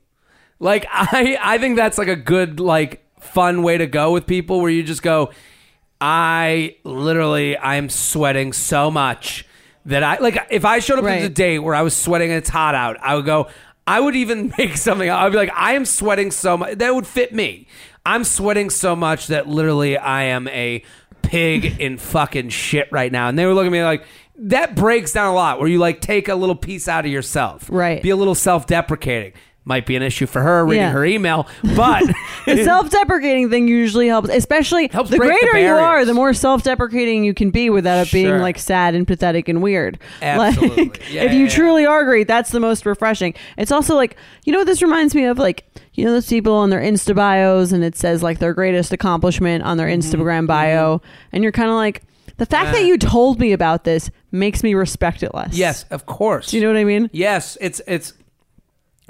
Like 0.59 0.85
I, 0.91 1.37
I 1.41 1.57
think 1.57 1.75
that's 1.75 1.97
like 1.97 2.07
a 2.07 2.15
good, 2.15 2.59
like 2.59 3.03
fun 3.19 3.63
way 3.63 3.77
to 3.77 3.87
go 3.87 4.11
with 4.11 4.25
people, 4.27 4.61
where 4.61 4.69
you 4.71 4.83
just 4.83 5.01
go, 5.03 5.29
I 6.01 6.75
literally, 6.83 7.57
I'm 7.57 7.89
sweating 7.89 8.51
so 8.53 8.91
much 8.91 9.45
that 9.85 10.03
I 10.03 10.17
like. 10.19 10.37
If 10.49 10.65
I 10.65 10.79
showed 10.79 10.99
up 10.99 11.05
Right. 11.05 11.19
at 11.21 11.25
a 11.25 11.29
date 11.29 11.59
where 11.59 11.75
I 11.75 11.81
was 11.81 11.95
sweating 11.95 12.29
and 12.29 12.37
it's 12.37 12.49
hot 12.49 12.75
out, 12.75 12.97
I 13.01 13.15
would 13.15 13.25
go. 13.25 13.47
I 13.85 13.99
would 13.99 14.15
even 14.15 14.53
make 14.57 14.77
something. 14.77 15.09
I'd 15.09 15.31
be 15.31 15.37
like, 15.37 15.51
I 15.55 15.73
am 15.73 15.85
sweating 15.85 16.31
so 16.31 16.57
much 16.57 16.77
that 16.77 16.93
would 16.93 17.07
fit 17.07 17.33
me. 17.33 17.67
I'm 18.05 18.23
sweating 18.23 18.69
so 18.69 18.95
much 18.95 19.27
that 19.27 19.47
literally 19.47 19.97
I 19.97 20.23
am 20.23 20.47
a 20.49 20.83
pig 21.21 21.79
in 21.79 21.97
fucking 21.97 22.49
shit 22.49 22.89
right 22.91 23.11
now. 23.11 23.29
And 23.29 23.39
they 23.39 23.45
were 23.45 23.53
looking 23.53 23.67
at 23.67 23.71
me 23.71 23.83
like, 23.83 24.05
that 24.35 24.75
breaks 24.75 25.13
down 25.13 25.27
a 25.27 25.33
lot 25.33 25.59
where 25.59 25.69
you 25.69 25.77
like 25.77 26.01
take 26.01 26.27
a 26.27 26.35
little 26.35 26.55
piece 26.55 26.87
out 26.87 27.05
of 27.05 27.11
yourself. 27.11 27.69
Right. 27.71 28.01
Be 28.01 28.09
a 28.09 28.15
little 28.15 28.35
self 28.35 28.67
deprecating. 28.67 29.33
Might 29.65 29.85
be 29.85 29.95
an 29.95 30.01
issue 30.03 30.25
for 30.25 30.41
her 30.41 30.65
reading 30.65 30.81
Yeah. 30.81 30.91
her 30.91 31.05
email, 31.05 31.47
but 31.75 32.03
The 32.45 32.63
self-deprecating 32.65 33.49
thing 33.49 33.69
usually 33.69 34.07
helps, 34.09 34.27
especially 34.29 34.89
Helps 34.89 35.09
the 35.09 35.15
break 35.17 35.39
the 35.39 35.47
greater 35.47 35.65
you 35.65 35.71
are, 35.73 36.03
the 36.03 36.13
more 36.13 36.33
self-deprecating 36.33 37.23
you 37.23 37.33
can 37.33 37.49
be 37.49 37.69
without 37.69 38.05
it 38.05 38.11
being 38.11 38.25
Sure. 38.27 38.39
like 38.39 38.59
sad 38.59 38.93
and 38.93 39.07
pathetic 39.07 39.47
and 39.47 39.61
weird. 39.61 39.99
Absolutely. 40.21 40.83
Like, 40.85 40.97
Yeah, 41.11 41.23
if 41.23 41.31
yeah, 41.31 41.37
you 41.37 41.49
truly 41.49 41.85
are 41.85 42.03
great, 42.03 42.27
that's 42.27 42.51
the 42.51 42.59
most 42.59 42.85
refreshing. 42.85 43.33
It's 43.57 43.71
also 43.71 43.95
like 43.95 44.17
you 44.45 44.51
know 44.51 44.59
what 44.59 44.67
this 44.67 44.81
reminds 44.81 45.15
me 45.15 45.23
of 45.25 45.37
like 45.39 45.65
you 45.93 46.03
know 46.03 46.11
those 46.11 46.27
people 46.27 46.53
on 46.55 46.69
their 46.69 46.81
Insta 46.81 47.15
bios 47.15 47.71
and 47.71 47.83
it 47.85 47.95
says 47.95 48.21
like 48.21 48.39
their 48.39 48.53
greatest 48.53 48.91
accomplishment 48.91 49.63
on 49.63 49.77
their 49.77 49.87
Mm-hmm. 49.87 50.21
Instagram 50.21 50.45
bio, 50.47 51.01
and 51.31 51.41
you're 51.43 51.51
kind 51.53 51.69
of 51.69 51.75
like 51.75 52.01
the 52.37 52.45
fact 52.45 52.73
that 52.73 52.81
Uh. 52.81 52.85
you 52.85 52.97
told 52.97 53.39
me 53.39 53.53
about 53.53 53.83
this 53.85 54.09
makes 54.31 54.61
me 54.63 54.73
respect 54.73 55.23
it 55.23 55.33
less. 55.33 55.53
yes, 55.55 55.85
of 55.91 56.05
course. 56.05 56.47
Do 56.51 56.57
you 56.57 56.63
know 56.63 56.69
what 56.69 56.77
I 56.79 56.83
mean? 56.83 57.09
Yes, 57.13 57.57
it's 57.61 57.79
it's 57.87 58.13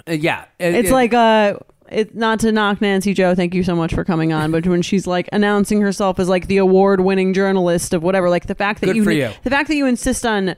uh, 0.07 0.13
yeah. 0.13 0.45
It- 0.59 0.75
It's 0.75 0.89
it- 0.89 0.93
like 0.93 1.13
uh 1.13 1.55
it 1.91 2.15
not 2.15 2.39
to 2.39 2.51
knock 2.51 2.81
Nancy 2.81 3.13
Jo, 3.13 3.35
thank 3.35 3.53
you 3.53 3.63
so 3.63 3.75
much 3.75 3.93
for 3.93 4.03
coming 4.03 4.33
on, 4.33 4.51
but 4.51 4.65
when 4.65 4.81
she's 4.81 5.05
like 5.05 5.29
announcing 5.31 5.81
herself 5.81 6.17
as 6.19 6.27
like 6.29 6.47
the 6.47 6.57
award 6.57 7.01
winning 7.01 7.33
journalist 7.33 7.93
of 7.93 8.01
whatever, 8.01 8.29
like 8.29 8.47
the 8.47 8.55
fact 8.55 8.81
that 8.81 8.95
you, 8.95 9.07
you. 9.09 9.29
the 9.43 9.49
fact 9.49 9.67
that 9.67 9.75
you 9.75 9.85
insist 9.85 10.25
on 10.25 10.55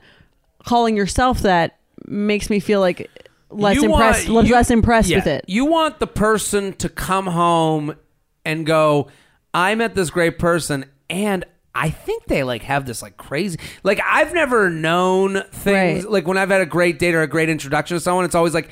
calling 0.64 0.96
yourself 0.96 1.40
that 1.40 1.76
makes 2.06 2.48
me 2.48 2.58
feel 2.60 2.80
like 2.80 3.10
less 3.50 3.76
You 3.76 3.84
impressed 3.84 4.28
want- 4.30 4.46
you- 4.48 4.54
less 4.54 4.70
impressed 4.70 5.08
yeah, 5.10 5.18
with 5.18 5.26
it. 5.26 5.44
You 5.46 5.66
want 5.66 5.98
the 5.98 6.06
person 6.06 6.72
to 6.74 6.88
come 6.88 7.26
home 7.26 7.96
and 8.44 8.64
go, 8.64 9.08
I 9.52 9.74
met 9.74 9.94
this 9.94 10.10
great 10.10 10.38
person 10.38 10.86
and 11.10 11.44
I 11.74 11.90
think 11.90 12.24
they 12.26 12.42
like 12.44 12.62
have 12.62 12.86
this 12.86 13.02
like 13.02 13.16
crazy 13.18 13.58
like 13.82 14.00
I've 14.04 14.32
never 14.32 14.70
known 14.70 15.42
things 15.52 16.04
Right. 16.04 16.10
like 16.10 16.26
when 16.26 16.38
I've 16.38 16.48
had 16.50 16.62
a 16.62 16.66
great 16.66 16.98
date 16.98 17.14
or 17.14 17.20
a 17.22 17.26
great 17.28 17.50
introduction 17.50 17.96
to 17.96 18.00
someone, 18.00 18.24
it's 18.24 18.34
always 18.34 18.54
like, 18.54 18.70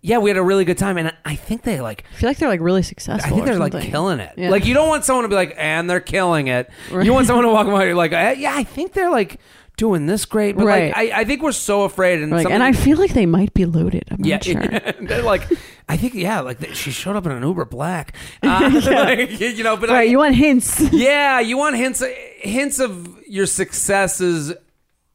Yeah, 0.00 0.18
we 0.18 0.30
had 0.30 0.36
a 0.36 0.42
really 0.42 0.64
good 0.64 0.78
time 0.78 0.96
and 0.96 1.12
I 1.24 1.34
think 1.34 1.62
they 1.62 1.80
like 1.80 2.04
I 2.12 2.14
feel 2.16 2.30
like 2.30 2.38
they're 2.38 2.48
like 2.48 2.60
really 2.60 2.82
successful. 2.82 3.26
I 3.26 3.34
think 3.34 3.46
they're 3.46 3.58
like 3.58 3.72
killing 3.80 4.20
it. 4.20 4.32
Yeah. 4.36 4.50
Like 4.50 4.64
you 4.64 4.74
don't 4.74 4.88
want 4.88 5.04
someone 5.04 5.24
to 5.24 5.28
be 5.28 5.34
like, 5.34 5.54
and 5.58 5.90
they're 5.90 6.00
killing 6.00 6.46
it. 6.46 6.70
You 6.90 7.12
want 7.12 7.26
someone 7.26 7.44
to 7.44 7.50
walk 7.52 7.66
by, 7.66 7.84
you're 7.84 7.94
like, 7.94 8.12
eh, 8.12 8.32
yeah, 8.38 8.54
I 8.54 8.62
think 8.64 8.92
they're 8.92 9.10
like 9.10 9.40
doing 9.76 10.06
this 10.06 10.24
great. 10.24 10.56
But 10.56 10.66
Right. 10.66 10.92
like, 10.94 11.12
I, 11.14 11.20
I 11.20 11.24
think 11.24 11.42
we're 11.42 11.52
so 11.52 11.82
afraid. 11.82 12.20
And 12.20 12.30
Like, 12.32 12.48
and 12.50 12.62
I 12.62 12.72
feel 12.72 12.98
like 12.98 13.12
they 13.12 13.26
might 13.26 13.54
be 13.54 13.64
loaded. 13.64 14.04
I'm 14.10 14.24
yeah, 14.24 14.36
not 14.36 14.44
sure. 14.44 14.62
they're 15.00 15.22
like, 15.22 15.42
I 15.88 15.96
think, 15.96 16.14
yeah, 16.14 16.40
like 16.40 16.58
they, 16.58 16.72
she 16.74 16.90
showed 16.90 17.16
up 17.16 17.26
in 17.26 17.32
an 17.32 17.42
Uber 17.42 17.64
Black, 17.64 18.14
uh, 18.42 18.70
like, 18.84 19.40
you 19.40 19.64
know. 19.64 19.76
But 19.76 19.90
I, 19.90 19.94
Right, 19.94 20.08
you 20.10 20.18
want 20.18 20.34
hints. 20.36 20.80
yeah, 20.92 21.40
you 21.40 21.56
want 21.56 21.76
hints, 21.76 22.02
hints 22.38 22.78
of 22.80 23.18
your 23.26 23.46
successes 23.46 24.52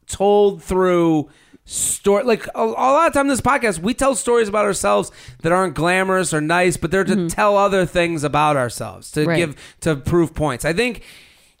told 0.06 0.62
through 0.62 1.28
story 1.66 2.24
like 2.24 2.46
a, 2.54 2.62
a 2.62 2.64
lot 2.64 3.06
of 3.06 3.14
time 3.14 3.22
in 3.22 3.28
this 3.28 3.40
podcast 3.40 3.78
we 3.78 3.94
tell 3.94 4.14
stories 4.14 4.48
about 4.48 4.66
ourselves 4.66 5.10
that 5.40 5.50
aren't 5.50 5.74
glamorous 5.74 6.34
or 6.34 6.40
nice 6.40 6.76
but 6.76 6.90
they're 6.90 7.04
to 7.04 7.16
mm-hmm. 7.16 7.26
tell 7.28 7.56
other 7.56 7.86
things 7.86 8.22
about 8.22 8.56
ourselves 8.56 9.10
to 9.10 9.24
Right. 9.24 9.36
give 9.36 9.76
to 9.80 9.96
prove 9.96 10.34
points. 10.34 10.64
I 10.66 10.74
think 10.74 11.02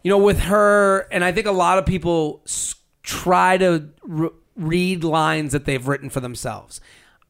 you 0.02 0.10
know 0.10 0.18
with 0.18 0.40
her 0.40 1.08
and 1.10 1.24
i 1.24 1.32
think 1.32 1.46
a 1.46 1.52
lot 1.52 1.78
of 1.78 1.86
people 1.86 2.42
try 3.02 3.56
to 3.56 3.88
re- 4.02 4.28
read 4.56 5.04
lines 5.04 5.52
that 5.52 5.64
they've 5.64 5.88
written 5.88 6.10
for 6.10 6.20
themselves. 6.20 6.80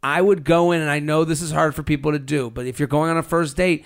I 0.03 0.21
would 0.21 0.45
go 0.45 0.73
in 0.73 0.81
and 0.83 0.91
i 0.91 0.99
know 0.99 1.25
this 1.25 1.41
is 1.41 1.53
hard 1.53 1.75
for 1.75 1.83
people 1.83 2.11
to 2.13 2.19
do 2.19 2.51
but 2.51 2.67
if 2.67 2.79
you're 2.79 2.89
going 2.89 3.11
on 3.11 3.17
a 3.17 3.23
first 3.23 3.57
date 3.57 3.85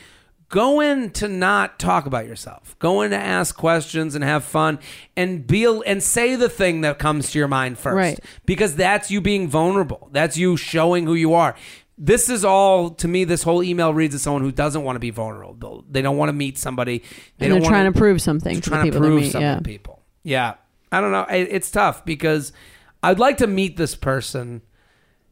go 0.49 0.81
in 0.81 1.11
to 1.11 1.29
not 1.29 1.79
talk 1.79 2.07
about 2.07 2.27
yourself 2.27 2.75
go 2.79 3.03
in 3.03 3.11
to 3.11 3.17
ask 3.17 3.57
questions 3.57 4.15
and 4.15 4.25
have 4.25 4.43
fun 4.45 4.79
and 5.17 5.47
be 5.47 5.65
and 5.87 6.03
say 6.03 6.37
the 6.37 6.49
thing 6.49 6.81
that 6.81 6.99
comes 6.99 7.31
to 7.31 7.39
your 7.39 7.49
mind 7.49 7.79
first 7.79 7.95
Right. 7.97 8.21
because 8.47 8.77
that's 8.77 9.11
you 9.11 9.21
being 9.21 9.49
vulnerable 9.49 10.09
that's 10.13 10.37
you 10.39 10.57
showing 10.57 11.05
who 11.07 11.15
you 11.15 11.35
are 11.35 11.55
this 11.99 12.29
is 12.29 12.45
all 12.45 12.91
to 12.91 13.09
me 13.09 13.25
this 13.25 13.43
whole 13.43 13.63
email 13.63 13.93
reads 13.93 14.15
as 14.15 14.23
someone 14.23 14.43
who 14.43 14.53
doesn't 14.53 14.83
want 14.85 14.97
to 14.97 15.01
be 15.01 15.11
vulnerable 15.11 15.85
they 15.91 16.01
don't 16.01 16.17
want 16.17 16.29
to 16.31 16.33
meet 16.33 16.57
somebody 16.57 16.99
they 16.99 17.05
and 17.05 17.15
don't 17.41 17.49
they're 17.51 17.61
wanna- 17.61 17.69
trying 17.69 17.93
to 17.93 17.99
prove 17.99 18.23
something 18.23 18.55
to 18.55 18.61
the 18.61 18.71
trying 18.71 18.87
to 18.87 18.93
people 18.93 19.07
prove 19.07 19.21
meet. 19.23 19.33
something 19.33 19.43
Yeah. 19.49 19.57
to 19.57 19.63
people. 19.63 20.03
Yeah, 20.23 20.55
I 20.93 21.01
don't 21.01 21.11
know. 21.13 21.25
It, 21.31 21.49
it's 21.51 21.71
tough 21.71 22.05
because 22.05 22.53
I'd 23.03 23.19
like 23.19 23.39
to 23.39 23.47
meet 23.47 23.77
this 23.77 23.95
person 23.95 24.63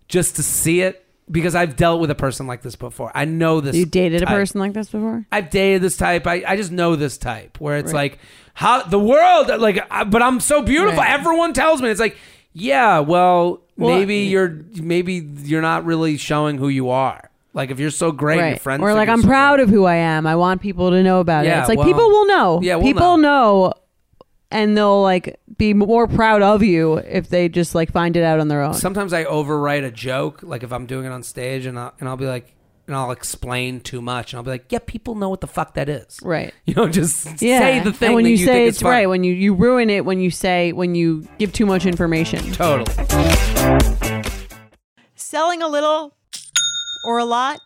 just 0.08 0.36
to 0.36 0.42
see 0.42 0.80
it 0.82 1.05
because 1.30 1.54
I've 1.54 1.76
dealt 1.76 2.00
with 2.00 2.10
a 2.10 2.14
person 2.14 2.46
like 2.46 2.62
this 2.62 2.76
before. 2.76 3.10
I 3.14 3.24
know 3.24 3.60
this. 3.60 3.74
You 3.76 3.86
dated 3.86 4.22
a 4.22 4.26
person 4.26 4.60
like 4.60 4.72
this 4.74 4.88
before? 4.90 5.26
I've 5.32 5.50
dated 5.50 5.82
this 5.82 5.96
type. 5.96 6.26
I, 6.26 6.44
I 6.46 6.56
just 6.56 6.70
know 6.70 6.94
this 6.96 7.18
type 7.18 7.60
where 7.60 7.78
it's 7.78 7.92
Right. 7.92 8.12
like 8.12 8.18
how 8.54 8.82
the 8.84 8.98
world 8.98 9.48
like, 9.60 9.84
I, 9.90 10.04
but 10.04 10.22
I'm 10.22 10.40
so 10.40 10.62
beautiful. 10.62 10.98
Right. 10.98 11.10
Everyone 11.10 11.52
tells 11.52 11.82
me 11.82 11.88
it's 11.90 12.00
like, 12.00 12.16
yeah, 12.52 13.00
well, 13.00 13.60
Well, 13.76 13.94
maybe 13.98 14.18
you're 14.18 14.62
maybe 14.80 15.14
you're 15.42 15.62
not 15.62 15.84
really 15.84 16.16
showing 16.16 16.58
who 16.58 16.68
you 16.68 16.90
are. 16.90 17.30
Like 17.52 17.70
if 17.70 17.80
you're 17.80 17.90
so 17.90 18.12
great, 18.12 18.48
your 18.50 18.56
friends 18.58 18.82
Or 18.82 18.92
like 18.94 19.08
I'm 19.08 19.22
so 19.22 19.28
proud 19.28 19.56
great. 19.56 19.64
of 19.64 19.70
who 19.70 19.84
I 19.84 19.96
am. 19.96 20.26
I 20.26 20.36
want 20.36 20.60
people 20.60 20.90
to 20.90 21.02
know 21.02 21.20
about 21.20 21.44
Yeah, 21.44 21.58
it. 21.58 21.60
It's 21.60 21.68
like 21.70 21.78
well- 21.78 21.86
people 21.86 22.08
will 22.08 22.26
know. 22.26 22.60
Yeah, 22.62 22.76
we'll 22.76 22.84
people 22.84 23.16
know. 23.16 23.72
And 24.50 24.76
they'll 24.76 25.02
like 25.02 25.38
be 25.58 25.74
more 25.74 26.06
proud 26.06 26.42
of 26.42 26.62
you 26.62 26.94
if 26.98 27.28
they 27.28 27.48
just 27.48 27.74
like 27.74 27.90
find 27.92 28.16
it 28.16 28.22
out 28.22 28.38
on 28.40 28.48
their 28.48 28.62
own. 28.62 28.74
Sometimes 28.74 29.12
I 29.12 29.24
overwrite 29.24 29.84
a 29.84 29.90
joke, 29.90 30.42
like 30.42 30.62
if 30.62 30.72
I'm 30.72 30.86
doing 30.86 31.04
it 31.06 31.10
on 31.12 31.22
stage, 31.22 31.66
and 31.66 31.78
I'll, 31.78 31.94
and 32.00 32.08
I'll 32.08 32.16
be 32.16 32.26
like, 32.26 32.52
and 32.86 32.94
I'll 32.94 33.10
explain 33.10 33.80
too 33.80 34.00
much, 34.00 34.32
and 34.32 34.38
I'll 34.38 34.44
be 34.44 34.50
like, 34.50 34.70
yeah, 34.70 34.78
people 34.78 35.16
know 35.16 35.28
what 35.28 35.40
the 35.40 35.48
fuck 35.48 35.74
that 35.74 35.88
is. 35.88 36.18
right. 36.22 36.54
You 36.66 36.74
know, 36.74 36.88
just 36.88 37.42
Yeah. 37.42 37.58
say 37.58 37.80
the 37.80 37.92
thing 37.92 38.06
and 38.08 38.14
when 38.14 38.24
that 38.24 38.30
you, 38.30 38.36
you, 38.36 38.44
say 38.46 38.52
think 38.52 38.68
it's 38.68 38.76
is 38.78 38.82
funny. 38.82 38.94
right, 38.94 39.06
when 39.08 39.24
you 39.24 39.34
you 39.34 39.54
ruin 39.54 39.90
it 39.90 40.04
when 40.04 40.20
you 40.20 40.30
say 40.30 40.72
when 40.72 40.94
you 40.94 41.26
give 41.38 41.52
too 41.52 41.66
much 41.66 41.84
information. 41.86 42.52
Totally. 42.52 42.92
Selling 45.14 45.62
a 45.62 45.68
little 45.68 46.14
or 47.04 47.18
a 47.18 47.24
lot? 47.24 47.58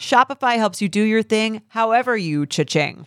Shopify 0.00 0.56
helps 0.56 0.80
you 0.82 0.88
do 0.88 1.02
your 1.02 1.22
thing 1.22 1.62
however 1.68 2.16
you 2.16 2.46
cha-ching. 2.46 3.06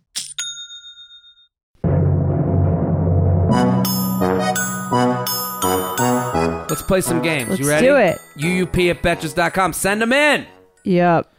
Let's 6.71 6.81
play 6.81 7.01
some 7.01 7.21
games. 7.21 7.49
Let's 7.49 7.61
you 7.61 7.67
ready? 7.69 7.85
do 7.85 7.95
it. 7.97 8.17
UUP 8.37 8.89
at 8.89 9.01
Betches.com. 9.03 9.73
Send 9.73 10.01
them 10.01 10.13
in. 10.13 10.47
Yep. 10.85 11.31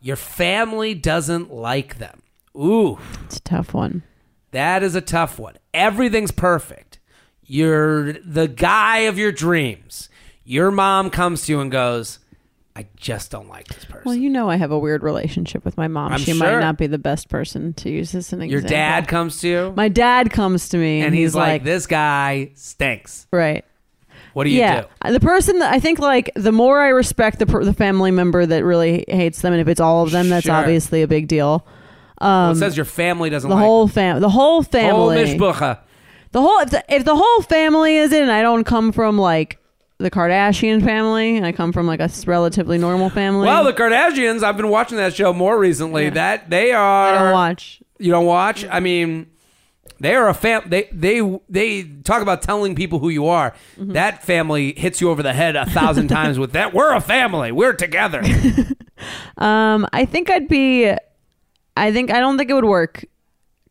Your 0.00 0.16
family 0.16 0.94
doesn't 0.94 1.50
like 1.52 1.96
them. 1.98 2.22
Ooh, 2.56 2.98
It's 3.24 3.38
a 3.38 3.40
tough 3.42 3.72
one. 3.74 4.02
that 4.52 4.82
is 4.82 4.94
a 4.94 5.00
tough 5.00 5.38
one. 5.38 5.54
Everything's 5.72 6.30
perfect. 6.30 7.00
You're 7.46 8.12
the 8.12 8.46
guy 8.46 8.98
of 9.00 9.18
your 9.18 9.32
dreams. 9.32 10.08
Your 10.44 10.70
mom 10.70 11.08
comes 11.10 11.46
to 11.46 11.52
you 11.52 11.60
and 11.60 11.70
goes, 11.70 12.18
I 12.76 12.86
just 12.96 13.30
don't 13.30 13.48
like 13.48 13.66
this 13.68 13.84
person. 13.84 14.02
Well, 14.04 14.14
you 14.14 14.28
know 14.28 14.50
I 14.50 14.56
have 14.56 14.70
a 14.70 14.78
weird 14.78 15.02
relationship 15.02 15.64
with 15.64 15.76
my 15.76 15.88
mom. 15.88 16.12
I'm 16.12 16.18
she 16.20 16.32
sure. 16.32 16.52
might 16.54 16.60
not 16.60 16.76
be 16.76 16.86
the 16.86 16.98
best 16.98 17.28
person 17.28 17.72
to 17.74 17.90
use 17.90 18.12
this 18.12 18.32
as 18.32 18.38
an 18.38 18.48
Your 18.48 18.60
example. 18.60 18.68
dad 18.76 19.08
comes 19.08 19.40
to 19.40 19.48
you 19.48 19.72
My 19.76 19.88
dad 19.88 20.30
comes 20.30 20.68
to 20.70 20.76
me 20.78 20.98
and, 20.98 21.06
and 21.08 21.14
he's, 21.14 21.34
like, 21.34 21.64
this 21.64 21.86
guy 21.86 22.50
stinks. 22.54 23.26
right. 23.32 23.64
What 24.34 24.44
do 24.44 24.50
you 24.50 24.58
yeah, 24.60 24.82
do? 25.04 25.12
the 25.12 25.20
person 25.20 25.58
that 25.60 25.72
I 25.72 25.80
think 25.80 25.98
like 25.98 26.30
the 26.36 26.52
more 26.52 26.80
I 26.80 26.88
respect 26.88 27.38
the 27.38 27.46
per- 27.46 27.64
the 27.64 27.72
family 27.72 28.10
member 28.10 28.44
that 28.44 28.64
really 28.64 29.04
hates 29.08 29.40
them, 29.40 29.52
and 29.52 29.60
if 29.62 29.68
it's 29.68 29.80
all 29.80 30.02
of 30.04 30.10
them, 30.10 30.28
that's 30.28 30.44
Sure. 30.46 30.54
obviously 30.54 31.02
a 31.02 31.08
big 31.08 31.26
deal. 31.28 31.66
well, 32.20 32.48
it 32.48 32.50
um, 32.50 32.54
says 32.56 32.76
your 32.76 32.84
family 32.84 33.30
doesn't 33.30 33.48
like 33.48 33.56
The 33.56 33.60
like 33.62 33.64
whole 33.64 33.88
fam, 33.88 34.20
the 34.20 34.28
whole 34.28 34.54
Whole 34.54 34.62
family, 34.64 35.16
mishbucha. 35.24 35.78
the 36.32 36.40
whole 36.42 36.58
if 36.60 36.70
the, 36.70 36.84
if 36.88 37.04
the 37.04 37.16
whole 37.16 37.42
family 37.42 37.96
is 37.96 38.12
in, 38.12 38.28
I 38.28 38.42
don't 38.42 38.64
come 38.64 38.92
from 38.92 39.16
like 39.18 39.58
the 39.98 40.10
Kardashian 40.10 40.82
family. 40.84 41.40
I 41.42 41.52
come 41.52 41.72
from 41.72 41.86
like 41.86 42.00
a 42.00 42.04
s- 42.04 42.26
relatively 42.26 42.76
normal 42.78 43.10
family. 43.10 43.46
Well, 43.46 43.62
the 43.64 43.72
Kardashians, 43.72 44.42
I've 44.42 44.56
been 44.56 44.68
watching 44.68 44.96
that 44.98 45.14
show 45.14 45.32
more 45.32 45.56
recently. 45.58 46.10
That 46.10 46.50
they 46.50 46.72
are 46.72 47.14
I 47.14 47.18
don't 47.22 47.32
watch. 47.32 47.80
You 48.00 48.10
don't 48.10 48.26
watch? 48.26 48.66
I 48.68 48.80
mean, 48.80 49.28
they 50.04 50.14
are 50.14 50.28
a 50.28 50.34
fam. 50.34 50.68
They 50.68 50.88
they 50.92 51.40
they 51.48 51.84
talk 52.04 52.22
about 52.22 52.42
telling 52.42 52.74
people 52.74 52.98
who 52.98 53.08
you 53.08 53.26
are. 53.26 53.52
Mm-hmm. 53.78 53.92
That 53.92 54.22
family 54.22 54.74
hits 54.76 55.00
you 55.00 55.10
over 55.10 55.22
the 55.22 55.32
head 55.32 55.56
a 55.56 55.66
thousand 55.66 56.08
times 56.18 56.38
with 56.38 56.52
that. 56.52 56.74
We're 56.74 56.94
a 56.94 57.00
family. 57.00 57.52
We're 57.52 57.74
together. 57.74 58.22
Um, 59.36 59.86
I 59.92 60.04
think 60.04 60.30
I'd 60.30 60.48
be. 60.48 60.90
I 61.76 61.92
think 61.92 62.10
I 62.12 62.20
don't 62.20 62.38
think 62.38 62.48
it 62.48 62.54
would 62.54 62.64
work 62.64 63.04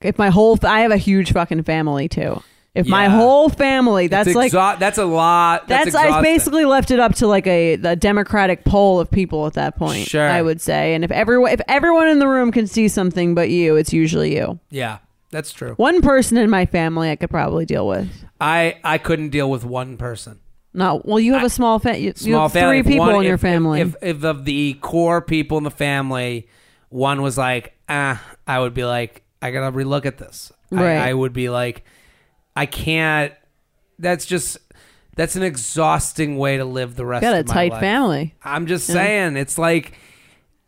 if 0.01 0.17
my 0.19 0.29
whole. 0.29 0.59
I 0.63 0.81
have 0.81 0.91
a 0.91 0.97
huge 0.97 1.31
fucking 1.31 1.63
family 1.63 2.07
too. 2.09 2.43
If 2.75 2.87
my 2.87 3.07
whole 3.07 3.49
family, 3.49 4.07
that's 4.07 4.27
It's 4.27 4.35
like 4.35 4.51
that's 4.51 4.97
a 4.97 5.05
lot. 5.05 5.67
That's, 5.67 5.93
that's 5.93 5.95
I 5.95 6.21
basically 6.23 6.65
left 6.65 6.89
it 6.89 6.99
up 6.99 7.13
to 7.15 7.27
like 7.27 7.45
a 7.45 7.75
the 7.75 7.95
democratic 7.95 8.65
poll 8.65 8.99
of 8.99 9.11
people 9.11 9.45
at 9.45 9.53
that 9.53 9.77
point. 9.77 10.07
Sure. 10.07 10.27
I 10.27 10.41
would 10.41 10.59
say, 10.59 10.95
and 10.95 11.03
if 11.03 11.11
everyone 11.11 11.51
if 11.51 11.61
everyone 11.67 12.07
in 12.07 12.17
the 12.17 12.27
room 12.27 12.51
can 12.51 12.65
see 12.65 12.87
something 12.87 13.35
but 13.35 13.49
you, 13.49 13.75
it's 13.75 13.93
usually 13.93 14.35
you. 14.35 14.59
yeah. 14.69 14.97
That's 15.33 15.51
true. 15.51 15.73
One 15.77 16.01
person 16.01 16.37
in 16.37 16.49
my 16.49 16.67
family 16.67 17.09
I 17.09 17.15
could 17.15 17.31
probably 17.31 17.65
deal 17.65 17.87
with. 17.87 18.07
I 18.39 18.77
I 18.83 18.99
couldn't 18.99 19.29
deal 19.29 19.49
with 19.49 19.65
one 19.65 19.97
person. 19.97 20.39
No, 20.75 21.01
well. 21.03 21.19
You 21.19 21.33
have 21.33 21.43
a 21.43 21.49
small 21.49 21.79
fa- 21.79 21.99
you, 21.99 22.13
Small 22.15 22.43
have 22.43 22.53
family. 22.53 22.81
three 22.83 22.91
people 22.93 23.07
one- 23.07 23.15
in 23.15 23.23
your 23.23 23.37
family. 23.39 23.81
If, 23.81 23.95
if 24.01 24.17
if 24.17 24.23
of 24.23 24.45
the 24.45 24.75
core 24.75 25.21
people 25.21 25.57
in 25.57 25.63
the 25.63 25.71
family, 25.71 26.47
one 26.89 27.21
was 27.23 27.37
like, 27.37 27.73
ah, 27.89 28.23
I 28.47 28.59
would 28.59 28.73
be 28.75 28.85
like, 28.85 29.23
I 29.41 29.51
gotta 29.51 29.75
relook 29.75 30.05
at 30.05 30.17
this. 30.19 30.51
Right. 30.71 30.97
I, 30.97 31.09
I 31.09 31.13
would 31.13 31.33
be 31.33 31.49
like, 31.49 31.83
I 32.55 32.65
can't. 32.67 33.33
That's 33.99 34.25
just 34.25 34.57
that's 35.15 35.35
an 35.35 35.43
exhausting 35.43 36.37
way 36.37 36.57
to 36.57 36.65
live 36.65 36.95
the 36.95 37.05
rest. 37.05 37.23
Of 37.23 37.29
the 37.29 37.35
life. 37.37 37.39
You 37.39 37.43
got 37.47 37.51
a 37.51 37.53
tight 37.53 37.71
life. 37.71 37.79
family. 37.81 38.35
I'm 38.43 38.67
just 38.67 38.87
saying, 38.87 39.37
it's 39.37 39.57
like 39.57 39.93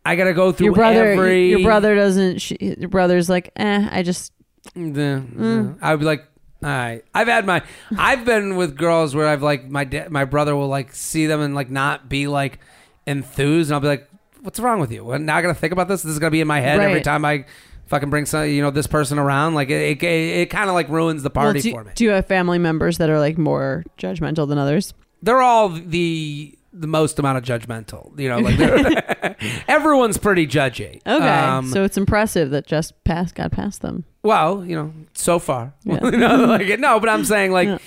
I 0.04 0.14
gotta 0.16 0.34
go 0.34 0.52
through 0.52 0.66
Your 0.66 0.74
brother, 0.74 1.12
every. 1.12 1.50
your 1.50 1.62
brother 1.62 1.94
doesn't. 1.96 2.38
She, 2.38 2.56
your 2.60 2.88
brother's 2.88 3.28
like, 3.28 3.50
eh. 3.56 3.88
I 3.90 4.02
just 4.04 4.32
The- 4.74 5.22
mm. 5.24 5.78
I 5.80 5.90
would 5.92 6.00
be 6.00 6.06
like, 6.06 6.26
All 6.62 6.70
right, 6.70 7.02
I've 7.14 7.28
had 7.28 7.44
my, 7.46 7.62
I've 7.98 8.24
been 8.24 8.56
with 8.56 8.76
girls 8.76 9.14
where 9.14 9.26
I've 9.28 9.42
like 9.42 9.68
my 9.68 9.84
da- 9.84 10.08
my 10.08 10.24
brother 10.24 10.56
will 10.56 10.68
like 10.68 10.94
see 10.94 11.26
them 11.26 11.40
and 11.40 11.54
like 11.54 11.70
not 11.70 12.08
be 12.08 12.26
like 12.26 12.58
enthused, 13.06 13.70
and 13.70 13.74
I'll 13.74 13.80
be 13.80 13.88
like, 13.88 14.08
"What's 14.42 14.58
wrong 14.58 14.80
with 14.80 14.90
you? 14.90 15.12
I'm 15.12 15.24
not 15.26 15.42
gonna 15.42 15.54
think 15.54 15.72
about 15.72 15.88
this. 15.88 16.02
This 16.02 16.12
is 16.12 16.18
gonna 16.18 16.30
be 16.30 16.40
in 16.40 16.48
my 16.48 16.60
head 16.60 16.80
every 16.80 17.02
time 17.02 17.24
I 17.24 17.44
fucking 17.86 18.10
bring 18.10 18.26
some, 18.26 18.48
you 18.48 18.62
know, 18.62 18.70
this 18.70 18.86
person 18.88 19.18
around. 19.18 19.54
Like 19.54 19.70
it, 19.70 20.02
it, 20.02 20.06
it 20.06 20.50
kind 20.50 20.68
of 20.68 20.74
like 20.74 20.88
ruins 20.88 21.22
the 21.22 21.30
Well, 21.34 21.44
party 21.44 21.60
do, 21.60 21.70
for 21.72 21.84
me. 21.84 21.92
do 21.94 22.04
you 22.04 22.10
have 22.10 22.26
family 22.26 22.58
members 22.58 22.98
that 22.98 23.10
are 23.10 23.20
like 23.20 23.38
more 23.38 23.84
judgmental 23.98 24.48
than 24.48 24.58
others? 24.58 24.92
They're 25.22 25.40
all 25.42 25.68
the 25.68 26.55
the 26.78 26.86
most 26.86 27.18
amount 27.18 27.38
of 27.38 27.44
judgmental. 27.44 28.18
You 28.18 28.28
know, 28.28 28.38
like 28.38 28.58
everyone's 29.68 30.18
pretty 30.18 30.46
judgy. 30.46 31.00
Okay, 31.06 31.28
Um, 31.28 31.68
so 31.68 31.84
it's 31.84 31.96
impressive 31.96 32.50
that 32.50 32.66
just 32.66 32.92
passed 33.04 33.34
got 33.34 33.52
past 33.52 33.82
them. 33.82 34.04
Well, 34.22 34.64
you 34.64 34.76
know, 34.76 34.92
so 35.14 35.38
far. 35.38 35.72
Yeah. 35.84 35.98
you 36.04 36.10
know, 36.18 36.44
like 36.46 36.78
no, 36.78 37.00
but 37.00 37.08
I'm 37.08 37.24
saying 37.24 37.52
like 37.52 37.68
Yeah. 37.68 37.78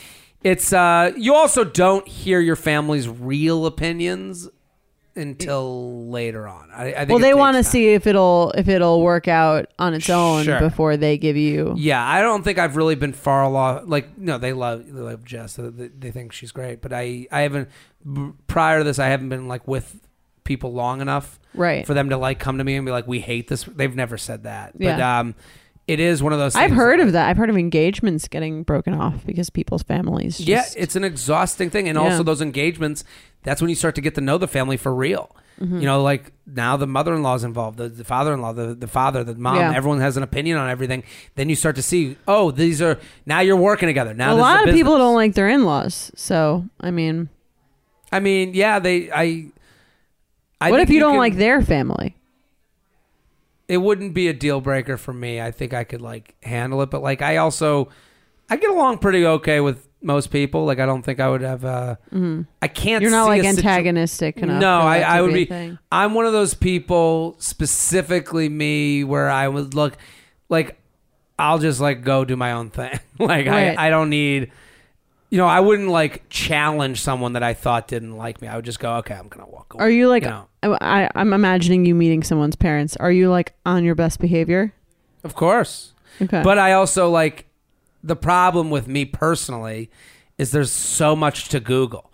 it's 0.43 0.73
uh 0.73 1.11
you 1.17 1.35
also 1.35 1.63
don't 1.63 2.07
hear 2.07 2.39
your 2.39 2.55
family's 2.55 3.07
real 3.07 3.65
opinions 3.65 4.47
until 5.19 6.07
later 6.09 6.47
on. 6.47 6.69
I, 6.71 6.87
I 6.93 6.93
think 6.99 7.09
Well, 7.09 7.19
they 7.19 7.33
want 7.33 7.57
to 7.57 7.63
see 7.63 7.89
if 7.89 8.07
it'll 8.07 8.51
if 8.51 8.67
it'll 8.67 9.01
work 9.01 9.27
out 9.27 9.67
on 9.77 9.93
its 9.93 10.09
own 10.09 10.43
Sure. 10.45 10.59
before 10.59 10.97
they 10.97 11.17
give 11.17 11.37
you. 11.37 11.73
Yeah, 11.77 12.05
I 12.05 12.21
don't 12.21 12.43
think 12.43 12.57
I've 12.57 12.75
really 12.75 12.95
been 12.95 13.13
far 13.13 13.43
along. 13.43 13.87
Like, 13.89 14.17
no, 14.17 14.37
they 14.37 14.53
love 14.53 14.85
they 14.91 15.01
love 15.01 15.23
Jess. 15.23 15.55
They, 15.55 15.87
they 15.89 16.11
think 16.11 16.31
she's 16.31 16.51
great, 16.51 16.81
but 16.81 16.93
I 16.93 17.27
I 17.31 17.41
haven't 17.41 17.69
b- 18.11 18.31
prior 18.47 18.79
to 18.79 18.83
this. 18.83 18.99
I 18.99 19.07
haven't 19.07 19.29
been 19.29 19.47
like 19.47 19.67
with 19.67 19.99
people 20.43 20.73
long 20.73 20.99
enough 21.01 21.39
Right. 21.53 21.85
for 21.85 21.93
them 21.93 22.09
to 22.09 22.17
like 22.17 22.39
come 22.39 22.57
to 22.57 22.63
me 22.63 22.75
and 22.75 22.85
be 22.85 22.91
like, 22.91 23.07
"We 23.07 23.19
hate 23.19 23.47
this." 23.49 23.63
They've 23.63 23.95
never 23.95 24.17
said 24.17 24.43
that, 24.43 24.73
but 24.73 24.83
Yeah. 24.97 25.19
um, 25.19 25.35
it 25.89 25.99
is 25.99 26.21
one 26.23 26.31
of 26.33 26.39
those. 26.39 26.55
I've 26.55 26.71
heard 26.71 26.99
that- 26.99 27.07
of 27.07 27.13
that. 27.13 27.27
I've 27.29 27.37
heard 27.37 27.49
of 27.49 27.57
engagements 27.57 28.27
getting 28.27 28.63
broken 28.63 28.93
off 28.93 29.25
because 29.25 29.49
people's 29.49 29.83
families. 29.83 30.37
Just, 30.37 30.47
Yeah, 30.47 30.63
it's 30.81 30.95
an 30.95 31.03
exhausting 31.03 31.69
thing, 31.69 31.87
and 31.89 31.97
Yeah. 31.97 32.03
also 32.03 32.23
those 32.23 32.41
engagements. 32.41 33.03
That's 33.43 33.61
when 33.61 33.69
you 33.69 33.75
start 33.75 33.95
to 33.95 34.01
get 34.01 34.15
to 34.15 34.21
know 34.21 34.37
the 34.37 34.47
family 34.47 34.77
for 34.77 34.93
real. 34.93 35.35
Mm-hmm. 35.61 35.79
You 35.79 35.85
know, 35.87 36.01
like 36.01 36.31
now 36.47 36.77
the 36.77 36.87
mother-in-law 36.87 37.35
is 37.35 37.43
involved, 37.43 37.77
the, 37.77 37.89
the 37.89 38.03
father-in-law, 38.05 38.53
the, 38.53 38.75
the 38.75 38.87
father, 38.87 39.23
the 39.25 39.35
mom. 39.35 39.57
Yeah. 39.57 39.73
Everyone 39.75 39.99
has 39.99 40.15
an 40.15 40.23
opinion 40.23 40.57
on 40.57 40.69
everything. 40.69 41.03
Then 41.35 41.49
you 41.49 41.55
start 41.55 41.75
to 41.75 41.81
see, 41.81 42.15
oh, 42.27 42.51
these 42.51 42.81
are 42.81 42.97
now 43.25 43.39
you're 43.41 43.57
working 43.57 43.87
together. 43.87 44.13
Now 44.13 44.33
a 44.33 44.35
lot 44.35 44.67
of 44.67 44.73
people 44.73 44.97
don't 44.97 45.15
like 45.15 45.33
their 45.33 45.49
in-laws. 45.49 46.11
So 46.15 46.65
I 46.79 46.91
mean, 46.91 47.27
I 48.11 48.19
mean, 48.19 48.53
yeah, 48.53 48.79
they. 48.79 49.11
I. 49.11 49.47
I 50.61 50.71
what 50.71 50.81
if 50.81 50.89
you, 50.89 50.99
don't 50.99 51.11
can- 51.13 51.19
like 51.19 51.35
their 51.37 51.61
family? 51.61 52.15
It 53.69 53.77
wouldn't 53.77 54.13
be 54.13 54.27
a 54.27 54.33
deal 54.33 54.59
breaker 54.59 54.97
for 54.97 55.13
me. 55.13 55.39
I 55.39 55.51
think 55.51 55.73
I 55.73 55.85
could 55.85 56.01
like 56.01 56.35
handle 56.43 56.81
it, 56.81 56.89
but 56.89 57.01
like 57.01 57.21
I 57.21 57.37
also, 57.37 57.89
I 58.49 58.57
get 58.57 58.69
along 58.71 58.97
pretty 58.97 59.23
okay 59.25 59.59
with 59.61 59.87
most 60.01 60.31
people. 60.31 60.65
Like 60.65 60.79
I 60.79 60.85
don't 60.87 61.03
think 61.03 61.19
I 61.19 61.29
would 61.29 61.41
have. 61.41 61.63
uh 61.63 61.95
I 62.61 62.67
can't. 62.67 63.01
You're 63.03 63.11
not 63.11 63.25
see 63.25 63.29
like 63.29 63.43
a 63.43 63.53
situ- 63.53 63.67
antagonistic 63.67 64.37
enough. 64.37 64.59
No, 64.59 64.79
I, 64.79 64.99
I 65.01 65.21
would 65.21 65.33
be. 65.33 65.45
be. 65.45 65.77
I'm 65.91 66.15
one 66.15 66.25
of 66.25 66.33
those 66.33 66.53
people, 66.55 67.35
specifically 67.37 68.49
me, 68.49 69.03
where 69.03 69.29
I 69.29 69.47
would 69.47 69.75
look 69.75 69.97
like 70.49 70.79
I'll 71.37 71.59
just 71.59 71.79
like 71.79 72.03
go 72.03 72.25
do 72.25 72.35
my 72.35 72.53
own 72.53 72.71
thing. 72.71 72.99
like 73.19 73.45
Right. 73.45 73.77
I, 73.77 73.87
I 73.87 73.89
don't 73.91 74.09
need. 74.09 74.51
You 75.29 75.37
know, 75.37 75.45
I 75.45 75.59
wouldn't 75.59 75.89
like 75.89 76.23
challenge 76.29 77.01
someone 77.01 77.33
that 77.33 77.43
I 77.43 77.53
thought 77.53 77.87
didn't 77.87 78.17
like 78.17 78.41
me. 78.41 78.47
I 78.47 78.55
would 78.55 78.65
just 78.65 78.79
go, 78.79 78.95
okay, 78.97 79.13
I'm 79.13 79.27
gonna 79.27 79.47
walk 79.47 79.73
away. 79.73 79.83
Are 79.83 79.89
you 79.89 80.07
like? 80.07 80.23
You 80.23 80.29
know. 80.29 80.47
I, 80.81 81.09
I'm 81.13 81.33
imagining 81.33 81.85
you 81.85 81.93
meeting 81.93 82.23
someone's 82.23 82.55
parents. 82.55 82.97
Are 82.97 83.11
you 83.11 83.29
like 83.29 83.53
on 83.65 83.83
your 83.83 83.95
best 83.95 84.19
behavior? 84.19 84.73
Of 85.23 85.35
course. 85.35 85.93
Okay. 86.21 86.41
But 86.43 86.57
I 86.57 86.73
also 86.73 87.09
like 87.09 87.45
the 88.03 88.15
problem 88.15 88.69
with 88.69 88.87
me 88.87 89.05
personally 89.05 89.89
is 90.37 90.51
there's 90.51 90.71
so 90.71 91.15
much 91.15 91.49
to 91.49 91.59
Google. 91.59 92.08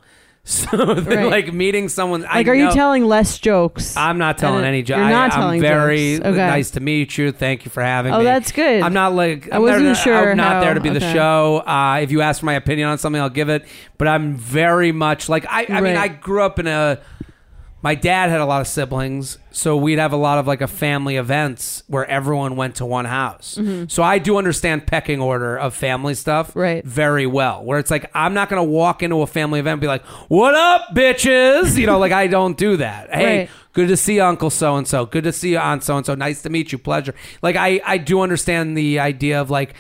So 0.48 0.78
Right. 1.02 1.26
like 1.26 1.54
meeting 1.54 1.90
someone 1.90 2.24
I 2.24 2.38
like, 2.38 2.48
are 2.48 2.54
you 2.54 2.72
telling 2.72 3.04
less 3.04 3.40
jokes? 3.40 3.98
I'm 3.98 4.20
not 4.20 4.38
telling 4.38 4.64
any 4.64 4.78
you're 4.78 4.86
jokes. 4.86 5.00
not 5.00 5.32
I'm 5.34 5.40
telling 5.40 5.60
very 5.62 6.18
jokes. 6.18 6.28
Okay. 6.28 6.38
nice 6.38 6.70
to 6.72 6.80
meet 6.80 7.18
you. 7.18 7.32
Thank 7.32 7.66
you 7.66 7.72
for 7.72 7.82
having 7.82 8.14
oh, 8.14 8.20
me. 8.20 8.22
Oh, 8.22 8.26
that's 8.26 8.52
good. 8.52 8.84
I'm 8.84 8.94
not 8.94 9.14
like 9.14 9.52
I 9.52 9.56
I'm 9.56 9.64
wasn't 9.64 9.86
there- 9.86 9.96
sure 9.96 10.32
I'm 10.32 10.38
not 10.38 10.54
how- 10.54 10.62
there 10.62 10.76
to 10.76 10.80
be 10.82 10.90
the 10.90 11.00
show. 11.00 11.64
Uh, 11.66 12.00
if 12.04 12.12
you 12.12 12.22
ask 12.22 12.42
for 12.42 12.46
my 12.46 12.54
opinion 12.54 12.90
on 12.90 13.00
something, 13.00 13.20
I'll 13.20 13.30
give 13.30 13.50
it. 13.50 13.66
But 13.98 14.08
I'm 14.08 14.36
very 14.36 14.92
much 14.92 15.30
like 15.30 15.48
I. 15.50 15.66
I 15.68 15.82
mean, 15.82 15.98
I 15.98 16.10
grew 16.10 16.44
up 16.44 16.60
in 16.60 16.68
a. 16.68 17.00
My 17.86 17.94
dad 17.94 18.32
had 18.32 18.42
a 18.42 18.46
lot 18.46 18.62
of 18.62 18.68
siblings, 18.68 19.38
so 19.52 19.78
we'd 19.78 20.00
have 20.00 20.12
a 20.12 20.18
lot 20.18 20.40
of 20.40 20.48
like 20.48 20.62
a 20.62 20.68
family 20.68 21.18
events 21.18 21.84
where 21.86 22.04
everyone 22.10 22.56
went 22.56 22.78
to 22.78 22.86
one 22.86 23.06
house. 23.06 23.60
So 23.90 24.02
I 24.02 24.18
do 24.18 24.38
understand 24.38 24.88
pecking 24.88 25.22
order 25.22 25.56
of 25.56 25.76
family 25.76 26.16
stuff 26.16 26.48
Mm-hmm. 26.50 26.60
Right. 26.60 26.84
very 26.84 27.28
well. 27.28 27.64
Where 27.64 27.78
it's 27.78 27.92
like 27.92 28.10
I'm 28.16 28.34
not 28.34 28.50
going 28.50 28.60
to 28.60 28.68
walk 28.68 29.04
into 29.04 29.22
a 29.22 29.28
family 29.28 29.60
event 29.60 29.74
and 29.74 29.82
be 29.82 29.88
like, 29.88 30.04
"What 30.30 30.56
up, 30.56 30.96
bitches?" 30.96 31.78
You 31.78 31.86
know, 31.86 32.00
like 32.00 32.12
I 32.12 32.26
don't 32.26 32.58
do 32.58 32.78
that. 32.78 33.10
Hey, 33.14 33.38
Right. 33.42 33.50
good 33.74 33.88
to 33.90 33.98
see 33.98 34.16
you, 34.16 34.24
Uncle 34.24 34.50
so 34.50 34.78
and 34.78 34.88
so. 34.88 35.06
Good 35.06 35.26
to 35.26 35.32
see 35.32 35.52
you, 35.52 35.60
Aunt 35.60 35.84
so 35.84 35.96
and 35.98 36.06
so. 36.08 36.16
Nice 36.16 36.42
to 36.42 36.50
meet 36.50 36.72
you. 36.72 36.80
Pleasure. 36.80 37.14
Like 37.44 37.56
I, 37.56 37.82
I 37.86 38.00
do 38.00 38.22
understand 38.22 38.76
the 38.76 38.98
idea 39.00 39.40
of 39.40 39.52
like 39.52 39.76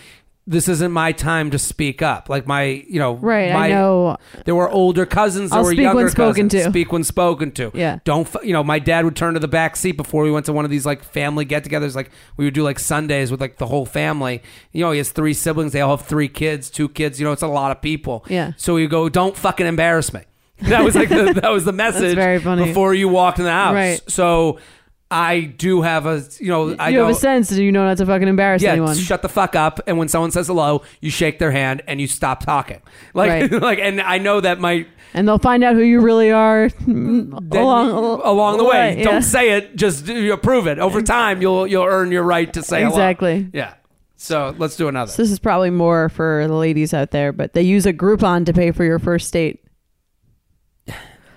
this 0.48 0.68
isn't 0.68 0.92
my 0.92 1.12
time 1.12 1.50
to 1.52 1.58
speak 1.58 2.04
up. 2.04 2.30
Like 2.30 2.46
my, 2.46 2.64
you 2.88 3.00
know, 3.00 3.16
right. 3.16 3.52
My, 3.52 3.66
I 3.66 3.70
know. 3.70 4.18
There 4.46 4.54
were 4.54 4.70
older 4.70 5.06
cousins. 5.06 5.50
There 5.50 5.58
I'll 5.58 5.66
were 5.66 5.72
speak 5.72 5.82
younger 5.82 6.04
when 6.04 6.10
spoken 6.12 6.50
cousins. 6.50 6.66
to. 6.66 6.70
Speak 6.70 6.92
when 6.92 7.04
spoken 7.04 7.52
to. 7.54 7.72
Yeah. 7.74 7.98
Don't 8.04 8.28
f- 8.36 8.44
you 8.46 8.54
know? 8.54 8.64
My 8.64 8.78
dad 8.78 9.06
would 9.06 9.16
turn 9.16 9.34
to 9.34 9.40
the 9.40 9.48
back 9.48 9.76
seat 9.76 9.94
before 9.94 10.24
we 10.24 10.30
went 10.32 10.46
to 10.46 10.54
one 10.54 10.64
of 10.64 10.70
these 10.70 10.86
like 10.86 11.04
family 11.04 11.46
get-togethers. 11.46 11.96
Like 11.96 12.12
we 12.38 12.46
would 12.46 12.54
do 12.54 12.62
like 12.62 12.78
Sundays 12.78 13.32
with 13.32 13.42
like 13.42 13.58
the 13.58 13.66
whole 13.66 13.88
family. 13.88 14.44
You 14.72 14.82
know, 14.82 14.92
he 14.92 15.00
has 15.00 15.10
three 15.10 15.34
siblings. 15.34 15.72
They 15.72 15.82
all 15.82 15.98
have 15.98 16.06
three 16.06 16.30
kids, 16.30 16.70
two 16.70 16.90
kids. 16.90 17.20
You 17.20 17.26
know, 17.26 17.32
it's 17.32 17.42
a 17.42 17.48
lot 17.48 17.72
of 17.72 17.82
people. 17.82 18.24
Yeah. 18.30 18.52
So 18.58 18.78
you 18.78 18.88
go, 18.88 19.10
don't 19.10 19.36
fucking 19.36 19.66
embarrass 19.66 20.14
me. 20.14 20.22
That 20.62 20.86
was 20.86 20.96
like 20.96 21.10
the, 21.10 21.34
that 21.42 21.52
was 21.52 21.66
the 21.66 21.74
message 21.74 22.16
very 22.16 22.40
funny. 22.40 22.64
before 22.66 22.94
you 22.94 23.10
walked 23.10 23.40
in 23.40 23.46
the 23.46 23.52
house. 23.52 23.74
Right. 23.74 24.02
So 24.08 24.60
I 25.12 25.42
do 25.42 25.82
have 25.82 26.06
a 26.08 26.24
you 26.40 26.48
know 26.48 26.76
I 26.80 26.90
you 26.90 27.00
have 27.00 27.10
a 27.10 27.14
sense 27.14 27.50
that 27.50 27.62
you 27.62 27.72
know 27.72 27.86
not 27.86 27.98
to 27.98 28.06
fucking 28.06 28.28
embarrass 28.28 28.62
yeah, 28.62 28.72
anyone. 28.72 28.96
shut 28.98 29.22
the 29.22 29.30
fuck 29.30 29.56
up. 29.56 29.80
And 29.86 29.98
when 29.98 30.08
someone 30.08 30.32
says 30.32 30.48
hello, 30.48 30.82
you 31.00 31.12
shake 31.12 31.38
their 31.40 31.52
hand 31.52 31.84
and 31.88 32.02
you 32.02 32.08
stop 32.08 32.44
talking. 32.44 32.82
Like, 33.14 33.52
Right. 33.52 33.52
like, 33.62 33.80
and 33.80 34.02
I 34.02 34.18
know 34.18 34.42
that 34.42 34.60
might 34.60 34.88
and 35.14 35.28
they'll 35.28 35.40
find 35.40 35.64
out 35.64 35.76
who 35.76 35.82
you 35.82 36.02
really 36.02 36.32
are 36.32 36.70
along 36.88 38.22
along 38.22 38.58
the 38.58 38.66
way. 38.66 38.98
yeah. 38.98 39.04
Don't 39.04 39.22
say 39.22 39.52
it. 39.52 39.76
Just 39.76 40.08
you 40.08 40.36
prove 40.38 40.68
it. 40.68 40.80
Over 40.80 41.02
time, 41.02 41.42
you'll 41.42 41.68
you'll 41.68 41.86
earn 41.86 42.12
your 42.12 42.24
right 42.24 42.52
to 42.54 42.62
say 42.62 42.80
hello. 42.80 42.90
exactly. 42.90 43.50
Yeah. 43.54 43.76
So 44.18 44.56
let's 44.58 44.76
do 44.76 44.88
another. 44.88 45.12
This 45.16 45.32
is 45.32 45.40
probably 45.40 45.70
more 45.70 46.10
for 46.10 46.46
the 46.48 46.56
ladies 46.56 46.94
out 46.94 47.12
there, 47.12 47.32
but 47.32 47.54
they 47.54 47.62
use 47.62 47.86
a 47.86 47.94
Groupon 47.94 48.46
to 48.46 48.54
pay 48.54 48.72
for 48.72 48.84
your 48.84 49.00
first 49.00 49.32
date. 49.32 49.65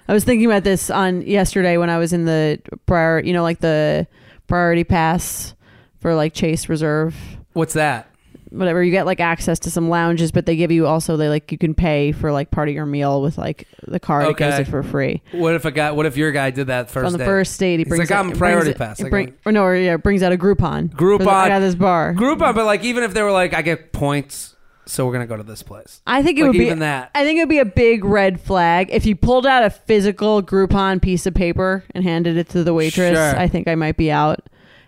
I 0.08 0.12
was 0.14 0.24
thinking 0.24 0.46
about 0.46 0.64
this 0.64 0.90
on 0.90 1.22
yesterday 1.22 1.76
when 1.76 1.90
I 1.90 1.98
was 1.98 2.12
in 2.12 2.24
the 2.24 2.60
prior, 2.86 3.20
you 3.20 3.32
know, 3.32 3.42
like 3.42 3.60
the 3.60 4.06
priority 4.46 4.84
pass 4.84 5.54
for 6.00 6.14
like 6.14 6.32
Chase 6.32 6.68
Reserve, 6.68 7.14
What's 7.52 7.74
that? 7.74 8.08
whatever. 8.50 8.82
You 8.82 8.90
get 8.90 9.04
like 9.04 9.20
access 9.20 9.58
to 9.60 9.70
some 9.70 9.90
lounges, 9.90 10.32
but 10.32 10.46
they 10.46 10.56
give 10.56 10.70
you 10.70 10.86
also 10.86 11.18
they 11.18 11.28
like 11.28 11.52
you 11.52 11.58
can 11.58 11.74
pay 11.74 12.12
for 12.12 12.32
like 12.32 12.50
part 12.50 12.68
of 12.70 12.74
your 12.74 12.86
meal 12.86 13.20
with 13.20 13.36
like 13.36 13.68
the 13.86 14.00
card. 14.00 14.24
It 14.28 14.36
goes 14.38 14.54
Okay. 14.54 14.60
in 14.60 14.70
for 14.70 14.82
free 14.82 15.20
What 15.32 15.54
if 15.54 15.66
a 15.66 15.70
guy? 15.70 15.90
What 15.90 16.06
if 16.06 16.16
your 16.16 16.32
guy 16.32 16.50
did 16.50 16.68
that 16.68 16.90
first 16.90 17.04
on 17.06 17.12
the 17.12 17.18
day? 17.18 17.24
first 17.26 17.60
date. 17.60 17.72
He 17.72 17.84
He's 17.84 17.88
brings 17.88 18.08
like, 18.10 18.18
I'm 18.18 18.30
it- 18.30 18.38
priority 18.38 18.70
it- 18.70 18.78
pass. 18.78 19.00
it 19.00 19.10
bring- 19.10 19.34
or 19.44 19.52
no, 19.52 19.64
or 19.64 19.76
yeah, 19.76 19.98
brings 19.98 20.22
out 20.22 20.32
a 20.32 20.38
Groupon. 20.38 20.88
Groupon. 20.88 21.18
For 21.18 21.24
the- 21.24 21.30
I 21.30 21.48
got 21.48 21.58
this 21.58 21.74
bar. 21.74 22.14
Groupon, 22.14 22.54
but 22.54 22.64
like 22.64 22.82
even 22.84 23.02
if 23.04 23.12
they 23.12 23.22
were 23.22 23.32
like, 23.32 23.52
I 23.52 23.60
get 23.60 23.92
points, 23.92 24.54
so 24.88 25.06
we're 25.06 25.12
gonna 25.12 25.26
go 25.26 25.36
to 25.36 25.42
this 25.42 25.62
place. 25.62 26.00
I 26.06 26.22
think 26.22 26.38
it 26.38 26.42
Like 26.42 26.52
would 26.52 26.58
be 26.58 26.66
even 26.66 26.78
that. 26.80 27.10
I 27.14 27.24
think 27.24 27.38
it 27.38 27.42
would 27.42 27.48
be 27.48 27.58
a 27.58 27.64
big 27.64 28.04
red 28.04 28.40
flag 28.40 28.88
if 28.90 29.06
you 29.06 29.14
pulled 29.14 29.46
out 29.46 29.62
a 29.64 29.70
physical 29.70 30.42
Groupon 30.42 31.00
piece 31.02 31.26
of 31.26 31.34
paper 31.34 31.84
and 31.94 32.02
handed 32.04 32.36
it 32.36 32.48
to 32.50 32.64
the 32.64 32.74
waitress. 32.74 33.16
Sure. 33.16 33.38
I 33.38 33.46
think 33.48 33.68
I 33.68 33.74
might 33.74 33.96
be 33.96 34.10
out. 34.10 34.40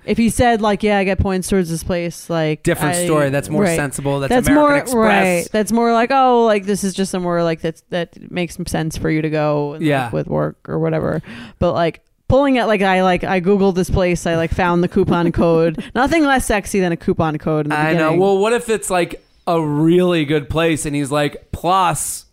If 0.07 0.17
he 0.17 0.31
said 0.31 0.63
like, 0.63 0.83
"Yeah, 0.83 0.97
I 0.99 1.05
get 1.05 1.19
points 1.19 1.47
towards 1.49 1.69
this 1.69 1.85
place," 1.85 2.31
like 2.31 2.63
Different 2.63 2.97
I- 2.97 3.05
story. 3.05 3.29
That's 3.29 3.51
more 3.51 3.65
right. 3.65 3.77
sensible. 3.77 4.19
That's, 4.21 4.31
That's 4.31 4.49
American 4.49 4.67
more 4.95 5.07
Express. 5.07 5.45
right. 5.45 5.49
That's 5.53 5.73
more 5.73 5.93
like, 5.93 6.11
oh, 6.11 6.47
like 6.47 6.65
this 6.65 6.83
is 6.85 6.95
just 6.95 7.11
somewhere 7.11 7.45
like 7.45 7.61
that 7.61 7.83
that 7.91 8.31
makes 8.31 8.57
sense 8.67 8.97
for 8.97 9.11
you 9.11 9.21
to 9.21 9.29
go. 9.31 9.69
like, 9.73 9.83
Yeah. 9.83 10.11
with 10.11 10.27
work 10.27 10.57
or 10.69 10.79
whatever. 10.79 11.21
But 11.59 11.75
like 11.75 12.01
pulling 12.29 12.57
it 12.57 12.65
like 12.65 12.81
I 12.81 13.03
like 13.03 13.25
I 13.25 13.43
googled 13.43 13.75
this 13.75 13.91
place. 13.91 14.27
I 14.27 14.37
like 14.37 14.53
found 14.53 14.83
the 14.83 14.89
coupon 14.89 15.33
code. 15.33 15.85
Nothing 15.95 16.25
less 16.25 16.47
sexy 16.47 16.81
than 16.81 16.93
a 16.93 16.97
coupon 16.97 17.37
code. 17.37 17.67
In 17.67 17.71
the 17.71 17.77
I 17.79 17.93
know. 17.93 17.99
beginning. 17.99 18.21
Well, 18.21 18.39
what 18.39 18.55
if 18.55 18.71
it's 18.71 18.89
like 18.89 19.23
a 19.47 19.61
really 19.65 20.25
good 20.25 20.49
place 20.49 20.87
and 20.87 20.95
he's 20.95 21.11
like, 21.11 21.51
plus, 21.53 22.27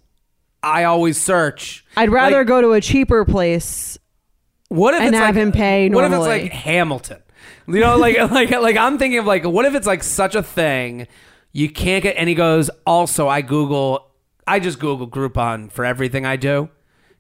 I 0.63 0.83
always 0.83 1.19
search. 1.21 1.85
I'd 1.95 2.09
rather 2.09 2.39
like- 2.39 2.47
go 2.47 2.61
to 2.61 2.71
a 2.73 2.81
cheaper 2.81 3.25
place 3.25 3.97
What 4.69 4.93
if 4.93 5.01
and 5.01 5.09
it's 5.09 5.17
have 5.17 5.35
like, 5.35 5.41
him 5.41 5.51
pay 5.51 5.89
What 5.89 6.03
if 6.03 6.11
it's 6.11 6.17
normally. 6.19 6.41
like 6.43 6.51
Hamilton? 6.51 7.19
You 7.67 7.79
know, 7.79 7.97
like 7.97 8.17
like 8.31 8.49
like 8.51 8.77
I'm 8.77 8.97
thinking 8.97 9.19
of 9.19 9.25
like, 9.25 9.43
what 9.45 9.65
if 9.65 9.75
it's 9.75 9.87
like 9.87 10.03
such 10.03 10.35
a 10.35 10.43
thing 10.43 11.07
you 11.53 11.69
can't 11.69 12.03
get? 12.03 12.15
And 12.17 12.27
he 12.29 12.35
goes, 12.35 12.69
also, 12.85 13.27
I 13.27 13.41
Google, 13.41 14.11
I 14.45 14.59
just 14.59 14.79
Google 14.79 15.07
Groupon 15.07 15.71
for 15.71 15.83
everything 15.85 16.25
I 16.25 16.35
do, 16.35 16.69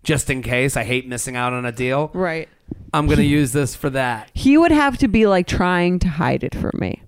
just 0.03 0.29
in 0.29 0.41
case 0.41 0.77
I 0.77 0.83
hate 0.83 1.07
missing 1.07 1.35
out 1.35 1.53
on 1.53 1.65
a 1.65 1.71
deal. 1.71 2.11
right. 2.13 2.47
I'm 2.93 3.07
gonna 3.07 3.21
use 3.23 3.53
this 3.53 3.75
for 3.75 3.89
that. 3.91 4.29
he 4.33 4.57
would 4.57 4.71
have 4.71 4.97
to 4.99 5.07
be 5.07 5.25
like 5.25 5.47
trying 5.47 5.99
to 5.99 6.09
hide 6.09 6.43
it 6.43 6.53
from 6.53 6.71
me 6.75 7.01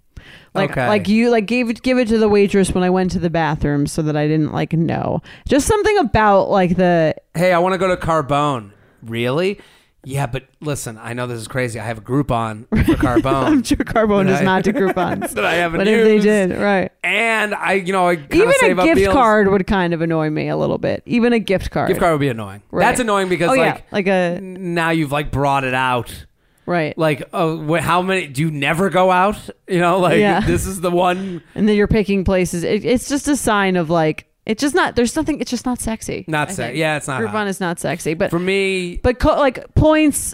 Like 0.60 0.72
Okay. 0.72 0.88
like 0.88 1.07
you 1.07 1.30
like 1.30 1.45
gave 1.45 1.70
it 1.70 1.82
give 1.82 1.97
it 1.97 2.07
to 2.10 2.18
the 2.18 2.30
waitress 2.30 2.72
when 2.72 2.84
I 2.84 2.89
went 2.89 3.12
to 3.12 3.20
the 3.20 3.30
bathroom 3.30 3.88
so 3.88 4.01
that 4.03 4.16
I 4.16 4.28
didn't 4.28 4.51
like 4.53 4.74
know. 4.74 5.22
Just 5.47 5.68
something 5.68 5.97
about 5.99 6.49
like 6.49 6.76
the 6.76 7.16
Hey, 7.36 7.53
I 7.53 7.60
want 7.60 7.74
to 7.74 7.78
go 7.78 7.88
to 7.88 7.97
Carbone. 7.97 8.72
Really? 9.03 9.60
Yeah, 10.05 10.28
but 10.28 10.45
listen, 10.62 10.97
I 10.97 11.12
know 11.12 11.28
this 11.28 11.39
is 11.41 11.49
crazy. 11.49 11.78
I 11.78 11.84
have 11.86 11.97
a 11.97 12.01
Groupon 12.01 12.69
for 12.69 12.76
Carbone. 12.95 13.44
I'm 13.44 13.64
sure 13.64 13.76
Carbone 13.77 14.27
does 14.27 14.40
I- 14.40 14.44
not 14.45 14.64
do 14.64 14.72
Groupons. 14.73 15.31
that 15.31 15.44
I 15.44 15.56
haven't 15.56 15.80
but 15.80 15.90
if 15.90 16.03
they 16.06 16.19
did, 16.19 16.57
right. 16.57 16.90
And 17.03 17.53
I, 17.53 17.73
you 17.73 17.91
know, 17.91 18.07
I 18.07 18.14
Even 18.14 18.80
a 18.80 18.94
gift 18.95 19.11
card 19.11 19.49
would 19.49 19.68
kind 19.68 19.94
of 19.94 19.99
annoy 20.02 20.30
me 20.30 20.48
a 20.48 20.56
little 20.56 20.77
bit. 20.77 21.03
Even 21.06 21.34
a 21.34 21.40
gift 21.40 21.72
card. 21.72 21.90
Gift 21.90 21.99
card 21.99 22.14
would 22.14 22.22
be 22.22 22.30
annoying. 22.30 22.61
Right. 22.72 22.86
That's 22.86 23.02
annoying 23.02 23.27
because 23.27 23.49
Oh 23.49 23.56
like 23.56 23.76
yeah, 23.76 23.81
like 23.91 24.07
a 24.07 24.40
now 24.41 24.91
you've 24.91 25.11
like 25.11 25.31
brought 25.31 25.65
it 25.65 25.73
out. 25.73 26.26
Right. 26.69 26.97
Like, 26.97 27.27
oh, 27.33 27.65
wh- 27.77 27.81
how 27.81 28.01
many? 28.01 28.27
Do 28.27 28.41
you 28.41 28.51
never 28.51 28.89
go 28.89 29.11
out? 29.11 29.37
You 29.67 29.79
know, 29.79 29.99
like 29.99 30.19
Yeah. 30.19 30.39
this 30.45 30.65
is 30.65 30.81
the 30.81 30.91
one. 30.91 31.41
and 31.55 31.67
then 31.67 31.75
you're 31.75 31.87
picking 31.87 32.23
places. 32.23 32.63
It, 32.63 32.85
it's 32.85 33.09
just 33.09 33.27
a 33.27 33.35
sign 33.35 33.75
of 33.75 33.89
like 33.89 34.25
it's 34.45 34.61
just 34.61 34.75
not. 34.75 34.95
There's 34.95 35.15
nothing. 35.15 35.39
It's 35.41 35.51
just 35.51 35.65
not 35.65 35.79
sexy. 35.79 36.25
Not 36.27 36.51
sexy. 36.51 36.79
yeah, 36.79 36.97
it's 36.97 37.07
not 37.07 37.21
Groupon 37.21 37.29
hot. 37.31 37.47
is 37.47 37.59
not 37.59 37.79
sexy, 37.79 38.13
but 38.13 38.29
For 38.31 38.39
me, 38.39 38.97
but 38.97 39.19
co- 39.19 39.37
like 39.37 39.73
points, 39.75 40.33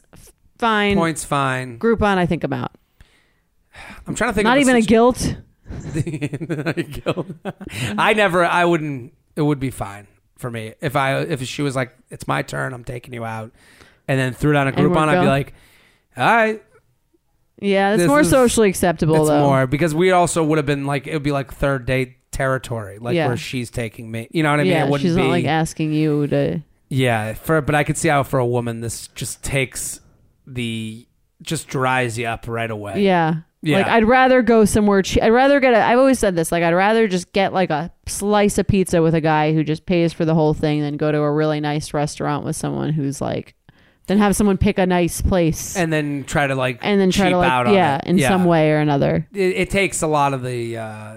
fine. 0.57 0.95
points 0.95 1.25
fine. 1.25 1.79
Groupon, 1.79 2.17
I 2.17 2.25
think 2.25 2.43
I'm 2.43 2.53
out. 2.53 2.71
I'm 4.07 4.15
trying 4.15 4.29
to 4.29 4.33
think. 4.35 4.45
Not 4.45 4.59
even 4.59 4.75
a 4.75 4.81
situ- 4.81 4.89
guilt. 4.89 5.35
I 7.97 8.13
never. 8.13 8.45
I 8.45 8.65
wouldn't. 8.65 9.13
It 9.35 9.41
would 9.41 9.59
be 9.59 9.71
fine 9.71 10.07
for 10.37 10.49
me 10.51 10.73
if 10.81 10.95
I 10.95 11.19
if 11.21 11.41
she 11.43 11.61
was 11.61 11.75
like, 11.75 11.95
"It's 12.09 12.27
my 12.27 12.41
turn. 12.41 12.73
I'm 12.73 12.83
taking 12.83 13.13
you 13.13 13.25
out," 13.25 13.51
and 14.07 14.19
then 14.19 14.33
threw 14.33 14.53
down 14.53 14.67
a 14.67 14.71
Groupon. 14.71 15.07
I'd 15.09 15.21
be 15.21 15.27
like, 15.27 15.53
"All 16.17 16.25
right, 16.25 16.61
Yeah, 17.61 17.93
it's 17.93 18.01
This 18.03 18.07
more 18.07 18.19
is- 18.21 18.29
socially 18.29 18.69
acceptable 18.69 19.15
it's 19.21 19.29
though. 19.29 19.39
more 19.47 19.65
because 19.67 19.95
we 19.95 20.11
also 20.11 20.43
would 20.43 20.57
have 20.57 20.65
been 20.65 20.85
like 20.85 21.07
it 21.07 21.13
would 21.13 21.23
be 21.23 21.31
like 21.31 21.53
third 21.53 21.85
date 21.85 22.15
territory, 22.31 22.97
like 22.99 23.15
Yeah. 23.15 23.27
where 23.27 23.37
she's 23.37 23.69
taking 23.69 24.11
me. 24.11 24.27
You 24.31 24.43
know 24.43 24.51
what 24.51 24.59
I 24.59 24.63
mean? 24.63 24.73
yeah, 24.73 24.85
it 24.85 24.89
wouldn't 24.91 25.07
she's 25.07 25.15
be 25.15 25.21
not 25.21 25.29
like 25.29 25.45
asking 25.45 25.93
you 25.93 26.27
to. 26.27 26.61
yeah. 26.89 27.33
For 27.33 27.61
but 27.61 27.73
I 27.75 27.83
could 27.85 27.97
see 27.97 28.09
how 28.09 28.23
for 28.23 28.39
a 28.39 28.45
woman 28.45 28.81
this 28.81 29.07
just 29.09 29.41
takes 29.43 30.01
the 30.45 31.07
just 31.41 31.67
dries 31.67 32.17
you 32.19 32.25
up 32.27 32.45
right 32.47 32.69
away. 32.69 33.01
Yeah. 33.03 33.35
Yeah. 33.61 33.77
Like 33.77 33.87
I'd 33.87 34.03
rather 34.05 34.41
go 34.43 34.65
somewhere 34.65 35.01
cheap. 35.01 35.23
I'd 35.23 35.29
rather 35.29 35.59
get 35.59 35.73
a. 35.73 35.81
I've 35.83 35.97
always 35.97 36.19
said 36.19 36.35
this. 36.35 36.51
Like 36.51 36.61
I'd 36.61 36.73
rather 36.75 37.07
just 37.07 37.31
get 37.33 37.51
like 37.53 37.69
a 37.71 37.89
slice 38.05 38.57
of 38.59 38.67
pizza 38.67 39.01
with 39.01 39.15
a 39.15 39.21
guy 39.21 39.53
who 39.53 39.63
just 39.63 39.85
pays 39.87 40.13
for 40.13 40.23
the 40.25 40.35
whole 40.35 40.53
thing 40.53 40.81
than 40.81 40.97
go 40.97 41.11
to 41.11 41.17
a 41.19 41.31
really 41.31 41.59
nice 41.61 41.93
restaurant 41.93 42.45
with 42.45 42.55
someone 42.55 42.91
who's 42.93 43.21
like, 43.21 43.55
then 44.07 44.17
have 44.17 44.35
someone 44.35 44.57
pick 44.57 44.77
a 44.77 44.85
nice 44.85 45.21
place 45.21 45.75
and 45.75 45.91
then 45.91 46.23
try 46.25 46.47
to 46.47 46.55
like 46.55 46.79
and 46.81 46.99
then 46.99 47.11
try 47.11 47.25
cheap 47.25 47.33
to 47.33 47.37
like 47.37 47.51
out 47.51 47.67
on 47.67 47.73
yeah 47.73 47.99
in 48.05 48.19
some 48.19 48.45
way 48.45 48.71
or 48.71 48.77
another. 48.77 49.27
It, 49.33 49.55
it 49.55 49.69
takes 49.69 50.01
a 50.01 50.07
lot 50.07 50.33
of 50.33 50.43
the 50.43 50.77
uh, 50.77 51.15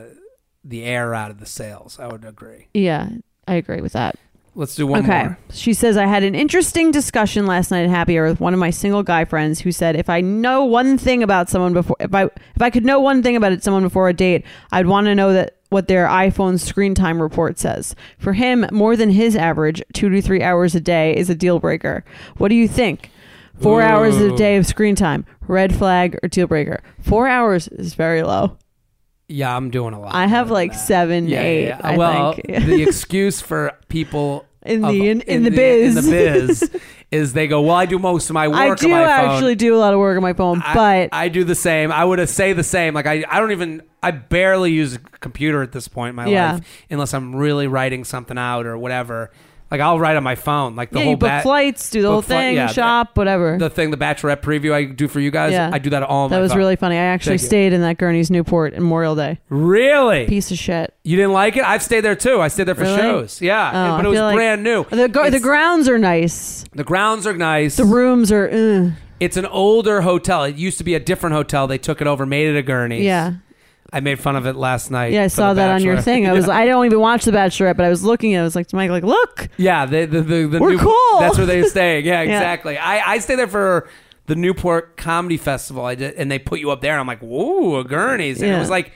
the 0.64 0.84
air 0.84 1.14
out 1.14 1.30
of 1.30 1.40
the 1.40 1.46
sales. 1.46 1.98
I 1.98 2.06
would 2.06 2.24
agree. 2.24 2.68
Yeah, 2.74 3.10
I 3.46 3.54
agree 3.54 3.80
with 3.80 3.92
that. 3.92 4.16
Let's 4.54 4.74
do 4.74 4.88
one 4.88 5.04
okay. 5.04 5.24
more. 5.24 5.38
She 5.52 5.72
says 5.72 5.96
I 5.96 6.06
had 6.06 6.24
an 6.24 6.34
interesting 6.34 6.90
discussion 6.90 7.46
last 7.46 7.70
night 7.70 7.84
at 7.84 7.90
Happy 7.90 8.18
Hour 8.18 8.28
with 8.28 8.40
one 8.40 8.54
of 8.54 8.58
my 8.58 8.70
single 8.70 9.04
guy 9.04 9.24
friends 9.24 9.60
who 9.60 9.70
said 9.70 9.94
if 9.94 10.10
I 10.10 10.20
know 10.20 10.64
one 10.64 10.98
thing 10.98 11.22
about 11.22 11.48
someone 11.48 11.74
before 11.74 11.96
if 12.00 12.12
I 12.12 12.24
if 12.24 12.60
I 12.60 12.70
could 12.70 12.84
know 12.84 12.98
one 12.98 13.22
thing 13.22 13.36
about 13.36 13.62
someone 13.62 13.84
before 13.84 14.08
a 14.08 14.14
date, 14.14 14.44
I'd 14.72 14.86
want 14.86 15.06
to 15.06 15.14
know 15.14 15.32
that 15.32 15.57
what 15.70 15.88
their 15.88 16.06
iPhone 16.06 16.58
screen 16.58 16.94
time 16.94 17.20
report 17.20 17.58
says. 17.58 17.94
For 18.18 18.32
him, 18.32 18.66
more 18.72 18.96
than 18.96 19.10
his 19.10 19.36
average, 19.36 19.82
2 19.92 20.08
to 20.08 20.22
3 20.22 20.42
hours 20.42 20.74
a 20.74 20.80
day 20.80 21.14
is 21.16 21.28
a 21.30 21.34
deal 21.34 21.58
breaker. 21.58 22.04
What 22.38 22.48
do 22.48 22.54
you 22.54 22.66
think? 22.68 23.10
4 23.60 23.82
hours 23.82 24.16
a 24.16 24.34
day 24.36 24.56
of 24.56 24.66
screen 24.66 24.94
time, 24.94 25.26
red 25.46 25.74
flag 25.74 26.18
or 26.22 26.28
deal 26.28 26.46
breaker? 26.46 26.80
4 27.02 27.28
hours 27.28 27.68
is 27.68 27.94
very 27.94 28.22
low. 28.22 28.56
Yeah, 29.30 29.54
I'm 29.54 29.68
doing 29.70 29.92
a 29.92 30.00
lot. 30.00 30.14
I 30.14 30.26
have 30.26 30.50
like 30.50 30.72
that. 30.72 30.78
7 30.78 31.28
Yeah, 31.28 31.42
8 31.42 31.60
yeah, 31.62 31.68
yeah. 31.68 31.80
I 31.82 31.96
well, 31.98 32.32
think. 32.32 32.46
the 32.64 32.82
excuse 32.82 33.40
for 33.42 33.72
people 33.88 34.46
in 34.64 34.84
of- 34.84 34.92
the 34.92 35.08
in, 35.10 35.20
in, 35.22 35.42
the 35.42 35.50
biz. 35.50 35.96
in 35.96 36.04
the 36.04 36.10
biz 36.10 36.70
is 37.10 37.32
they 37.32 37.46
go, 37.48 37.62
well, 37.62 37.74
I 37.74 37.86
do 37.86 37.98
most 37.98 38.28
of 38.28 38.34
my 38.34 38.48
work 38.48 38.56
I 38.58 38.68
on 38.70 38.76
do 38.76 38.88
my 38.88 39.04
phone. 39.06 39.30
actually 39.30 39.54
do 39.54 39.74
a 39.74 39.78
lot 39.78 39.94
of 39.94 39.98
work 39.98 40.16
on 40.16 40.22
my 40.22 40.34
phone, 40.34 40.60
I- 40.62 40.74
but 40.74 41.08
I, 41.12 41.28
do 41.28 41.42
the 41.44 41.54
same. 41.54 41.90
I 41.90 42.04
would 42.04 42.26
say 42.28 42.52
the 42.52 42.62
same. 42.64 42.92
Like 42.94 43.06
I, 43.06 43.24
I 43.28 43.40
don't 43.40 43.52
even. 43.52 43.82
I 44.02 44.10
barely 44.12 44.70
use 44.72 44.94
a 44.94 44.98
computer 44.98 45.60
at 45.62 45.72
this 45.72 45.88
point 45.88 46.10
in 46.10 46.14
my 46.16 46.26
Yeah. 46.28 46.52
life, 46.54 46.84
unless 46.90 47.14
I'm 47.14 47.34
really 47.34 47.66
writing 47.66 48.04
something 48.04 48.38
out 48.38 48.64
or 48.66 48.78
whatever. 48.78 49.30
Like 49.70 49.80
I'll 49.82 50.00
write 50.00 50.16
on 50.16 50.22
my 50.22 50.34
phone. 50.34 50.76
Like 50.76 50.90
the 50.90 50.98
yeah, 50.98 51.04
whole 51.04 51.10
you 51.12 51.16
book 51.18 51.28
ba- 51.28 51.42
flights, 51.42 51.90
do 51.90 52.00
the 52.00 52.08
book 52.08 52.12
whole 52.12 52.22
fli- 52.22 52.26
thing, 52.26 52.54
yeah, 52.56 52.68
shop, 52.68 53.16
whatever. 53.18 53.58
the 53.58 53.68
thing, 53.68 53.90
the 53.90 53.98
Bachelorette 53.98 54.40
preview 54.40 54.72
I 54.72 54.84
do 54.84 55.08
for 55.08 55.20
you 55.20 55.30
guys. 55.30 55.52
Yeah. 55.52 55.70
I 55.72 55.78
do 55.78 55.90
that 55.90 56.02
all. 56.02 56.24
on 56.24 56.30
that 56.30 56.36
my 56.36 56.40
was 56.42 56.52
phone. 56.52 56.58
really 56.58 56.76
funny. 56.76 56.96
I 56.96 57.00
actually 57.02 57.32
Thank 57.36 57.42
you. 57.42 57.46
stayed 57.48 57.72
in 57.74 57.80
that 57.82 57.98
Gurney's 57.98 58.30
Newport 58.30 58.72
in 58.72 58.82
Memorial 58.82 59.14
Day. 59.14 59.38
really. 59.50 60.26
Piece 60.26 60.50
of 60.50 60.56
shit. 60.58 60.94
You 61.04 61.16
didn't 61.16 61.32
like 61.32 61.56
it? 61.56 61.64
I've 61.64 61.82
stayed 61.82 62.00
there 62.00 62.16
too. 62.16 62.40
I 62.40 62.48
stayed 62.48 62.64
there 62.64 62.74
for 62.74 62.82
Really? 62.82 62.96
shows. 62.96 63.42
Yeah, 63.42 63.68
Oh, 63.68 63.72
but 63.72 63.78
I 63.78 64.00
it 64.04 64.08
was 64.08 64.16
feel 64.16 64.24
like- 64.24 64.36
brand 64.36 64.62
new. 64.62 64.84
The 64.84 64.96
the 65.08 65.24
It's- 65.26 65.42
grounds 65.42 65.88
are 65.88 65.98
nice. 65.98 66.64
The 66.74 66.84
grounds 66.84 67.26
are 67.26 67.34
nice. 67.36 67.76
The 67.76 67.84
rooms 67.84 68.32
are. 68.32 68.48
Uh, 68.48 68.90
it's 69.20 69.36
an 69.36 69.46
older 69.46 70.00
hotel. 70.02 70.44
It 70.44 70.56
used 70.56 70.78
to 70.78 70.84
be 70.84 70.94
a 70.94 71.00
different 71.00 71.34
hotel. 71.34 71.66
They 71.66 71.76
took 71.78 72.00
it 72.00 72.06
over, 72.06 72.24
made 72.24 72.46
it 72.48 72.56
a 72.56 72.62
Gurney's. 72.62 73.04
yeah, 73.04 73.32
I 73.92 74.00
made 74.00 74.20
fun 74.20 74.36
of 74.36 74.46
it 74.46 74.54
last 74.54 74.90
night. 74.90 75.12
yeah. 75.12 75.22
I 75.24 75.26
saw 75.28 75.54
that 75.54 75.70
on 75.70 75.82
your 75.82 76.00
thing. 76.02 76.26
I 76.26 76.32
was. 76.32 76.48
I 76.48 76.66
don't 76.66 76.84
even 76.86 77.00
watch 77.00 77.24
The 77.24 77.30
Bachelorette, 77.32 77.76
but 77.76 77.86
I 77.86 77.88
was 77.88 78.04
looking 78.04 78.34
at. 78.34 78.38
it. 78.38 78.40
I 78.40 78.44
was 78.44 78.54
like 78.56 78.66
to 78.68 78.76
Mike, 78.76 78.90
like, 78.90 79.02
look. 79.04 79.48
Yeah, 79.56 79.86
the 79.86 80.04
the 80.04 80.20
the, 80.20 80.46
the 80.46 80.58
We're 80.60 80.70
new, 80.72 80.78
cool. 80.78 81.20
That's 81.20 81.36
where 81.38 81.46
they're 81.46 81.64
staying. 81.68 82.04
Yeah, 82.04 82.20
exactly. 82.20 82.76
I 82.76 83.14
I 83.14 83.18
stay 83.18 83.34
there 83.36 83.48
for 83.48 83.88
the 84.26 84.36
Newport 84.36 84.96
Comedy 84.98 85.38
Festival. 85.38 85.84
I 85.86 85.94
did, 85.94 86.14
and 86.16 86.30
they 86.30 86.38
put 86.38 86.60
you 86.60 86.70
up 86.70 86.82
there, 86.82 86.92
and 86.92 87.00
I'm 87.00 87.06
like, 87.06 87.20
whoa, 87.20 87.76
a 87.76 87.84
Gurney's, 87.84 88.42
and 88.42 88.50
it 88.50 88.54
Yeah. 88.54 88.60
was 88.60 88.68
like, 88.68 88.92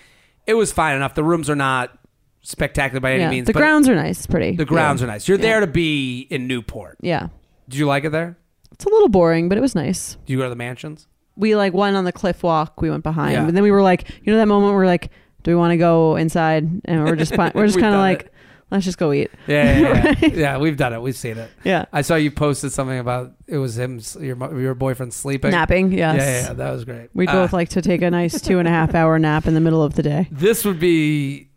it 0.47 0.55
was 0.55 0.73
fine 0.73 0.95
enough. 0.95 1.15
The 1.15 1.25
rooms 1.25 1.49
are 1.49 1.57
not 1.57 1.99
spectacular 2.43 3.01
by 3.01 3.13
any 3.13 3.23
Yeah, 3.23 3.31
means. 3.31 3.47
the 3.47 3.53
but 3.55 3.61
grounds 3.61 3.89
are 3.89 3.95
nice. 3.95 4.27
Pretty. 4.27 4.57
the 4.57 4.65
grounds 4.67 5.03
are 5.03 5.07
nice. 5.07 5.27
You're 5.29 5.39
there 5.39 5.61
to 5.61 5.67
be 5.67 6.27
in 6.29 6.47
Newport. 6.47 6.99
Yeah, 7.01 7.29
Did 7.69 7.79
you 7.79 7.87
like 7.87 8.05
it 8.05 8.11
there? 8.13 8.37
it's 8.73 8.85
a 8.85 8.89
little 8.91 9.09
boring, 9.09 9.49
but 9.49 9.57
it 9.57 9.61
was 9.63 9.75
nice. 9.75 10.17
Do 10.27 10.33
you 10.33 10.39
go 10.39 10.43
to 10.45 10.51
the 10.51 10.57
mansions? 10.57 11.07
We 11.37 11.57
like 11.57 11.73
went 11.73 11.97
on 11.97 12.05
the 12.05 12.13
cliff 12.13 12.43
walk. 12.43 12.81
We 12.83 12.91
went 12.91 13.03
behind, 13.03 13.33
Yeah. 13.33 13.47
and 13.49 13.57
then 13.57 13.63
we 13.63 13.71
were 13.71 13.83
like, 13.83 14.09
you 14.25 14.33
know, 14.33 14.39
that 14.39 14.47
moment 14.47 14.71
where 14.73 14.81
we're 14.83 14.87
like, 14.87 15.11
do 15.43 15.51
we 15.51 15.55
want 15.57 15.73
to 15.73 15.77
go 15.79 16.17
inside? 16.17 16.65
And 16.85 17.05
we're 17.05 17.17
just 17.17 17.37
we're 17.37 17.51
just 17.67 17.77
We've 17.77 17.83
kind 17.83 17.87
of 17.87 17.93
done 17.93 17.99
like, 18.01 18.33
let's 18.71 18.85
just 18.85 18.97
go 18.99 19.13
eat. 19.13 19.31
Yeah, 19.47 19.79
yeah, 19.79 20.15
yeah. 20.21 20.29
Yeah. 20.35 20.59
We've 20.59 20.77
done 20.77 20.93
it. 20.93 21.03
We've 21.03 21.17
seen 21.17 21.37
it. 21.39 21.51
Yeah, 21.65 21.87
I 21.93 22.03
saw 22.03 22.15
you 22.17 22.31
posted 22.31 22.73
something 22.73 22.99
about 22.99 23.33
it 23.47 23.59
was 23.59 23.77
him, 23.79 24.01
your 24.21 24.37
mo- 24.37 24.57
your 24.57 24.75
boyfriend 24.75 25.13
sleeping. 25.15 25.51
napping. 25.51 25.93
Yes. 25.93 26.17
Yeah, 26.19 26.25
yeah, 26.25 26.43
yeah, 26.49 26.53
that 26.53 26.71
was 26.73 26.85
great. 26.85 27.09
We'd 27.15 27.29
Uh, 27.29 27.33
both 27.33 27.53
like 27.53 27.71
to 27.71 27.83
take 27.83 28.03
a 28.03 28.11
nice 28.11 28.41
two 28.41 28.59
and 28.59 28.69
a 28.69 28.71
half 28.71 28.95
hour 28.95 29.19
nap 29.19 29.47
in 29.47 29.55
the 29.55 29.61
middle 29.61 29.83
of 29.83 29.95
the 29.95 30.03
day. 30.03 30.29
This 30.33 30.65
would 30.65 30.79
be. 30.81 31.49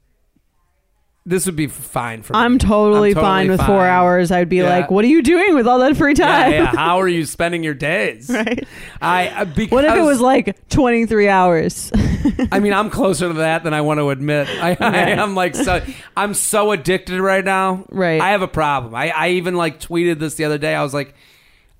This 1.27 1.47
would 1.47 1.55
be 1.55 1.65
fine 1.65 2.21
for 2.21 2.33
me. 2.33 2.39
I'm 2.39 2.59
totally, 2.59 3.09
I'm 3.09 3.15
totally 3.15 3.23
fine 3.25 3.49
with 3.49 3.59
four 3.61 3.83
hours. 3.83 4.29
I'd 4.31 4.47
be 4.47 4.57
Yeah. 4.57 4.69
like, 4.69 4.91
what 4.91 5.03
are 5.03 5.07
you 5.07 5.23
doing 5.23 5.55
with 5.55 5.65
all 5.65 5.79
that 5.79 5.97
free 5.97 6.13
time? 6.13 6.51
yeah. 6.51 6.65
How 6.75 7.01
are 7.01 7.07
you 7.07 7.25
spending 7.25 7.63
your 7.63 7.73
days? 7.73 8.29
right. 8.29 8.67
I 9.01 9.29
uh, 9.29 9.45
because 9.45 9.71
What 9.71 9.85
if 9.85 9.95
it 9.95 10.03
was 10.03 10.21
like 10.21 10.69
23 10.69 11.27
hours? 11.27 11.91
I 12.51 12.59
mean, 12.59 12.73
I'm 12.73 12.91
closer 12.91 13.27
to 13.29 13.33
that 13.35 13.63
than 13.63 13.73
I 13.73 13.81
want 13.81 13.99
to 13.99 14.11
admit. 14.11 14.47
I, 14.49 14.77
I 14.79 14.97
am 15.11 15.33
like 15.33 15.55
so. 15.55 15.81
I'm 16.15 16.35
so 16.35 16.71
addicted 16.71 17.19
right 17.19 17.43
now. 17.43 17.85
Right. 17.89 18.21
I 18.21 18.29
have 18.29 18.43
a 18.43 18.47
problem. 18.47 18.93
I, 18.93 19.09
I 19.09 19.29
even 19.29 19.55
like 19.55 19.79
tweeted 19.79 20.19
this 20.19 20.35
the 20.35 20.45
other 20.45 20.59
day. 20.59 20.75
I 20.75 20.83
was 20.83 20.93
like, 20.93 21.15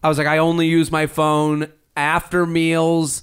I 0.04 0.10
was 0.10 0.18
like, 0.18 0.28
I 0.28 0.40
only 0.40 0.66
use 0.68 0.92
my 0.92 1.06
phone 1.06 1.72
after 1.96 2.48
meals, 2.48 3.22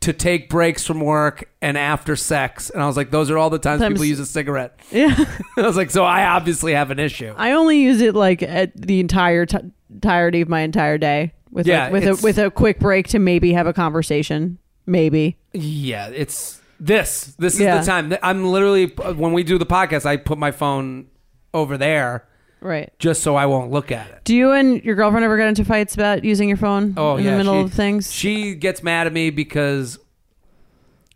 to 0.00 0.12
take 0.12 0.48
breaks 0.48 0.86
from 0.86 1.00
work, 1.00 1.50
and 1.60 1.76
after 1.76 2.14
sex. 2.14 2.70
And 2.70 2.80
I 2.82 2.86
was 2.86 2.96
like, 2.96 3.10
those 3.10 3.30
are 3.30 3.38
all 3.38 3.50
the 3.50 3.58
times 3.58 3.80
Times- 3.82 3.94
people 3.94 4.04
use 4.04 4.20
a 4.20 4.26
cigarette. 4.26 4.78
yeah. 4.92 5.14
I 5.56 5.62
was 5.62 5.76
like, 5.76 5.90
so 5.90 6.04
I 6.04 6.24
obviously 6.26 6.72
have 6.74 6.90
an 6.90 6.98
issue. 6.98 7.34
I 7.36 7.52
only 7.52 7.80
use 7.80 8.00
it 8.00 8.14
like 8.14 8.42
at 8.42 8.76
the 8.80 9.00
entire 9.00 9.44
t- 9.46 9.58
entirety 9.90 10.40
of 10.40 10.48
my 10.48 10.60
entire 10.60 10.98
day 10.98 11.32
with 11.50 11.66
Yeah, 11.66 11.84
like, 11.84 11.92
with 11.92 12.04
a 12.06 12.16
with 12.22 12.38
a 12.38 12.50
quick 12.50 12.78
break 12.78 13.08
to 13.08 13.18
maybe 13.18 13.52
have 13.54 13.66
a 13.66 13.72
conversation. 13.72 14.58
Maybe. 14.86 15.36
Yeah, 15.52 16.08
it's 16.08 16.60
this. 16.78 17.34
This 17.38 17.54
is 17.54 17.60
Yeah. 17.60 17.78
the 17.78 17.84
time. 17.86 18.14
I'm 18.22 18.44
literally 18.46 18.86
when 18.86 19.32
we 19.32 19.42
do 19.42 19.58
the 19.58 19.66
podcast, 19.66 20.06
I 20.06 20.16
put 20.16 20.38
my 20.38 20.50
phone 20.52 21.08
over 21.52 21.76
there 21.76 22.26
Right. 22.60 22.92
just 22.98 23.22
so 23.22 23.36
I 23.36 23.46
won't 23.46 23.70
look 23.70 23.90
at 23.92 24.08
it. 24.10 24.20
Do 24.24 24.34
you 24.34 24.52
and 24.52 24.82
your 24.84 24.94
girlfriend 24.96 25.24
ever 25.24 25.36
get 25.36 25.48
into 25.48 25.64
fights 25.64 25.94
about 25.94 26.24
using 26.24 26.48
your 26.48 26.56
phone 26.58 26.94
Oh 26.96 27.16
in 27.16 27.24
yeah, 27.24 27.30
the 27.32 27.36
middle 27.38 27.54
she- 27.54 27.60
of 27.64 27.72
things? 27.72 28.12
She 28.12 28.54
gets 28.54 28.82
mad 28.82 29.06
at 29.06 29.12
me 29.12 29.30
because 29.30 29.98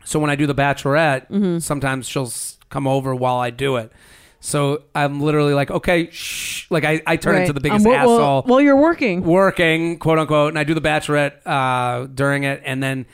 so 0.04 0.18
when 0.18 0.30
I 0.30 0.36
do 0.36 0.46
the 0.46 0.54
Bachelorette, 0.54 1.28
Mm-hmm. 1.30 1.58
sometimes 1.58 2.08
she'll 2.08 2.30
come 2.70 2.86
over 2.86 3.14
while 3.14 3.36
I 3.38 3.50
do 3.50 3.76
it. 3.76 3.92
So 4.40 4.82
I'm 4.94 5.20
literally 5.20 5.54
like, 5.54 5.70
okay, 5.70 6.10
shh. 6.10 6.66
Like 6.70 6.84
I, 6.84 7.00
I 7.06 7.16
turn 7.16 7.34
Right. 7.34 7.40
into 7.42 7.52
the 7.52 7.60
biggest 7.60 7.86
Um, 7.86 7.92
well, 7.92 8.00
asshole. 8.00 8.16
Well, 8.18 8.44
well, 8.46 8.60
you're 8.60 8.76
working. 8.76 9.22
working, 9.22 9.98
quote 9.98 10.18
unquote, 10.18 10.48
and 10.48 10.58
I 10.58 10.64
do 10.64 10.74
the 10.74 10.80
Bachelorette 10.80 11.34
uh, 11.46 12.06
during 12.06 12.42
it, 12.42 12.60
and 12.64 12.82
then 12.82 13.06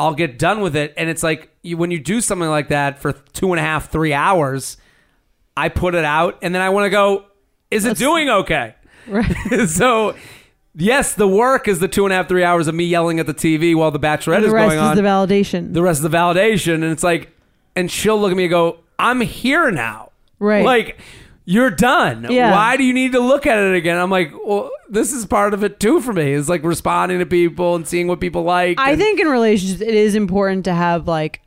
I'll 0.00 0.14
get 0.14 0.38
done 0.38 0.60
with 0.60 0.74
it, 0.74 0.94
and 0.96 1.08
it's 1.10 1.22
like 1.22 1.50
you, 1.62 1.76
when 1.76 1.90
you 1.92 2.00
do 2.00 2.20
something 2.20 2.48
like 2.48 2.68
that 2.68 2.98
for 2.98 3.12
two 3.12 3.52
and 3.52 3.60
a 3.60 3.62
half, 3.62 3.90
three 3.92 4.12
hours, 4.12 4.76
I 5.56 5.68
put 5.68 5.94
it 5.94 6.04
out, 6.04 6.38
and 6.42 6.52
then 6.54 6.62
I 6.62 6.70
want 6.70 6.86
to 6.86 6.90
go, 6.90 7.26
is 7.70 7.84
it 7.84 7.96
doing 7.96 8.28
okay? 8.28 8.74
Right. 9.08 9.34
so 9.68 10.14
yes, 10.76 11.14
the 11.14 11.26
work 11.26 11.66
is 11.66 11.80
the 11.80 11.88
two 11.88 12.04
and 12.04 12.12
a 12.12 12.16
half, 12.16 12.28
three 12.28 12.44
hours 12.44 12.68
of 12.68 12.74
me 12.74 12.84
yelling 12.84 13.18
at 13.18 13.26
the 13.26 13.34
TV 13.34 13.74
while 13.74 13.90
the 13.90 13.98
Bachelorette 13.98 14.36
And 14.36 14.44
is 14.44 14.50
the 14.50 14.54
rest 14.54 14.76
going 14.76 14.90
is 14.90 14.96
the 14.96 15.02
validation. 15.02 15.72
the 15.72 15.82
rest 15.82 16.04
of 16.04 16.10
the 16.10 16.16
validation, 16.16 16.74
and 16.74 16.84
it's 16.84 17.02
like, 17.02 17.30
and 17.74 17.90
she'll 17.90 18.20
look 18.20 18.30
at 18.30 18.36
me 18.36 18.44
and 18.44 18.50
go, 18.50 18.78
"I'm 18.98 19.20
here 19.20 19.70
now." 19.70 20.10
Right. 20.38 20.64
Like. 20.64 20.98
You're 21.46 21.70
done. 21.70 22.28
Yeah. 22.30 22.52
Why 22.52 22.76
do 22.76 22.84
you 22.84 22.92
need 22.92 23.10
to 23.12 23.18
look 23.18 23.44
at 23.44 23.58
it 23.58 23.74
again? 23.74 23.98
I'm 23.98 24.10
like, 24.10 24.30
well, 24.44 24.70
this 24.88 25.12
is 25.12 25.26
part 25.26 25.52
of 25.52 25.64
it 25.64 25.80
too 25.80 26.00
for 26.00 26.12
me. 26.12 26.34
It's 26.34 26.48
like 26.48 26.62
responding 26.62 27.18
to 27.18 27.26
people 27.26 27.74
and 27.74 27.88
seeing 27.88 28.06
what 28.06 28.20
people 28.20 28.44
like. 28.44 28.78
I 28.78 28.90
and- 28.92 29.00
think 29.00 29.18
in 29.18 29.26
relationships, 29.26 29.80
it 29.80 29.94
is 29.94 30.14
important 30.14 30.66
to 30.66 30.74
have 30.74 31.08
like 31.08 31.40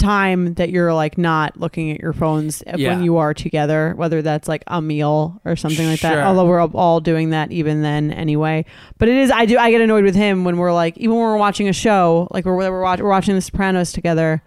time 0.00 0.54
that 0.54 0.70
you're 0.70 0.92
like 0.92 1.16
not 1.18 1.58
looking 1.60 1.92
at 1.92 2.00
your 2.00 2.12
phones 2.12 2.62
Yeah. 2.76 2.90
when 2.94 3.04
you 3.04 3.18
are 3.18 3.32
together, 3.34 3.92
whether 3.96 4.22
that's 4.22 4.48
like 4.48 4.64
a 4.66 4.82
meal 4.82 5.40
or 5.44 5.54
something 5.54 5.86
like 5.86 6.00
Sure. 6.00 6.10
that. 6.10 6.24
Although 6.26 6.46
we're 6.46 6.60
all- 6.60 7.00
doing 7.00 7.30
that 7.30 7.52
even 7.52 7.82
then 7.82 8.10
anyway. 8.10 8.64
But 8.98 9.08
it 9.08 9.16
is, 9.16 9.30
I 9.30 9.44
do, 9.46 9.56
I 9.58 9.70
get 9.70 9.80
annoyed 9.80 10.04
with 10.04 10.14
him 10.16 10.42
when 10.44 10.56
we're 10.56 10.72
like, 10.72 10.96
even 10.98 11.14
when 11.16 11.24
we're 11.24 11.36
watching 11.36 11.68
a 11.68 11.72
show, 11.72 12.26
like 12.32 12.44
we're, 12.44 12.56
we're, 12.56 12.82
watch, 12.82 13.00
we're 13.00 13.08
watching 13.08 13.34
The 13.36 13.40
Sopranos 13.40 13.92
together, 13.92 14.42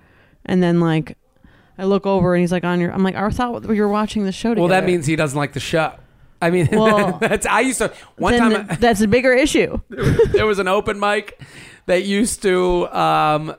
and 0.45 0.61
then 0.61 0.79
like 0.81 1.17
I 1.77 1.85
look 1.85 2.05
over 2.05 2.35
and 2.35 2.41
he's 2.41 2.51
like 2.51 2.63
on 2.63 2.79
your, 2.81 2.91
I'm 2.91 3.01
like, 3.03 3.15
I 3.15 3.29
thought 3.29 3.65
we 3.65 3.79
were 3.79 3.87
watching 3.87 4.25
the 4.25 4.31
show 4.31 4.49
together. 4.49 4.61
Well, 4.61 4.69
that 4.81 4.85
means 4.85 5.05
he 5.05 5.15
doesn't 5.15 5.37
like 5.37 5.53
the 5.53 5.59
show. 5.59 5.93
I 6.41 6.49
mean, 6.49 6.67
Well, 6.71 7.17
that's 7.19 7.45
I 7.45 7.61
used 7.61 7.77
to 7.79 7.93
one 8.17 8.37
time 8.37 8.67
th- 8.67 8.79
that's 8.79 8.99
a 9.01 9.07
bigger 9.07 9.31
issue. 9.33 9.79
there 9.89 10.45
was 10.45 10.59
an 10.59 10.67
open 10.67 10.99
mic 10.99 11.41
that 11.85 12.03
used 12.03 12.41
to 12.43 12.87
um, 12.95 13.55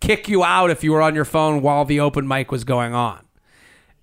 kick 0.00 0.28
you 0.28 0.42
out 0.44 0.70
if 0.70 0.82
you 0.84 0.92
were 0.92 1.02
on 1.02 1.14
your 1.14 1.24
phone 1.24 1.62
while 1.62 1.84
the 1.84 2.00
open 2.00 2.26
mic 2.26 2.50
was 2.50 2.64
going 2.64 2.94
on. 2.94 3.20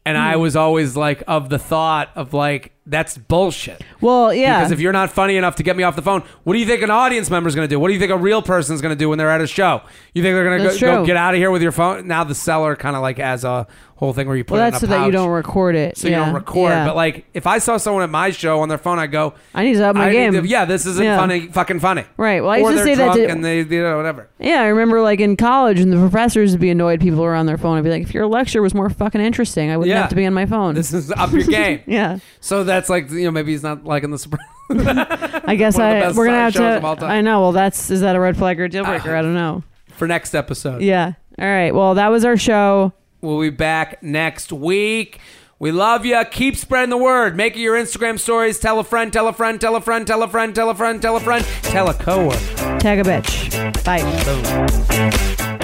And 0.06 0.18
I 0.18 0.36
Hmm. 0.36 0.42
was 0.42 0.56
always 0.56 0.96
like 0.96 1.22
of 1.28 1.50
the 1.50 1.60
thought 1.60 2.10
of 2.16 2.34
like 2.34 2.72
that's 2.86 3.18
bullshit. 3.18 3.82
Well, 4.00 4.34
yeah. 4.34 4.60
Because 4.60 4.72
if 4.72 4.80
you're 4.80 4.94
not 4.94 5.12
funny 5.12 5.36
enough 5.36 5.58
to 5.58 5.64
get 5.64 5.76
me 5.76 5.84
off 5.84 5.98
the 5.98 6.02
phone, 6.02 6.24
what 6.46 6.54
do 6.54 6.60
you 6.60 6.66
think 6.66 6.82
an 6.82 6.90
audience 6.90 7.30
member 7.30 7.50
is 7.50 7.56
going 7.56 7.68
to 7.68 7.70
do? 7.70 7.78
What 7.78 7.90
do 7.90 7.94
you 7.94 8.00
think 8.00 8.14
a 8.14 8.18
real 8.18 8.42
person 8.42 8.74
is 8.74 8.82
going 8.82 8.94
to 8.94 8.98
do 8.98 9.10
when 9.10 9.18
they're 9.18 9.30
at 9.30 9.42
a 9.42 9.48
show? 9.48 9.82
You 10.14 10.24
think 10.24 10.34
they're 10.36 10.46
going 10.46 10.60
to 10.60 10.64
That's 10.70 10.80
go, 10.80 11.00
go 11.00 11.06
get 11.06 11.18
out 11.18 11.34
of 11.34 11.40
here 11.40 11.52
with 11.52 11.62
your 11.62 11.74
phone? 11.74 12.08
Now 12.08 12.24
the 12.24 12.36
Cellar 12.36 12.78
kind 12.78 12.96
of 12.96 13.02
like 13.02 13.18
has 13.18 13.44
a 13.44 13.68
whole 13.98 14.14
thing 14.14 14.28
where 14.28 14.38
you 14.38 14.44
put 14.44 14.54
well, 14.56 14.64
it 14.64 14.68
in 14.68 14.72
that's 14.74 14.82
so 14.82 14.88
that 14.88 15.06
you 15.08 15.12
don't 15.12 15.30
record 15.30 15.76
it. 15.76 15.98
so 15.98 16.08
you 16.08 16.14
don't 16.16 16.34
record. 16.34 16.70
Yeah. 16.70 16.86
But 16.86 16.96
like, 16.96 17.26
if 17.34 17.46
I 17.48 17.58
saw 17.58 17.78
someone 17.78 18.04
at 18.04 18.10
my 18.12 18.30
show 18.30 18.60
on 18.62 18.70
their 18.70 18.78
phone, 18.78 19.00
I 19.00 19.08
go, 19.08 19.34
I 19.56 19.64
need 19.64 19.74
to 19.74 19.86
up 19.88 19.96
my 19.96 20.08
I 20.10 20.12
game. 20.12 20.34
to- 20.34 20.48
yeah, 20.48 20.66
this 20.66 20.86
isn't 20.86 21.04
Yeah. 21.04 21.18
funny, 21.18 21.48
fucking 21.48 21.80
funny. 21.80 22.06
Right. 22.16 22.42
Well, 22.42 22.52
I 22.52 22.58
used 22.58 22.78
to 22.78 22.84
say 22.84 22.94
that 22.96 23.14
to, 23.16 23.28
and 23.28 23.44
they, 23.44 23.62
you 23.64 23.82
know, 23.82 23.98
whatever. 23.98 24.30
Yeah, 24.40 24.62
I 24.62 24.68
remember 24.68 25.02
like 25.02 25.20
in 25.20 25.36
college, 25.36 25.80
and 25.80 25.92
the 25.92 25.98
professors 25.98 26.52
would 26.52 26.62
be 26.62 26.70
annoyed 26.70 27.02
people 27.02 27.22
were 27.22 27.34
on 27.36 27.48
their 27.48 27.58
phone. 27.58 27.78
I'd 27.78 27.84
be 27.84 27.90
like, 27.90 28.04
if 28.04 28.14
your 28.14 28.28
lecture 28.28 28.62
was 28.62 28.74
more 28.74 28.90
fucking 28.90 29.20
interesting, 29.20 29.72
I 29.72 29.78
wouldn't 29.78 29.90
Yeah. 29.94 30.02
have 30.02 30.10
to 30.10 30.16
be 30.16 30.26
on 30.28 30.34
my 30.34 30.46
phone. 30.46 30.76
This 30.76 30.94
is 30.94 31.12
up 31.12 31.32
your 31.32 31.44
game. 31.44 31.82
yeah, 31.88 32.20
So 32.40 32.64
that's 32.64 32.90
like, 32.90 33.10
you 33.10 33.26
know, 33.26 33.32
maybe 33.32 33.52
he's 33.52 33.64
not 33.64 33.84
liking 33.84 34.12
the 34.12 34.20
Sopranos. 34.20 34.46
I 35.46 35.56
guess 35.56 35.76
One 35.78 35.86
of 35.98 36.00
the 36.00 36.06
I 36.06 36.12
we're 36.12 36.26
gonna 36.26 36.38
have 36.38 36.54
shows 36.54 36.78
of 36.78 36.86
all 36.86 36.98
to. 36.98 37.06
I 37.06 37.22
know. 37.22 37.42
Well, 37.42 37.52
that's 37.54 37.90
is 37.90 38.02
that 38.02 38.16
a 38.16 38.20
red 38.20 38.38
flag 38.38 38.60
or 38.60 38.66
a 38.66 38.70
deal 38.70 38.84
breaker? 38.84 39.16
Ah. 39.16 39.20
I 39.20 39.22
don't 39.24 39.34
know. 39.34 39.64
for 39.96 40.08
next 40.08 40.36
episode. 40.36 40.82
Yeah. 40.82 41.14
All 41.40 41.46
right. 41.48 41.74
Well, 41.74 41.96
that 41.96 42.10
was 42.10 42.26
our 42.26 42.36
show. 42.38 42.94
We'll 43.22 43.42
be 43.42 43.50
back 43.50 44.02
next 44.04 44.52
week. 44.52 45.20
We 45.60 45.72
love 45.72 46.06
you. 46.06 46.24
Keep 46.30 46.56
spreading 46.56 46.92
the 46.92 46.98
word. 46.98 47.36
Make 47.36 47.56
it 47.56 47.62
your 47.62 47.76
Instagram 47.76 48.20
stories. 48.20 48.60
Tell 48.60 48.80
a 48.80 48.84
friend, 48.84 49.12
tell 49.12 49.28
a 49.28 49.34
friend, 49.34 49.60
tell 49.60 49.76
a 49.76 49.82
friend, 49.82 50.06
tell 50.06 50.22
a 50.22 50.28
friend, 50.28 50.56
tell 50.56 50.70
a 50.70 50.76
friend, 50.76 51.02
tell 51.02 51.16
a 51.16 51.20
friend, 51.20 51.46
tell 51.64 51.90
a 51.90 51.94
coworker. 51.96 52.80
Tag 52.80 53.00
a 53.00 53.04
bitch. 53.04 53.84
Bye. 53.84 55.64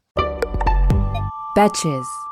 Betches. 1.53 2.27